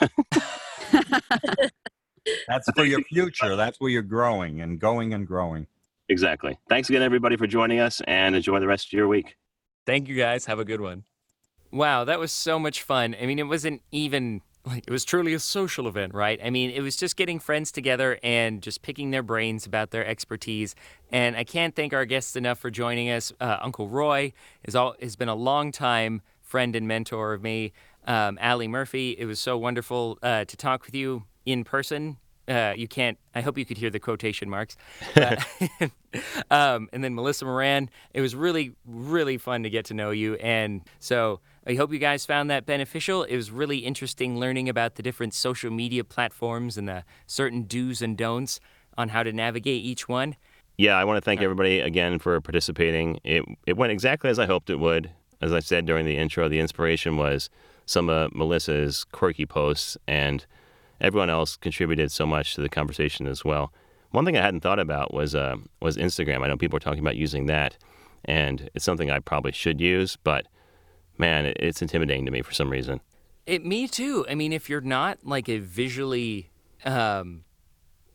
That's 2.46 2.68
for 2.76 2.84
your 2.84 3.02
future. 3.02 3.56
That's 3.56 3.80
where 3.80 3.90
you're 3.90 4.02
growing 4.02 4.60
and 4.60 4.78
going 4.78 5.14
and 5.14 5.26
growing. 5.26 5.66
exactly. 6.08 6.58
Thanks 6.68 6.88
again, 6.90 7.02
everybody, 7.02 7.36
for 7.36 7.46
joining 7.46 7.80
us 7.80 8.00
and 8.06 8.36
enjoy 8.36 8.60
the 8.60 8.66
rest 8.66 8.88
of 8.88 8.92
your 8.92 9.08
week. 9.08 9.36
Thank 9.86 10.08
you 10.08 10.14
guys. 10.14 10.46
Have 10.46 10.58
a 10.58 10.64
good 10.64 10.80
one. 10.80 11.04
Wow, 11.72 12.04
that 12.04 12.18
was 12.18 12.32
so 12.32 12.58
much 12.58 12.82
fun. 12.82 13.14
I 13.20 13.26
mean, 13.26 13.38
it 13.38 13.44
wasn't 13.44 13.82
even 13.92 14.42
like 14.66 14.84
it 14.86 14.90
was 14.90 15.04
truly 15.04 15.32
a 15.34 15.38
social 15.38 15.88
event, 15.88 16.14
right? 16.14 16.38
I 16.44 16.50
mean, 16.50 16.70
it 16.70 16.80
was 16.80 16.96
just 16.96 17.16
getting 17.16 17.38
friends 17.38 17.72
together 17.72 18.18
and 18.22 18.60
just 18.62 18.82
picking 18.82 19.10
their 19.10 19.22
brains 19.22 19.66
about 19.66 19.90
their 19.90 20.06
expertise. 20.06 20.74
And 21.10 21.36
I 21.36 21.44
can't 21.44 21.74
thank 21.74 21.92
our 21.92 22.04
guests 22.04 22.36
enough 22.36 22.58
for 22.58 22.70
joining 22.70 23.08
us. 23.10 23.32
Uh, 23.40 23.56
Uncle 23.60 23.88
Roy 23.88 24.32
is 24.64 24.74
all 24.74 24.96
has 25.00 25.16
been 25.16 25.28
a 25.28 25.34
long 25.34 25.72
time 25.72 26.22
friend 26.42 26.74
and 26.74 26.86
mentor 26.86 27.32
of 27.32 27.42
me. 27.42 27.72
Um, 28.06 28.38
Ally 28.40 28.66
Murphy, 28.66 29.16
it 29.18 29.26
was 29.26 29.38
so 29.38 29.56
wonderful 29.56 30.18
uh, 30.22 30.44
to 30.44 30.56
talk 30.56 30.84
with 30.84 30.94
you 30.94 31.24
in 31.46 31.64
person. 31.64 32.16
Uh, 32.50 32.74
you 32.76 32.88
can't. 32.88 33.16
I 33.32 33.42
hope 33.42 33.56
you 33.56 33.64
could 33.64 33.78
hear 33.78 33.90
the 33.90 34.00
quotation 34.00 34.50
marks. 34.50 34.76
Uh, 35.14 35.36
um, 36.50 36.88
and 36.92 37.04
then 37.04 37.14
Melissa 37.14 37.44
Moran. 37.44 37.88
It 38.12 38.20
was 38.20 38.34
really, 38.34 38.72
really 38.84 39.38
fun 39.38 39.62
to 39.62 39.70
get 39.70 39.84
to 39.86 39.94
know 39.94 40.10
you. 40.10 40.34
And 40.34 40.82
so 40.98 41.38
I 41.64 41.74
hope 41.74 41.92
you 41.92 42.00
guys 42.00 42.26
found 42.26 42.50
that 42.50 42.66
beneficial. 42.66 43.22
It 43.22 43.36
was 43.36 43.52
really 43.52 43.78
interesting 43.78 44.36
learning 44.38 44.68
about 44.68 44.96
the 44.96 45.02
different 45.02 45.32
social 45.32 45.70
media 45.70 46.02
platforms 46.02 46.76
and 46.76 46.88
the 46.88 47.04
certain 47.26 47.62
do's 47.62 48.02
and 48.02 48.16
don'ts 48.16 48.58
on 48.98 49.10
how 49.10 49.22
to 49.22 49.32
navigate 49.32 49.84
each 49.84 50.08
one. 50.08 50.34
Yeah, 50.76 50.96
I 50.96 51.04
want 51.04 51.18
to 51.18 51.20
thank 51.20 51.42
everybody 51.42 51.78
again 51.78 52.18
for 52.18 52.40
participating. 52.40 53.20
It 53.22 53.44
it 53.66 53.76
went 53.76 53.92
exactly 53.92 54.28
as 54.28 54.38
I 54.38 54.46
hoped 54.46 54.70
it 54.70 54.80
would. 54.80 55.10
As 55.40 55.52
I 55.52 55.60
said 55.60 55.86
during 55.86 56.04
the 56.04 56.16
intro, 56.16 56.48
the 56.48 56.58
inspiration 56.58 57.16
was 57.16 57.48
some 57.86 58.08
of 58.08 58.34
Melissa's 58.34 59.04
quirky 59.04 59.46
posts, 59.46 59.96
and 60.08 60.46
everyone 61.00 61.30
else 61.30 61.56
contributed 61.56 62.12
so 62.12 62.26
much 62.26 62.54
to 62.54 62.60
the 62.60 62.68
conversation 62.68 63.26
as 63.26 63.44
well. 63.44 63.72
One 64.10 64.24
thing 64.24 64.36
I 64.36 64.42
hadn't 64.42 64.60
thought 64.60 64.78
about 64.78 65.14
was 65.14 65.34
uh, 65.34 65.56
was 65.80 65.96
Instagram. 65.96 66.42
I 66.42 66.48
know 66.48 66.56
people 66.56 66.76
are 66.76 66.80
talking 66.80 67.00
about 67.00 67.16
using 67.16 67.46
that, 67.46 67.76
and 68.24 68.68
it's 68.74 68.84
something 68.84 69.10
I 69.10 69.20
probably 69.20 69.52
should 69.52 69.80
use, 69.80 70.16
but 70.16 70.46
man, 71.18 71.52
it's 71.56 71.80
intimidating 71.80 72.26
to 72.26 72.32
me 72.32 72.42
for 72.42 72.52
some 72.52 72.70
reason. 72.70 73.00
It 73.46 73.64
me 73.64 73.86
too. 73.86 74.26
I 74.28 74.34
mean, 74.34 74.52
if 74.52 74.68
you're 74.68 74.80
not 74.80 75.18
like 75.24 75.48
a 75.48 75.58
visually 75.58 76.50
um 76.84 77.44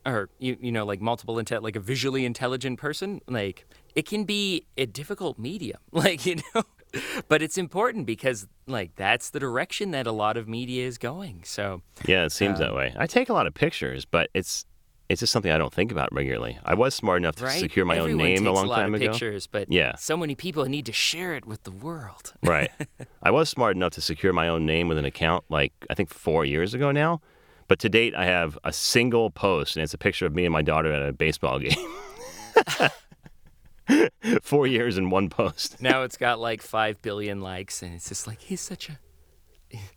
or 0.04 0.28
you 0.38 0.56
you 0.60 0.72
know 0.72 0.84
like 0.84 1.00
multiple 1.00 1.38
intent 1.38 1.62
like 1.62 1.76
a 1.76 1.80
visually 1.80 2.24
intelligent 2.24 2.78
person, 2.78 3.20
like 3.26 3.66
it 3.96 4.06
can 4.06 4.24
be 4.24 4.66
a 4.76 4.86
difficult 4.86 5.38
medium. 5.38 5.78
Like, 5.92 6.26
you 6.26 6.36
know, 6.54 6.62
but 7.28 7.42
it's 7.42 7.58
important 7.58 8.06
because 8.06 8.46
like 8.66 8.94
that's 8.96 9.30
the 9.30 9.40
direction 9.40 9.90
that 9.90 10.06
a 10.06 10.12
lot 10.12 10.36
of 10.36 10.48
media 10.48 10.86
is 10.86 10.98
going. 10.98 11.42
So, 11.44 11.82
Yeah, 12.06 12.24
it 12.24 12.32
seems 12.32 12.58
that 12.58 12.70
Um, 12.70 12.76
way. 12.76 12.94
I 12.96 13.06
take 13.06 13.28
a 13.28 13.32
lot 13.32 13.46
of 13.46 13.54
pictures, 13.54 14.04
but 14.04 14.30
it's 14.34 14.64
it's 15.08 15.20
just 15.20 15.32
something 15.32 15.52
I 15.52 15.58
don't 15.58 15.72
think 15.72 15.92
about 15.92 16.12
regularly. 16.12 16.58
I 16.64 16.74
was 16.74 16.92
smart 16.92 17.18
enough 17.18 17.36
to 17.36 17.44
right? 17.44 17.60
secure 17.60 17.84
my 17.84 17.96
Everyone 17.98 18.20
own 18.22 18.26
name 18.26 18.36
takes 18.38 18.48
a 18.48 18.52
long 18.52 18.66
lot 18.66 18.76
time 18.76 18.92
of 18.94 19.00
ago. 19.00 19.12
pictures, 19.12 19.46
but 19.46 19.70
yeah, 19.70 19.94
so 19.94 20.16
many 20.16 20.34
people 20.34 20.64
need 20.64 20.84
to 20.86 20.92
share 20.92 21.34
it 21.36 21.46
with 21.46 21.62
the 21.62 21.70
world. 21.70 22.32
right. 22.42 22.70
I 23.22 23.30
was 23.30 23.48
smart 23.48 23.76
enough 23.76 23.92
to 23.92 24.00
secure 24.00 24.32
my 24.32 24.48
own 24.48 24.66
name 24.66 24.88
with 24.88 24.98
an 24.98 25.04
account 25.04 25.44
like 25.48 25.72
I 25.88 25.94
think 25.94 26.08
four 26.10 26.44
years 26.44 26.74
ago 26.74 26.90
now. 26.90 27.20
But 27.68 27.78
to 27.80 27.88
date, 27.88 28.14
I 28.16 28.24
have 28.26 28.58
a 28.64 28.72
single 28.72 29.30
post, 29.30 29.76
and 29.76 29.82
it's 29.84 29.94
a 29.94 29.98
picture 29.98 30.24
of 30.26 30.34
me 30.34 30.44
and 30.44 30.52
my 30.52 30.62
daughter 30.62 30.92
at 30.92 31.08
a 31.08 31.12
baseball 31.12 31.58
game. 31.66 31.78
four 34.42 34.66
years 34.66 34.98
in 34.98 35.10
one 35.10 35.28
post. 35.28 35.80
now 35.80 36.02
it's 36.02 36.16
got 36.16 36.38
like 36.38 36.62
5 36.62 37.02
billion 37.02 37.40
likes 37.40 37.82
and 37.82 37.94
it's 37.94 38.08
just 38.08 38.26
like 38.26 38.40
he's 38.40 38.60
such 38.60 38.88
a 38.88 38.98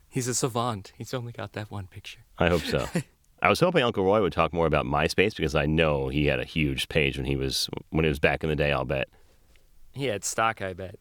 he's 0.07 0.27
a 0.27 0.33
savant. 0.33 0.93
He's 0.97 1.13
only 1.13 1.31
got 1.31 1.53
that 1.53 1.71
one 1.71 1.87
picture. 1.87 2.19
I 2.37 2.49
hope 2.49 2.61
so. 2.61 2.87
I 3.41 3.47
was 3.47 3.59
hoping 3.59 3.83
Uncle 3.83 4.03
Roy 4.03 4.21
would 4.21 4.33
talk 4.33 4.51
more 4.51 4.65
about 4.65 4.85
MySpace 4.85 5.35
because 5.35 5.55
I 5.55 5.65
know 5.65 6.09
he 6.09 6.25
had 6.25 6.39
a 6.39 6.45
huge 6.45 6.89
page 6.89 7.15
when 7.15 7.25
he 7.25 7.37
was 7.37 7.69
when 7.89 8.03
it 8.03 8.09
was 8.09 8.19
back 8.19 8.43
in 8.43 8.49
the 8.49 8.55
day. 8.55 8.71
I'll 8.71 8.85
bet. 8.85 9.07
He 9.93 10.05
had 10.05 10.25
stock, 10.25 10.61
I 10.61 10.73
bet. 10.73 10.95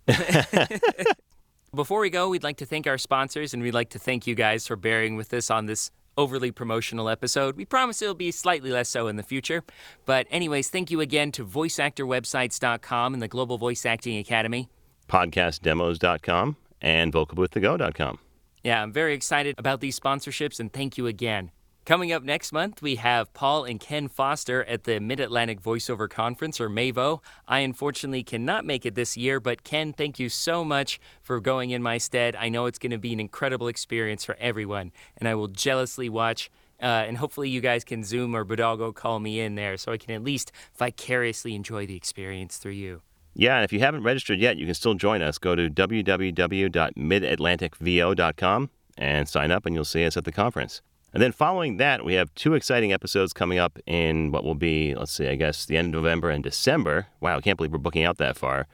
Before 1.74 2.01
we 2.01 2.11
go, 2.11 2.28
we'd 2.30 2.45
like 2.45 2.57
to 2.59 2.66
thank 2.66 2.86
our 2.86 2.97
sponsors 2.97 3.53
and 3.53 3.62
we'd 3.62 3.74
like 3.74 3.91
to 3.91 3.99
thank 3.99 4.26
you 4.26 4.34
guys 4.34 4.66
for 4.66 4.76
bearing 4.76 5.16
with 5.16 5.34
us 5.34 5.51
on 5.51 5.66
this 5.66 5.91
overly 6.19 6.51
promotional 6.51 7.09
episode. 7.09 7.57
We 7.57 7.64
promise 7.64 8.03
it'll 8.03 8.14
be 8.14 8.31
slightly 8.31 8.71
less 8.71 8.91
so 8.91 9.07
in 9.07 9.16
the 9.16 9.23
future. 9.23 9.64
But, 10.05 10.27
anyways, 10.31 10.69
thank 10.69 10.91
you 10.91 11.01
again 11.01 11.33
to 11.33 11.47
voiceactorwebsites.com 11.47 13.14
and 13.14 13.23
the 13.23 13.29
Global 13.29 13.57
Voice 13.57 13.87
Acting 13.87 14.19
Academy. 14.19 14.69
Podcastdemos.com 15.09 16.57
and 16.83 17.12
vocalboothtogo.com. 17.12 18.19
Yeah, 18.62 18.83
I'm 18.83 18.93
very 18.93 19.14
excited 19.14 19.55
about 19.57 19.81
these 19.81 19.99
sponsorships 19.99 20.61
and 20.61 20.73
thank 20.73 20.99
you 20.99 21.07
again. 21.07 21.53
Coming 21.89 22.12
up 22.12 22.22
next 22.22 22.53
month, 22.53 22.82
we 22.82 22.97
have 22.97 23.32
Paul 23.32 23.64
and 23.64 23.80
Ken 23.80 24.09
Foster 24.09 24.62
at 24.64 24.84
the 24.84 25.01
Mid 25.01 25.20
Atlantic 25.20 25.62
Voiceover 25.62 26.07
Conference, 26.07 26.61
or 26.61 26.68
MAVO. 26.68 27.22
I 27.49 27.61
unfortunately 27.61 28.22
cannot 28.22 28.66
make 28.66 28.84
it 28.84 28.95
this 28.95 29.16
year, 29.16 29.41
but 29.41 29.64
Ken, 29.64 29.95
thank 29.95 30.18
you 30.18 30.28
so 30.28 30.66
much 30.66 31.01
for 31.22 31.41
going 31.41 31.70
in 31.70 31.82
my 31.82 31.97
stead. 31.97 32.36
I 32.36 32.51
know 32.51 32.66
it's 32.66 32.78
going 32.78 32.91
to 32.91 32.99
be 32.99 33.14
an 33.14 33.20
incredible 33.20 33.68
experience 33.68 34.22
for 34.22 34.36
everyone, 34.39 34.93
and 35.16 35.26
I 35.26 35.34
will 35.34 35.49
jealously 35.49 36.11
watch. 36.11 36.51
Uh, 36.78 36.84
and 36.84 37.16
hopefully, 37.16 37.49
you 37.49 37.62
guys 37.62 37.85
can 37.85 38.05
Zoom 38.05 38.36
or 38.36 38.44
Bodalgo 38.44 38.94
call 38.94 39.19
me 39.19 39.40
in 39.40 39.55
there 39.55 39.78
so 39.78 39.90
I 39.90 39.97
can 39.97 40.10
at 40.10 40.23
least 40.23 40.52
vicariously 40.77 41.55
enjoy 41.55 41.86
the 41.86 41.97
experience 41.97 42.59
through 42.59 42.73
you. 42.73 43.01
Yeah, 43.32 43.55
and 43.55 43.65
if 43.65 43.73
you 43.73 43.81
haven't 43.81 44.02
registered 44.02 44.40
yet, 44.40 44.59
you 44.59 44.66
can 44.66 44.74
still 44.74 44.93
join 44.93 45.23
us. 45.23 45.39
Go 45.39 45.55
to 45.55 45.70
www.midatlanticvo.com 45.70 48.70
and 48.98 49.27
sign 49.27 49.51
up, 49.51 49.65
and 49.65 49.74
you'll 49.74 49.86
see 49.86 50.05
us 50.05 50.19
at 50.19 50.27
the 50.27 50.32
conference. 50.32 50.82
And 51.12 51.22
then 51.22 51.32
following 51.32 51.78
that, 51.78 52.05
we 52.05 52.14
have 52.14 52.35
two 52.35 52.55
exciting 52.55 52.93
episodes 52.93 53.32
coming 53.32 53.59
up 53.59 53.78
in 53.86 54.30
what 54.30 54.44
will 54.44 54.55
be, 54.55 54.94
let's 54.94 55.12
see, 55.12 55.28
I 55.28 55.36
guess 55.36 55.64
the 55.64 55.76
end 55.76 55.94
of 55.94 56.02
November 56.02 56.30
and 56.30 56.44
December. 56.44 57.06
Wow, 57.20 57.39
I 57.39 57.40
can't 57.40 57.56
believe 57.56 57.72
we're 57.72 57.78
booking 57.78 58.05
out 58.05 58.18
that 58.18 58.36
far. 58.36 58.66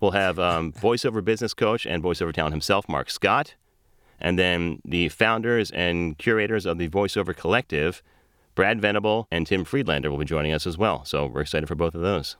We'll 0.00 0.12
have 0.12 0.38
um, 0.38 0.72
voiceover 0.80 1.22
business 1.22 1.52
coach 1.52 1.86
and 1.86 2.02
voiceover 2.02 2.32
talent 2.32 2.54
himself, 2.54 2.88
Marc 2.88 3.10
Scott, 3.10 3.54
and 4.18 4.38
then 4.38 4.80
the 4.84 5.08
founders 5.10 5.70
and 5.72 6.16
curators 6.16 6.64
of 6.64 6.78
the 6.78 6.88
Voiceover 6.88 7.36
Collective, 7.36 8.02
Brad 8.54 8.80
Venable 8.80 9.26
and 9.30 9.46
Tim 9.46 9.64
Friedlander, 9.64 10.10
will 10.10 10.18
be 10.18 10.24
joining 10.24 10.52
us 10.52 10.66
as 10.66 10.78
well. 10.78 11.04
So 11.04 11.26
we're 11.26 11.42
excited 11.42 11.66
for 11.68 11.74
both 11.74 11.94
of 11.94 12.00
those. 12.00 12.36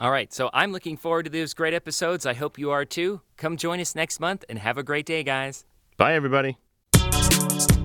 All 0.00 0.10
right, 0.10 0.32
so 0.32 0.48
I'm 0.52 0.72
looking 0.72 0.96
forward 0.96 1.24
to 1.24 1.30
those 1.30 1.54
great 1.54 1.74
episodes. 1.74 2.24
I 2.24 2.34
hope 2.34 2.56
you 2.56 2.70
are 2.70 2.84
too. 2.84 3.20
Come 3.36 3.56
join 3.56 3.80
us 3.80 3.94
next 3.94 4.20
month 4.20 4.44
and 4.48 4.58
have 4.58 4.78
a 4.78 4.82
great 4.82 5.06
day, 5.06 5.22
guys. 5.22 5.64
Bye, 5.96 6.14
everybody. 6.14 6.56